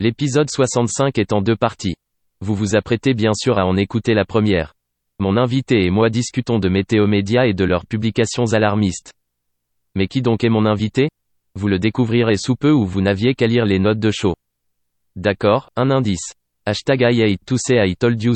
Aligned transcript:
L'épisode 0.00 0.48
65 0.48 1.18
est 1.18 1.32
en 1.32 1.42
deux 1.42 1.56
parties. 1.56 1.96
Vous 2.40 2.54
vous 2.54 2.76
apprêtez 2.76 3.14
bien 3.14 3.32
sûr 3.34 3.58
à 3.58 3.66
en 3.66 3.76
écouter 3.76 4.14
la 4.14 4.24
première. 4.24 4.74
Mon 5.18 5.36
invité 5.36 5.84
et 5.84 5.90
moi 5.90 6.08
discutons 6.08 6.60
de 6.60 6.68
Météo 6.68 7.08
Média 7.08 7.48
et 7.48 7.52
de 7.52 7.64
leurs 7.64 7.84
publications 7.84 8.52
alarmistes. 8.52 9.12
Mais 9.96 10.06
qui 10.06 10.22
donc 10.22 10.44
est 10.44 10.50
mon 10.50 10.66
invité? 10.66 11.08
Vous 11.56 11.66
le 11.66 11.80
découvrirez 11.80 12.36
sous 12.36 12.54
peu 12.54 12.70
ou 12.70 12.86
vous 12.86 13.00
n'aviez 13.00 13.34
qu'à 13.34 13.48
lire 13.48 13.64
les 13.64 13.80
notes 13.80 13.98
de 13.98 14.12
show. 14.12 14.36
D'accord, 15.16 15.72
un 15.74 15.90
indice. 15.90 16.34
Hashtag 16.64 17.00
I 17.00 17.20
hate 17.20 17.44
to 17.44 17.56
say 17.56 17.82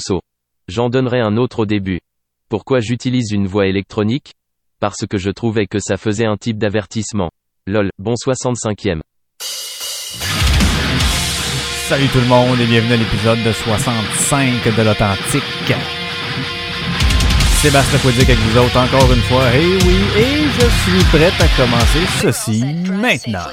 so. 0.00 0.20
J'en 0.66 0.90
donnerai 0.90 1.20
un 1.20 1.36
autre 1.36 1.60
au 1.60 1.66
début. 1.66 2.00
Pourquoi 2.48 2.80
j'utilise 2.80 3.30
une 3.30 3.46
voix 3.46 3.68
électronique? 3.68 4.32
Parce 4.80 5.06
que 5.06 5.16
je 5.16 5.30
trouvais 5.30 5.68
que 5.68 5.78
ça 5.78 5.96
faisait 5.96 6.26
un 6.26 6.36
type 6.36 6.58
d'avertissement. 6.58 7.30
Lol, 7.68 7.90
bon 8.00 8.14
65e. 8.14 9.02
Salut 11.92 12.08
tout 12.08 12.20
le 12.20 12.26
monde 12.26 12.58
et 12.58 12.64
bienvenue 12.64 12.94
à 12.94 12.96
l'épisode 12.96 13.42
de 13.42 13.52
65 13.52 14.64
de 14.64 14.82
l'Authentique. 14.82 15.42
Sébastien 17.60 17.98
Poudic 17.98 18.30
avec 18.30 18.38
vous 18.38 18.58
autres 18.60 18.78
encore 18.78 19.12
une 19.12 19.20
fois. 19.20 19.54
Et 19.54 19.76
oui, 19.84 19.98
et 20.16 20.48
je 20.58 20.66
suis 20.70 21.04
prêt 21.10 21.30
à 21.38 21.48
commencer 21.54 22.06
ceci 22.22 22.64
maintenant. 22.94 23.50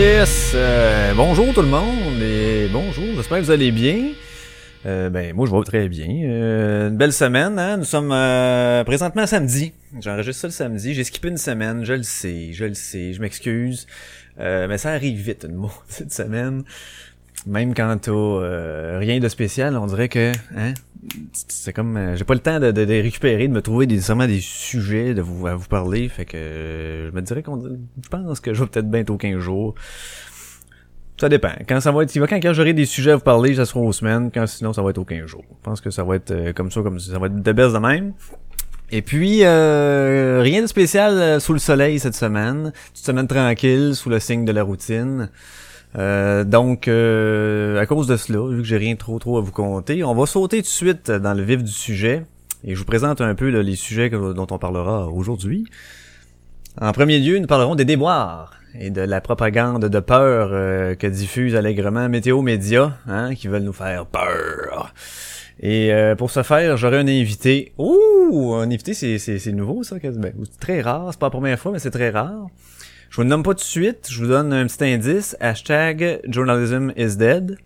Yes! 0.00 0.52
euh, 0.54 1.12
bonjour 1.14 1.52
tout 1.52 1.60
le 1.60 1.68
monde 1.68 2.22
et 2.22 2.68
bonjour, 2.72 3.04
j'espère 3.16 3.36
que 3.36 3.42
vous 3.42 3.50
allez 3.50 3.70
bien. 3.70 4.12
Euh, 4.86 5.10
ben 5.10 5.34
moi 5.34 5.46
je 5.46 5.54
vais 5.54 5.62
très 5.62 5.90
bien. 5.90 6.08
Euh, 6.24 6.88
une 6.88 6.96
belle 6.96 7.12
semaine, 7.12 7.58
hein? 7.58 7.76
Nous 7.76 7.84
sommes 7.84 8.10
euh, 8.10 8.82
présentement 8.82 9.26
samedi. 9.26 9.74
J'enregistre 10.00 10.40
ça 10.40 10.46
le 10.46 10.52
samedi. 10.52 10.94
J'ai 10.94 11.04
skippé 11.04 11.28
une 11.28 11.36
semaine, 11.36 11.84
je 11.84 11.92
le 11.92 12.02
sais, 12.02 12.54
je 12.54 12.64
le 12.64 12.72
sais, 12.72 13.12
je 13.12 13.20
m'excuse. 13.20 13.86
Mais 14.38 14.78
ça 14.78 14.92
arrive 14.92 15.20
vite 15.20 15.44
une 15.46 15.68
cette 15.88 16.14
semaine. 16.14 16.64
Même 17.46 17.74
quand 17.74 17.96
t'as 18.00 18.12
euh, 18.12 18.98
rien 18.98 19.18
de 19.18 19.28
spécial, 19.28 19.76
on 19.76 19.86
dirait 19.86 20.08
que 20.08 20.32
hein, 20.56 20.74
c'est 21.48 21.72
comme 21.72 21.96
euh, 21.96 22.16
j'ai 22.16 22.24
pas 22.24 22.34
le 22.34 22.40
temps 22.40 22.60
de, 22.60 22.70
de, 22.70 22.84
de 22.84 23.02
récupérer, 23.02 23.48
de 23.48 23.52
me 23.52 23.62
trouver 23.62 23.86
des 23.86 23.94
nécessairement 23.94 24.26
des 24.26 24.40
sujets 24.40 25.14
de 25.14 25.22
vous 25.22 25.46
à 25.46 25.54
vous 25.54 25.68
parler. 25.68 26.08
Fait 26.08 26.24
que 26.24 26.36
euh, 26.36 27.10
je 27.10 27.14
me 27.14 27.22
dirais 27.22 27.42
qu'on 27.42 27.60
je 27.60 28.08
pense 28.08 28.40
que 28.40 28.52
je 28.52 28.62
vais 28.62 28.68
peut-être 28.68 28.90
bientôt 28.90 29.16
15 29.16 29.38
jours. 29.38 29.74
Ça 31.20 31.28
dépend. 31.28 31.52
Quand 31.68 31.80
ça 31.80 31.92
va 31.92 32.02
être, 32.02 32.14
quand, 32.14 32.40
quand 32.40 32.52
j'aurai 32.54 32.72
des 32.72 32.86
sujets 32.86 33.10
à 33.10 33.16
vous 33.16 33.22
parler, 33.22 33.54
ça 33.54 33.66
sera 33.66 33.80
aux 33.80 33.92
semaines. 33.92 34.30
Quand 34.32 34.46
sinon, 34.46 34.72
ça 34.72 34.80
va 34.80 34.88
être 34.88 34.98
aux 34.98 35.04
15 35.04 35.26
jours. 35.26 35.44
Je 35.50 35.62
pense 35.62 35.80
que 35.82 35.90
ça 35.90 36.02
va 36.02 36.16
être 36.16 36.30
euh, 36.30 36.52
comme 36.54 36.70
ça, 36.70 36.80
comme 36.80 36.98
ça. 36.98 37.12
Ça 37.12 37.18
va 37.18 37.26
être 37.26 37.42
de 37.42 37.52
baisse 37.52 37.74
de 37.74 37.78
même. 37.78 38.14
Et 38.90 39.02
puis, 39.02 39.44
euh, 39.44 40.40
rien 40.42 40.62
de 40.62 40.66
spécial 40.66 41.38
sous 41.40 41.52
le 41.52 41.58
soleil 41.58 41.98
cette 41.98 42.14
semaine. 42.14 42.72
Une 42.72 42.72
semaine 42.94 43.26
tranquille, 43.26 43.94
sous 43.94 44.08
le 44.08 44.18
signe 44.18 44.46
de 44.46 44.52
la 44.52 44.62
routine. 44.62 45.28
Euh, 45.98 46.44
donc, 46.44 46.88
euh, 46.88 47.80
à 47.80 47.86
cause 47.86 48.06
de 48.06 48.16
cela, 48.16 48.40
vu 48.48 48.58
que 48.58 48.68
j'ai 48.68 48.76
rien 48.76 48.96
trop 48.96 49.18
trop 49.18 49.38
à 49.38 49.40
vous 49.40 49.52
compter, 49.52 50.04
on 50.04 50.14
va 50.14 50.26
sauter 50.26 50.58
tout 50.58 50.62
de 50.62 50.66
suite 50.66 51.10
dans 51.10 51.34
le 51.34 51.42
vif 51.42 51.62
du 51.62 51.72
sujet. 51.72 52.24
Et 52.64 52.74
je 52.74 52.78
vous 52.78 52.84
présente 52.84 53.20
un 53.20 53.34
peu 53.34 53.48
là, 53.50 53.62
les 53.62 53.76
sujets 53.76 54.10
dont 54.10 54.46
on 54.50 54.58
parlera 54.58 55.08
aujourd'hui. 55.08 55.64
En 56.80 56.92
premier 56.92 57.18
lieu, 57.18 57.38
nous 57.38 57.46
parlerons 57.46 57.74
des 57.74 57.84
déboires 57.84 58.52
et 58.78 58.90
de 58.90 59.00
la 59.00 59.20
propagande 59.20 59.86
de 59.86 60.00
peur 60.00 60.50
euh, 60.52 60.94
que 60.94 61.06
diffuse 61.06 61.56
allègrement 61.56 62.08
Météo 62.08 62.42
Média, 62.42 62.96
hein, 63.08 63.34
qui 63.34 63.48
veulent 63.48 63.62
nous 63.62 63.72
faire 63.72 64.06
peur. 64.06 64.94
Et 65.60 65.92
euh, 65.92 66.14
pour 66.14 66.30
ce 66.30 66.42
faire, 66.42 66.76
j'aurai 66.76 66.98
un 66.98 67.08
invité. 67.08 67.72
Ouh, 67.78 68.54
un 68.54 68.70
invité, 68.70 68.94
c'est 68.94 69.52
nouveau 69.52 69.82
ça. 69.82 69.96
Ben, 70.02 70.32
c'est 70.44 70.60
très 70.60 70.80
rare. 70.80 71.08
C'est 71.10 71.18
pas 71.18 71.26
la 71.26 71.30
première 71.30 71.58
fois, 71.58 71.72
mais 71.72 71.78
c'est 71.78 71.90
très 71.90 72.10
rare. 72.10 72.48
Je 73.10 73.16
vous 73.16 73.22
le 73.22 73.28
nomme 73.28 73.42
pas 73.42 73.50
tout 73.50 73.56
de 73.56 73.60
suite. 73.60 74.06
Je 74.08 74.20
vous 74.20 74.28
donne 74.28 74.52
un 74.52 74.66
petit 74.66 74.84
indice. 74.84 75.36
Hashtag 75.40 76.20
journalism 76.28 76.92
is 76.96 77.16
dead. 77.16 77.58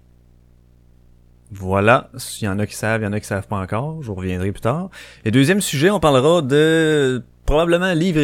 Voilà. 1.53 2.11
Il 2.41 2.45
y 2.47 2.49
en 2.49 2.59
a 2.59 2.67
qui 2.67 2.75
savent, 2.75 3.03
il 3.03 3.05
y 3.05 3.07
en 3.07 3.13
a 3.13 3.21
qui 3.21 3.27
savent 3.27 3.47
pas 3.47 3.59
encore. 3.59 4.03
Je 4.03 4.07
vous 4.07 4.15
reviendrai 4.15 4.53
plus 4.53 4.63
tard. 4.63 4.89
Et 5.27 5.31
deuxième 5.31 5.61
sujet, 5.61 5.91
on 5.91 6.01
parlera 6.01 6.41
de 6.41 7.23
probablement 7.45 7.95
vivre, 7.95 8.19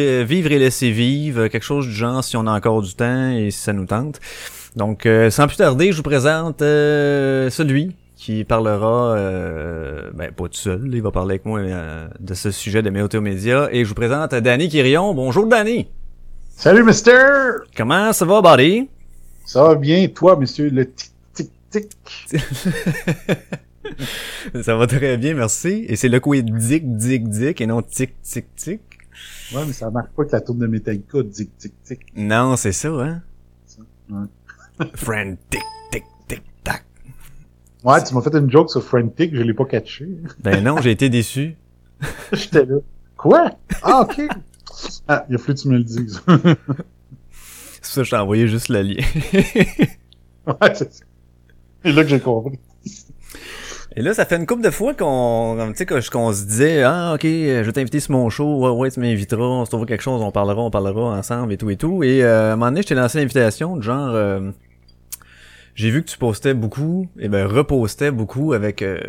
et 0.51 0.59
laisser 0.59 0.89
vivre, 0.89 1.47
quelque 1.47 1.63
chose 1.63 1.85
du 1.85 1.93
genre 1.93 2.23
si 2.23 2.35
on 2.37 2.47
a 2.47 2.51
encore 2.51 2.81
du 2.81 2.95
temps 2.95 3.29
et 3.29 3.51
si 3.51 3.59
ça 3.59 3.71
nous 3.71 3.85
tente. 3.85 4.19
Donc, 4.75 5.05
euh, 5.05 5.29
sans 5.29 5.45
plus 5.45 5.57
tarder, 5.57 5.91
je 5.91 5.97
vous 5.97 6.03
présente 6.03 6.63
euh, 6.63 7.51
celui 7.51 7.95
qui 8.15 8.43
parlera, 8.43 9.15
euh, 9.15 10.09
ben 10.13 10.31
pas 10.31 10.43
tout 10.45 10.53
seul, 10.53 10.89
il 10.91 11.01
va 11.01 11.11
parler 11.11 11.33
avec 11.33 11.45
moi 11.45 11.59
euh, 11.59 12.07
de 12.19 12.33
ce 12.33 12.51
sujet 12.51 12.81
de 12.81 12.89
Météo 12.89 13.21
Média. 13.21 13.69
Et 13.71 13.83
je 13.83 13.89
vous 13.89 13.95
présente 13.95 14.33
Danny 14.33 14.69
Quirion. 14.69 15.13
Bonjour 15.13 15.45
Danny! 15.45 15.87
Salut, 16.55 16.83
Mister! 16.83 17.13
Comment 17.75 18.13
ça 18.13 18.25
va, 18.25 18.41
buddy? 18.41 18.89
Ça 19.45 19.63
va 19.63 19.75
bien, 19.75 20.07
toi, 20.09 20.35
monsieur, 20.37 20.69
le 20.69 20.89
tic-tic-tic? 20.91 21.97
ça 24.61 24.75
va 24.75 24.87
très 24.87 25.17
bien, 25.17 25.33
merci. 25.33 25.85
Et 25.87 25.95
c'est 25.95 26.09
le 26.09 26.19
coup 26.19 26.35
dick, 26.35 26.97
dick, 26.97 27.29
dick 27.29 27.61
et 27.61 27.67
non 27.67 27.81
tic, 27.81 28.21
tic, 28.21 28.55
tic? 28.55 28.81
Ouais, 29.53 29.63
mais 29.65 29.73
ça 29.73 29.89
marque 29.89 30.11
pas 30.11 30.25
que 30.25 30.31
la 30.31 30.41
tourne 30.41 30.59
de 30.59 30.67
Metallica, 30.67 31.23
tic-tic-tic. 31.23 31.99
Non, 32.15 32.55
c'est 32.55 32.71
ça, 32.71 32.89
hein? 32.89 33.21
Ouais. 34.09 34.25
Friend, 34.95 35.37
tic, 35.49 35.61
tic, 35.91 36.03
tic, 36.27 36.43
tac. 36.63 36.83
Ouais, 37.83 38.03
tu 38.03 38.13
m'as 38.13 38.21
fait 38.21 38.35
une 38.35 38.51
joke 38.51 38.69
sur 38.69 38.83
Frantic, 38.83 39.35
je 39.35 39.41
l'ai 39.41 39.53
pas 39.55 39.65
catché. 39.65 40.07
Ben 40.39 40.63
non, 40.63 40.79
j'ai 40.79 40.91
été 40.91 41.09
déçu. 41.09 41.55
J'étais 42.33 42.65
là. 42.65 42.77
Quoi? 43.17 43.51
Ah, 43.81 44.01
ok. 44.01 44.21
Ah, 45.07 45.25
il 45.29 45.35
a 45.35 45.37
fallu 45.37 45.55
que 45.55 45.61
tu 45.61 45.67
me 45.69 45.77
le 45.77 45.83
dises. 45.83 46.21
C'est 46.27 47.79
pour 47.81 47.89
ça 47.89 48.01
que 48.01 48.03
je 48.05 48.09
t'ai 48.11 48.15
envoyé 48.17 48.47
juste 48.47 48.69
le 48.69 48.81
lien. 48.81 49.03
ouais, 49.33 50.75
c'est 50.75 50.93
ça. 50.93 51.03
C'est 51.83 51.91
là 51.91 52.03
que 52.03 52.09
j'ai 52.09 52.19
compris. 52.19 52.59
Et 53.95 54.01
là, 54.01 54.13
ça 54.13 54.25
fait 54.25 54.37
une 54.37 54.45
couple 54.45 54.61
de 54.63 54.69
fois 54.69 54.93
qu'on, 54.93 55.57
tu 55.71 55.75
sais, 55.77 55.85
que- 55.85 56.09
qu'on 56.09 56.31
se 56.31 56.45
disait, 56.45 56.83
ah, 56.83 57.13
ok, 57.15 57.23
je 57.23 57.61
vais 57.61 57.71
t'inviter 57.73 57.99
sur 57.99 58.11
mon 58.13 58.29
show, 58.29 58.59
ouais, 58.59 58.69
ouais, 58.69 58.89
tu 58.89 59.01
m'inviteras, 59.01 59.43
on 59.43 59.65
se 59.65 59.69
trouvera 59.69 59.85
quelque 59.85 60.01
chose, 60.01 60.21
on 60.21 60.31
parlera, 60.31 60.61
on 60.61 60.71
parlera 60.71 61.17
ensemble 61.17 61.51
et 61.53 61.57
tout 61.57 61.69
et 61.69 61.75
tout. 61.75 62.01
Et, 62.03 62.23
euh, 62.23 62.51
à 62.51 62.53
un 62.53 62.55
moment 62.55 62.67
donné, 62.71 62.83
je 62.83 62.87
t'ai 62.87 62.95
lancé 62.95 63.17
l'invitation, 63.19 63.75
de 63.75 63.81
genre, 63.81 64.11
euh, 64.15 64.51
j'ai 65.81 65.89
vu 65.89 66.03
que 66.03 66.09
tu 66.11 66.17
postais 66.19 66.53
beaucoup, 66.53 67.07
et 67.17 67.27
ben, 67.27 67.47
repostais 67.47 68.11
beaucoup 68.11 68.53
avec, 68.53 68.83
euh, 68.83 68.99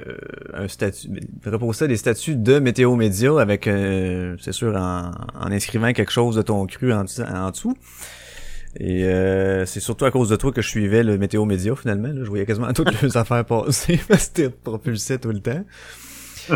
un 0.55 0.69
statut, 0.69 1.09
repostais 1.45 1.87
des 1.87 1.99
statuts 1.99 2.37
de 2.37 2.61
Météo 2.61 2.97
Média 2.97 3.39
avec, 3.39 3.67
euh, 3.67 4.37
c'est 4.41 4.53
sûr, 4.53 4.75
en, 4.75 5.11
en 5.35 5.53
inscrivant 5.53 5.93
quelque 5.93 6.13
chose 6.13 6.35
de 6.35 6.41
ton 6.41 6.65
cru 6.67 6.95
en, 6.95 7.05
en 7.05 7.51
dessous. 7.51 7.77
Et 8.81 9.05
euh, 9.05 9.67
c'est 9.67 9.81
surtout 9.81 10.07
à 10.07 10.11
cause 10.11 10.31
de 10.31 10.37
toi 10.37 10.51
que 10.51 10.63
je 10.63 10.69
suivais 10.69 11.03
le 11.03 11.19
météo 11.19 11.45
média 11.45 11.77
finalement. 11.77 12.09
Là. 12.09 12.25
Je 12.25 12.29
voyais 12.31 12.47
quasiment 12.47 12.73
toutes 12.75 13.03
les 13.03 13.19
affaires 13.19 13.45
passer 13.45 14.01
parce 14.09 14.29
que 14.31 14.49
propulsé 14.49 15.19
tout 15.19 15.31
le 15.31 15.41
temps. 15.41 15.65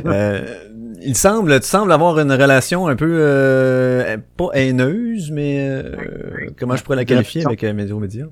Euh, 0.05 0.65
il 1.01 1.17
semble, 1.17 1.61
tu 1.61 1.67
sembles 1.69 1.93
avoir 1.93 2.19
une 2.19 2.33
relation 2.33 2.89
un 2.89 2.97
peu 2.97 3.09
euh, 3.09 4.17
pas 4.37 4.49
haineuse, 4.55 5.31
mais 5.31 5.69
euh, 5.69 6.51
comment 6.59 6.75
je 6.75 6.83
pourrais 6.83 6.97
la 6.97 7.05
qualifier 7.05 7.47
avec 7.47 7.63
euh, 7.63 7.73
météo 7.73 8.01
média? 8.01 8.27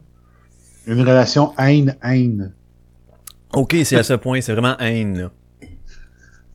Une 0.86 1.00
relation 1.00 1.54
haine-haine. 1.58 2.52
Ok, 3.52 3.76
c'est 3.84 3.96
à 3.96 4.02
ce 4.02 4.14
point, 4.14 4.40
c'est 4.40 4.52
vraiment 4.52 4.76
haine. 4.78 5.18
Là. 5.18 5.30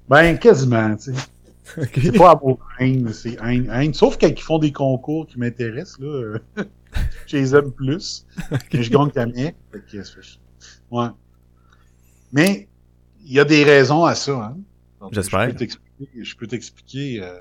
Ben, 0.07 0.37
quasiment, 0.37 0.95
tu 0.95 1.13
sais. 1.13 1.21
Ok. 1.77 1.99
C'est 2.01 2.17
pas 2.17 2.31
amour 2.31 2.59
haine, 2.79 3.13
c'est 3.13 3.37
haine, 3.43 3.69
haine. 3.71 3.93
Sauf 3.93 4.17
quand 4.19 4.27
ils 4.27 4.41
font 4.41 4.57
des 4.57 4.71
concours 4.71 5.27
qui 5.27 5.37
m'intéressent, 5.37 5.99
là. 5.99 6.39
je 7.27 7.37
les 7.37 7.55
aime 7.55 7.71
plus. 7.71 8.25
Mais 8.73 8.81
je 8.81 8.89
gagne 8.89 9.11
que, 9.11 9.21
c'est- 10.03 10.39
Ouais. 10.89 11.09
Mais, 12.31 12.67
il 13.23 13.33
y 13.33 13.39
a 13.39 13.45
des 13.45 13.63
raisons 13.63 14.03
à 14.03 14.15
ça, 14.15 14.55
hein. 14.55 14.57
J'espère. 15.11 15.45
Je 15.45 15.51
peux 15.51 15.57
t'expliquer, 15.57 16.23
je 16.23 16.35
peux 16.35 16.47
t'expliquer 16.47 17.19
euh, 17.21 17.37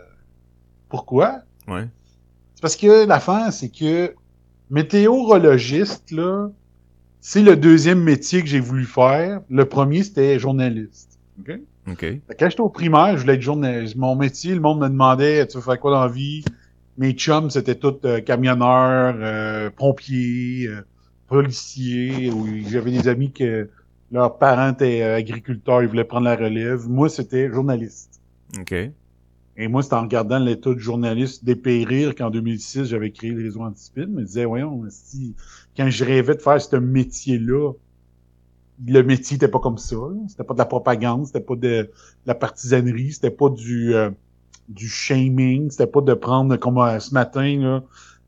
pourquoi. 0.91 1.41
Ouais. 1.67 1.89
C'est 2.55 2.61
parce 2.61 2.77
que 2.77 3.07
l'affaire, 3.07 3.51
c'est 3.51 3.71
que 3.71 4.15
météorologiste, 4.69 6.11
là, 6.11 6.51
c'est 7.20 7.43
le 7.43 7.56
deuxième 7.56 8.03
métier 8.03 8.43
que 8.43 8.49
j'ai 8.49 8.61
voulu 8.61 8.85
faire. 8.85 9.41
Le 9.50 9.65
premier, 9.65 10.03
c'était 10.03 10.38
journaliste. 10.38 11.19
OK? 11.41 11.59
Ok. 11.91 12.00
Fait 12.00 12.20
que 12.29 12.35
Quand 12.38 12.50
j'étais 12.50 12.61
au 12.61 12.69
primaire, 12.69 13.17
je 13.17 13.23
voulais 13.23 13.35
être 13.35 13.43
journaliste. 13.43 13.97
Mon 13.97 14.15
métier, 14.17 14.55
le 14.55 14.61
monde 14.61 14.81
me 14.81 14.88
demandait, 14.88 15.47
tu 15.47 15.56
veux 15.56 15.62
faire 15.62 15.79
quoi 15.81 15.91
dans 15.91 16.03
la 16.03 16.09
vie? 16.09 16.44
Mes 16.97 17.12
chums, 17.12 17.50
c'était 17.50 17.76
tous 17.76 17.94
euh, 18.05 18.20
camionneurs, 18.20 19.15
euh, 19.19 19.70
pompiers, 19.70 20.67
euh, 20.67 20.82
policiers. 21.29 22.32
J'avais 22.69 22.91
des 22.91 23.09
amis 23.09 23.32
que 23.32 23.69
leurs 24.11 24.38
parents 24.38 24.73
étaient 24.73 25.03
euh, 25.03 25.17
agriculteurs, 25.17 25.82
ils 25.82 25.88
voulaient 25.88 26.05
prendre 26.05 26.25
la 26.25 26.37
relève. 26.37 26.88
Moi, 26.88 27.09
c'était 27.09 27.50
journaliste. 27.50 28.21
OK. 28.59 28.75
Et 29.61 29.67
moi, 29.67 29.83
c'était 29.83 29.97
en 29.97 30.03
regardant 30.03 30.39
l'état 30.39 30.73
du 30.73 30.81
journaliste 30.81 31.45
dépérir 31.45 32.15
qu'en 32.15 32.31
2006, 32.31 32.85
j'avais 32.85 33.11
créé 33.11 33.31
le 33.31 33.43
réseau 33.43 33.63
Antispin. 33.63 34.03
Je 34.03 34.07
me 34.07 34.23
disais, 34.23 34.45
voyons, 34.45 34.85
si, 34.89 35.35
quand 35.77 35.91
je 35.91 36.05
rêvais 36.05 36.37
de 36.37 36.41
faire 36.41 36.63
ce 36.63 36.77
métier-là, 36.77 37.73
le 38.87 39.03
métier 39.03 39.35
était 39.35 39.49
pas 39.49 39.59
comme 39.59 39.79
ça. 39.79 39.97
C'était 40.29 40.45
pas 40.45 40.55
de 40.55 40.59
la 40.59 40.65
propagande, 40.65 41.27
c'était 41.27 41.41
pas 41.41 41.57
de, 41.57 41.91
la 42.25 42.37
partisanerie, 42.37 43.13
c'était 43.13 43.33
pas 43.33 43.51
du 43.51 43.95
euh, 43.95 44.11
du 44.69 44.89
shaming, 44.89 45.71
c'était 45.71 45.87
pas 45.87 46.03
de 46.03 46.15
prendre 46.15 46.57
comme 46.57 46.79
euh, 46.79 47.01
ce 47.01 47.13
matin 47.13 47.59
là, 47.59 47.83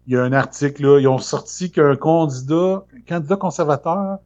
il 0.06 0.14
y 0.14 0.16
a 0.16 0.24
un 0.24 0.32
article 0.32 0.82
là, 0.82 0.98
ils 0.98 1.06
ont 1.06 1.18
sorti 1.18 1.70
qu'un 1.70 1.94
candidat, 1.94 2.84
un 2.96 3.00
candidat 3.06 3.36
conservateur 3.36 4.18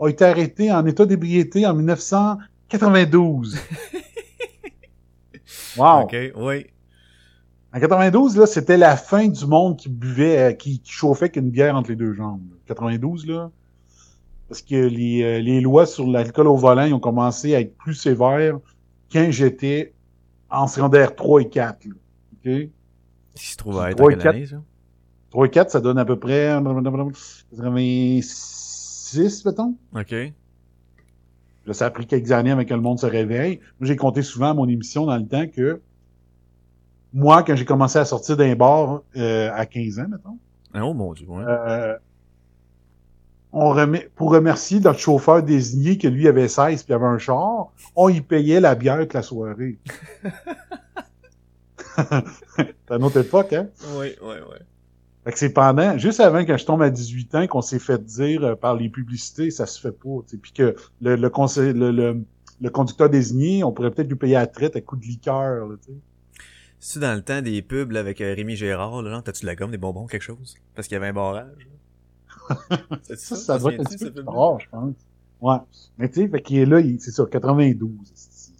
a 0.00 0.08
été 0.08 0.24
arrêté 0.24 0.72
en 0.72 0.84
état 0.86 1.06
d'ébriété 1.06 1.66
en 1.66 1.74
1992. 1.74 3.58
wow. 5.78 6.02
OK, 6.02 6.16
oui. 6.36 6.66
En 7.74 7.80
92, 7.80 8.36
là, 8.36 8.46
c'était 8.46 8.78
la 8.78 8.96
fin 8.96 9.28
du 9.28 9.46
monde 9.46 9.76
qui 9.76 9.88
buvait, 9.88 10.38
euh, 10.38 10.52
qui, 10.52 10.80
qui 10.80 10.90
chauffait 10.92 11.28
qu'une 11.28 11.50
bière 11.50 11.76
entre 11.76 11.90
les 11.90 11.96
deux 11.96 12.14
jambes. 12.14 12.40
92, 12.66 13.26
là. 13.26 13.50
Parce 14.48 14.62
que 14.62 14.74
les, 14.74 15.22
euh, 15.22 15.40
les 15.40 15.60
lois 15.60 15.84
sur 15.84 16.06
l'alcool 16.06 16.46
au 16.46 16.56
volant, 16.56 16.84
ils 16.84 16.94
ont 16.94 17.00
commencé 17.00 17.54
à 17.54 17.60
être 17.60 17.76
plus 17.76 17.94
sévères 17.94 18.58
quand 19.12 19.26
j'étais 19.30 19.92
en 20.48 20.66
secondaire 20.66 21.14
3 21.14 21.42
et 21.42 21.48
4, 21.50 21.84
là. 21.84 21.92
OK? 22.32 22.46
Il 22.46 22.70
se 23.34 23.56
trouve 23.56 23.78
à 23.78 23.90
être 23.90 23.98
3 23.98 24.06
en 24.06 24.10
et 24.10 24.14
quelle 24.14 24.22
4. 24.22 24.34
année, 24.34 24.46
ça? 24.46 24.62
3 25.30 25.46
et 25.46 25.50
4, 25.50 25.70
ça 25.70 25.80
donne 25.80 25.98
à 25.98 26.06
peu 26.06 26.18
près 26.18 26.58
86, 27.54 29.44
mettons. 29.44 29.74
OK. 29.94 30.14
Là, 31.68 31.74
ça 31.74 31.86
a 31.86 31.90
pris 31.90 32.06
quelques 32.06 32.32
années 32.32 32.50
avec 32.50 32.68
que 32.68 32.74
le 32.74 32.80
monde 32.80 32.98
se 32.98 33.04
réveille. 33.04 33.60
Moi, 33.78 33.86
j'ai 33.88 33.96
compté 33.96 34.22
souvent 34.22 34.50
à 34.50 34.54
mon 34.54 34.66
émission 34.66 35.04
dans 35.04 35.18
le 35.18 35.26
temps 35.26 35.46
que 35.46 35.82
moi, 37.12 37.42
quand 37.42 37.56
j'ai 37.56 37.66
commencé 37.66 37.98
à 37.98 38.06
sortir 38.06 38.38
d'un 38.38 38.54
bar 38.54 39.02
euh, 39.16 39.50
à 39.52 39.66
15 39.66 39.98
ans, 40.00 40.06
mettons, 40.08 40.38
Oh 40.74 40.94
mon 40.94 41.12
dieu, 41.12 41.26
ouais. 41.28 41.44
euh, 41.46 41.96
on 43.52 43.70
remet, 43.70 44.10
pour 44.16 44.30
remercier 44.30 44.80
notre 44.80 44.98
chauffeur 44.98 45.42
désigné 45.42 45.98
que 45.98 46.08
lui 46.08 46.26
avait 46.26 46.48
16 46.48 46.84
puis 46.84 46.94
avait 46.94 47.04
un 47.04 47.18
char, 47.18 47.68
on 47.94 48.08
y 48.08 48.22
payait 48.22 48.60
la 48.60 48.74
bière 48.74 49.00
toute 49.00 49.14
la 49.14 49.22
soirée. 49.22 49.78
C'est 52.56 52.96
une 52.96 53.04
autre 53.04 53.20
époque, 53.20 53.52
hein? 53.52 53.68
Oui, 53.96 54.14
oui, 54.22 54.34
oui. 54.50 54.58
Fait 55.28 55.32
que 55.32 55.38
c'est 55.40 55.52
pendant, 55.52 55.98
juste 55.98 56.20
avant 56.20 56.42
que 56.46 56.56
je 56.56 56.64
tombe 56.64 56.80
à 56.80 56.88
18 56.88 57.34
ans, 57.34 57.46
qu'on 57.46 57.60
s'est 57.60 57.78
fait 57.78 58.02
dire 58.02 58.42
euh, 58.44 58.54
par 58.54 58.74
les 58.74 58.88
publicités, 58.88 59.50
ça 59.50 59.66
se 59.66 59.78
fait 59.78 59.92
pas. 59.92 60.20
Puis 60.40 60.52
que 60.52 60.74
le, 61.02 61.16
le, 61.16 61.28
conseil, 61.28 61.74
le, 61.74 61.90
le, 61.90 62.24
le 62.62 62.70
conducteur 62.70 63.10
désigné, 63.10 63.62
on 63.62 63.70
pourrait 63.70 63.90
peut-être 63.90 64.08
lui 64.08 64.16
payer 64.16 64.36
à 64.36 64.40
la 64.40 64.46
traite 64.46 64.74
à 64.74 64.80
coup 64.80 64.96
de 64.96 65.04
liqueur. 65.04 65.66
Là. 65.68 65.74
C'est 66.80 67.00
dans 67.00 67.14
le 67.14 67.20
temps 67.20 67.42
des 67.42 67.60
pubs 67.60 67.90
là, 67.90 68.00
avec 68.00 68.22
euh, 68.22 68.32
Rémi 68.34 68.56
Gérard, 68.56 69.02
là? 69.02 69.20
T'as-tu 69.22 69.42
de 69.42 69.48
la 69.48 69.54
gomme, 69.54 69.70
des 69.70 69.76
bonbons, 69.76 70.06
quelque 70.06 70.22
chose? 70.22 70.54
Parce 70.74 70.88
qu'il 70.88 70.94
y 70.94 70.96
avait 70.96 71.08
un 71.08 71.12
barrage. 71.12 71.68
C'est 73.02 73.18
Ça, 73.18 73.36
ça 73.36 73.58
doit 73.58 73.74
être 73.74 73.80
un 73.80 73.84
petit 73.84 74.10
peu 74.10 74.22
rare, 74.26 74.58
je 74.60 74.68
pense. 74.70 74.94
Ouais. 75.42 75.58
Mais 75.98 76.08
tu 76.08 76.22
sais, 76.22 76.28
fait 76.28 76.40
qu'il 76.40 76.56
est 76.56 76.64
là, 76.64 76.80
il- 76.80 76.98
c'est 77.02 77.10
ça, 77.10 77.26
92. 77.30 77.90
c'est- 78.14 78.52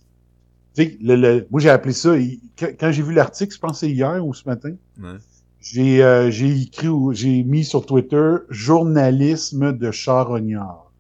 Tu 0.77 0.83
sais, 0.85 0.99
le, 1.01 1.17
le, 1.17 1.47
moi 1.51 1.63
j'ai 1.63 1.71
appelé 1.71 1.95
ça, 1.95 2.15
il- 2.19 2.41
quand, 2.59 2.69
quand 2.79 2.93
j'ai 2.93 3.03
vu 3.03 3.15
l'article, 3.15 3.55
je 3.55 3.73
c'est 3.73 3.91
hier 3.91 4.23
ou 4.27 4.35
ce 4.35 4.47
matin, 4.47 4.75
Ouais. 5.01 5.17
J'ai 5.61 6.03
euh, 6.03 6.31
écrit 6.31 6.89
ou 6.89 7.13
j'ai 7.13 7.43
mis 7.43 7.65
sur 7.65 7.85
Twitter 7.87 8.37
journalisme 8.49 9.73
de 9.73 9.91
charognard. 9.91 10.91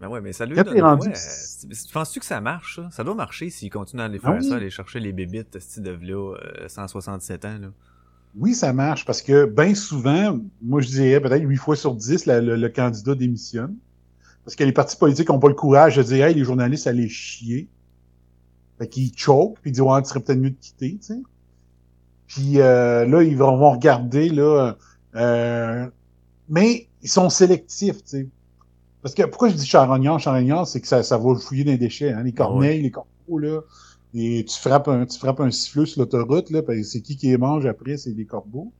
Ben 0.00 0.08
ouais, 0.08 0.20
mais 0.20 0.32
ça 0.32 0.44
lui 0.44 0.54
donne 0.54 0.80
rendu- 0.82 1.08
euh, 1.08 1.12
tu- 1.60 1.92
Penses-tu 1.92 2.20
que 2.20 2.26
ça 2.26 2.40
marche, 2.40 2.76
ça? 2.76 2.88
Ça 2.90 3.02
doit 3.02 3.14
marcher 3.14 3.48
s'il 3.48 3.70
continue 3.70 4.02
à 4.02 4.04
aller 4.06 4.18
Ah 4.22 4.32
faire 4.32 4.40
oui. 4.40 4.48
ça, 4.48 4.56
aller 4.56 4.68
chercher 4.70 5.00
les 5.00 5.12
bébites, 5.12 5.56
de 5.78 5.90
euh, 6.36 6.68
167 6.68 7.44
ans, 7.46 7.58
là. 7.60 7.68
Oui, 8.38 8.52
ça 8.54 8.74
marche 8.74 9.06
parce 9.06 9.22
que 9.22 9.46
bien 9.46 9.74
souvent, 9.74 10.38
moi 10.60 10.82
je 10.82 10.88
dirais 10.88 11.18
peut-être 11.20 11.42
8 11.42 11.56
fois 11.56 11.74
sur 11.76 11.94
10, 11.94 12.26
la- 12.26 12.42
le, 12.42 12.56
le 12.56 12.68
candidat 12.68 13.14
démissionne. 13.14 13.74
Parce 14.44 14.54
que 14.54 14.64
les 14.64 14.72
partis 14.72 14.96
politiques 14.98 15.30
n'ont 15.30 15.38
pas 15.38 15.48
le 15.48 15.54
courage 15.54 15.96
de 15.96 16.02
dire 16.02 16.26
Hey, 16.26 16.34
les 16.34 16.44
journalistes, 16.44 16.86
allez 16.86 17.08
chier. 17.08 17.66
Fait 18.78 18.86
qu'ils 18.88 19.16
choquent, 19.16 19.58
puis 19.62 19.70
ils 19.70 19.72
disent 19.72 19.80
Ouais, 19.80 20.02
tu 20.02 20.08
serait 20.10 20.20
peut-être 20.20 20.38
mieux 20.38 20.50
de 20.50 20.56
quitter, 20.60 20.98
tu 21.00 21.06
sais. 21.06 21.22
Puis 22.26 22.60
euh, 22.60 23.06
là, 23.06 23.22
ils 23.22 23.36
vont, 23.36 23.56
vont 23.56 23.72
regarder, 23.72 24.28
là. 24.28 24.76
euh, 25.14 25.86
mais 26.48 26.88
ils 27.02 27.08
sont 27.08 27.30
sélectifs, 27.30 27.98
tu 27.98 28.10
sais. 28.10 28.28
Parce 29.02 29.14
que 29.14 29.22
pourquoi 29.22 29.48
je 29.48 29.54
dis 29.54 29.66
charognard, 29.66 30.18
charognard, 30.18 30.66
c'est 30.66 30.80
que 30.80 30.88
ça, 30.88 31.02
ça 31.04 31.16
va 31.18 31.34
fouiller 31.36 31.64
dans 31.64 31.70
les 31.70 31.78
déchets, 31.78 32.12
hein, 32.12 32.24
les 32.24 32.32
corneilles, 32.32 32.82
les 32.82 32.90
corbeaux, 32.90 33.38
là. 33.38 33.60
Et 34.14 34.44
tu 34.44 34.58
frappes 34.58 34.88
un, 34.88 35.06
tu 35.06 35.18
frappes 35.18 35.40
un 35.40 35.50
siffleux 35.50 35.86
sur 35.86 36.00
l'autoroute, 36.00 36.50
là, 36.50 36.62
c'est 36.82 37.00
qui 37.02 37.16
qui 37.16 37.28
les 37.28 37.38
mange 37.38 37.66
après, 37.66 37.96
c'est 37.96 38.12
des 38.12 38.24
corbeaux. 38.24 38.72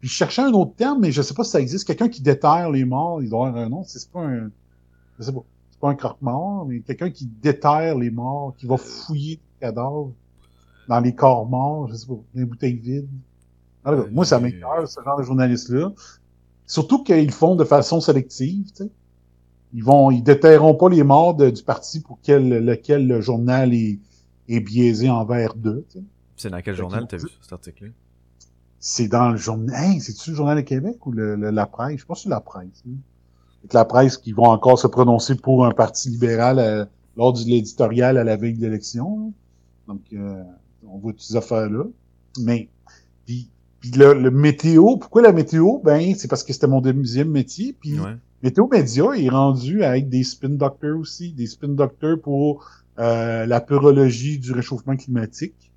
Puis 0.00 0.08
je 0.08 0.14
cherchais 0.14 0.42
un 0.42 0.52
autre 0.52 0.74
terme, 0.76 1.00
mais 1.00 1.12
je 1.12 1.20
sais 1.20 1.34
pas 1.34 1.44
si 1.44 1.50
ça 1.50 1.60
existe. 1.60 1.86
Quelqu'un 1.86 2.08
qui 2.08 2.22
déterre 2.22 2.70
les 2.70 2.84
morts, 2.84 3.22
il 3.22 3.28
doit 3.28 3.48
avoir 3.48 3.64
un 3.64 3.68
nom. 3.68 3.84
C'est 3.84 3.98
c'est 3.98 4.10
pas 4.10 4.20
un, 4.20 4.50
je 5.18 5.24
sais 5.24 5.32
pas, 5.32 5.44
c'est 5.70 5.80
pas 5.80 5.88
un 5.88 5.94
croque-mort, 5.94 6.66
mais 6.66 6.80
quelqu'un 6.80 7.10
qui 7.10 7.26
déterre 7.26 7.98
les 7.98 8.10
morts, 8.10 8.54
qui 8.56 8.66
va 8.66 8.76
fouiller 8.76 9.40
les 9.60 9.66
cadavres 9.66 10.12
dans 10.88 11.00
les 11.00 11.14
corps 11.14 11.46
morts, 11.46 11.88
je 11.88 11.94
sais 11.94 12.06
pas, 12.06 12.14
dans 12.14 12.24
les 12.34 12.44
bouteilles 12.44 12.76
vides. 12.76 13.08
Alors, 13.84 14.00
Euh, 14.06 14.10
moi, 14.12 14.24
ça 14.24 14.38
j'ai- 14.38 14.44
m'écoeure, 14.44 14.88
ce 14.88 15.00
genre 15.02 15.18
de 15.18 15.22
journalistes-là. 15.24 15.92
Surtout 16.66 17.02
qu'ils 17.04 17.26
le 17.26 17.32
font 17.32 17.56
de 17.56 17.64
façon 17.64 18.00
sélective, 18.00 18.66
tu 18.72 18.84
sais. 18.84 18.90
Ils 19.72 19.82
vont, 19.84 20.10
ils 20.10 20.22
déterreront 20.22 20.74
pas 20.74 20.88
les 20.88 21.02
morts 21.02 21.34
de- 21.34 21.50
du 21.50 21.62
parti 21.62 22.00
pour 22.00 22.18
quel, 22.22 22.48
lequel 22.64 23.06
le 23.06 23.20
journal 23.20 23.74
est, 23.74 23.98
est 24.48 24.60
biaisé 24.60 25.10
envers 25.10 25.54
d'eux, 25.54 25.84
tu 25.90 25.98
sais. 25.98 26.04
C'est 26.36 26.50
dans 26.50 26.60
quel 26.62 26.74
journal 26.76 27.06
t'as 27.08 27.16
vu 27.16 27.28
cet 27.40 27.52
article-là? 27.52 27.90
C'est 28.78 29.08
dans 29.08 29.30
le 29.30 29.36
journal, 29.36 29.74
hey, 29.82 30.00
c'est-tu 30.00 30.30
le 30.30 30.36
journal 30.36 30.56
de 30.56 30.62
Québec 30.62 31.04
ou 31.06 31.12
le, 31.12 31.36
le- 31.36 31.50
la 31.50 31.66
presse? 31.66 32.00
Je 32.00 32.04
pense 32.04 32.18
que 32.18 32.22
c'est 32.24 32.28
la 32.28 32.40
presse. 32.40 32.82
hein. 32.86 32.96
La 33.72 33.84
presse 33.86 34.18
qui 34.18 34.32
vont 34.32 34.44
encore 34.44 34.78
se 34.78 34.86
prononcer 34.86 35.36
pour 35.36 35.64
un 35.64 35.70
parti 35.70 36.10
libéral 36.10 36.58
euh, 36.58 36.84
lors 37.16 37.32
de 37.32 37.38
l'éditorial 37.40 38.18
à 38.18 38.24
la 38.24 38.36
veille 38.36 38.54
de 38.54 38.60
l'élection. 38.60 39.18
là. 39.18 39.94
Donc, 39.94 40.02
euh, 40.12 40.42
on 40.88 40.98
voit 40.98 41.12
toutes 41.12 41.22
ces 41.22 41.36
affaires-là. 41.36 41.84
Mais, 42.40 42.68
puis, 43.26 43.48
puis 43.80 43.90
le, 43.92 44.14
le 44.14 44.30
météo, 44.30 44.96
pourquoi 44.96 45.22
la 45.22 45.32
météo? 45.32 45.78
Ben, 45.84 46.14
c'est 46.16 46.28
parce 46.28 46.42
que 46.44 46.52
c'était 46.52 46.66
mon 46.66 46.80
deuxième 46.80 47.30
métier. 47.30 47.74
Puis, 47.78 47.98
Ouais. 47.98 48.16
Météo 48.42 48.68
Média 48.70 49.04
est 49.16 49.28
rendu 49.30 49.84
avec 49.84 50.10
des 50.10 50.22
spin 50.22 50.50
doctors 50.50 50.98
aussi, 50.98 51.32
des 51.32 51.46
spin 51.46 51.68
doctors 51.68 52.20
pour 52.20 52.68
euh, 52.98 53.46
la 53.46 53.60
purologie 53.62 54.38
du 54.38 54.52
réchauffement 54.52 54.96
climatique. 54.96 55.72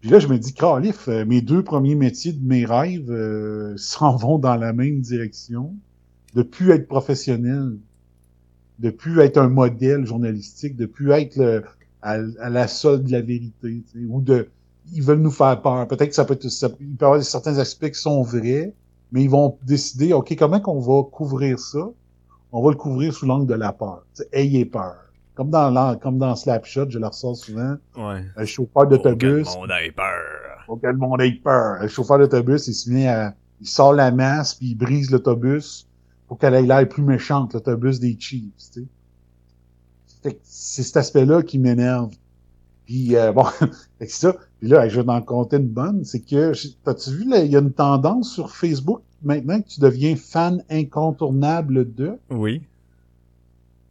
Puis 0.00 0.10
là, 0.10 0.18
je 0.18 0.26
me 0.28 0.36
dis, 0.38 0.52
Calif, 0.52 1.08
euh, 1.08 1.24
mes 1.24 1.40
deux 1.40 1.62
premiers 1.62 1.94
métiers 1.94 2.32
de 2.32 2.44
mes 2.44 2.64
rêves 2.64 3.10
euh, 3.10 3.74
s'en 3.76 4.16
vont 4.16 4.38
dans 4.38 4.56
la 4.56 4.72
même 4.72 5.00
direction. 5.00 5.72
De 6.34 6.42
plus 6.42 6.72
être 6.72 6.88
professionnel, 6.88 7.76
de 8.80 8.90
plus 8.90 9.20
être 9.20 9.38
un 9.38 9.48
modèle 9.48 10.04
journalistique, 10.04 10.74
de 10.76 10.86
plus 10.86 11.12
être 11.12 11.36
le- 11.36 11.62
à, 12.04 12.18
à 12.40 12.50
la 12.50 12.68
solde 12.68 13.04
de 13.04 13.12
la 13.12 13.20
vérité, 13.22 13.82
ou 14.08 14.20
de, 14.20 14.48
ils 14.92 15.02
veulent 15.02 15.20
nous 15.20 15.30
faire 15.32 15.60
peur. 15.62 15.88
Peut-être 15.88 16.10
que 16.10 16.14
ça 16.14 16.24
peut 16.24 16.34
être, 16.34 16.48
ça, 16.48 16.68
il 16.80 16.94
peut 16.96 17.04
y 17.04 17.08
avoir 17.08 17.22
certains 17.22 17.58
aspects 17.58 17.90
qui 17.90 18.00
sont 18.00 18.22
vrais, 18.22 18.72
mais 19.10 19.22
ils 19.24 19.30
vont 19.30 19.56
décider, 19.64 20.12
OK, 20.12 20.36
comment 20.38 20.60
qu'on 20.60 20.78
va 20.80 21.02
couvrir 21.10 21.58
ça? 21.58 21.88
On 22.52 22.62
va 22.62 22.70
le 22.70 22.76
couvrir 22.76 23.12
sous 23.12 23.26
l'angle 23.26 23.46
de 23.46 23.54
la 23.54 23.72
peur. 23.72 24.04
Ayez 24.32 24.64
peur. 24.64 24.94
Comme 25.34 25.50
dans, 25.50 25.96
comme 25.98 26.18
dans 26.18 26.36
Slapshot, 26.36 26.90
je 26.90 26.98
le 27.00 27.06
ressors 27.08 27.36
souvent, 27.36 27.74
Ouais. 27.96 28.22
un 28.36 28.44
chauffeur 28.44 28.86
d'autobus, 28.86 29.48
Faut 29.48 29.56
que 29.56 29.66
le 29.66 29.66
monde 29.66 29.70
ait 29.82 29.90
peur. 29.90 30.62
faut 30.66 30.76
que 30.76 30.86
le 30.86 30.96
monde 30.96 31.20
ait 31.22 31.32
peur. 31.42 31.82
Le 31.82 31.88
chauffeur 31.88 32.18
d'autobus, 32.20 32.68
il 32.68 32.74
se 32.74 32.88
met 32.90 33.08
à, 33.08 33.34
il 33.60 33.66
sort 33.66 33.94
la 33.94 34.12
masse, 34.12 34.54
puis 34.54 34.68
il 34.68 34.74
brise 34.76 35.10
l'autobus 35.10 35.88
pour 36.28 36.38
qu'elle 36.38 36.54
ait 36.54 36.62
l'air 36.62 36.88
plus 36.88 37.02
méchante, 37.02 37.54
l'autobus 37.54 37.98
des 37.98 38.16
Chiefs, 38.18 38.52
tu 38.72 38.80
sais. 38.82 38.84
Fait 40.24 40.32
que 40.32 40.40
C'est 40.42 40.82
cet 40.82 40.96
aspect-là 40.96 41.42
qui 41.42 41.58
m'énerve. 41.58 42.10
Puis 42.86 43.14
euh, 43.14 43.30
bon, 43.30 43.44
c'est 44.00 44.10
ça. 44.10 44.34
Puis 44.58 44.68
là, 44.68 44.88
je 44.88 44.98
vais 44.98 45.04
t'en 45.04 45.20
compter 45.20 45.56
une 45.56 45.68
bonne, 45.68 46.04
c'est 46.04 46.20
que, 46.20 46.52
t'as-tu 46.82 47.10
vu, 47.10 47.28
là, 47.28 47.44
il 47.44 47.52
y 47.52 47.56
a 47.56 47.58
une 47.58 47.72
tendance 47.72 48.32
sur 48.32 48.50
Facebook 48.50 49.02
maintenant 49.22 49.60
que 49.60 49.68
tu 49.68 49.80
deviens 49.80 50.16
fan 50.16 50.64
incontournable 50.70 51.94
de? 51.94 52.18
Oui. 52.30 52.62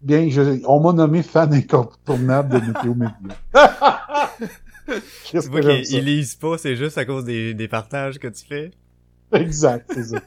Bien, 0.01 0.27
je, 0.29 0.59
on 0.65 0.79
m'a 0.79 0.93
nommé 0.93 1.21
fan 1.21 1.53
incontournable 1.53 2.59
de 2.59 2.67
Météo 2.67 2.95
Média. 2.95 3.13
Qu'est-ce 5.25 5.49
que 5.49 5.83
qu'ils 5.83 6.03
lisent 6.03 6.35
pas, 6.35 6.57
c'est 6.57 6.75
juste 6.75 6.97
à 6.97 7.05
cause 7.05 7.25
des, 7.25 7.53
des 7.53 7.67
partages 7.67 8.17
que 8.17 8.27
tu 8.27 8.43
fais? 8.45 8.71
Exact, 9.31 9.89
c'est 9.93 10.03
ça. 10.03 10.17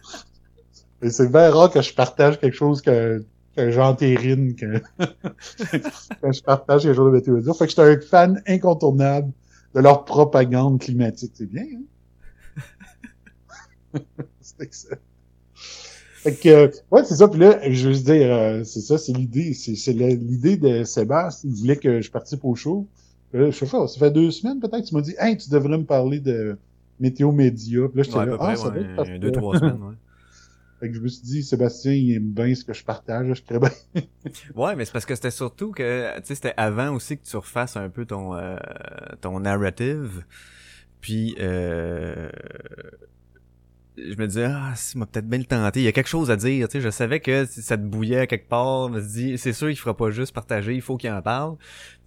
Et 1.03 1.11
c'est 1.11 1.31
bien 1.31 1.51
rare 1.51 1.71
que 1.71 1.83
je 1.83 1.93
partage 1.93 2.39
quelque 2.39 2.57
chose 2.57 2.81
que, 2.81 3.25
que 3.57 3.71
j'entérine, 3.71 4.55
que, 4.55 4.79
que 4.99 6.33
je 6.33 6.43
partage 6.43 6.83
quelque 6.83 6.95
chose 6.95 7.07
de 7.13 7.17
météo. 7.17 7.41
Fait 7.55 7.65
que 7.65 7.71
j'étais 7.71 7.83
un 7.83 8.01
fan 8.01 8.43
incontournable 8.47 9.33
de 9.75 9.81
leur 9.81 10.05
propagande 10.05 10.81
climatique. 10.81 11.33
C'est 11.35 11.49
bien, 11.51 11.65
hein? 11.65 12.71
c'est 14.41 14.61
excellent. 14.63 14.97
Fait 15.55 16.35
que, 16.35 16.71
ouais, 16.91 17.05
c'est 17.05 17.17
ça. 17.17 17.29
Puis 17.29 17.39
là, 17.41 17.59
je 17.71 17.89
veux 17.89 17.95
dire, 17.95 18.35
euh, 18.35 18.65
c'est 18.65 18.81
ça, 18.81 18.99
c'est 18.99 19.13
l'idée. 19.13 19.55
C'est 19.55 19.93
l'idée 19.93 20.57
de 20.57 20.83
Sébastien. 20.85 21.51
Il 21.51 21.57
voulait 21.61 21.77
que 21.77 22.01
je 22.01 22.11
participe 22.11 22.45
au 22.45 22.55
show. 22.55 22.87
là, 23.33 23.47
je 23.51 23.57
fais 23.57 23.67
ça. 23.67 23.87
Ça 23.87 23.99
fait 23.99 24.11
deux 24.11 24.31
semaines, 24.31 24.59
peut-être. 24.61 24.85
Tu 24.87 24.95
m'as 24.95 25.03
dit, 25.03 25.15
hey, 25.19 25.37
tu 25.37 25.51
devrais 25.51 25.79
me 25.79 25.85
parler 25.85 26.19
de 26.21 26.59
météo 26.99 27.31
média. 27.33 27.89
Puis 27.89 27.97
là, 27.99 28.03
j'étais 28.03 28.17
Ouais, 28.19 28.27
là, 28.27 28.33
ah, 28.41 28.45
près, 28.45 28.57
ça 28.57 28.71
va 28.71 28.75
ouais, 28.77 28.81
être 28.83 28.97
parce 28.97 29.09
que- 29.09 29.19
deux, 29.19 29.33
trois 29.33 29.59
semaines, 29.59 29.83
ouais. 29.83 29.95
Fait 30.79 30.89
que 30.91 30.95
je 30.95 31.01
me 31.01 31.09
suis 31.09 31.23
dit, 31.23 31.43
Sébastien, 31.43 31.93
il 31.93 32.15
aime 32.17 32.33
bien 32.33 32.55
ce 32.55 32.65
que 32.65 32.75
je 32.75 32.85
partage. 32.85 33.33
Je 33.35 33.43
très 33.43 33.59
bien. 33.59 33.71
Ouais, 34.55 34.77
mais 34.77 34.85
c'est 34.85 34.93
parce 34.93 35.07
que 35.07 35.15
c'était 35.15 35.31
surtout 35.31 35.73
que, 35.73 36.15
tu 36.19 36.27
sais, 36.27 36.35
c'était 36.35 36.55
avant 36.57 36.95
aussi 36.95 37.17
que 37.17 37.25
tu 37.25 37.37
refasses 37.37 37.77
un 37.77 37.89
peu 37.89 38.05
ton, 38.05 38.35
euh, 38.35 38.57
ton 39.21 39.41
narrative. 39.41 40.25
Puis, 41.01 41.37
euh, 41.41 42.29
je 43.97 44.15
me 44.17 44.27
disais, 44.27 44.45
ah, 44.45 44.75
ça 44.75 44.99
m'a 44.99 45.07
peut-être 45.07 45.29
bien 45.29 45.39
le 45.39 45.45
tenter. 45.45 45.81
Il 45.81 45.85
y 45.85 45.89
a 45.89 45.93
quelque 45.93 46.09
chose 46.09 46.31
à 46.31 46.37
dire, 46.37 46.69
tu 46.69 46.73
sais. 46.73 46.81
Je 46.81 46.91
savais 46.91 47.21
que 47.21 47.47
si 47.47 47.63
ça 47.63 47.77
te 47.77 47.83
bouillait 47.83 48.21
à 48.21 48.27
quelque 48.27 48.49
part. 48.49 48.89
Je 48.89 48.95
me 48.95 49.01
dit, 49.01 49.39
c'est 49.39 49.53
sûr, 49.53 49.71
il 49.71 49.77
fera 49.77 49.97
pas 49.97 50.11
juste 50.11 50.35
partager, 50.35 50.75
il 50.75 50.83
faut 50.83 50.97
qu'il 50.97 51.11
en 51.11 51.23
parle. 51.23 51.57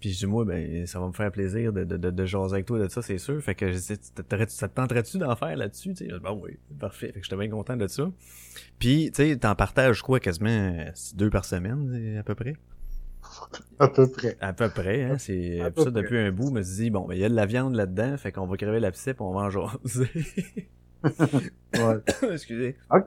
Puis 0.00 0.12
je 0.12 0.18
dis, 0.18 0.26
moi, 0.26 0.44
ben, 0.44 0.86
ça 0.86 1.00
va 1.00 1.08
me 1.08 1.12
faire 1.12 1.30
plaisir 1.32 1.72
de, 1.72 1.84
de, 1.84 1.96
de, 1.96 2.10
de 2.10 2.26
jaser 2.26 2.54
avec 2.54 2.66
toi 2.66 2.78
de 2.78 2.88
ça, 2.88 3.02
c'est 3.02 3.18
sûr. 3.18 3.42
Fait 3.42 3.54
que 3.54 3.72
je 3.72 3.78
ça 3.78 4.68
te 4.68 4.74
tenterait-tu 4.74 5.18
d'en 5.18 5.34
faire 5.34 5.56
là-dessus, 5.56 5.94
tu 5.94 6.06
sais? 6.06 6.12
Ben 6.22 6.32
oui, 6.32 6.58
parfait. 6.78 7.08
Fait 7.12 7.20
que 7.20 7.24
j'étais 7.24 7.36
bien 7.36 7.50
content 7.50 7.76
de 7.76 7.86
ça. 7.88 8.10
Puis, 8.78 9.10
tu 9.14 9.22
sais, 9.22 9.36
t'en 9.36 9.54
partages 9.54 10.02
quoi, 10.02 10.20
quasiment 10.20 10.48
euh, 10.50 10.90
deux 11.14 11.30
par 11.30 11.44
semaine, 11.44 12.16
à 12.18 12.22
peu 12.22 12.34
près? 12.34 12.54
à 13.78 13.88
peu 13.88 14.10
près. 14.10 14.36
À 14.40 14.52
peu 14.52 14.68
près, 14.68 15.04
hein? 15.04 15.18
C'est 15.18 15.58
ça 15.58 15.70
près. 15.70 15.90
depuis 15.90 16.18
un 16.18 16.32
bout. 16.32 16.48
Je 16.48 16.52
me 16.52 16.62
suis 16.62 16.76
dit, 16.84 16.90
bon, 16.90 17.06
ben, 17.06 17.14
il 17.14 17.20
y 17.20 17.24
a 17.24 17.28
de 17.28 17.34
la 17.34 17.46
viande 17.46 17.74
là-dedans, 17.74 18.16
fait 18.16 18.32
qu'on 18.32 18.46
va 18.46 18.56
crever 18.56 18.80
l'abcès 18.80 19.10
et 19.10 19.16
on 19.20 19.32
va 19.32 19.40
en 19.42 19.50
jaser. 19.50 20.10
Ouais. 21.04 21.98
Excusez. 22.32 22.76
Ok. 22.90 23.04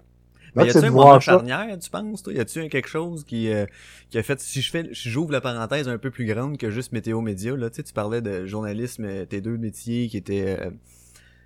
Mais 0.55 0.65
Là, 0.65 0.67
y 0.67 0.77
a-tu 0.77 0.85
un 0.85 0.91
moment 0.91 1.19
charnière, 1.19 1.79
tu 1.79 1.89
penses, 1.89 2.21
toi? 2.21 2.33
Y 2.33 2.39
a-tu 2.39 2.67
quelque 2.69 2.87
chose 2.87 3.23
qui, 3.23 3.51
euh, 3.51 3.65
qui 4.09 4.19
a 4.19 4.23
fait, 4.23 4.39
si 4.39 4.61
je 4.61 4.69
fais, 4.69 4.89
si 4.93 5.09
j'ouvre 5.09 5.31
la 5.31 5.41
parenthèse 5.41 5.87
un 5.87 5.97
peu 5.97 6.11
plus 6.11 6.25
grande 6.25 6.57
que 6.57 6.69
juste 6.69 6.91
météo 6.91 7.21
média, 7.21 7.55
là, 7.55 7.69
tu 7.69 7.77
sais, 7.77 7.83
tu 7.83 7.93
parlais 7.93 8.21
de 8.21 8.45
journalisme, 8.45 9.05
euh, 9.05 9.25
tes 9.25 9.41
deux 9.41 9.57
métiers 9.57 10.07
qui 10.09 10.17
étaient, 10.17 10.59
euh, 10.59 10.69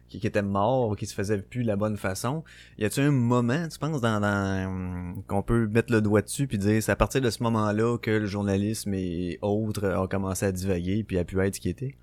qui, 0.09 0.19
qui 0.19 0.27
étaient 0.27 0.41
morts, 0.41 0.97
qui 0.97 1.05
se 1.05 1.13
faisaient 1.13 1.41
plus 1.41 1.63
de 1.63 1.67
la 1.67 1.77
bonne 1.77 1.95
façon. 1.95 2.43
Y 2.79 2.85
a-tu 2.85 2.99
un 2.99 3.11
moment, 3.11 3.67
tu 3.69 3.79
penses, 3.79 4.01
dans, 4.01 4.19
dans 4.19 4.67
hum, 4.67 5.23
qu'on 5.27 5.41
peut 5.41 5.67
mettre 5.67 5.93
le 5.93 6.01
doigt 6.01 6.21
dessus 6.21 6.47
puis 6.47 6.57
dire 6.57 6.83
c'est 6.83 6.91
à 6.91 6.95
partir 6.97 7.21
de 7.21 7.29
ce 7.29 7.41
moment-là 7.43 7.97
que 7.97 8.11
le 8.11 8.25
journalisme 8.25 8.93
et 8.93 9.39
autres 9.41 9.87
ont 9.97 10.07
commencé 10.07 10.45
à 10.45 10.51
divaguer 10.51 11.03
puis 11.05 11.17
a 11.17 11.23
pu 11.23 11.39
être 11.39 11.55
ce 11.55 11.61
qui 11.61 11.69
était? 11.69 11.95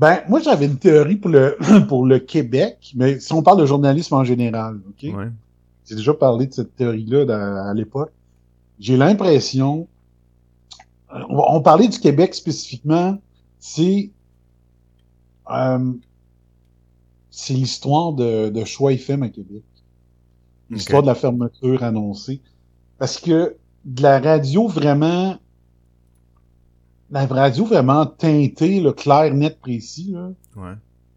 Ben, 0.00 0.22
moi, 0.30 0.40
j'avais 0.40 0.64
une 0.64 0.78
théorie 0.78 1.16
pour 1.16 1.30
le, 1.30 1.58
pour 1.88 2.06
le 2.06 2.18
Québec, 2.18 2.92
mais 2.96 3.20
si 3.20 3.34
on 3.34 3.42
parle 3.42 3.60
de 3.60 3.66
journalisme 3.66 4.14
en 4.14 4.24
général, 4.24 4.80
OK? 4.88 5.14
Ouais. 5.14 5.28
J'ai 5.84 5.94
déjà 5.94 6.14
parlé 6.14 6.46
de 6.46 6.54
cette 6.54 6.74
théorie-là 6.74 7.68
à 7.68 7.74
l'époque. 7.74 8.10
J'ai 8.78 8.96
l'impression, 8.96 9.88
euh, 11.14 11.18
on, 11.28 11.60
parlait 11.60 11.86
du 11.86 11.98
Québec 11.98 12.34
spécifiquement, 12.34 13.18
c'est 13.58 14.10
euh, 15.50 15.92
c'est 17.30 17.52
l'histoire 17.52 18.14
de, 18.14 18.48
de 18.48 18.64
Choix 18.64 18.94
FM 18.94 19.22
à 19.22 19.28
Québec. 19.28 19.64
L'histoire 20.70 21.02
de 21.02 21.08
la 21.08 21.14
fermeture 21.14 21.82
annoncée. 21.82 22.40
Parce 22.96 23.18
que 23.18 23.54
de 23.84 24.02
la 24.02 24.18
radio 24.18 24.66
vraiment, 24.66 25.36
la 27.10 27.26
radio 27.26 27.64
vraiment 27.64 28.06
teintée, 28.06 28.80
le 28.80 28.92
clair, 28.92 29.34
net, 29.34 29.58
précis, 29.60 30.12
là, 30.12 30.30
Ouais. 30.56 30.72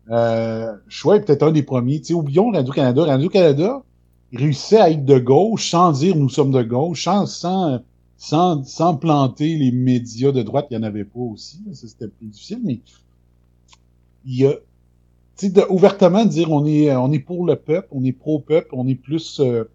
euh, 0.09 0.73
Choix 0.87 1.17
est 1.17 1.21
peut-être 1.21 1.43
un 1.43 1.51
des 1.51 1.63
premiers. 1.63 1.99
Tu 1.99 2.07
sais, 2.07 2.13
oublions 2.13 2.51
Radio-Canada. 2.51 3.03
Radio-Canada 3.05 3.83
il 4.31 4.39
réussissait 4.39 4.79
à 4.79 4.89
être 4.89 5.05
de 5.05 5.19
gauche 5.19 5.69
sans 5.69 5.91
dire 5.91 6.15
nous 6.15 6.27
sommes 6.27 6.49
de 6.51 6.63
gauche, 6.63 7.03
sans, 7.03 7.27
sans, 7.27 7.81
sans, 8.17 8.63
sans 8.63 8.95
planter 8.95 9.57
les 9.57 9.71
médias 9.71 10.31
de 10.31 10.41
droite. 10.41 10.65
Il 10.71 10.77
n'y 10.77 10.83
en 10.83 10.87
avait 10.87 11.03
pas 11.03 11.19
aussi. 11.19 11.59
c'était 11.73 12.07
plus 12.07 12.25
difficile, 12.27 12.59
mais 12.63 12.79
il 14.25 14.35
y 14.39 14.45
a, 14.47 14.53
tu 15.37 15.51
sais, 15.51 15.67
ouvertement 15.69 16.25
dire 16.25 16.51
on 16.51 16.65
est, 16.65 16.95
on 16.95 17.11
est 17.11 17.19
pour 17.19 17.45
le 17.45 17.55
peuple, 17.55 17.87
on 17.91 18.03
est 18.03 18.11
pro-peuple, 18.11 18.69
on 18.73 18.87
est 18.87 18.95
plus 18.95 19.39
euh, 19.39 19.65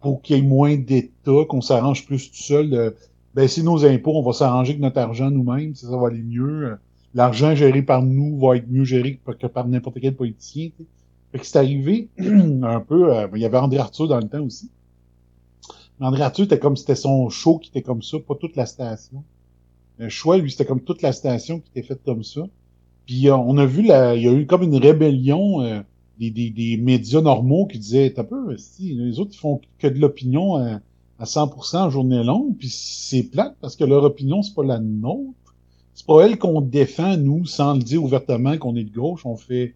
pour 0.00 0.20
qu'il 0.20 0.36
y 0.36 0.38
ait 0.40 0.42
moins 0.42 0.76
d'État, 0.76 1.44
qu'on 1.48 1.62
s'arrange 1.62 2.04
plus 2.04 2.30
tout 2.30 2.36
seul, 2.36 2.68
de 2.70 2.94
baisser 3.34 3.62
nos 3.62 3.84
impôts, 3.84 4.16
on 4.16 4.22
va 4.22 4.32
s'arranger 4.32 4.72
avec 4.72 4.82
notre 4.82 4.98
argent 4.98 5.30
nous-mêmes, 5.30 5.74
ça, 5.74 5.88
ça 5.88 5.96
va 5.96 6.08
aller 6.08 6.22
mieux. 6.22 6.76
L'argent 7.14 7.54
géré 7.54 7.82
par 7.82 8.02
nous 8.02 8.38
va 8.38 8.56
être 8.56 8.68
mieux 8.68 8.84
géré 8.84 9.18
que 9.24 9.32
que 9.32 9.46
par 9.46 9.66
n'importe 9.68 10.00
quel 10.00 10.14
politicien. 10.14 10.68
tu 10.76 10.84
sais. 10.84 10.88
Fait 11.32 11.38
que 11.38 11.46
c'est 11.46 11.58
arrivé 11.58 12.08
un 12.18 12.80
peu. 12.80 13.14
euh, 13.16 13.28
il 13.34 13.40
y 13.40 13.44
avait 13.44 13.58
André 13.58 13.78
Arthur 13.78 14.08
dans 14.08 14.18
le 14.18 14.28
temps 14.28 14.42
aussi. 14.42 14.70
André 16.00 16.22
Arthur 16.22 16.44
était 16.46 16.58
comme 16.58 16.76
c'était 16.76 16.94
son 16.94 17.28
show 17.28 17.58
qui 17.58 17.70
était 17.70 17.82
comme 17.82 18.02
ça, 18.02 18.18
pas 18.20 18.34
toute 18.34 18.56
la 18.56 18.66
station. 18.66 19.22
Le 19.98 20.08
choix, 20.08 20.38
lui, 20.38 20.50
c'était 20.50 20.64
comme 20.64 20.80
toute 20.80 21.02
la 21.02 21.12
station 21.12 21.60
qui 21.60 21.70
était 21.74 21.86
faite 21.86 22.00
comme 22.04 22.24
ça. 22.24 22.42
Puis 23.06 23.28
euh, 23.28 23.36
on 23.36 23.58
a 23.58 23.66
vu 23.66 23.82
la, 23.82 24.16
il 24.16 24.22
y 24.22 24.28
a 24.28 24.32
eu 24.32 24.46
comme 24.46 24.62
une 24.62 24.76
rébellion 24.76 25.62
euh, 25.62 25.80
des, 26.18 26.30
des, 26.30 26.50
des 26.50 26.76
médias 26.78 27.20
normaux 27.20 27.66
qui 27.66 27.78
disaient 27.78 28.12
t'as 28.14 28.24
peu, 28.24 28.56
si 28.56 28.94
les 28.94 29.18
autres 29.20 29.32
ils 29.34 29.38
font 29.38 29.60
que 29.78 29.88
de 29.88 29.98
l'opinion 29.98 30.80
à, 31.20 31.22
à 31.22 31.26
100% 31.26 31.76
en 31.76 31.90
journée 31.90 32.24
longue, 32.24 32.56
puis 32.56 32.68
c'est 32.70 33.22
plate 33.22 33.56
parce 33.60 33.76
que 33.76 33.84
leur 33.84 34.04
opinion 34.04 34.42
c'est 34.42 34.54
pas 34.54 34.64
la 34.64 34.80
nôtre. 34.80 35.54
C'est 35.94 36.06
pas 36.06 36.24
elle 36.24 36.38
qu'on 36.38 36.60
défend 36.60 37.16
nous 37.16 37.44
sans 37.46 37.74
le 37.74 37.82
dire 37.82 38.02
ouvertement 38.02 38.56
qu'on 38.56 38.74
est 38.76 38.84
de 38.84 38.94
gauche. 38.94 39.26
On 39.26 39.36
fait 39.36 39.74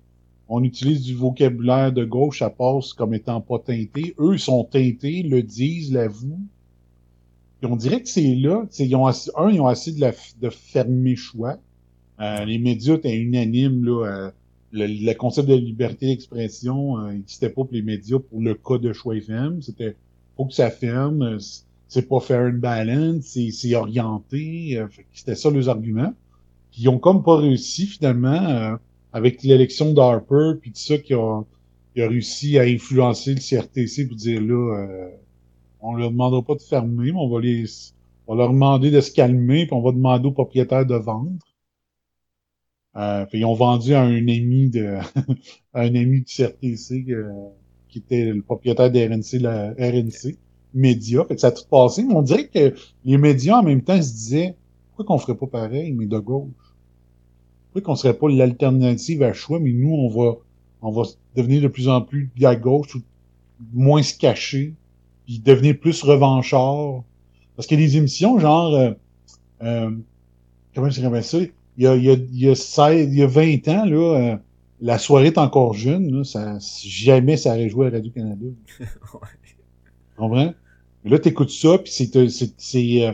on 0.49 0.63
utilise 0.63 1.03
du 1.03 1.15
vocabulaire 1.15 1.93
de 1.93 2.05
gauche, 2.05 2.41
ça 2.41 2.51
passe 2.51 2.93
comme 2.93 3.15
étant 3.15 3.41
pas 3.41 3.59
teinté. 3.59 4.15
Eux, 4.19 4.35
ils 4.35 4.41
sont 4.41 4.65
teintés, 4.65 5.23
le 5.23 5.43
disent, 5.43 5.93
l'avouent. 5.93 6.41
Puis 7.61 7.71
on 7.71 7.77
dirait 7.77 8.03
que 8.03 8.09
c'est 8.09 8.35
là, 8.35 8.65
ils 8.79 8.95
ont 8.97 9.07
assez, 9.07 9.31
un, 9.37 9.51
ils 9.51 9.61
ont 9.61 9.67
assez 9.67 9.93
de, 9.93 10.01
la, 10.01 10.13
de 10.41 10.51
fermer 10.51 11.17
choix. 11.17 11.57
Euh, 12.21 12.45
les 12.45 12.59
médias 12.59 12.95
étaient 12.95 13.17
unanimes, 13.17 13.85
là, 13.85 14.07
euh, 14.07 14.31
le, 14.71 14.87
le 14.87 15.15
concept 15.15 15.49
de 15.49 15.55
liberté 15.55 16.07
d'expression 16.07 16.99
euh, 16.99 17.13
n'existait 17.13 17.49
pas 17.49 17.65
pour 17.65 17.73
les 17.73 17.83
médias 17.83 18.19
pour 18.19 18.41
le 18.41 18.55
cas 18.55 18.79
de 18.79 18.93
choix 18.93 19.17
FM. 19.17 19.63
C'était 19.63 19.97
faut 20.37 20.47
que 20.47 20.55
ça 20.55 20.71
ferme, 20.71 21.23
euh, 21.23 21.39
c'est 21.89 22.09
pas 22.09 22.21
fair 22.21 22.43
and 22.53 22.59
balance, 22.59 23.27
c'est 23.53 23.75
orienté. 23.75 24.79
euh, 24.79 24.89
c'était 25.13 25.35
ça 25.37 25.51
les 25.51 25.69
arguments. 25.69 26.13
Puis 26.73 26.83
ils 26.83 26.89
ont 26.89 26.99
comme 26.99 27.23
pas 27.25 27.37
réussi 27.39 27.87
finalement. 27.87 28.29
euh, 28.49 28.77
avec 29.13 29.43
l'élection 29.45 29.93
d'Harper, 29.95 30.55
puis 30.61 30.73
tout 30.73 30.79
ça, 30.81 30.99
qui 30.99 31.15
a, 31.15 31.43
qui 31.95 32.03
a 32.03 32.09
réussi 32.09 32.59
à 32.59 32.63
influencer 32.63 33.35
le 33.35 33.41
CRTC 33.41 34.07
pour 34.09 34.17
dire 34.17 34.41
là, 34.43 34.77
euh, 34.79 35.11
on 35.81 35.95
leur 35.97 36.11
demandera 36.11 36.43
pas 36.43 36.55
de 36.57 36.63
fermer, 36.63 37.13
mais 37.13 37.19
on 37.19 37.29
va 37.31 37.41
les 37.41 37.65
on 38.27 38.35
va 38.37 38.45
leur 38.45 38.53
demander 38.53 38.91
de 38.91 39.01
se 39.01 39.13
calmer, 39.13 39.67
puis 39.67 39.75
on 39.75 39.83
va 39.83 39.93
demander 39.93 40.27
aux 40.29 40.33
propriétaires 40.33 40.87
de 40.87 40.97
vendre. 40.97 41.33
Euh, 42.97 43.27
ils 43.33 43.45
ont 43.45 43.55
vendu 43.55 43.95
à 43.95 44.03
un 44.03 44.17
ami 44.29 44.71
de 44.71 44.99
à 45.75 45.81
un 45.83 45.95
ami 45.95 46.21
du 46.23 46.33
CRTC 46.33 47.05
euh, 47.11 47.29
qui 47.95 47.99
était 48.01 48.33
le 48.33 48.43
propriétaire 48.43 48.91
de 48.91 48.99
RNC, 48.99 49.41
la 49.41 49.71
RNC, 49.79 50.37
média. 50.75 51.25
Fait 51.29 51.37
que 51.37 51.41
ça 51.41 51.47
a 51.49 51.53
tout 51.53 51.63
passé. 51.71 52.03
Mais 52.03 52.13
on 52.13 52.23
dirait 52.23 52.49
que 52.49 52.75
les 53.05 53.17
médias 53.17 53.61
en 53.61 53.63
même 53.63 53.83
temps 53.83 54.03
se 54.03 54.11
disaient 54.11 54.57
pourquoi 54.89 55.15
qu'on 55.15 55.21
ferait 55.21 55.37
pas 55.37 55.47
pareil, 55.47 55.93
mais 55.93 56.07
de 56.07 56.19
gauche? 56.19 56.51
Pourquoi 57.73 57.83
qu'on 57.83 57.95
serait 57.95 58.19
pas 58.19 58.29
l'alternative 58.29 59.23
à 59.23 59.33
choix, 59.33 59.61
mais 59.61 59.73
nous, 59.73 59.93
on 59.93 60.09
va, 60.09 60.39
on 60.83 60.91
va 60.91 61.03
devenir 61.37 61.63
de 61.63 61.69
plus 61.69 61.89
en 61.89 62.01
plus 62.01 62.33
à 62.43 62.57
gauche, 62.57 62.97
ou 62.97 63.01
moins 63.73 64.03
se 64.03 64.19
cacher, 64.19 64.75
puis 65.25 65.39
devenir 65.39 65.79
plus 65.79 66.03
revanchard. 66.03 67.05
Parce 67.55 67.71
a 67.71 67.77
des 67.77 67.97
émissions, 67.97 68.41
genre, 68.41 68.75
euh, 68.75 68.91
euh, 69.63 69.91
comment 70.75 70.91
je 70.91 71.01
dirais 71.01 71.23
ça? 71.23 71.39
Il 71.77 71.85
y 71.85 71.87
a, 71.87 71.95
il 71.95 72.05
y 72.05 72.11
a, 72.11 72.15
il 72.15 72.41
y 72.41 72.49
a, 72.49 72.57
16 72.57 73.13
il 73.13 73.19
y 73.19 73.23
a 73.23 73.29
20 73.29 73.69
ans, 73.69 73.85
là, 73.85 73.97
euh, 73.97 74.37
la 74.81 74.99
soirée 74.99 75.29
est 75.29 75.39
encore 75.39 75.75
jeune, 75.75 76.11
là, 76.11 76.25
ça, 76.25 76.59
jamais 76.61 77.37
ça 77.37 77.51
aurait 77.51 77.69
joué 77.69 77.87
à 77.87 77.91
Radio-Canada. 77.91 78.47
Tu 80.17 80.21
comprends? 80.21 80.55
Là, 81.05 81.19
t'écoutes 81.19 81.51
ça, 81.51 81.77
puis 81.79 81.91
c'est, 81.93 82.17
euh, 82.17 82.29
c'est, 82.29 82.55
c'est, 82.57 83.05
euh, 83.05 83.13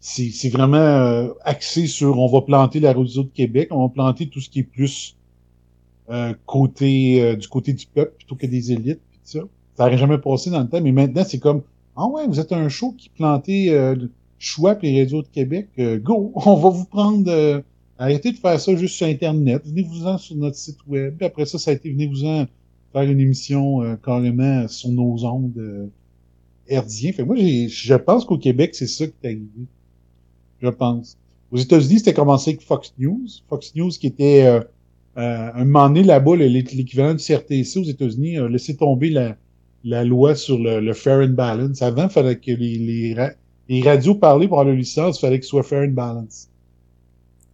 c'est 0.00 0.30
c'est 0.30 0.50
vraiment 0.50 0.76
euh, 0.76 1.32
axé 1.44 1.86
sur 1.86 2.18
on 2.18 2.28
va 2.28 2.42
planter 2.42 2.78
la 2.78 2.92
réseau 2.92 3.24
de 3.24 3.30
Québec, 3.30 3.68
on 3.70 3.86
va 3.86 3.88
planter 3.88 4.28
tout 4.28 4.40
ce 4.40 4.50
qui 4.50 4.60
est 4.60 4.62
plus 4.62 5.16
euh, 6.10 6.34
côté 6.44 7.22
euh, 7.22 7.34
du 7.36 7.48
côté 7.48 7.72
du 7.72 7.86
peuple 7.86 8.12
plutôt 8.18 8.36
que 8.36 8.46
des 8.46 8.70
élites 8.70 9.00
tout 9.12 9.18
ça. 9.24 9.40
Ça 9.76 9.84
n'aurait 9.84 9.98
jamais 9.98 10.18
passé 10.18 10.50
dans 10.50 10.60
le 10.60 10.68
temps, 10.68 10.80
mais 10.80 10.92
maintenant 10.92 11.24
c'est 11.26 11.40
comme 11.40 11.62
ah 11.96 12.06
ouais, 12.06 12.26
vous 12.28 12.38
êtes 12.38 12.52
un 12.52 12.68
show 12.68 12.92
qui 12.92 13.08
plantait 13.08 13.68
euh, 13.70 13.96
choix 14.38 14.76
les 14.82 15.02
réseaux 15.02 15.22
de 15.22 15.28
Québec, 15.28 15.68
euh, 15.78 15.98
go, 15.98 16.32
on 16.36 16.56
va 16.56 16.68
vous 16.70 16.84
prendre 16.84 17.30
euh, 17.30 17.60
arrêtez 17.98 18.32
de 18.32 18.36
faire 18.38 18.60
ça 18.60 18.76
juste 18.76 18.96
sur 18.96 19.06
internet, 19.06 19.62
venez-vous-en 19.66 20.18
sur 20.18 20.36
notre 20.36 20.56
site 20.56 20.78
web. 20.86 21.16
Puis 21.16 21.26
après 21.26 21.46
ça, 21.46 21.58
ça 21.58 21.70
a 21.70 21.74
été 21.74 21.90
venez-vous-en 21.92 22.46
faire 22.92 23.02
une 23.02 23.20
émission 23.20 23.82
euh, 23.82 23.96
carrément 23.96 24.66
sur 24.68 24.90
nos 24.90 25.24
ondes 25.24 25.52
euh. 25.58 25.88
Fait 26.68 27.24
moi 27.24 27.36
je 27.36 27.94
pense 27.94 28.24
qu'au 28.24 28.38
Québec, 28.38 28.74
c'est 28.74 28.86
ça 28.88 29.06
qui 29.06 29.12
est 29.22 29.26
arrivé 29.28 29.66
je 30.62 30.68
pense. 30.68 31.16
Aux 31.50 31.56
États-Unis, 31.58 31.98
c'était 31.98 32.14
commencé 32.14 32.50
avec 32.50 32.62
Fox 32.62 32.92
News. 32.98 33.26
Fox 33.48 33.74
News 33.74 33.90
qui 33.90 34.06
était 34.08 34.44
euh, 34.46 34.60
euh, 35.18 35.50
un 35.54 35.64
moment 35.64 35.88
donné 35.88 36.02
là-bas, 36.02 36.36
le- 36.36 36.46
l'équivalent 36.46 37.14
du 37.14 37.22
CRTC 37.24 37.78
aux 37.78 37.84
États-Unis 37.84 38.38
a 38.38 38.48
laissé 38.48 38.76
tomber 38.76 39.10
la, 39.10 39.36
la 39.84 40.04
loi 40.04 40.34
sur 40.34 40.58
le, 40.58 40.80
le 40.80 40.92
fair 40.94 41.20
and 41.26 41.34
balance. 41.34 41.82
Avant, 41.82 42.04
il 42.04 42.10
fallait 42.10 42.38
que 42.38 42.50
les, 42.52 42.78
les, 42.78 43.16
les 43.68 43.82
radios 43.82 44.14
parlaient 44.16 44.48
pour 44.48 44.60
avoir 44.60 44.74
le 44.74 44.78
licence, 44.80 45.18
il 45.18 45.20
fallait 45.20 45.38
que 45.38 45.44
ce 45.44 45.50
soit 45.50 45.62
fair 45.62 45.82
and 45.88 45.92
balance. 45.92 46.48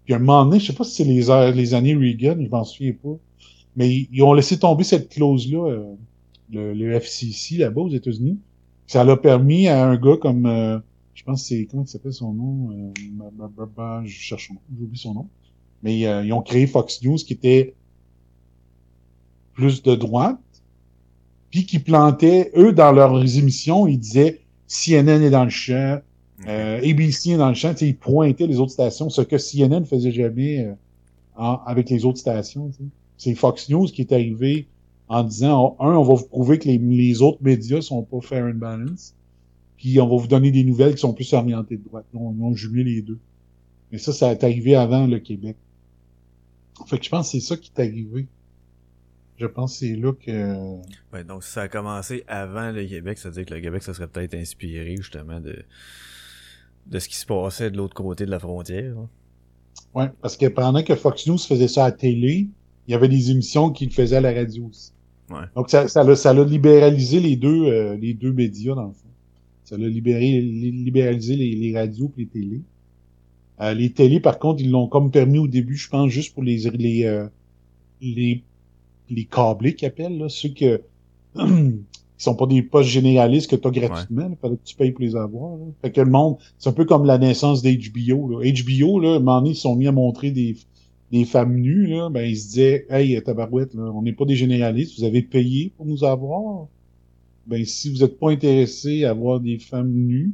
Puis 0.05 0.15
à 0.15 0.17
un 0.17 0.21
moment 0.21 0.45
donné, 0.45 0.59
je 0.61 0.67
sais 0.67 0.73
pas 0.73 0.85
si 0.85 0.95
c'est 0.97 1.05
les, 1.05 1.75
années 1.75 1.95
Reagan, 1.95 2.37
je 2.41 2.49
m'en 2.49 2.65
souviens 2.65 2.93
pas, 2.93 3.17
mais 3.77 4.07
ils, 4.11 4.23
ont 4.23 4.33
laissé 4.33 4.59
tomber 4.59 4.85
cette 4.85 5.09
clause-là, 5.09 5.71
euh, 5.71 5.95
le, 6.51 6.75
le 6.75 6.93
FCC 6.95 7.57
là-bas 7.59 7.83
aux 7.83 7.91
États-Unis. 7.91 8.39
Ça 8.87 9.05
l'a 9.05 9.17
permis 9.17 9.69
à 9.69 9.87
un 9.89 9.97
gars 9.97 10.17
comme, 10.21 10.47
euh, 10.47 10.79
je 11.15 11.25
pense 11.25 11.45
c'est, 11.45 11.67
comment 11.71 11.85
il 11.85 11.89
s'appelle 11.89 12.13
son 12.13 12.33
nom? 12.33 12.71
Euh, 12.73 14.05
je 14.05 14.13
cherche 14.13 14.51
j'oublie 14.79 14.99
son 14.99 15.15
nom. 15.15 15.29
Mais 15.83 16.07
euh, 16.07 16.25
ils 16.25 16.33
ont 16.33 16.43
créé 16.43 16.67
Fox 16.67 17.03
News 17.03 17.17
qui 17.17 17.33
était 17.33 17.75
plus 19.55 19.83
de 19.83 19.95
droite, 19.95 20.39
puis 21.51 21.67
qui 21.67 21.79
plantaient, 21.79 22.51
eux, 22.57 22.73
dans 22.73 22.93
leurs 22.93 23.39
émissions, 23.39 23.87
ils 23.87 23.99
disaient 23.99 24.41
CNN 24.67 25.23
est 25.23 25.31
dans 25.31 25.45
le 25.45 25.51
champ, 25.51 26.01
euh, 26.49 26.79
ABC 26.79 27.37
dans 27.37 27.49
le 27.49 27.55
champ, 27.55 27.75
ils 27.81 27.97
pointaient 27.97 28.47
les 28.47 28.59
autres 28.59 28.73
stations, 28.73 29.09
ce 29.11 29.23
que 29.23 29.37
CNN 29.39 29.85
faisait 29.85 30.13
jamais 30.13 30.65
euh, 30.65 30.73
en- 31.37 31.61
avec 31.67 31.89
les 31.91 32.05
autres 32.05 32.19
stations. 32.19 32.71
C'est 33.17 33.35
Fox 33.35 33.69
News 33.69 33.87
qui 33.87 34.01
est 34.03 34.13
arrivé 34.13 34.67
en 35.09 35.23
disant, 35.25 35.77
un, 35.79 35.95
on 35.95 36.03
va 36.03 36.15
vous 36.15 36.27
prouver 36.27 36.59
que 36.59 36.69
les, 36.69 36.79
les 36.79 37.23
autres 37.23 37.39
médias 37.43 37.81
sont 37.81 38.03
pas 38.03 38.21
fair 38.21 38.45
and 38.47 38.55
balance, 38.55 39.15
puis 39.77 40.01
on 40.01 40.09
va 40.09 40.17
vous 40.17 40.27
donner 40.29 40.51
des 40.51 40.65
nouvelles 40.65 40.95
qui 40.95 41.01
sont 41.01 41.13
plus 41.13 41.33
orientées 41.35 41.77
de 41.77 41.85
droite. 41.85 42.07
Ils 42.15 42.19
ont 42.19 42.55
jumelé 42.55 42.85
les 42.85 43.03
deux. 43.03 43.19
Mais 43.91 43.99
ça, 43.99 44.13
ça 44.13 44.33
est 44.33 44.43
arrivé 44.43 44.75
avant 44.75 45.07
le 45.07 45.19
Québec. 45.19 45.57
Fait 46.87 46.99
que 46.99 47.05
je 47.05 47.11
pense 47.11 47.27
que 47.31 47.33
c'est 47.39 47.47
ça 47.47 47.57
qui 47.57 47.71
est 47.77 47.81
arrivé. 47.81 48.27
Je 49.39 49.47
pense 49.47 49.73
que 49.73 49.87
c'est 49.87 49.97
là 49.97 50.13
que... 50.13 50.77
Ouais, 51.13 51.25
donc 51.25 51.43
si 51.45 51.51
ça 51.53 51.63
a 51.63 51.69
commencé 51.69 52.25
avant 52.29 52.71
le 52.71 52.85
Québec, 52.87 53.19
ça 53.19 53.29
veut 53.29 53.35
dire 53.35 53.45
que 53.45 53.55
le 53.55 53.61
Québec, 53.61 53.83
ça 53.83 53.93
serait 53.93 54.07
peut-être 54.07 54.35
inspiré 54.35 54.97
justement 54.97 55.41
de 55.41 55.63
de 56.87 56.99
ce 56.99 57.09
qui 57.09 57.17
se 57.17 57.27
passait 57.27 57.71
de 57.71 57.77
l'autre 57.77 57.95
côté 57.95 58.27
de 58.27 58.31
la 58.31 58.39
frontière. 58.39 58.97
hein. 58.99 59.09
Ouais, 59.95 60.11
parce 60.23 60.37
que 60.37 60.47
pendant 60.47 60.83
que 60.83 60.95
Fox 60.95 61.27
News 61.27 61.39
faisait 61.39 61.69
ça 61.69 61.85
à 61.85 61.89
la 61.91 61.93
télé, 61.97 62.49
il 62.89 62.93
y 62.93 62.95
avait 62.95 63.09
des 63.09 63.31
émissions 63.31 63.71
qu'il 63.71 63.91
faisait 63.93 64.17
à 64.17 64.21
la 64.21 64.33
radio 64.33 64.67
aussi. 64.67 64.93
Ouais. 65.31 65.45
Donc 65.55 65.71
ça, 65.71 65.89
ça 65.89 66.03
l'a, 66.05 66.17
ça 66.17 66.33
l'a 66.35 66.45
libéralisé 66.45 67.21
les 67.21 67.37
deux, 67.37 67.67
euh, 67.67 67.97
les 67.97 68.15
deux 68.15 68.33
médias 68.33 68.75
dans 68.75 68.87
le 68.89 68.93
fond. 68.93 69.09
Ça 69.65 69.77
l'a 69.79 69.89
libéré, 69.89 70.41
li- 70.41 70.73
libéralisé 70.73 71.37
les, 71.37 71.55
les 71.55 71.79
radios 71.79 72.13
et 72.17 72.23
les 72.23 72.27
télés. 72.27 72.63
Euh, 73.61 73.75
les 73.75 73.93
télés, 73.93 74.21
par 74.21 74.39
contre, 74.39 74.63
ils 74.63 74.71
l'ont 74.71 74.89
comme 74.89 75.11
permis 75.11 75.39
au 75.39 75.47
début, 75.49 75.77
je 75.77 75.89
pense, 75.89 76.11
juste 76.11 76.35
pour 76.35 76.43
les 76.43 76.59
les 76.71 77.05
euh, 77.05 77.27
les, 78.01 78.43
les 79.11 79.25
câblés 79.27 79.75
qu'ils 79.75 79.89
appellent, 79.89 80.19
là, 80.19 80.29
ceux 80.29 80.51
que 80.51 80.83
qui 82.23 82.27
sont 82.27 82.37
pas 82.37 82.47
des 82.47 82.63
postes 82.63 82.89
généralistes 82.89 83.51
que 83.51 83.57
tu 83.57 83.67
as 83.67 83.73
gratuitement, 83.73 84.29
il 84.31 84.37
fallait 84.37 84.55
que 84.55 84.63
tu 84.65 84.77
payes 84.77 84.93
pour 84.93 85.01
les 85.03 85.17
avoir. 85.17 85.57
Là. 85.57 85.65
Fait 85.83 85.91
que 85.91 86.01
le 86.01 86.09
monde, 86.09 86.37
c'est 86.57 86.69
un 86.69 86.73
peu 86.73 86.85
comme 86.85 87.05
la 87.05 87.19
naissance 87.19 87.63
d'HBO. 87.63 88.29
Là. 88.29 88.49
HBO, 88.49 89.01
là, 89.01 89.15
à 89.15 89.17
un 89.17 89.19
moment 89.19 89.41
donné, 89.41 89.51
ils 89.51 89.57
sont 89.57 89.75
mis 89.75 89.89
à 89.89 89.93
montrer 89.93 90.31
des, 90.31 90.57
des 91.11 91.25
femmes 91.25 91.57
nues, 91.57 91.89
là, 91.89 92.11
ben 92.11 92.23
ils 92.25 92.37
se 92.37 92.47
disaient 92.47 92.87
Hey, 92.91 93.21
tabarouette, 93.25 93.75
là, 93.75 93.91
on 93.93 94.03
n'est 94.03 94.13
pas 94.13 94.25
des 94.25 94.37
généralistes, 94.37 95.01
vous 95.01 95.05
avez 95.05 95.23
payé 95.23 95.73
pour 95.77 95.85
nous 95.85 96.05
avoir. 96.05 96.69
Ben 97.49 97.65
si 97.65 97.91
vous 97.93 97.99
n'êtes 97.99 98.21
pas 98.21 98.31
intéressé 98.31 99.05
à 99.05 99.13
voir 99.15 99.41
des 99.41 99.59
femmes 99.59 99.91
nues, 99.93 100.31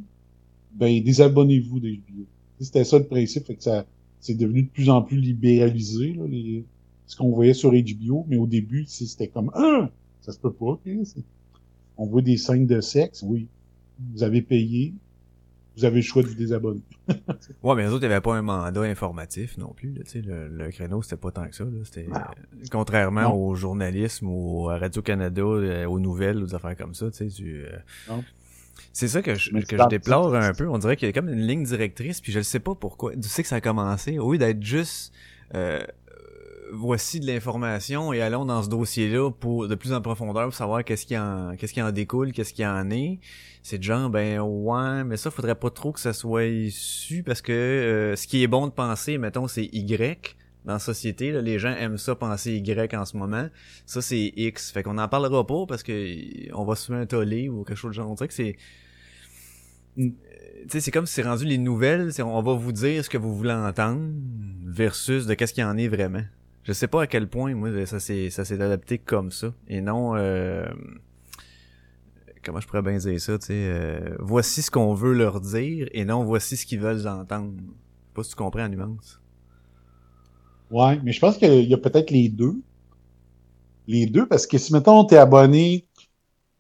ben 0.74 1.02
désabonnez-vous 1.02 1.80
d'HBO. 1.80 2.26
C'était 2.60 2.84
ça 2.84 2.98
le 2.98 3.06
principe, 3.06 3.46
fait 3.46 3.54
que 3.54 3.62
ça 3.62 3.86
c'est 4.20 4.34
devenu 4.36 4.64
de 4.64 4.68
plus 4.68 4.90
en 4.90 5.00
plus 5.00 5.16
libéralisé, 5.18 6.12
là, 6.12 6.24
les, 6.28 6.66
ce 7.06 7.16
qu'on 7.16 7.30
voyait 7.30 7.54
sur 7.54 7.72
HBO, 7.72 8.26
mais 8.28 8.36
au 8.36 8.46
début, 8.46 8.84
c'était 8.88 9.28
comme 9.28 9.50
Ah! 9.54 9.88
Ça 10.20 10.32
se 10.32 10.38
peut 10.38 10.52
pas, 10.52 10.66
ok, 10.66 10.80
c'est- 11.04 11.24
On 11.98 12.06
voit 12.06 12.22
des 12.22 12.36
scènes 12.36 12.66
de 12.66 12.80
sexe, 12.80 13.22
oui. 13.22 13.48
Vous 14.14 14.22
avez 14.22 14.40
payé. 14.42 14.94
Vous 15.76 15.84
avez 15.84 15.96
le 15.96 16.02
choix 16.02 16.22
de 16.22 16.28
vous 16.28 16.34
désabonner. 16.34 16.80
Ouais, 17.62 17.74
mais 17.76 17.82
les 17.84 17.88
autres, 17.90 18.04
il 18.04 18.08
n'y 18.08 18.12
avait 18.14 18.20
pas 18.20 18.34
un 18.36 18.42
mandat 18.42 18.82
informatif 18.82 19.56
non 19.58 19.72
plus. 19.74 19.92
Là, 19.92 20.02
tu 20.04 20.10
sais, 20.10 20.22
le, 20.22 20.48
le 20.48 20.70
créneau, 20.70 21.02
c'était 21.02 21.16
pas 21.16 21.30
tant 21.30 21.46
que 21.48 21.54
ça. 21.54 21.64
Là, 21.64 21.70
c'était, 21.84 22.06
Ah. 22.12 22.30
euh, 22.36 22.64
contrairement 22.70 23.22
Non. 23.22 23.34
au 23.34 23.54
journalisme 23.54 24.26
ou 24.28 24.68
à 24.70 24.78
Radio-Canada, 24.78 25.42
euh, 25.42 25.84
aux 25.86 26.00
nouvelles 26.00 26.38
ou 26.38 26.46
des 26.46 26.54
affaires 26.54 26.76
comme 26.76 26.94
ça. 26.94 27.10
Tu 27.10 27.24
euh, 27.46 27.76
Non. 28.08 28.24
C'est 28.92 29.08
ça 29.08 29.22
que 29.22 29.34
je, 29.36 29.50
que 29.50 29.76
je 29.76 29.88
déplore 29.88 30.34
un 30.34 30.52
peu. 30.52 30.68
On 30.68 30.78
dirait 30.78 30.96
qu'il 30.96 31.06
y 31.06 31.10
a 31.10 31.12
comme 31.12 31.28
une 31.28 31.46
ligne 31.46 31.64
directrice, 31.64 32.20
puis 32.20 32.32
je 32.32 32.38
ne 32.38 32.44
sais 32.44 32.60
pas 32.60 32.74
pourquoi. 32.74 33.14
Tu 33.14 33.28
sais 33.28 33.42
que 33.42 33.48
ça 33.48 33.56
a 33.56 33.60
commencé. 33.60 34.18
Au 34.18 34.32
lieu 34.32 34.38
d'être 34.38 34.62
juste 34.62 35.12
euh, 35.54 35.80
euh, 35.80 35.86
voici 36.72 37.20
de 37.20 37.26
l'information 37.26 38.12
et 38.12 38.20
allons 38.20 38.44
dans 38.44 38.62
ce 38.62 38.68
dossier-là 38.68 39.30
pour 39.30 39.68
de 39.68 39.74
plus 39.74 39.92
en 39.92 40.00
profondeur 40.00 40.44
pour 40.44 40.54
savoir 40.54 40.84
qu'est-ce 40.84 41.06
qui 41.06 41.16
en 41.16 41.54
qu'est-ce 41.56 41.72
qui 41.72 41.82
en 41.82 41.92
découle, 41.92 42.32
qu'est-ce 42.32 42.52
qui 42.52 42.64
en 42.66 42.90
est. 42.90 43.18
C'est 43.62 43.82
genre 43.82 44.10
ben 44.10 44.40
ouais, 44.40 45.04
mais 45.04 45.16
ça 45.16 45.30
faudrait 45.30 45.54
pas 45.54 45.70
trop 45.70 45.92
que 45.92 46.00
ça 46.00 46.12
soit 46.12 46.70
su 46.70 47.22
parce 47.22 47.42
que 47.42 47.52
euh, 47.52 48.16
ce 48.16 48.26
qui 48.26 48.42
est 48.42 48.46
bon 48.46 48.66
de 48.66 48.72
penser, 48.72 49.18
mettons, 49.18 49.48
c'est 49.48 49.64
Y 49.72 50.36
dans 50.64 50.74
la 50.74 50.78
société. 50.78 51.32
Là, 51.32 51.40
les 51.40 51.58
gens 51.58 51.74
aiment 51.74 51.98
ça 51.98 52.14
penser 52.14 52.56
Y 52.56 52.94
en 52.94 53.04
ce 53.04 53.16
moment. 53.16 53.48
Ça, 53.86 54.02
c'est 54.02 54.32
X. 54.36 54.70
Fait 54.70 54.82
qu'on 54.82 54.94
n'en 54.94 55.08
parlera 55.08 55.46
pas 55.46 55.66
parce 55.66 55.82
que 55.82 56.52
on 56.54 56.64
va 56.64 56.76
se 56.76 56.86
faire 56.86 56.96
un 56.96 57.06
tollé 57.06 57.48
ou 57.48 57.64
quelque 57.64 57.76
chose 57.76 57.90
de 57.90 57.94
genre. 57.94 58.10
On 58.10 58.14
dirait 58.14 58.28
que 58.28 58.34
c'est. 58.34 58.56
Euh, 59.98 60.10
c'est 60.68 60.90
comme 60.90 61.06
si 61.06 61.14
c'est 61.14 61.22
rendu 61.22 61.44
les 61.44 61.58
nouvelles, 61.58 62.10
on 62.20 62.42
va 62.42 62.52
vous 62.54 62.72
dire 62.72 63.04
ce 63.04 63.08
que 63.08 63.16
vous 63.16 63.34
voulez 63.34 63.52
entendre 63.52 64.10
versus 64.64 65.26
de 65.26 65.34
qu'est-ce 65.34 65.54
qu'il 65.54 65.64
en 65.64 65.76
est 65.76 65.88
vraiment. 65.88 66.24
Je 66.68 66.74
sais 66.74 66.86
pas 66.86 67.00
à 67.00 67.06
quel 67.06 67.30
point, 67.30 67.54
moi, 67.54 67.86
ça 67.86 67.98
s'est, 67.98 68.28
ça 68.28 68.44
s'est 68.44 68.60
adapté 68.60 68.98
comme 68.98 69.30
ça. 69.30 69.54
Et 69.68 69.80
non, 69.80 70.14
euh, 70.16 70.66
comment 72.44 72.60
je 72.60 72.66
pourrais 72.66 72.82
bien 72.82 72.98
dire 72.98 73.18
ça, 73.18 73.38
tu 73.38 73.46
sais, 73.46 73.54
euh, 73.54 74.14
voici 74.18 74.60
ce 74.60 74.70
qu'on 74.70 74.92
veut 74.92 75.14
leur 75.14 75.40
dire 75.40 75.88
et 75.92 76.04
non 76.04 76.24
voici 76.24 76.58
ce 76.58 76.66
qu'ils 76.66 76.80
veulent 76.80 77.08
entendre. 77.08 77.54
Je 77.56 77.62
sais 77.62 78.12
pas 78.12 78.22
si 78.22 78.30
tu 78.30 78.36
comprends 78.36 78.60
la 78.60 78.68
nuance. 78.68 79.18
Ouais, 80.70 81.00
mais 81.02 81.12
je 81.12 81.20
pense 81.20 81.38
qu'il 81.38 81.64
y 81.64 81.72
a 81.72 81.78
peut-être 81.78 82.10
les 82.10 82.28
deux. 82.28 82.60
Les 83.86 84.04
deux, 84.04 84.28
parce 84.28 84.46
que 84.46 84.58
si, 84.58 84.70
mettons, 84.74 85.04
t'es 85.04 85.16
abonné, 85.16 85.86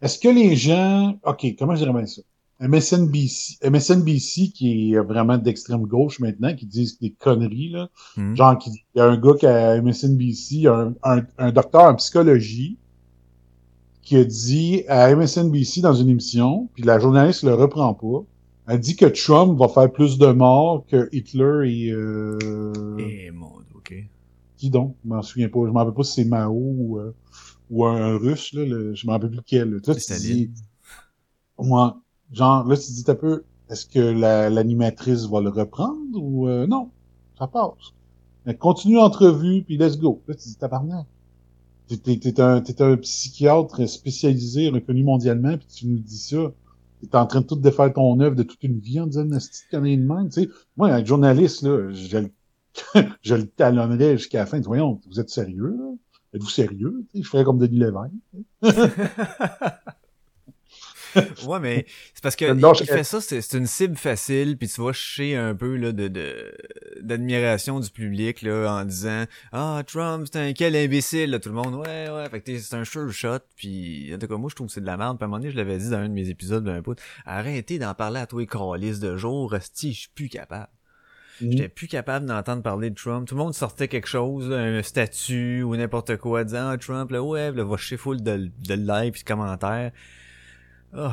est-ce 0.00 0.18
que 0.18 0.28
les 0.28 0.56
gens... 0.56 1.20
OK, 1.22 1.54
comment 1.58 1.74
je 1.74 1.80
dirais 1.80 1.92
bien 1.92 2.06
ça? 2.06 2.22
MSNBC, 2.60 3.58
MSNBC 3.70 4.50
qui 4.52 4.92
est 4.94 4.98
vraiment 5.00 5.38
d'extrême 5.38 5.82
gauche 5.82 6.18
maintenant, 6.20 6.54
qui 6.54 6.66
disent 6.66 6.98
des 6.98 7.10
conneries, 7.10 7.70
là. 7.70 7.88
Hmm. 8.16 8.34
Genre, 8.34 8.58
qui- 8.58 8.70
il 8.94 8.98
y 8.98 9.00
a 9.00 9.04
un 9.06 9.16
gars 9.16 9.34
qui 9.38 9.46
a 9.46 9.76
MSNBC, 9.80 10.66
un, 10.66 10.94
un, 11.04 11.22
un 11.38 11.52
docteur 11.52 11.82
en 11.84 11.94
psychologie, 11.94 12.76
qui 14.02 14.16
a 14.16 14.24
dit 14.24 14.82
à 14.88 15.14
MSNBC 15.14 15.80
dans 15.82 15.94
une 15.94 16.08
émission, 16.08 16.68
puis 16.74 16.82
la 16.82 16.98
journaliste 16.98 17.42
le 17.44 17.54
reprend 17.54 17.94
pas, 17.94 18.24
elle 18.66 18.80
dit 18.80 18.96
que 18.96 19.06
Trump 19.06 19.58
va 19.58 19.68
faire 19.68 19.90
plus 19.92 20.18
de 20.18 20.26
morts 20.26 20.84
que 20.88 21.08
Hitler 21.12 21.70
et... 21.86 21.90
Euh... 21.92 22.38
Eh 22.98 23.30
mon 23.30 23.52
ok. 23.74 23.94
Qui 24.56 24.70
donc? 24.70 24.94
Je 25.04 25.08
m'en 25.08 25.22
souviens 25.22 25.48
pas. 25.48 25.60
Je 25.66 25.70
m'en 25.70 25.80
rappelle 25.80 25.94
pas 25.94 26.02
si 26.02 26.14
c'est 26.14 26.24
Mao 26.24 26.52
ou, 26.54 26.98
euh, 26.98 27.14
ou 27.70 27.86
un, 27.86 27.96
un 28.14 28.16
russe, 28.18 28.52
là. 28.52 28.64
le- 28.64 28.94
je 28.94 29.06
m'en 29.06 29.12
rappelle 29.12 29.30
plus 29.30 29.36
lequel. 29.38 29.70
Là, 29.86 29.94
Staline. 29.98 30.46
dis, 30.46 30.50
moi, 31.58 32.00
genre, 32.32 32.66
là, 32.66 32.76
tu 32.76 32.92
dis 32.92 33.04
un 33.08 33.14
peu, 33.14 33.44
est-ce 33.68 33.86
que 33.86 33.98
la- 34.00 34.50
l'animatrice 34.50 35.24
va 35.26 35.40
le 35.40 35.50
reprendre 35.50 36.20
ou 36.22 36.48
euh, 36.48 36.66
non? 36.66 36.92
Ça 37.38 37.46
passe. 37.48 37.92
Mais 38.46 38.56
continue 38.56 38.96
l'entrevue, 38.96 39.64
puis 39.64 39.78
let's 39.78 39.98
go. 39.98 40.22
Là, 40.28 40.34
tu 40.34 40.42
te 40.44 40.48
dis, 40.48 40.56
tabarnak. 40.56 41.06
T'es, 41.88 42.18
t'es 42.18 42.40
un, 42.40 42.62
un 42.80 42.96
psychiatre 42.98 43.86
spécialisé, 43.88 44.68
reconnu 44.68 45.04
mondialement, 45.04 45.56
puis 45.58 45.66
tu 45.68 45.86
nous 45.86 45.98
dis 45.98 46.18
ça. 46.18 46.52
T'es 47.00 47.16
en 47.16 47.26
train 47.26 47.40
de 47.42 47.46
tout 47.46 47.56
défaire 47.56 47.92
ton 47.92 48.18
œuvre 48.20 48.36
de 48.36 48.42
toute 48.42 48.62
une 48.64 48.78
vie 48.80 49.00
en 49.00 49.06
disant, 49.06 49.24
même, 49.24 50.28
tu 50.30 50.42
sais. 50.42 50.48
Moi, 50.76 50.90
un 50.92 51.04
journaliste, 51.04 51.62
là, 51.62 51.90
je, 51.92 52.18
je 53.22 53.34
le 53.34 53.48
talonnerais 53.48 54.18
jusqu'à 54.18 54.40
la 54.40 54.46
fin. 54.46 54.60
Voyons, 54.60 55.00
vous 55.08 55.20
êtes 55.20 55.30
sérieux? 55.30 55.76
Êtes-vous 56.34 56.48
sérieux? 56.50 57.06
Tu 57.10 57.18
sais, 57.18 57.22
je 57.24 57.28
ferais 57.28 57.44
comme 57.44 57.58
Denis 57.58 57.78
Lévesque. 57.78 58.12
ouais, 61.46 61.60
mais 61.60 61.86
c'est 62.14 62.22
parce 62.22 62.36
que 62.36 62.52
Non, 62.52 62.72
il, 62.72 62.78
je- 62.78 62.84
il 62.84 62.86
fait 62.86 63.04
ça, 63.04 63.20
c'est 63.20 63.40
c'est 63.40 63.56
une 63.58 63.66
cible 63.66 63.96
facile, 63.96 64.56
puis 64.58 64.68
tu 64.68 64.80
vas 64.80 64.92
chier 64.92 65.36
un 65.36 65.54
peu 65.54 65.76
là 65.76 65.92
de 65.92 66.08
de- 66.08 66.54
d'admiration 67.00 67.80
du 67.80 67.90
public 67.90 68.42
là 68.42 68.72
en 68.80 68.84
disant 68.84 69.24
ah 69.52 69.82
Trump 69.86 70.26
c'est 70.30 70.38
un 70.38 70.52
quel 70.52 70.74
imbécile 70.76 71.30
là 71.30 71.38
tout 71.38 71.48
le 71.48 71.54
monde 71.54 71.74
ouais 71.74 72.08
ouais 72.10 72.28
fait 72.30 72.40
que 72.40 72.58
c'est 72.58 72.74
un 72.76 72.84
sure 72.84 73.10
shot 73.12 73.38
puis 73.56 74.10
en 74.14 74.18
tout 74.18 74.26
cas 74.26 74.36
moi 74.36 74.50
je 74.50 74.56
trouve 74.56 74.66
que 74.66 74.72
c'est 74.72 74.80
de 74.80 74.86
la 74.86 74.96
merde 74.96 75.16
puis 75.16 75.24
à 75.24 75.26
un 75.26 75.28
moment 75.28 75.38
donné 75.38 75.50
je 75.52 75.56
l'avais 75.56 75.78
dit 75.78 75.88
dans 75.90 75.98
un 75.98 76.08
de 76.08 76.12
mes 76.14 76.28
épisodes 76.28 76.64
d'un 76.64 76.82
pote 76.82 77.00
arrêtez 77.24 77.78
d'en 77.78 77.94
parler 77.94 78.20
à 78.20 78.26
tous 78.26 78.38
les 78.40 78.46
calices 78.46 78.98
de 79.00 79.16
jour 79.16 79.54
si 79.72 79.92
je 79.92 79.98
suis 80.00 80.08
plus 80.14 80.28
capable 80.28 80.68
J'étais 81.40 81.68
plus 81.68 81.86
capable 81.86 82.26
d'entendre 82.26 82.62
parler 82.64 82.90
de 82.90 82.96
Trump. 82.96 83.28
Tout 83.28 83.36
le 83.36 83.38
monde 83.38 83.54
sortait 83.54 83.86
quelque 83.86 84.08
chose, 84.08 84.52
un 84.52 84.82
statut 84.82 85.62
ou 85.62 85.76
n'importe 85.76 86.16
quoi, 86.16 86.42
disant 86.42 86.70
ah, 86.70 86.76
Trump, 86.78 87.12
là, 87.12 87.22
ouais, 87.22 87.52
là, 87.52 87.62
va 87.62 87.76
chier 87.76 87.96
full 87.96 88.20
de, 88.20 88.50
de 88.66 88.74
likes 88.74 89.14
pis 89.14 89.20
de 89.22 89.28
commentaires. 89.28 89.92
Oh, 90.96 91.10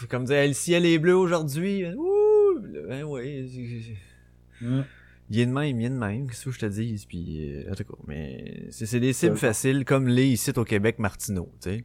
c'est 0.00 0.08
comme 0.08 0.24
dire, 0.24 0.46
le 0.46 0.52
ciel 0.52 0.84
est 0.86 0.98
bleu 0.98 1.14
aujourd'hui. 1.16 1.84
Ouh, 1.94 2.60
ben 2.88 3.04
ouais. 3.04 3.46
c'est- 3.48 3.66
c'est- 3.82 4.66
Ouais. 4.66 4.82
Il 5.30 5.38
est 5.40 5.46
de 5.46 5.52
même, 5.52 5.78
il 5.80 5.86
est 5.86 5.90
de 5.90 5.94
même, 5.94 6.26
qu'est-ce 6.26 6.46
que 6.46 6.50
je 6.50 6.58
te 6.58 6.66
dis? 6.66 7.04
Puis, 7.06 7.52
euh, 7.54 7.70
en 7.70 7.74
tout 7.74 7.84
cas, 7.84 7.94
mais 8.06 8.64
c'est 8.70 8.86
c'est 8.86 8.98
des 8.98 9.12
cibles 9.12 9.34
Ouais. 9.34 9.38
faciles 9.38 9.84
comme 9.84 10.08
les 10.08 10.26
ici 10.26 10.50
au 10.56 10.64
Québec 10.64 10.98
Martineau, 10.98 11.50
tu 11.62 11.70
sais. 11.70 11.84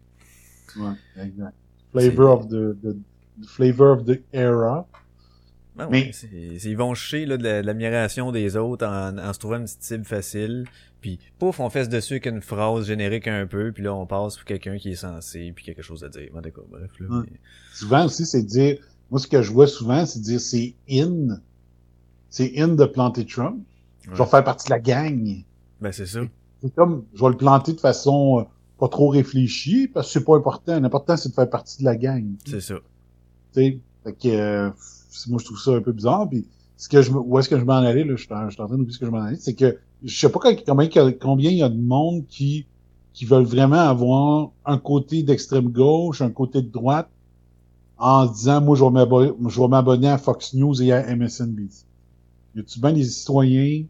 Ouais, 0.80 0.94
exact. 1.24 1.54
Flavor 1.92 2.40
of 2.40 2.48
the, 2.48 2.76
the, 2.82 3.46
flavor 3.46 3.98
of 4.00 4.06
the 4.06 4.22
era. 4.34 4.88
Ben 5.76 5.88
mais 5.90 6.12
ils 6.32 6.78
vont 6.78 6.94
chier 6.94 7.26
là, 7.26 7.38
de 7.38 7.48
l'admiration 7.66 8.32
des 8.32 8.58
autres 8.58 8.86
en, 8.86 9.18
en, 9.18 9.34
se 9.34 9.40
trouvant 9.40 9.58
une 9.58 9.64
petite 9.64 9.84
cible 9.84 10.06
facile. 10.06 10.66
Puis 11.02 11.20
pouf, 11.40 11.60
on 11.60 11.70
fesse 11.70 11.90
dessus 11.90 12.14
avec 12.14 12.28
une 12.28 12.42
phrase 12.42 12.86
générique 12.86 13.28
un 13.28 13.48
peu, 13.48 13.72
puis 13.72 13.84
là 13.84 13.94
on 13.94 14.06
passe 14.06 14.38
pour 14.38 14.46
quelqu'un 14.46 14.78
qui 14.78 14.92
est 14.92 14.96
censé, 14.96 15.52
puis 15.56 15.66
quelque 15.66 15.82
chose 15.82 16.04
à 16.04 16.10
dire. 16.10 16.30
Bon, 16.34 16.42
d'accord, 16.42 16.66
bref. 16.70 16.92
Là, 17.00 17.20
ouais. 17.20 17.26
Souvent 17.74 18.06
aussi, 18.06 18.26
c'est 18.26 18.44
dire, 18.44 18.78
moi 19.10 19.20
ce 19.20 19.28
que 19.28 19.42
je 19.42 19.52
vois 19.52 19.68
souvent, 19.68 20.06
c'est 20.06 20.22
dire 20.22 20.40
c'est 20.40 20.76
in, 20.90 21.40
c'est 22.30 22.54
in 22.58 22.70
de 22.70 22.86
planter 22.86 23.26
Trump. 23.26 23.58
Ouais. 24.06 24.14
Je 24.14 24.24
vais 24.24 24.30
faire 24.30 24.44
partie 24.44 24.68
de 24.68 24.74
la 24.74 24.80
gang. 24.80 25.44
Ben 25.82 25.92
c'est 25.92 26.06
ça. 26.06 26.22
C'est 26.62 26.74
comme, 26.76 27.04
je 27.14 27.22
vais 27.22 27.30
le 27.32 27.38
planter 27.38 27.74
de 27.74 27.80
façon 27.80 28.40
euh, 28.40 28.44
pas 28.80 28.88
trop 28.88 29.10
réfléchie, 29.10 29.88
parce 29.88 30.08
que 30.08 30.14
c'est 30.14 30.26
pas 30.26 30.38
important. 30.38 30.80
L'important 30.80 31.18
c'est 31.18 31.30
de 31.30 31.34
faire 31.34 31.50
partie 31.50 31.80
de 31.80 31.86
la 31.86 31.96
gang. 31.96 32.26
C'est 32.46 32.62
ça. 32.62 32.76
Tu 33.54 33.62
sais, 33.62 33.80
fait 34.04 34.14
que 34.14 34.28
euh, 34.30 34.70
moi 35.28 35.40
je 35.40 35.46
trouve 35.46 35.60
ça 35.60 35.72
un 35.72 35.82
peu 35.82 35.92
bizarre. 35.92 36.28
Puis 36.30 36.46
ce 36.78 36.90
que 36.90 37.02
je 37.02 37.12
où 37.12 37.40
est-ce 37.40 37.50
que 37.50 37.60
je 37.60 37.66
m'en 37.66 37.74
allais 37.74 38.04
là, 38.04 38.16
je 38.16 38.24
suis 38.24 38.34
en, 38.34 38.48
train 38.50 38.68
d'oublier 38.68 38.94
ce 38.94 39.00
que 39.00 39.06
je 39.06 39.12
m'en 39.12 39.22
allais, 39.22 39.38
c'est 39.38 39.54
que 39.54 39.78
je 40.04 40.20
sais 40.20 40.30
pas 40.30 40.40
combien, 40.66 40.90
combien 41.14 41.50
il 41.50 41.58
y 41.58 41.64
a 41.64 41.70
de 41.70 41.82
monde 41.82 42.26
qui 42.28 42.66
qui 43.14 43.26
veulent 43.26 43.46
vraiment 43.46 43.78
avoir 43.78 44.50
un 44.66 44.78
côté 44.78 45.24
d'extrême 45.24 45.70
gauche, 45.70 46.22
un 46.22 46.32
côté 46.32 46.62
de 46.62 46.70
droite, 46.70 47.10
en 47.98 48.26
disant 48.26 48.60
moi 48.62 48.76
je 48.76 49.62
vais 49.62 49.68
m'abonner 49.68 50.10
à 50.10 50.18
Fox 50.18 50.54
News 50.54 50.82
et 50.82 50.92
à 50.92 51.16
MSNBC. 51.16 51.86
Y 52.56 52.60
a-tu 52.60 52.80
bien 52.80 52.94
des 52.94 53.04
citoyens 53.04 53.86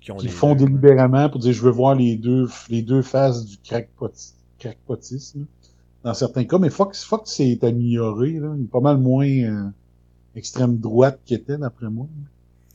qui, 0.00 0.12
qui 0.18 0.28
font 0.28 0.54
délibérément 0.54 1.28
pour 1.28 1.40
dire 1.40 1.52
je 1.52 1.62
veux 1.62 1.70
voir 1.70 1.94
les 1.94 2.16
deux 2.16 2.48
les 2.68 2.82
deux 2.82 3.02
faces 3.02 3.44
du 3.44 3.56
crackpotisme 4.58 5.46
dans 6.04 6.14
certains 6.14 6.44
cas, 6.44 6.58
mais 6.58 6.70
Fox 6.70 7.02
Fox 7.02 7.32
s'est 7.32 7.58
amélioré 7.62 8.34
là, 8.34 8.54
il 8.56 8.64
est 8.64 8.70
pas 8.70 8.80
mal 8.80 8.98
moins 8.98 9.26
euh, 9.26 9.68
extrême 10.36 10.78
droite 10.78 11.20
qu'il 11.24 11.38
était 11.38 11.58
d'après 11.58 11.90
moi. 11.90 12.08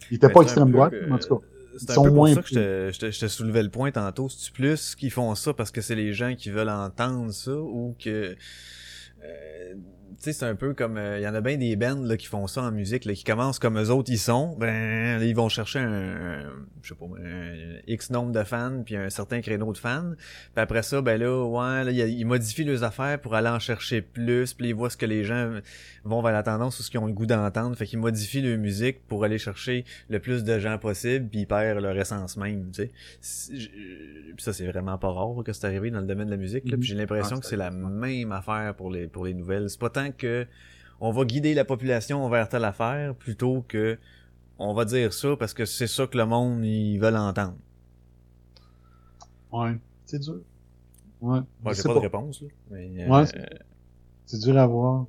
Il 0.10 0.16
était 0.16 0.28
ben, 0.28 0.34
pas 0.34 0.42
extrême 0.42 0.72
droite, 0.72 0.92
que... 0.92 1.12
en 1.12 1.18
tout 1.18 1.36
cas. 1.36 1.46
C'est 1.78 1.98
un 1.98 2.04
peu 2.04 2.14
pour 2.14 2.28
ça 2.28 2.42
que 2.42 2.50
je 2.50 3.00
te, 3.00 3.12
je, 3.12 3.20
te, 3.22 3.28
soulevais 3.28 3.64
le 3.64 3.70
point 3.70 3.92
tantôt. 3.92 4.28
C'est-tu 4.28 4.52
plus 4.52 4.94
qu'ils 4.96 5.10
font 5.12 5.34
ça 5.36 5.54
parce 5.54 5.72
que 5.72 5.80
c'est 5.80 5.96
les 5.96 6.14
gens 6.14 6.36
qui 6.36 6.50
veulent 6.50 6.70
entendre 6.70 7.32
ça 7.32 7.56
ou 7.56 7.96
que... 7.98 8.36
Euh, 9.24 9.74
sais, 10.20 10.34
c'est 10.34 10.46
un 10.46 10.56
peu 10.56 10.74
comme... 10.74 10.98
Il 10.98 11.00
euh, 11.00 11.20
y 11.20 11.28
en 11.28 11.34
a 11.34 11.42
bien 11.42 11.58
des 11.58 11.76
bands 11.76 12.02
là, 12.02 12.18
qui 12.18 12.28
font 12.28 12.48
ça 12.48 12.62
en 12.62 12.72
musique, 12.72 13.06
là, 13.06 13.14
qui 13.14 13.24
commencent 13.24 13.60
comme 13.60 13.80
eux 13.80 13.90
autres 13.90 14.12
ils 14.12 14.20
sont. 14.20 14.56
Ben, 14.58 15.20
là, 15.20 15.26
ils 15.26 15.36
vont 15.36 15.50
chercher 15.50 15.80
un, 15.80 15.92
un 15.92 16.44
je 16.84 16.90
sais 16.90 16.96
pas, 16.96 17.06
un 17.06 17.80
X 17.88 18.10
nombre 18.10 18.32
de 18.32 18.44
fans, 18.44 18.82
puis 18.86 18.96
un 18.96 19.10
certain 19.10 19.42
créneau 19.42 19.72
de 19.72 19.78
fans. 19.78 20.14
Puis 20.54 20.62
après 20.62 20.84
ça, 20.84 21.02
ben 21.02 21.20
là, 21.20 21.46
ouais, 21.46 21.84
là, 21.84 21.92
ils 21.92 22.26
modifient 22.26 22.64
leurs 22.64 22.84
affaires 22.84 23.20
pour 23.20 23.36
aller 23.36 23.50
en 23.50 23.60
chercher 23.60 24.02
plus, 24.02 24.54
puis 24.54 24.70
ils 24.70 24.76
voient 24.76 24.90
ce 24.90 24.98
que 24.98 25.06
les 25.06 25.24
gens 25.24 25.60
vont 26.04 26.22
vers 26.22 26.34
la 26.34 26.44
tendance 26.44 26.80
ou 26.80 26.84
ce 26.84 26.90
qu'ils 26.90 27.00
ont 27.00 27.06
le 27.06 27.14
goût 27.14 27.26
d'entendre. 27.26 27.76
Fait 27.76 27.86
qu'ils 27.86 28.00
modifient 28.00 28.42
leur 28.42 28.58
musique 28.58 29.06
pour 29.08 29.24
aller 29.24 29.38
chercher 29.38 29.86
le 30.10 30.20
plus 30.20 30.44
de 30.44 30.60
gens 30.60 30.78
possible, 30.78 31.28
puis 31.30 31.42
ils 31.42 31.48
perdent 31.48 31.82
leur 31.82 31.98
essence 31.98 32.38
même, 32.38 32.72
tu 32.72 32.84
sais. 32.84 32.92
Puis 33.52 34.44
ça, 34.44 34.54
c'est 34.54 34.68
vraiment 34.68 34.98
pas 34.98 35.10
rare 35.10 35.44
que 35.44 35.54
c'est 35.54 35.66
arrivé 35.66 35.92
dans 35.92 36.00
le 36.00 36.08
domaine 36.08 36.28
de 36.28 36.32
la 36.32 36.38
musique, 36.38 36.70
là. 36.70 36.78
Puis 36.78 36.88
j'ai 36.88 36.96
l'impression 36.96 37.40
que 37.40 37.46
c'est 37.46 37.58
la 37.58 37.72
même 37.72 38.32
affaire 38.32 38.74
pour 38.76 38.90
les, 38.90 39.08
pour 39.08 39.26
les 39.26 39.34
nouvelles. 39.34 39.70
C'est 39.70 39.80
pas 39.80 39.90
tant 39.90 40.01
que 40.10 40.48
on 41.00 41.12
va 41.12 41.26
guider 41.26 41.54
la 41.54 41.66
population 41.66 42.28
vers 42.30 42.50
telle 42.50 42.66
affaire 42.66 43.16
plutôt 43.16 43.64
que 43.68 43.98
on 44.58 44.74
va 44.74 44.86
dire 44.86 45.14
ça 45.14 45.36
parce 45.38 45.54
que 45.54 45.66
c'est 45.66 45.88
ça 45.88 46.08
que 46.08 46.18
le 46.18 46.26
monde 46.26 46.66
ils 46.66 46.98
veulent 46.98 47.18
entendre. 47.18 47.58
Ouais, 49.52 49.78
c'est 50.06 50.20
dur. 50.20 50.40
Ouais. 51.22 51.40
Moi, 51.64 51.74
j'ai 51.74 51.84
pas, 51.84 51.90
pas, 51.90 51.96
de 51.96 52.00
réponse 52.00 52.42
là. 52.42 52.48
Mais, 52.72 53.08
ouais, 53.08 53.26
euh... 53.36 53.46
c'est 54.26 54.40
dur 54.40 54.58
à 54.58 54.66
voir. 54.66 55.06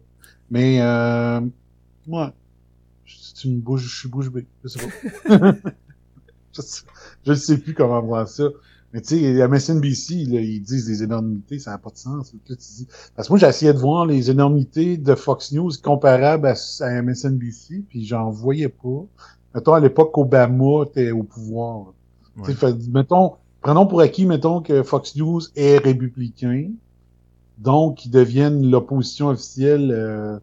Mais 0.51 0.81
euh, 0.81 1.41
ouais, 2.07 2.29
si 3.07 3.35
tu 3.35 3.49
me 3.49 3.61
bouges, 3.61 3.83
je 3.83 4.01
suis 4.01 4.09
bouche 4.09 4.31
bée. 4.31 4.47
Je 4.63 4.69
sais 4.69 4.81
pas. 4.81 5.55
je, 6.53 7.31
ne 7.31 7.35
sais 7.35 7.59
plus 7.59 7.75
comment 7.75 8.03
voir 8.03 8.29
ça. 8.29 8.45
Mais 8.93 9.01
tu 9.01 9.19
sais, 9.19 9.41
à 9.41 9.49
MSNBC, 9.49 10.27
là, 10.27 10.41
ils 10.41 10.61
disent 10.61 10.87
des 10.87 11.03
énormités, 11.03 11.59
ça 11.59 11.71
n'a 11.71 11.79
pas 11.79 11.91
de 11.91 11.97
sens. 11.97 12.33
Là, 12.33 12.39
tu 12.47 12.55
dis... 12.55 12.87
Parce 13.17 13.29
que 13.29 13.33
moi, 13.33 13.39
j'essayais 13.39 13.73
de 13.73 13.79
voir 13.79 14.05
les 14.05 14.31
énormités 14.31 14.99
de 14.99 15.15
Fox 15.15 15.53
News 15.53 15.71
comparables 15.83 16.47
à, 16.47 16.55
à 16.81 17.03
MSNBC, 17.03 17.85
puis 17.89 18.05
j'en 18.05 18.31
voyais 18.31 18.69
pas. 18.69 19.07
Mettons, 19.55 19.73
à 19.73 19.81
l'époque, 19.81 20.17
Obama 20.19 20.85
était 20.85 21.11
au 21.11 21.23
pouvoir. 21.23 21.95
Ouais. 22.37 22.53
Fait, 22.53 22.75
mettons, 22.89 23.33
prenons 23.63 23.87
pour 23.87 24.01
acquis, 24.01 24.27
mettons, 24.27 24.61
que 24.61 24.83
Fox 24.83 25.17
News 25.17 25.41
est 25.57 25.79
républicain. 25.79 26.71
Donc, 27.59 28.05
ils 28.05 28.11
deviennent 28.11 28.71
l'opposition 28.71 29.29
officielle 29.29 29.91
euh, 29.91 30.39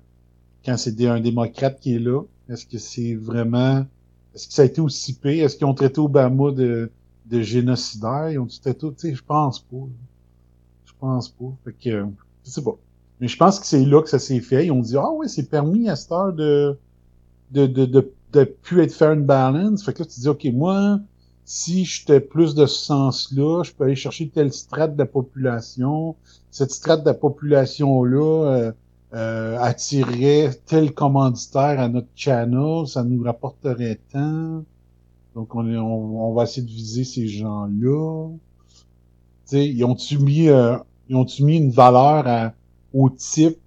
quand 0.66 0.78
c'est 0.78 1.06
un 1.06 1.20
démocrate 1.20 1.80
qui 1.80 1.96
est 1.96 2.00
là. 2.00 2.24
Est-ce 2.50 2.66
que 2.66 2.80
c'est 2.80 3.14
vraiment... 3.14 3.86
Est-ce 4.34 4.48
que 4.48 4.54
ça 4.54 4.64
a 4.64 4.66
été 4.66 4.82
aussi 4.82 5.14
pire? 5.14 5.46
Est-ce 5.46 5.58
qu'ils 5.58 5.68
ont 5.68 5.74
traité 5.74 6.00
Obama 6.00 6.52
de 6.52 6.92
de 7.30 7.42
génocidaire. 7.42 8.32
Ils 8.32 8.40
ont 8.40 8.48
tout 8.48 8.74
tout, 8.74 8.92
tu 8.92 9.10
sais, 9.10 9.16
je 9.16 9.24
pense 9.24 9.60
pas. 9.60 9.88
Je 10.86 10.94
pense 11.00 11.30
pas. 11.30 11.52
Fait 11.66 11.74
que, 11.74 12.06
je 12.46 12.50
sais 12.50 12.64
pas. 12.64 12.78
Mais 13.20 13.28
je 13.28 13.38
pense 13.38 13.60
que 13.60 13.66
c'est 13.66 13.86
là 13.86 14.02
que 14.02 14.10
ça 14.10 14.20
s'est 14.20 14.40
fait. 14.40 14.68
Ils 14.68 14.72
ont 14.72 14.82
dit, 14.82 14.98
ah 14.98 15.12
ouais, 15.12 15.28
c'est 15.28 15.50
permis 15.50 15.90
à 15.90 15.96
cette 15.96 16.12
heure 16.12 16.34
de, 16.34 16.78
de, 17.52 17.68
de, 17.68 17.86
de, 17.86 18.14
de 18.34 18.44
plus 18.44 18.82
être 18.84 18.94
fair 18.94 19.12
and 19.12 19.22
balance. 19.22 19.84
Fait 19.84 19.94
que 19.94 20.00
là, 20.00 20.06
tu 20.06 20.20
dis, 20.20 20.28
OK, 20.28 20.46
moi, 20.54 21.00
si 21.46 21.84
j'étais 21.86 22.20
plus 22.22 22.56
de 22.56 22.66
ce 22.66 22.86
sens-là, 22.86 23.64
je 23.64 23.74
peux 23.74 23.84
aller 23.86 23.96
chercher 23.96 24.30
telle 24.30 24.54
strate 24.54 24.94
de 24.94 25.00
la 25.00 25.06
population. 25.06 26.16
Cette 26.52 26.72
strate 26.72 27.02
de 27.02 27.08
la 27.08 27.14
population-là 27.16 28.46
euh, 28.54 28.72
euh, 29.14 29.58
attirerait 29.60 30.52
tel 30.68 30.94
commanditaire 30.94 31.80
à 31.80 31.90
notre 31.90 32.10
channel, 32.16 32.88
ça 32.88 33.04
nous 33.04 33.24
rapporterait 33.24 34.00
tant. 34.14 34.64
Donc, 35.36 35.56
on, 35.56 35.66
on, 35.66 36.30
on, 36.30 36.34
va 36.34 36.44
essayer 36.44 36.66
de 36.66 36.72
viser 36.72 37.04
ces 37.04 37.28
gens-là. 37.28 38.30
ils 39.52 39.84
ont-tu 39.84 40.18
mis, 40.18 40.50
euh, 40.50 40.78
ils 41.08 41.16
ont-tu 41.16 41.44
mis 41.44 41.58
une 41.58 41.72
valeur 41.72 42.28
à, 42.28 42.54
au 42.94 43.10
type 43.10 43.58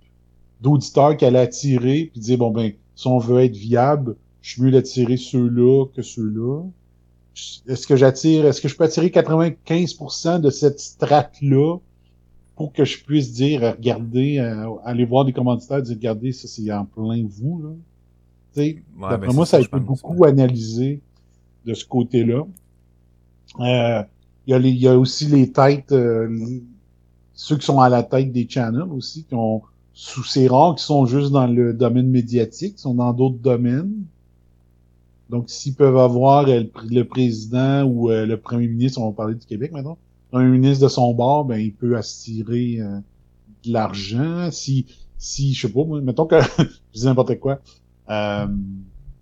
d'auditeur 0.61 1.17
qu'elle 1.17 1.37
a 1.37 1.41
attiré, 1.41 2.11
puis 2.13 2.21
dire, 2.21 2.39
bon, 2.39 2.51
ben, 2.51 2.73
si 2.95 3.07
on 3.07 3.19
veut 3.19 3.41
être 3.41 3.57
viable, 3.57 4.17
je 4.41 4.53
suis 4.53 4.63
mieux 4.63 4.71
d'attirer 4.71 5.17
ceux-là 5.17 5.87
que 5.95 6.03
ceux-là. 6.03 6.63
Est-ce 7.67 7.87
que 7.87 7.97
j'attire, 7.97 8.47
est-ce 8.47 8.61
que 8.61 8.69
je 8.69 8.77
peux 8.77 8.85
attirer 8.85 9.09
95% 9.09 10.41
de 10.41 10.51
cette 10.51 10.79
strate-là 10.79 11.79
pour 12.57 12.73
que 12.73 12.85
je 12.85 13.03
puisse 13.03 13.33
dire, 13.33 13.63
regardez, 13.77 14.39
euh, 14.39 14.69
aller 14.85 15.05
voir 15.05 15.25
des 15.25 15.33
commanditaires, 15.33 15.83
dire, 15.83 15.97
regardez, 15.97 16.33
ça, 16.33 16.49
c'est 16.49 16.71
en 16.73 16.85
plein 16.85 17.25
vous, 17.27 17.63
là. 17.63 17.71
Tu 18.55 18.61
sais, 18.61 18.63
ouais, 18.63 18.83
d'après 19.01 19.29
ben, 19.29 19.35
moi, 19.35 19.47
ça, 19.47 19.53
ça 19.53 19.57
a 19.57 19.61
été 19.61 19.81
beaucoup 19.81 20.25
analysé 20.25 21.01
de 21.67 21.75
ce 21.75 21.85
côté-là. 21.85 22.45
Euh, 23.61 24.03
il 24.47 24.77
y, 24.77 24.89
a 24.89 24.99
aussi 24.99 25.27
les 25.27 25.53
têtes, 25.53 25.93
euh, 25.93 26.29
ceux 27.35 27.57
qui 27.57 27.65
sont 27.65 27.81
à 27.81 27.89
la 27.89 28.03
tête 28.03 28.33
des 28.33 28.49
channels 28.49 28.91
aussi, 28.91 29.25
qui 29.25 29.35
ont 29.35 29.63
sous 29.95 30.25
ces 30.25 30.49
rares 30.49 30.75
qui 30.75 30.85
sont 30.85 31.07
juste 31.07 31.31
dans 31.31 31.47
le 31.47 31.73
domaine 31.75 32.09
médiatique, 32.09 32.77
qui 32.77 32.83
sont 32.83 32.95
dans 32.95 33.13
d'autres 33.13 33.39
domaines. 33.39 33.93
Donc, 35.31 35.49
s'ils 35.49 35.75
peuvent 35.75 35.99
avoir 35.99 36.49
euh, 36.49 36.65
le, 36.91 37.03
président 37.05 37.85
ou 37.85 38.11
euh, 38.11 38.27
le 38.27 38.37
premier 38.37 38.67
ministre, 38.67 39.01
on 39.01 39.11
va 39.11 39.17
parler 39.17 39.35
du 39.35 39.47
Québec 39.47 39.71
maintenant, 39.73 39.99
un 40.33 40.45
ministre 40.45 40.85
de 40.85 40.89
son 40.89 41.13
bord, 41.15 41.45
ben 41.45 41.59
il 41.59 41.73
peut 41.73 41.97
aspirer 41.97 42.79
de 42.79 43.73
l'argent. 43.73 44.51
Si, 44.51 44.87
si, 45.19 45.53
je 45.53 45.67
sais 45.67 45.73
pas, 45.73 45.85
mettons 46.03 46.27
que 46.27 46.41
je 46.59 47.01
dis 47.01 47.05
n'importe 47.05 47.39
quoi. 47.39 47.61
Euh, 48.11 48.47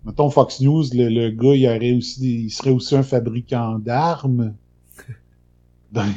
mettons 0.05 0.29
Fox 0.29 0.59
News, 0.61 0.85
le, 0.93 1.09
le 1.09 1.29
gars, 1.29 1.55
il, 1.55 1.67
aurait 1.67 1.93
aussi, 1.93 2.45
il 2.45 2.49
serait 2.49 2.71
aussi 2.71 2.95
un 2.95 3.03
fabricant 3.03 3.79
d'armes. 3.79 4.53
ben, 5.91 6.07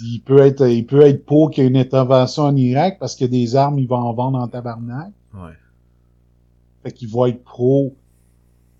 il 0.00 0.20
peut 0.20 0.40
être, 0.40 0.66
il 0.68 0.86
peut 0.86 1.02
être 1.02 1.24
pour 1.24 1.50
qu'il 1.50 1.64
y 1.64 1.66
ait 1.66 1.70
une 1.70 1.76
intervention 1.76 2.44
en 2.44 2.56
Irak 2.56 2.98
parce 2.98 3.20
a 3.22 3.26
des 3.26 3.56
armes, 3.56 3.78
il 3.78 3.88
va 3.88 3.96
en 3.96 4.12
vendre 4.12 4.38
en 4.38 4.48
tabarnak. 4.48 5.12
Ouais. 5.34 5.52
Fait 6.82 6.92
qu'il 6.92 7.08
va 7.08 7.28
être 7.28 7.42
pro 7.42 7.94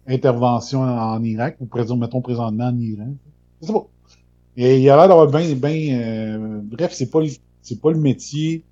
intervention 0.07 0.83
en, 0.83 1.23
Irak 1.25 1.57
ou 1.61 1.67
présent, 1.67 1.97
mettons 1.97 2.21
présentement 2.21 2.69
en 2.69 2.79
Iran. 2.79 3.15
C'est 3.61 3.73
pas. 3.73 3.87
Et 4.57 4.81
il 4.81 4.89
a 4.89 4.97
l'air 4.97 5.09
d'avoir 5.09 5.27
bien, 5.27 5.55
bien, 5.55 5.99
euh, 6.01 6.61
bref, 6.63 6.93
c'est 6.95 7.11
pas, 7.11 7.21
c'est 7.63 7.81
pas 7.81 7.91
le 7.91 7.99
métier 7.99 8.63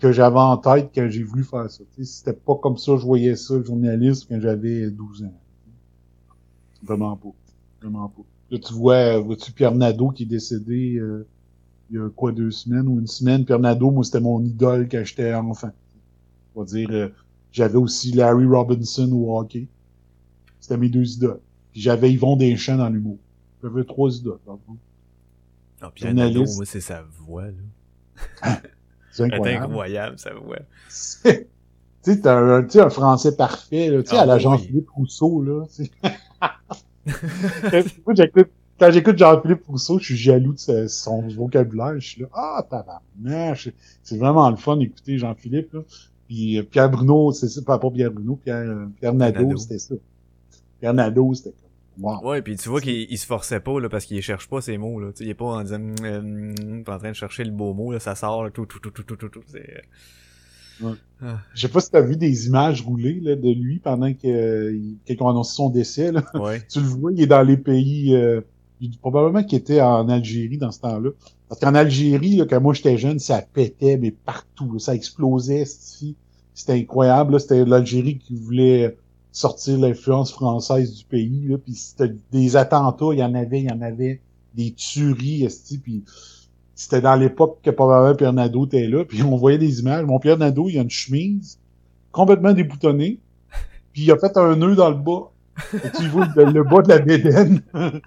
que 0.00 0.12
j'avais 0.12 0.38
en 0.38 0.56
tête 0.56 0.90
quand 0.94 1.08
j'ai 1.08 1.22
voulu 1.22 1.44
faire 1.44 1.70
ça. 1.70 1.84
C'était 2.02 2.32
pas 2.32 2.56
comme 2.56 2.78
ça 2.78 2.96
je 2.96 3.04
voyais 3.04 3.36
ça, 3.36 3.54
le 3.54 3.64
journaliste, 3.64 4.26
quand 4.28 4.40
j'avais 4.40 4.90
12 4.90 5.24
ans. 5.24 5.34
Vraiment 6.82 7.16
pas. 7.16 7.32
Vraiment 7.82 8.08
pas. 8.08 8.22
Là, 8.50 8.58
tu 8.58 8.72
vois, 8.72 9.18
vois-tu 9.18 9.52
Pierre 9.52 9.74
Nadeau 9.74 10.10
qui 10.10 10.24
est 10.24 10.26
décédé 10.26 10.96
euh, 10.96 11.26
il 11.90 11.96
y 11.96 11.98
a 11.98 12.08
quoi, 12.08 12.32
deux 12.32 12.50
semaines 12.50 12.88
ou 12.88 12.98
une 12.98 13.06
semaine? 13.06 13.44
Pierre 13.44 13.58
Nadeau, 13.58 13.90
moi, 13.90 14.02
c'était 14.02 14.20
mon 14.20 14.42
idole 14.42 14.88
quand 14.90 15.02
j'étais 15.04 15.34
enfant. 15.34 15.70
On 16.54 16.62
va 16.62 16.66
dire, 16.66 16.88
euh, 16.90 17.08
j'avais 17.52 17.76
aussi 17.76 18.12
Larry 18.12 18.46
Robinson 18.46 19.10
au 19.12 19.38
hockey. 19.38 19.68
C'était 20.58 20.78
mes 20.78 20.88
deux 20.88 21.14
idoles. 21.14 21.40
Puis 21.72 21.82
j'avais 21.82 22.12
Yvon 22.12 22.36
Deschamps 22.36 22.76
dans 22.76 22.88
l'humour. 22.88 23.18
J'avais 23.62 23.84
trois 23.84 24.10
idoles, 24.16 24.38
dans 24.46 24.54
le 24.54 24.74
Ah, 25.82 25.90
Pierre 25.94 26.14
Nadeau, 26.14 26.44
moi, 26.56 26.64
c'est 26.64 26.80
sa 26.80 27.02
voix, 27.02 27.46
là. 27.46 28.60
C'est 29.28 29.36
C'est 29.42 29.56
incroyable. 29.56 30.18
ça, 30.18 30.30
ouais. 30.38 31.46
Tu 32.02 32.12
sais, 32.14 32.20
t'as 32.22 32.34
un, 32.38 32.66
un 32.66 32.88
français 32.90 33.36
parfait, 33.36 33.90
là, 33.90 34.02
tu 34.02 34.08
sais, 34.08 34.16
Ah, 34.16 34.22
à 34.22 34.26
la 34.26 34.36
oui. 34.36 34.40
Jean-Philippe 34.40 34.88
Rousseau, 34.90 35.42
là. 35.42 35.64
Quand 38.78 38.90
j'écoute 38.90 39.18
Jean-Philippe 39.18 39.66
Rousseau, 39.66 39.98
je 39.98 40.04
suis 40.06 40.16
jaloux 40.16 40.54
de 40.54 40.86
son 40.86 41.28
vocabulaire. 41.28 42.00
Je 42.00 42.08
suis 42.08 42.22
là, 42.22 42.28
ah, 42.32 42.66
tabarnak! 42.68 43.68
C'est 44.02 44.16
vraiment 44.16 44.48
le 44.48 44.56
fun 44.56 44.78
d'écouter 44.78 45.18
Jean-Philippe, 45.18 45.74
là. 45.74 45.80
Puis 46.26 46.58
euh, 46.58 46.62
Pierre 46.62 46.88
Bruno, 46.88 47.32
c'est 47.32 47.48
ça, 47.48 47.60
pas 47.62 47.78
Pierre 47.90 48.10
Bruno, 48.12 48.36
Pierre, 48.36 48.56
euh, 48.58 48.86
Pierre 48.98 49.12
Nadeau, 49.12 49.42
Nadeau. 49.48 49.56
c'était 49.58 49.78
ça. 49.78 49.94
Pierre 50.78 50.94
Nadeau, 50.94 51.34
c'était 51.34 51.50
comme, 51.50 51.69
wow. 51.98 52.20
Ouais, 52.28 52.42
puis 52.42 52.56
tu 52.56 52.68
vois 52.68 52.80
qu'il 52.80 53.06
il 53.10 53.18
se 53.18 53.26
forçait 53.26 53.60
pas, 53.60 53.80
là, 53.80 53.88
parce 53.88 54.04
qu'il 54.04 54.20
cherche 54.22 54.48
pas 54.48 54.60
ses 54.60 54.78
mots, 54.78 55.00
là. 55.00 55.08
Tu 55.12 55.18
sais, 55.18 55.24
il 55.24 55.30
est 55.30 55.34
pas 55.34 55.46
en 55.46 55.62
disant, 55.62 55.80
pas 56.84 56.94
en 56.96 56.98
train 56.98 57.10
de 57.10 57.14
chercher 57.14 57.44
le 57.44 57.50
beau 57.52 57.74
mot, 57.74 57.92
là, 57.92 58.00
ça 58.00 58.14
sort, 58.14 58.44
là, 58.44 58.50
tout, 58.50 58.66
tout, 58.66 58.78
tout, 58.80 58.90
tout, 58.90 59.02
tout, 59.02 59.16
tout, 59.16 59.28
tout. 59.28 59.42
C'est, 59.46 59.82
Je 61.54 61.60
sais 61.60 61.68
pas 61.68 61.80
si 61.80 61.90
t'as 61.90 62.00
vu 62.00 62.16
des 62.16 62.46
images 62.46 62.82
roulées, 62.82 63.20
là, 63.20 63.36
de 63.36 63.50
lui 63.50 63.78
pendant 63.80 64.12
que, 64.14 64.26
euh, 64.26 65.16
ont 65.20 65.28
annoncé 65.28 65.54
son 65.56 65.68
décès, 65.70 66.12
là. 66.12 66.24
euh, 66.34 66.38
ouais. 66.40 66.62
tu 66.68 66.80
le 66.80 66.86
vois, 66.86 67.12
il 67.12 67.20
est 67.22 67.26
dans 67.26 67.42
les 67.42 67.56
pays, 67.56 68.14
euh, 68.14 68.40
il- 68.80 68.96
probablement 68.98 69.44
qu'il 69.44 69.58
était 69.58 69.80
en 69.80 70.08
Algérie 70.08 70.58
dans 70.58 70.70
ce 70.70 70.80
temps-là. 70.80 71.10
Parce 71.48 71.60
qu'en 71.60 71.74
Algérie, 71.74 72.36
là, 72.36 72.46
quand 72.48 72.60
moi 72.60 72.72
j'étais 72.74 72.96
jeune, 72.96 73.18
ça 73.18 73.42
pétait, 73.42 73.98
mais 73.98 74.10
partout, 74.12 74.72
là, 74.72 74.78
ça 74.78 74.94
explosait, 74.94 75.64
c'était 75.66 76.72
incroyable. 76.72 77.38
C'était 77.40 77.64
l'Algérie 77.64 78.18
qui 78.18 78.36
voulait 78.36 78.96
sortir 79.32 79.78
l'influence 79.78 80.32
française 80.32 80.94
du 80.94 81.04
pays. 81.04 81.46
Là, 81.48 81.58
puis 81.58 81.74
c'était 81.74 82.14
des 82.32 82.56
attentats, 82.56 83.12
il 83.12 83.18
y 83.18 83.24
en 83.24 83.34
avait, 83.34 83.60
il 83.60 83.68
y 83.68 83.72
en 83.72 83.80
avait, 83.80 84.20
des 84.54 84.72
tueries, 84.72 85.48
c'ti, 85.48 85.78
puis 85.78 86.02
c'était 86.74 87.00
dans 87.00 87.14
l'époque 87.14 87.58
que 87.62 87.70
probablement 87.70 88.16
Pierre 88.16 88.32
Nadeau 88.32 88.66
était 88.66 88.88
là, 88.88 89.04
puis 89.04 89.22
on 89.24 89.36
voyait 89.36 89.58
des 89.58 89.80
images. 89.80 90.04
Mon 90.04 90.18
Pierre 90.18 90.38
Nadeau, 90.38 90.68
il 90.68 90.78
a 90.78 90.82
une 90.82 90.90
chemise 90.90 91.58
complètement 92.12 92.52
déboutonnée, 92.52 93.18
puis 93.92 94.02
il 94.02 94.12
a 94.12 94.18
fait 94.18 94.36
un 94.36 94.56
nœud 94.56 94.74
dans 94.74 94.90
le 94.90 94.96
bas. 94.96 95.30
Tu 95.98 96.08
vois 96.08 96.26
le, 96.36 96.44
le 96.44 96.64
bas 96.64 96.80
de 96.80 96.88
la 96.88 96.98
bédaine. 97.00 97.60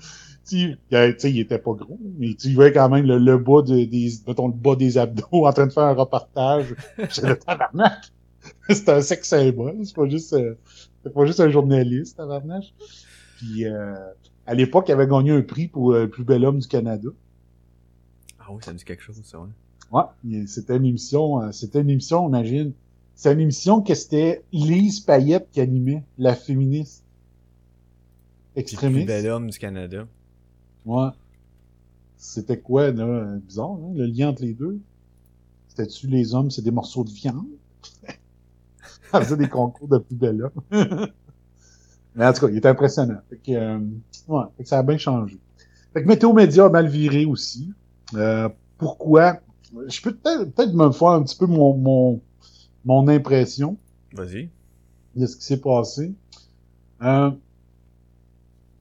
tu 0.46 0.76
sais, 0.90 1.14
tu 1.14 1.20
sais, 1.20 1.32
il 1.32 1.40
était 1.40 1.60
pas 1.60 1.74
gros, 1.74 2.00
mais 2.18 2.34
tu 2.34 2.54
vois 2.54 2.72
quand 2.72 2.90
même 2.90 3.06
le, 3.06 3.20
le 3.20 3.38
bas 3.38 3.62
de, 3.62 3.86
des, 3.86 4.12
mettons, 4.28 4.48
le 4.48 4.54
bas 4.54 4.76
des 4.76 4.98
abdos 4.98 5.46
en 5.46 5.54
train 5.54 5.68
de 5.68 5.72
faire 5.72 5.84
un 5.84 5.94
reportage. 5.94 6.74
C'est 7.10 7.28
le 7.28 7.38
tabarnak. 7.38 8.12
C'est 8.70 8.90
un 8.90 9.02
sexe 9.02 9.30
symbole. 9.30 9.78
C'est 9.84 9.96
pas 9.96 10.10
juste, 10.10 10.34
euh, 10.34 10.56
c'est 11.04 11.14
pas 11.14 11.26
juste 11.26 11.40
un 11.40 11.50
journaliste, 11.50 12.18
tabarnak. 12.18 12.74
Puis, 13.38 13.66
euh, 13.66 13.96
à 14.46 14.54
l'époque, 14.54 14.86
il 14.88 14.94
avait 14.94 15.08
gagné 15.08 15.32
un 15.32 15.42
prix 15.42 15.68
pour 15.68 15.92
euh, 15.94 16.04
le 16.04 16.10
plus 16.10 16.24
bel 16.24 16.46
homme 16.46 16.60
du 16.60 16.68
Canada. 16.68 17.10
Ah 18.40 18.46
oui, 18.50 18.62
ça 18.64 18.72
me 18.74 18.78
dit 18.78 18.84
quelque 18.86 19.04
chose, 19.04 19.20
ça, 19.24 19.40
ouais. 19.40 19.50
Ouais, 19.92 20.46
c'était 20.48 20.78
une 20.78 20.86
émission, 20.86 21.42
euh, 21.42 21.52
c'était 21.52 21.82
une 21.82 21.90
émission, 21.90 22.28
imagine. 22.28 22.74
C'est 23.16 23.32
une 23.32 23.42
émission 23.42 23.82
que 23.82 23.94
c'était 23.94 24.44
Lise 24.52 25.02
Payette 25.02 25.48
qui 25.52 25.62
animait, 25.62 26.04
la 26.18 26.36
féministe. 26.36 27.04
Puis 28.56 28.62
le 28.62 28.66
plus 28.66 28.74
Extrémiste. 28.74 29.08
bel 29.08 29.28
homme 29.28 29.50
du 29.50 29.60
Canada. 29.60 30.08
Ouais. 30.86 31.10
C'était 32.18 32.58
quoi, 32.58 32.92
là? 32.92 33.36
Bizarre, 33.46 33.72
hein, 33.72 33.92
le 33.94 34.06
lien 34.06 34.30
entre 34.30 34.42
les 34.42 34.54
deux? 34.54 34.80
C'était-tu 35.68 36.08
les 36.08 36.34
hommes, 36.34 36.50
c'est 36.50 36.62
des 36.62 36.72
morceaux 36.72 37.04
de 37.04 37.12
viande? 37.12 37.46
Ça 39.14 39.22
faisait 39.22 39.38
des 39.38 39.48
concours 39.50 39.88
de 39.88 40.00
plus 40.00 40.16
bel 40.16 40.44
homme. 40.44 40.62
Mais 42.16 42.26
en 42.26 42.34
tout 42.34 42.42
cas, 42.46 42.52
il 42.52 42.58
était 42.58 42.68
impressionnant. 42.68 43.20
Fait 43.30 43.38
que, 43.38 43.52
euh, 43.54 43.80
ouais, 44.28 44.44
fait 44.58 44.64
que 44.64 44.70
ça 44.70 44.80
a 44.80 44.84
bien 44.84 44.98
changé. 44.98 45.40
Fait 45.94 46.04
que 46.04 46.08
Météo 46.08 46.34
Média 46.34 46.66
a 46.66 46.70
mal 46.70 46.88
viré 46.88 47.26
aussi. 47.26 47.72
Euh, 48.16 48.50
pourquoi? 48.78 49.38
Je 49.88 50.02
peux 50.02 50.14
peut-être 50.14 50.52
peut-être 50.54 50.74
me 50.74 50.92
faire 50.92 51.10
un 51.10 51.24
petit 51.24 51.38
peu 51.38 51.46
mon, 51.48 51.76
mon, 51.78 52.22
mon 52.86 53.08
impression 53.08 53.78
Vas-y. 54.14 54.50
de 55.16 55.26
ce 55.26 55.38
qui 55.38 55.44
s'est 55.44 55.62
passé. 55.62 56.14
Euh, 57.02 57.32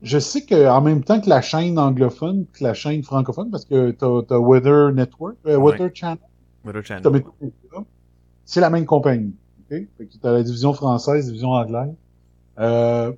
je 0.03 0.19
sais 0.19 0.41
que 0.45 0.67
en 0.69 0.81
même 0.81 1.03
temps 1.03 1.19
que 1.19 1.29
la 1.29 1.41
chaîne 1.41 1.79
anglophone, 1.79 2.45
que 2.53 2.63
la 2.63 2.73
chaîne 2.75 3.01
francophone, 3.03 3.49
parce 3.49 3.65
que 3.65 3.91
t'as 3.91 4.35
as 4.35 4.39
Weather 4.39 4.91
Network, 4.91 5.37
euh, 5.47 5.57
Ouais. 5.57 5.71
Weather 5.71 5.89
Channel, 5.93 6.19
Weather 6.65 6.85
Channel. 6.85 7.23
C'est 8.45 8.61
la 8.61 8.69
même 8.69 8.85
compagnie. 8.85 9.33
Fait 9.97 10.05
que 10.05 10.17
t'as 10.21 10.31
la 10.31 10.43
division 10.43 10.73
française, 10.73 11.25
division 11.27 11.51
anglaise. 11.51 11.93
Euh, 12.59 13.11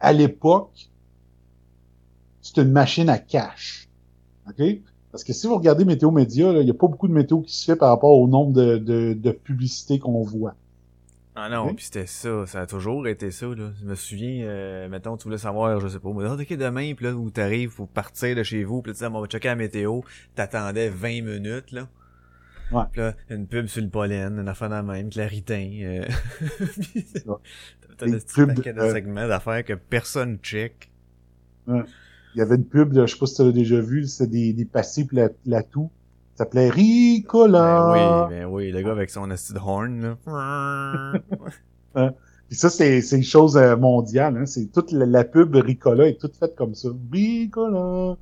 à 0.00 0.12
l'époque, 0.12 0.88
c'est 2.42 2.58
une 2.58 2.72
machine 2.72 3.08
à 3.08 3.18
cash. 3.18 3.88
OK? 4.48 4.62
Parce 5.12 5.24
que 5.24 5.32
si 5.32 5.46
vous 5.46 5.56
regardez 5.56 5.84
Météo 5.84 6.10
Média, 6.10 6.52
il 6.52 6.64
n'y 6.64 6.70
a 6.70 6.74
pas 6.74 6.86
beaucoup 6.86 7.08
de 7.08 7.12
météo 7.12 7.40
qui 7.40 7.54
se 7.54 7.64
fait 7.64 7.76
par 7.76 7.88
rapport 7.90 8.12
au 8.18 8.28
nombre 8.28 8.52
de, 8.52 8.78
de, 8.78 9.12
de 9.12 9.30
publicités 9.32 9.98
qu'on 9.98 10.22
voit. 10.22 10.54
Ah 11.34 11.48
non, 11.48 11.66
Oui. 11.66 11.74
puis 11.74 11.84
c'était 11.84 12.06
ça, 12.06 12.44
ça 12.46 12.60
a 12.62 12.66
toujours 12.66 13.06
été 13.06 13.30
ça, 13.30 13.46
là. 13.46 13.70
Je 13.80 13.86
me 13.86 13.94
souviens, 13.94 14.44
euh, 14.44 14.88
mettons, 14.88 15.16
tu 15.16 15.24
voulais 15.24 15.38
savoir, 15.38 15.80
je 15.80 15.88
sais 15.88 15.98
pas, 15.98 16.10
moi, 16.10 16.24
ah, 16.28 16.34
ok, 16.34 16.56
demain, 16.56 16.92
puis 16.94 17.06
là, 17.06 17.12
où 17.12 17.30
t'arrives, 17.30 17.70
faut 17.70 17.86
partir 17.86 18.36
de 18.36 18.42
chez 18.42 18.62
vous, 18.64 18.82
puis 18.82 18.90
là, 18.90 18.94
tu 18.94 18.98
dis, 18.98 19.04
Ah, 19.04 19.10
on 19.16 19.20
va 19.20 19.26
checker 19.26 19.48
la 19.48 19.56
météo, 19.56 20.00
t'attendais 20.34 20.88
20 20.90 21.22
minutes, 21.22 21.72
là. 21.72 21.88
Ouais. 22.72 22.84
Puis 22.92 23.00
là, 23.00 23.14
une 23.30 23.46
pub 23.46 23.66
sur 23.66 23.82
le 23.82 23.88
pollen, 23.88 24.38
une 24.38 24.48
affaire 24.48 24.68
de 24.68 24.74
la 24.74 24.82
même, 24.82 25.10
claritin, 25.10 25.70
euh... 25.82 26.04
Ouais. 27.26 27.36
T'as 27.98 28.06
Des 28.06 28.54
paquets 28.54 28.72
de 28.72 28.80
euh, 28.80 28.92
segments 28.92 29.28
d'affaires 29.28 29.64
que 29.64 29.74
personne 29.74 30.38
check. 30.38 30.90
Il 31.66 31.84
y 32.36 32.40
avait 32.40 32.56
une 32.56 32.64
pub, 32.64 32.92
là, 32.92 33.06
je 33.06 33.12
sais 33.12 33.18
pas 33.18 33.26
si 33.26 33.36
tu 33.36 33.44
l'as 33.44 33.52
déjà 33.52 33.80
vu, 33.80 34.06
c'était 34.06 34.30
des, 34.30 34.52
des 34.52 34.64
passés 34.64 35.04
pour 35.04 35.18
la, 35.18 35.28
la 35.44 35.62
toux. 35.62 35.90
Ça 36.34 36.44
s'appelait 36.44 36.70
Ricola. 36.70 37.92
Ben 37.92 38.26
oui, 38.28 38.34
ben 38.34 38.44
oui, 38.46 38.72
le 38.72 38.82
gars 38.82 38.92
avec 38.92 39.10
son 39.10 39.30
asti 39.30 39.52
de 39.52 39.58
horn, 39.58 40.16
là. 40.24 41.12
Puis 42.48 42.58
ça, 42.58 42.68
c'est, 42.68 43.00
c'est 43.02 43.16
une 43.16 43.22
chose 43.22 43.56
euh, 43.56 43.76
mondiale. 43.76 44.36
Hein. 44.36 44.46
C'est 44.46 44.72
toute 44.72 44.90
la, 44.90 45.06
la 45.06 45.24
pub 45.24 45.54
Ricola 45.54 46.08
est 46.08 46.20
toute 46.20 46.36
faite 46.36 46.56
comme 46.56 46.74
ça. 46.74 46.88
Ricola. 47.12 48.16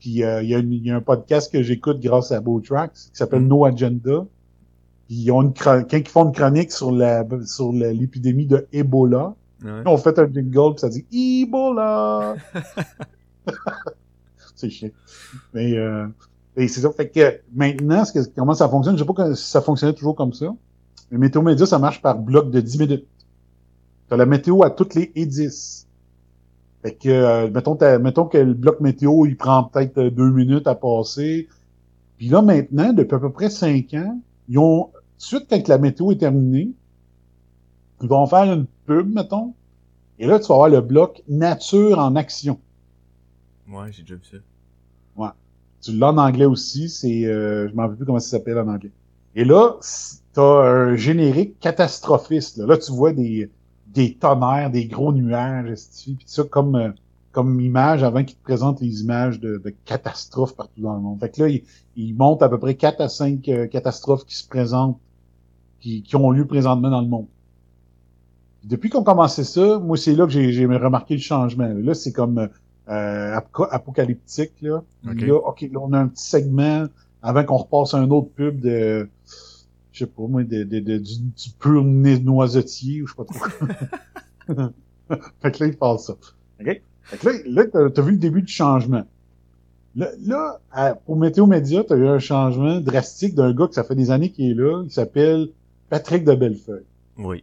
Puis 0.00 0.24
euh, 0.24 0.42
il 0.42 0.48
y, 0.48 0.54
a 0.54 0.58
une- 0.58 0.72
il 0.72 0.86
y 0.86 0.90
a 0.90 0.96
un 0.96 1.02
podcast 1.02 1.52
que 1.52 1.62
j'écoute 1.62 2.00
grâce 2.00 2.32
à 2.32 2.40
Tracks 2.66 2.92
qui 2.94 3.10
s'appelle 3.12 3.42
Mm. 3.42 3.48
No 3.48 3.64
Agenda. 3.66 4.26
Puis 5.06 5.16
ils 5.16 5.30
ont 5.30 5.42
une 5.42 5.52
quand 5.52 5.84
ils 5.92 6.08
font 6.08 6.24
une 6.26 6.32
chronique 6.32 6.72
sur 6.72 6.90
la 6.90 7.24
sur 7.44 7.70
l'épidémie 7.72 8.46
de 8.46 8.66
Ebola, 8.72 9.34
Ouais. 9.62 9.82
on 9.84 9.98
fait 9.98 10.18
un 10.18 10.26
jingle 10.32 10.74
puis 10.74 10.80
ça 10.80 10.88
dit 10.88 11.04
Ebola. 11.12 12.34
c'est 14.54 14.70
chiant. 14.70 14.90
Mais 15.54 15.76
euh, 15.76 16.06
et 16.56 16.68
c'est 16.68 16.80
ça. 16.80 16.90
Fait 16.92 17.08
que 17.08 17.40
maintenant, 17.54 18.04
ce 18.04 18.12
que, 18.12 18.20
comment 18.36 18.54
ça 18.54 18.68
fonctionne, 18.68 18.96
je 18.98 19.04
sais 19.04 19.12
pas 19.12 19.34
si 19.34 19.50
ça 19.50 19.60
fonctionnait 19.60 19.94
toujours 19.94 20.14
comme 20.16 20.32
ça. 20.32 20.54
Mais 21.10 21.18
Météo 21.18 21.42
Média, 21.42 21.66
ça 21.66 21.78
marche 21.78 22.02
par 22.02 22.18
bloc 22.18 22.50
de 22.50 22.60
10 22.60 22.78
minutes. 22.78 23.06
T'as 24.08 24.16
la 24.16 24.26
météo 24.26 24.62
à 24.62 24.70
toutes 24.70 24.94
les 24.94 25.12
et 25.14 25.26
10. 25.26 25.86
Fait 26.82 26.94
que, 26.94 27.08
euh, 27.08 27.50
mettons, 27.50 27.76
mettons 28.00 28.26
que 28.26 28.38
le 28.38 28.54
bloc 28.54 28.80
météo, 28.80 29.26
il 29.26 29.36
prend 29.36 29.64
peut-être 29.64 29.98
euh, 29.98 30.10
deux 30.10 30.30
minutes 30.30 30.66
à 30.66 30.74
passer. 30.74 31.48
Puis 32.16 32.28
là, 32.28 32.42
maintenant, 32.42 32.92
depuis 32.92 33.14
à 33.16 33.18
peu 33.18 33.32
près 33.32 33.50
cinq 33.50 33.94
ans, 33.94 34.20
ils 34.48 34.58
ont, 34.58 34.90
suite, 35.18 35.46
quand 35.50 35.68
la 35.68 35.78
météo 35.78 36.12
est 36.12 36.18
terminée, 36.18 36.70
ils 38.02 38.08
vont 38.08 38.26
faire 38.26 38.52
une 38.52 38.66
pub, 38.86 39.12
mettons. 39.14 39.54
Et 40.18 40.26
là, 40.26 40.38
tu 40.38 40.48
vas 40.48 40.54
avoir 40.54 40.68
le 40.70 40.80
bloc 40.80 41.22
nature 41.28 41.98
en 41.98 42.16
action. 42.16 42.58
Ouais, 43.68 43.92
j'ai 43.92 44.02
déjà 44.02 44.16
vu 44.16 44.24
ça. 44.24 44.38
Tu 45.82 45.92
l'as 45.96 46.08
en 46.08 46.18
anglais 46.18 46.44
aussi, 46.44 46.88
c'est, 46.90 47.24
euh, 47.24 47.68
je 47.68 47.74
m'en 47.74 47.82
rappelle 47.82 47.96
plus 47.96 48.06
comment 48.06 48.18
ça 48.18 48.30
s'appelle 48.38 48.58
en 48.58 48.68
anglais. 48.68 48.92
Et 49.34 49.44
là, 49.44 49.78
t'as 50.32 50.42
un 50.42 50.96
générique 50.96 51.58
catastrophiste. 51.60 52.58
Là, 52.58 52.66
Là, 52.66 52.78
tu 52.78 52.92
vois 52.92 53.12
des, 53.12 53.50
des 53.92 54.14
tonnerres, 54.14 54.70
des 54.70 54.86
gros 54.86 55.12
nuages, 55.12 55.74
puis 56.04 56.18
ça 56.26 56.44
comme 56.44 56.76
euh, 56.76 56.90
comme 57.32 57.60
image 57.60 58.02
avant 58.02 58.24
qu'ils 58.24 58.36
te 58.36 58.42
présentent 58.42 58.80
les 58.80 59.02
images 59.02 59.38
de, 59.38 59.58
de 59.64 59.74
catastrophes 59.84 60.56
partout 60.56 60.80
dans 60.80 60.94
le 60.94 61.00
monde. 61.00 61.20
Fait 61.20 61.30
que 61.30 61.42
là, 61.42 61.48
ils 61.48 61.62
il 61.96 62.14
montent 62.14 62.42
à 62.42 62.48
peu 62.48 62.58
près 62.58 62.74
4 62.74 63.00
à 63.00 63.08
5 63.08 63.48
euh, 63.48 63.66
catastrophes 63.66 64.24
qui 64.24 64.36
se 64.36 64.46
présentent, 64.48 64.98
qui, 65.80 66.02
qui 66.02 66.16
ont 66.16 66.30
lieu 66.30 66.46
présentement 66.46 66.90
dans 66.90 67.00
le 67.00 67.08
monde. 67.08 67.26
Puis 68.60 68.68
depuis 68.68 68.90
qu'on 68.90 69.02
commençait 69.04 69.44
ça, 69.44 69.78
moi, 69.78 69.96
c'est 69.96 70.14
là 70.14 70.26
que 70.26 70.32
j'ai 70.32 70.52
j'ai 70.52 70.66
remarqué 70.66 71.14
le 71.14 71.20
changement. 71.20 71.72
Là, 71.72 71.94
c'est 71.94 72.12
comme 72.12 72.48
euh, 72.88 73.36
apo- 73.36 73.68
apocalyptique. 73.70 74.52
Là. 74.60 74.82
Ok. 75.08 75.20
Là, 75.20 75.34
OK, 75.36 75.60
là, 75.62 75.80
on 75.80 75.92
a 75.92 75.98
un 75.98 76.08
petit 76.08 76.24
segment 76.24 76.86
avant 77.22 77.44
qu'on 77.44 77.58
repasse 77.58 77.94
à 77.94 77.98
un 77.98 78.10
autre 78.10 78.30
pub 78.34 78.60
de 78.60 79.08
je 79.92 80.00
sais 80.04 80.06
pas 80.10 80.22
moi, 80.28 80.42
de, 80.44 80.64
de, 80.64 80.80
de- 80.80 80.98
du, 80.98 81.18
du 81.18 81.50
pur 81.58 81.84
no- 81.84 82.18
noisetier 82.18 83.02
ou 83.02 83.06
je 83.06 83.12
sais 83.12 83.16
pas 83.16 83.24
trop. 83.24 84.66
fait 85.42 85.52
que 85.52 85.64
là, 85.64 85.70
il 85.70 85.76
passe 85.76 86.06
ça. 86.06 86.12
OK? 86.60 86.82
Fait 87.02 87.16
que 87.18 87.26
là, 87.28 87.32
là 87.46 87.64
t'as, 87.72 87.90
t'as 87.90 88.02
vu 88.02 88.12
le 88.12 88.18
début 88.18 88.42
du 88.42 88.52
changement. 88.52 89.04
Là, 89.96 90.08
là 90.24 90.60
à- 90.70 90.94
pour 90.94 91.16
Météo 91.16 91.46
Média, 91.46 91.82
t'as 91.84 91.96
eu 91.96 92.06
un 92.06 92.18
changement 92.20 92.80
drastique 92.80 93.34
d'un 93.34 93.52
gars 93.52 93.66
que 93.66 93.74
ça 93.74 93.84
fait 93.84 93.96
des 93.96 94.10
années 94.10 94.30
qu'il 94.30 94.50
est 94.50 94.54
là, 94.54 94.82
il 94.84 94.90
s'appelle 94.90 95.48
Patrick 95.88 96.24
de 96.24 96.34
Bellefeuille. 96.34 96.84
Oui. 97.18 97.42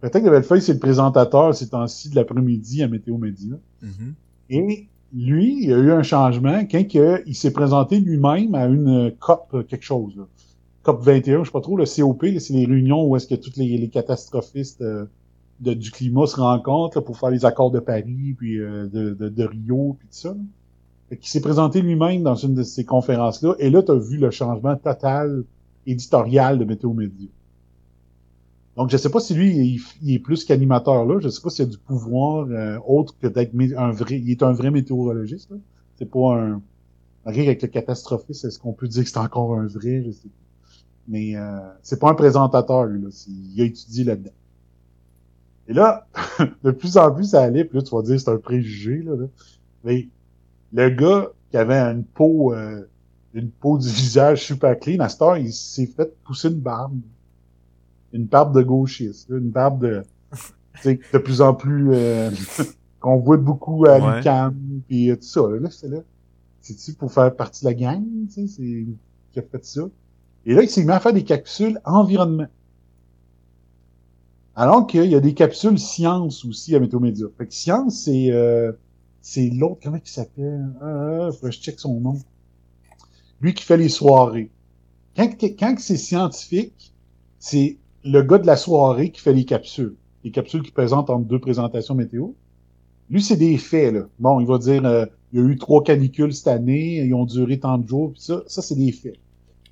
Patrick 0.00 0.24
de 0.24 0.30
Bellefeuille, 0.30 0.62
c'est 0.62 0.72
le 0.74 0.78
présentateur 0.78 1.54
ces 1.54 1.68
temps-ci 1.68 2.08
de 2.10 2.14
l'après-midi 2.16 2.82
à 2.82 2.88
Météo 2.88 3.18
Média. 3.18 3.56
Mhm. 3.82 4.14
Et 4.50 4.86
lui, 5.14 5.64
il 5.64 5.72
a 5.72 5.78
eu 5.78 5.90
un 5.90 6.02
changement 6.02 6.60
quand 6.70 6.82
il 7.26 7.34
s'est 7.34 7.50
présenté 7.52 7.98
lui-même 8.00 8.54
à 8.54 8.66
une 8.66 9.12
COP 9.18 9.66
quelque 9.66 9.84
chose. 9.84 10.16
Là. 10.16 10.24
COP 10.88 11.02
21, 11.02 11.40
je 11.40 11.48
sais 11.48 11.52
pas 11.52 11.60
trop, 11.60 11.76
le 11.76 11.84
COP, 11.84 12.24
c'est 12.38 12.54
les 12.54 12.64
réunions 12.64 13.06
où 13.06 13.14
est-ce 13.14 13.26
que 13.26 13.34
tous 13.34 13.56
les, 13.56 13.88
catastrophistes 13.90 14.80
euh, 14.80 15.04
du 15.60 15.90
climat 15.90 16.26
se 16.26 16.36
rencontrent 16.36 17.02
pour 17.02 17.18
faire 17.18 17.28
les 17.28 17.44
accords 17.44 17.70
de 17.70 17.78
Paris, 17.78 18.34
puis 18.38 18.58
euh, 18.58 18.86
de, 18.86 19.44
Rio, 19.44 19.96
puis 19.98 20.08
tout 20.08 20.14
ça. 20.16 20.30
Là. 20.30 21.16
qui 21.16 21.28
s'est 21.28 21.42
présenté 21.42 21.82
lui-même 21.82 22.22
dans 22.22 22.36
une 22.36 22.54
de 22.54 22.62
ces 22.62 22.86
conférences-là, 22.86 23.54
et 23.58 23.68
là, 23.68 23.82
tu 23.82 23.92
as 23.92 23.96
vu 23.96 24.16
le 24.16 24.30
changement 24.30 24.76
total 24.76 25.44
éditorial 25.86 26.58
de 26.58 26.64
Météo 26.64 26.94
Média. 26.94 27.28
Donc, 28.76 28.88
je 28.88 28.96
sais 28.96 29.10
pas 29.10 29.20
si 29.20 29.34
lui, 29.34 29.82
il, 30.00 30.14
est 30.14 30.20
plus 30.20 30.46
qu'animateur 30.46 31.04
là. 31.04 31.18
Je 31.20 31.28
sais 31.28 31.42
pas 31.42 31.50
s'il 31.50 31.66
a 31.66 31.68
du 31.68 31.78
pouvoir 31.78 32.46
euh, 32.48 32.78
autre 32.86 33.14
que 33.20 33.26
d'être 33.26 33.52
un 33.76 33.90
vrai. 33.90 34.20
Il 34.20 34.30
est 34.30 34.42
un 34.42 34.52
vrai 34.52 34.70
météorologiste. 34.70 35.50
C'est 35.98 36.08
pas 36.08 36.34
un. 36.34 36.62
Avec 37.24 37.60
le 37.60 37.68
catastrophisme, 37.68 38.46
est-ce 38.46 38.58
qu'on 38.58 38.72
peut 38.72 38.88
dire 38.88 39.02
que 39.02 39.10
c'est 39.10 39.18
encore 39.18 39.54
un 39.58 39.66
vrai 39.66 40.02
Je 40.06 40.12
sais 40.12 40.28
pas. 40.28 40.47
Mais 41.08 41.36
euh, 41.36 41.58
c'est 41.82 41.98
pas 41.98 42.10
un 42.10 42.14
présentateur 42.14 42.84
lui. 42.84 43.02
Là. 43.02 43.08
Il 43.54 43.60
a 43.60 43.64
étudié 43.64 44.04
là-dedans. 44.04 44.30
Et 45.66 45.72
là, 45.72 46.06
de 46.64 46.70
plus 46.70 46.96
en 46.96 47.10
plus, 47.12 47.30
ça 47.30 47.42
allait. 47.42 47.64
Puis 47.64 47.78
là, 47.78 47.84
tu 47.84 47.94
vas 47.94 48.02
dire 48.02 48.20
c'est 48.20 48.30
un 48.30 48.36
préjugé 48.36 49.02
là, 49.02 49.14
Mais 49.84 50.08
le 50.72 50.90
gars 50.90 51.28
qui 51.50 51.56
avait 51.56 51.78
une 51.78 52.04
peau, 52.04 52.54
euh, 52.54 52.82
une 53.34 53.50
peau 53.50 53.78
du 53.78 53.88
visage 53.92 54.44
super 54.44 54.78
clean, 54.78 55.00
à 55.00 55.08
cette 55.08 55.22
heure, 55.22 55.38
il 55.38 55.52
s'est 55.52 55.86
fait 55.86 56.14
pousser 56.24 56.48
une 56.48 56.60
barbe 56.60 57.00
une 58.12 58.24
barbe 58.24 58.54
de 58.56 58.62
gauchiste, 58.62 59.28
une 59.28 59.50
barbe 59.50 59.82
de 59.82 60.02
de 60.84 61.18
plus 61.18 61.40
en 61.40 61.54
plus 61.54 61.90
euh, 61.92 62.30
qu'on 63.00 63.16
voit 63.16 63.36
beaucoup 63.36 63.84
à 63.86 63.98
ouais. 63.98 64.16
l'UQAM, 64.18 64.54
puis 64.86 65.10
tout 65.16 65.22
ça. 65.22 65.40
Là, 65.60 65.68
c'est 65.70 65.88
là. 65.88 65.98
C'est-tu 66.60 66.92
pour 66.92 67.12
faire 67.12 67.34
partie 67.34 67.64
de 67.64 67.70
la 67.70 67.74
gang, 67.74 68.04
tu 68.28 68.46
sais, 68.46 68.46
c'est 68.46 68.86
qui 69.32 69.38
a 69.38 69.42
fait 69.42 69.64
ça? 69.64 69.82
Et 70.46 70.54
là, 70.54 70.62
il 70.62 70.70
s'est 70.70 70.84
mis 70.84 70.90
à 70.90 71.00
faire 71.00 71.12
des 71.12 71.24
capsules 71.24 71.80
environnement. 71.84 72.46
Alors 74.54 74.86
qu'il 74.86 75.06
y 75.06 75.14
a 75.14 75.20
des 75.20 75.34
capsules 75.34 75.78
science 75.78 76.44
aussi 76.44 76.74
à 76.74 76.80
Météo 76.80 77.00
Média. 77.00 77.26
Fait 77.36 77.46
que 77.46 77.54
science, 77.54 78.02
c'est 78.04 78.30
euh, 78.30 78.72
c'est 79.20 79.50
l'autre, 79.50 79.80
comment 79.82 80.00
il 80.04 80.10
s'appelle? 80.10 80.68
Ah, 80.80 81.28
faut 81.32 81.46
que 81.46 81.52
je 81.52 81.60
check 81.60 81.78
son 81.78 82.00
nom. 82.00 82.18
Lui 83.40 83.54
qui 83.54 83.64
fait 83.64 83.76
les 83.76 83.88
soirées. 83.88 84.50
Quand, 85.16 85.30
quand 85.40 85.74
c'est 85.78 85.96
scientifique, 85.96 86.92
c'est 87.38 87.76
le 88.04 88.22
gars 88.22 88.38
de 88.38 88.46
la 88.46 88.56
soirée 88.56 89.10
qui 89.10 89.20
fait 89.20 89.32
les 89.32 89.44
capsules, 89.44 89.96
les 90.24 90.30
capsules 90.30 90.62
qui 90.62 90.70
présentent 90.70 91.10
entre 91.10 91.26
deux 91.26 91.38
présentations 91.38 91.94
météo, 91.94 92.30
lui, 93.10 93.22
c'est 93.22 93.36
des 93.36 93.56
faits, 93.58 93.94
là. 93.94 94.02
Bon, 94.18 94.40
il 94.40 94.46
va 94.46 94.58
dire, 94.58 94.84
euh, 94.84 95.06
il 95.32 95.40
y 95.40 95.42
a 95.42 95.46
eu 95.46 95.56
trois 95.56 95.82
canicules 95.82 96.34
cette 96.34 96.48
année, 96.48 97.04
ils 97.04 97.14
ont 97.14 97.24
duré 97.24 97.58
tant 97.58 97.78
de 97.78 97.88
jours, 97.88 98.12
puis 98.12 98.20
ça, 98.20 98.42
ça, 98.46 98.60
c'est 98.60 98.74
des 98.74 98.92
faits. 98.92 99.18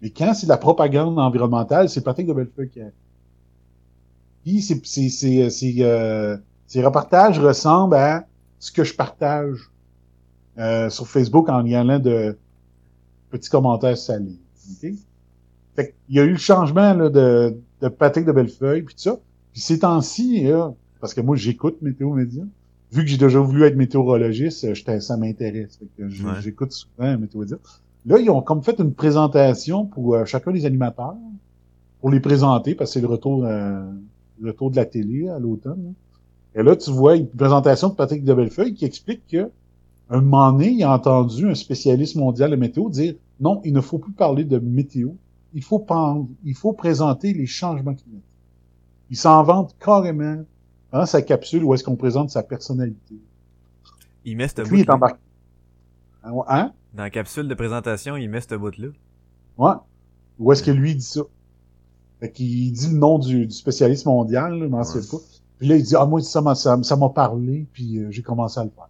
Mais 0.03 0.11
quand 0.11 0.35
c'est 0.35 0.47
de 0.47 0.51
la 0.51 0.57
propagande 0.57 1.19
environnementale, 1.19 1.89
c'est 1.89 2.03
Patrick 2.03 2.27
de 2.27 2.33
Bellefeuille 2.33 2.69
qui 2.69 2.81
a... 2.81 2.87
Puis, 4.45 4.63
c'est, 4.63 4.81
c'est, 4.85 5.09
c'est, 5.09 5.51
c'est 5.51 5.75
euh, 5.81 6.37
ces 6.67 6.85
reportages 6.85 7.39
ressemblent 7.39 7.97
à 7.97 8.27
ce 8.59 8.71
que 8.71 8.85
je 8.85 8.95
partage 8.95 9.59
euh, 10.59 10.89
sur 10.91 11.09
Facebook 11.09 11.49
en 11.49 11.65
y 11.65 11.75
allant 11.75 11.99
de 11.99 12.37
petits 13.31 13.51
commentaires 13.51 13.99
salés. 13.99 14.39
Okay? 14.77 14.95
Fait 15.75 15.95
il 16.09 16.17
y 16.17 16.21
a 16.21 16.25
eu 16.25 16.33
le 16.33 16.39
changement 16.39 16.95
là, 16.95 17.09
de, 17.09 17.57
de 17.83 17.89
Patrick 17.89 18.25
de 18.25 18.33
Bellefeuille, 18.33 18.83
puis 18.83 18.95
tout 18.95 19.01
ça. 19.01 19.19
Puis 19.53 19.61
ces 19.61 19.81
temps-ci, 19.81 20.47
parce 21.01 21.15
que 21.15 21.21
moi, 21.21 21.37
j'écoute 21.37 21.83
Météo 21.83 22.13
Média. 22.13 22.43
Vu 22.93 23.03
que 23.03 23.09
j'ai 23.09 23.19
déjà 23.19 23.41
voulu 23.41 23.65
être 23.65 23.77
météorologiste, 23.77 24.65
euh, 24.65 25.01
ça 25.01 25.17
m'intéresse. 25.17 25.79
J'écoute 26.41 26.73
souvent 26.73 27.19
Météo 27.19 27.41
Média. 27.41 27.57
Là, 28.07 28.19
ils 28.21 28.31
ont 28.31 28.41
comme 28.41 28.63
fait 28.63 28.79
une 28.79 28.95
présentation 28.95 29.85
pour 29.85 30.15
euh, 30.15 30.25
chacun 30.25 30.53
des 30.53 30.65
animateurs, 30.65 31.17
pour 32.01 32.11
les 32.11 32.21
présenter, 32.21 32.75
parce 32.75 32.91
que 32.91 32.95
c'est 32.95 33.01
le 33.01 33.09
retour, 33.09 33.45
euh, 33.45 33.85
le 34.41 34.51
retour 34.51 34.71
de 34.71 34.77
la 34.77 34.87
télé 34.87 35.29
à 35.29 35.39
l'automne. 35.39 35.95
Et 36.55 36.63
là, 36.63 36.77
tu 36.77 36.91
vois 36.91 37.17
une 37.17 37.29
présentation 37.29 37.89
de 37.89 37.95
Patrick 37.95 38.25
de 38.25 38.33
Bellefeuille 38.33 38.75
qui 38.75 38.85
explique 38.85 39.27
que 39.27 39.51
un 40.09 40.21
moment 40.21 40.53
donné, 40.53 40.71
il 40.71 40.83
a 40.85 40.93
entendu 40.93 41.49
un 41.49 41.55
spécialiste 41.55 42.15
mondial 42.15 42.51
de 42.53 42.57
météo 42.57 42.89
dire 42.89 43.15
non, 43.41 43.61
il 43.65 43.73
ne 43.73 43.81
faut 43.81 43.99
plus 43.99 44.13
parler 44.13 44.45
de 44.45 44.59
météo, 44.59 45.11
il 45.53 45.65
faut, 45.65 45.85
il 46.45 46.55
faut 46.55 46.73
présenter 46.73 47.33
les 47.33 47.47
changements 47.47 47.95
climatiques. 47.95 48.23
Il 49.11 49.17
s'en 49.17 49.43
vante 49.43 49.75
carrément 49.81 50.45
dans 50.93 51.07
sa 51.07 51.23
capsule 51.23 51.65
où 51.65 51.75
est-ce 51.75 51.83
qu'on 51.83 51.97
présente 51.97 52.31
sa 52.31 52.43
personnalité. 52.43 53.17
Il 54.25 54.37
met 54.37 54.49
ce 54.49 54.61
est 54.61 54.91
embarqué. 54.91 55.19
Hein? 56.23 56.73
Dans 56.97 57.03
la 57.03 57.11
capsule 57.11 57.47
de 57.47 57.55
présentation, 57.55 58.17
il 58.17 58.31
met 58.31 58.41
ce 58.41 58.55
bout-là. 58.55 58.89
Ouais. 59.59 59.75
Où 60.39 60.51
est-ce 60.51 60.63
que 60.63 60.71
lui 60.71 60.97
dit 60.97 61.05
ça? 61.05 61.21
Fait 62.21 62.33
qu'il 62.33 62.73
dit 62.73 62.89
le 62.91 62.97
nom 62.97 63.19
du, 63.19 63.51
spécialiste 63.51 64.07
mondial, 64.07 64.59
je 64.59 64.65
m'en 64.65 64.83
sais 64.83 65.07
pas. 65.07 65.23
Puis 65.59 65.69
là, 65.69 65.77
il 65.77 65.83
dit, 65.83 65.95
ah, 65.95 66.07
moi, 66.07 66.23
ça 66.23 66.41
m'a, 66.41 66.55
ça, 66.55 66.97
m'a 66.97 67.09
parlé, 67.11 67.67
puis 67.75 67.99
euh, 67.99 68.11
j'ai 68.11 68.23
commencé 68.23 68.61
à 68.61 68.65
le 68.65 68.71
faire. 68.71 68.89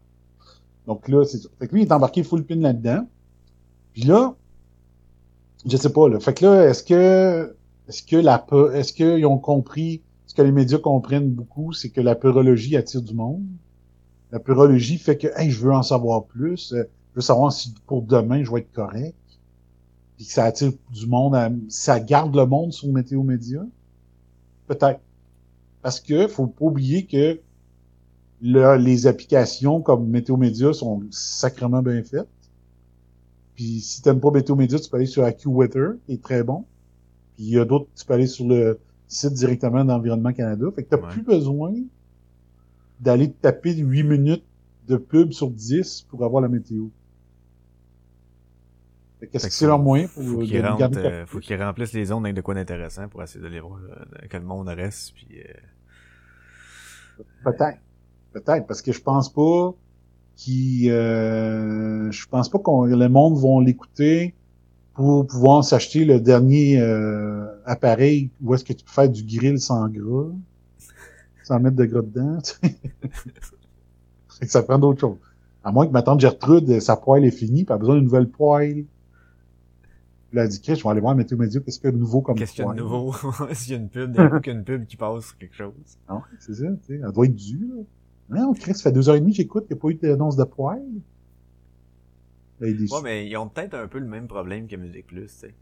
Donc 0.86 1.08
là, 1.08 1.24
c'est 1.24 1.38
ça. 1.38 1.48
Fait 1.58 1.66
que 1.66 1.74
lui, 1.74 1.82
il 1.82 1.88
est 1.88 1.92
embarqué 1.92 2.22
full 2.22 2.44
pin 2.44 2.54
là-dedans. 2.54 3.08
Puis 3.92 4.02
là, 4.02 4.36
je 5.68 5.76
sais 5.76 5.92
pas, 5.92 6.08
là. 6.08 6.20
Fait 6.20 6.32
que 6.32 6.44
là, 6.44 6.68
est-ce 6.68 6.84
que, 6.84 7.56
est-ce 7.88 8.04
que 8.04 8.16
la, 8.16 8.46
est-ce 8.74 8.92
qu'ils 8.92 9.26
ont 9.26 9.38
compris, 9.38 10.00
ce 10.26 10.34
que 10.34 10.42
les 10.42 10.52
médias 10.52 10.78
comprennent 10.78 11.30
beaucoup, 11.30 11.72
c'est 11.72 11.90
que 11.90 12.00
la 12.00 12.14
pyrologie 12.14 12.76
attire 12.76 13.02
du 13.02 13.14
monde. 13.14 13.42
La 14.30 14.38
pyrologie 14.38 14.98
fait 14.98 15.18
que, 15.18 15.26
hey, 15.36 15.50
je 15.50 15.60
veux 15.60 15.72
en 15.72 15.82
savoir 15.82 16.24
plus. 16.26 16.72
Je 17.16 17.20
veux 17.20 17.24
savoir 17.24 17.50
si 17.50 17.72
pour 17.87 18.02
demain, 18.02 18.44
je 18.44 18.52
vais 18.52 18.61
être 18.61 18.72
correct. 18.72 19.16
Puis 20.18 20.26
que 20.26 20.33
ça 20.33 20.44
attire 20.44 20.72
du 20.92 21.07
monde, 21.07 21.35
ça 21.70 21.98
garde 21.98 22.37
le 22.37 22.44
monde 22.44 22.74
sur 22.74 22.92
Météo 22.92 23.22
Média. 23.22 23.64
Peut-être. 24.66 25.00
Parce 25.81 25.98
que, 25.98 26.29
faut 26.29 26.46
pas 26.46 26.66
oublier 26.66 27.07
que 27.07 27.40
les 28.42 29.07
applications 29.07 29.81
comme 29.81 30.09
Météo 30.09 30.37
Média 30.37 30.74
sont 30.74 31.05
sacrément 31.11 31.81
bien 31.81 32.02
faites. 32.02 32.29
Puis 33.55 33.81
si 33.81 34.02
t'aimes 34.02 34.20
pas 34.20 34.31
Météo 34.31 34.55
Média, 34.55 34.79
tu 34.79 34.90
peux 34.90 34.98
aller 34.98 35.07
sur 35.07 35.24
AccuWeather, 35.24 35.94
qui 36.05 36.12
est 36.12 36.22
très 36.22 36.42
bon. 36.42 36.66
Puis 37.35 37.44
il 37.44 37.50
y 37.52 37.59
a 37.59 37.64
d'autres, 37.64 37.87
tu 37.96 38.05
peux 38.05 38.12
aller 38.12 38.26
sur 38.26 38.46
le 38.46 38.79
site 39.09 39.33
directement 39.33 39.87
d'Environnement 39.87 40.35
Canada. 40.35 40.66
Fait 40.74 40.83
que 40.83 40.90
t'as 40.90 40.98
plus 40.98 41.22
besoin 41.22 41.72
d'aller 43.00 43.31
taper 43.33 43.74
8 43.74 44.02
minutes 44.02 44.44
de 44.87 44.98
pub 44.98 45.33
sur 45.33 45.50
10 45.50 46.09
pour 46.11 46.22
avoir 46.22 46.42
la 46.42 46.48
météo. 46.48 46.88
Qu'est-ce 49.20 49.46
que 49.46 49.52
c'est 49.52 49.66
leur 49.66 49.79
moyen 49.79 50.09
pour 50.09 50.22
faut 50.22 50.38
qu'ils 50.40 50.64
euh, 50.64 51.26
faut 51.26 51.38
qu'ils 51.38 51.62
remplissent 51.62 51.94
les 51.94 52.05
zones 52.05 52.24
avec 52.26 52.37
de 52.37 52.42
quoi 52.42 52.55
d'intéressant 52.55 53.09
pour 53.09 53.22
essayer 53.22 53.42
de 53.42 53.48
les 53.48 53.61
voir 53.61 53.79
euh, 53.79 54.26
que 54.29 54.37
le 54.37 54.44
monde 54.44 54.68
reste 54.68 55.14
puis 55.14 55.29
euh... 55.38 57.22
peut-être. 57.44 57.79
Peut-être 58.33 58.66
parce 58.66 58.83
que 58.83 58.92
je 58.92 59.00
pense 59.00 59.33
pas 59.33 59.74
qui 60.35 60.90
euh, 60.90 62.11
je 62.12 62.26
pense 62.29 62.50
pas 62.50 62.59
qu'on 62.59 62.85
le 62.85 63.09
monde 63.09 63.38
vont 63.38 63.61
l'écouter 63.61 64.35
pour 64.92 65.26
pouvoir 65.26 65.64
s'acheter 65.64 66.05
le 66.05 66.20
dernier 66.20 66.79
euh, 66.79 67.46
appareil 67.64 68.29
où 68.42 68.55
est-ce 68.55 68.64
que 68.64 68.74
tu 68.74 68.85
peux 68.85 68.92
faire 68.92 69.09
du 69.09 69.24
grill 69.24 69.59
sans 69.59 69.88
gras 69.88 70.31
sans 71.44 71.61
mettre 71.61 71.76
de 71.76 71.85
gras 71.87 72.02
dedans. 72.02 72.38
Ça 74.42 74.62
prend 74.62 74.79
d'autres 74.79 75.00
choses. 75.00 75.16
À 75.64 75.72
moins 75.72 75.87
que 75.87 75.92
ma 75.92 76.02
tante 76.02 76.20
Gertrude 76.20 76.81
sa 76.81 76.96
poêle 76.96 77.24
est 77.24 77.31
finie 77.31 77.64
pas 77.64 77.79
besoin 77.79 77.94
d'une 77.94 78.05
nouvelle 78.05 78.29
poêle 78.29 78.85
elle 80.32 80.38
a 80.40 80.48
dit 80.48 80.60
je 80.62 80.72
vais 80.72 80.88
aller 80.88 81.00
voir 81.00 81.14
Météo 81.14 81.38
Média 81.38 81.60
qu'est-ce 81.60 81.78
qu'il 81.78 81.86
y 81.86 81.88
a 81.88 81.92
de 81.92 81.98
nouveau 81.98 82.20
comme 82.20 82.36
qu'est-ce 82.36 82.52
qu'il 82.52 82.64
y 82.64 82.68
a 82.68 82.72
de 82.72 82.78
nouveau? 82.78 83.14
S'il 83.52 83.72
y 83.72 83.74
a 83.74 83.78
une 83.78 83.88
pub? 83.88 84.12
D'un 84.12 84.28
coup 84.28 84.40
qu'il 84.40 84.52
y 84.52 84.56
a 84.56 84.58
une 84.58 84.64
pub 84.64 84.86
qui 84.86 84.96
passe 84.96 85.32
quelque 85.32 85.54
chose 85.54 85.72
non 86.08 86.20
c'est 86.40 86.54
ça 86.54 86.66
tu 86.66 86.86
sais 86.86 87.00
elle 87.02 87.12
doit 87.12 87.26
être 87.26 87.34
due 87.34 87.68
là. 87.68 87.82
Non, 88.28 88.54
Chris, 88.54 88.74
ça 88.74 88.84
fait 88.84 88.92
deux 88.92 89.08
heures 89.08 89.14
et 89.14 89.20
demie 89.20 89.32
que 89.32 89.36
j'écoute, 89.36 89.66
il 89.70 89.74
n'y 89.74 89.78
a 89.78 89.82
pas 89.82 89.88
eu 89.88 89.94
d'annonce 89.94 90.36
de 90.36 90.44
poil. 90.44 90.82
Ouais, 92.60 92.74
mais 93.04 93.28
ils 93.28 93.36
ont 93.36 93.48
peut-être 93.48 93.74
un 93.74 93.86
peu 93.86 93.98
le 93.98 94.06
même 94.06 94.26
problème 94.26 94.66
que 94.66 94.76
Musique 94.76 95.06
Plus, 95.06 95.26
tu 95.26 95.28
sais. 95.28 95.54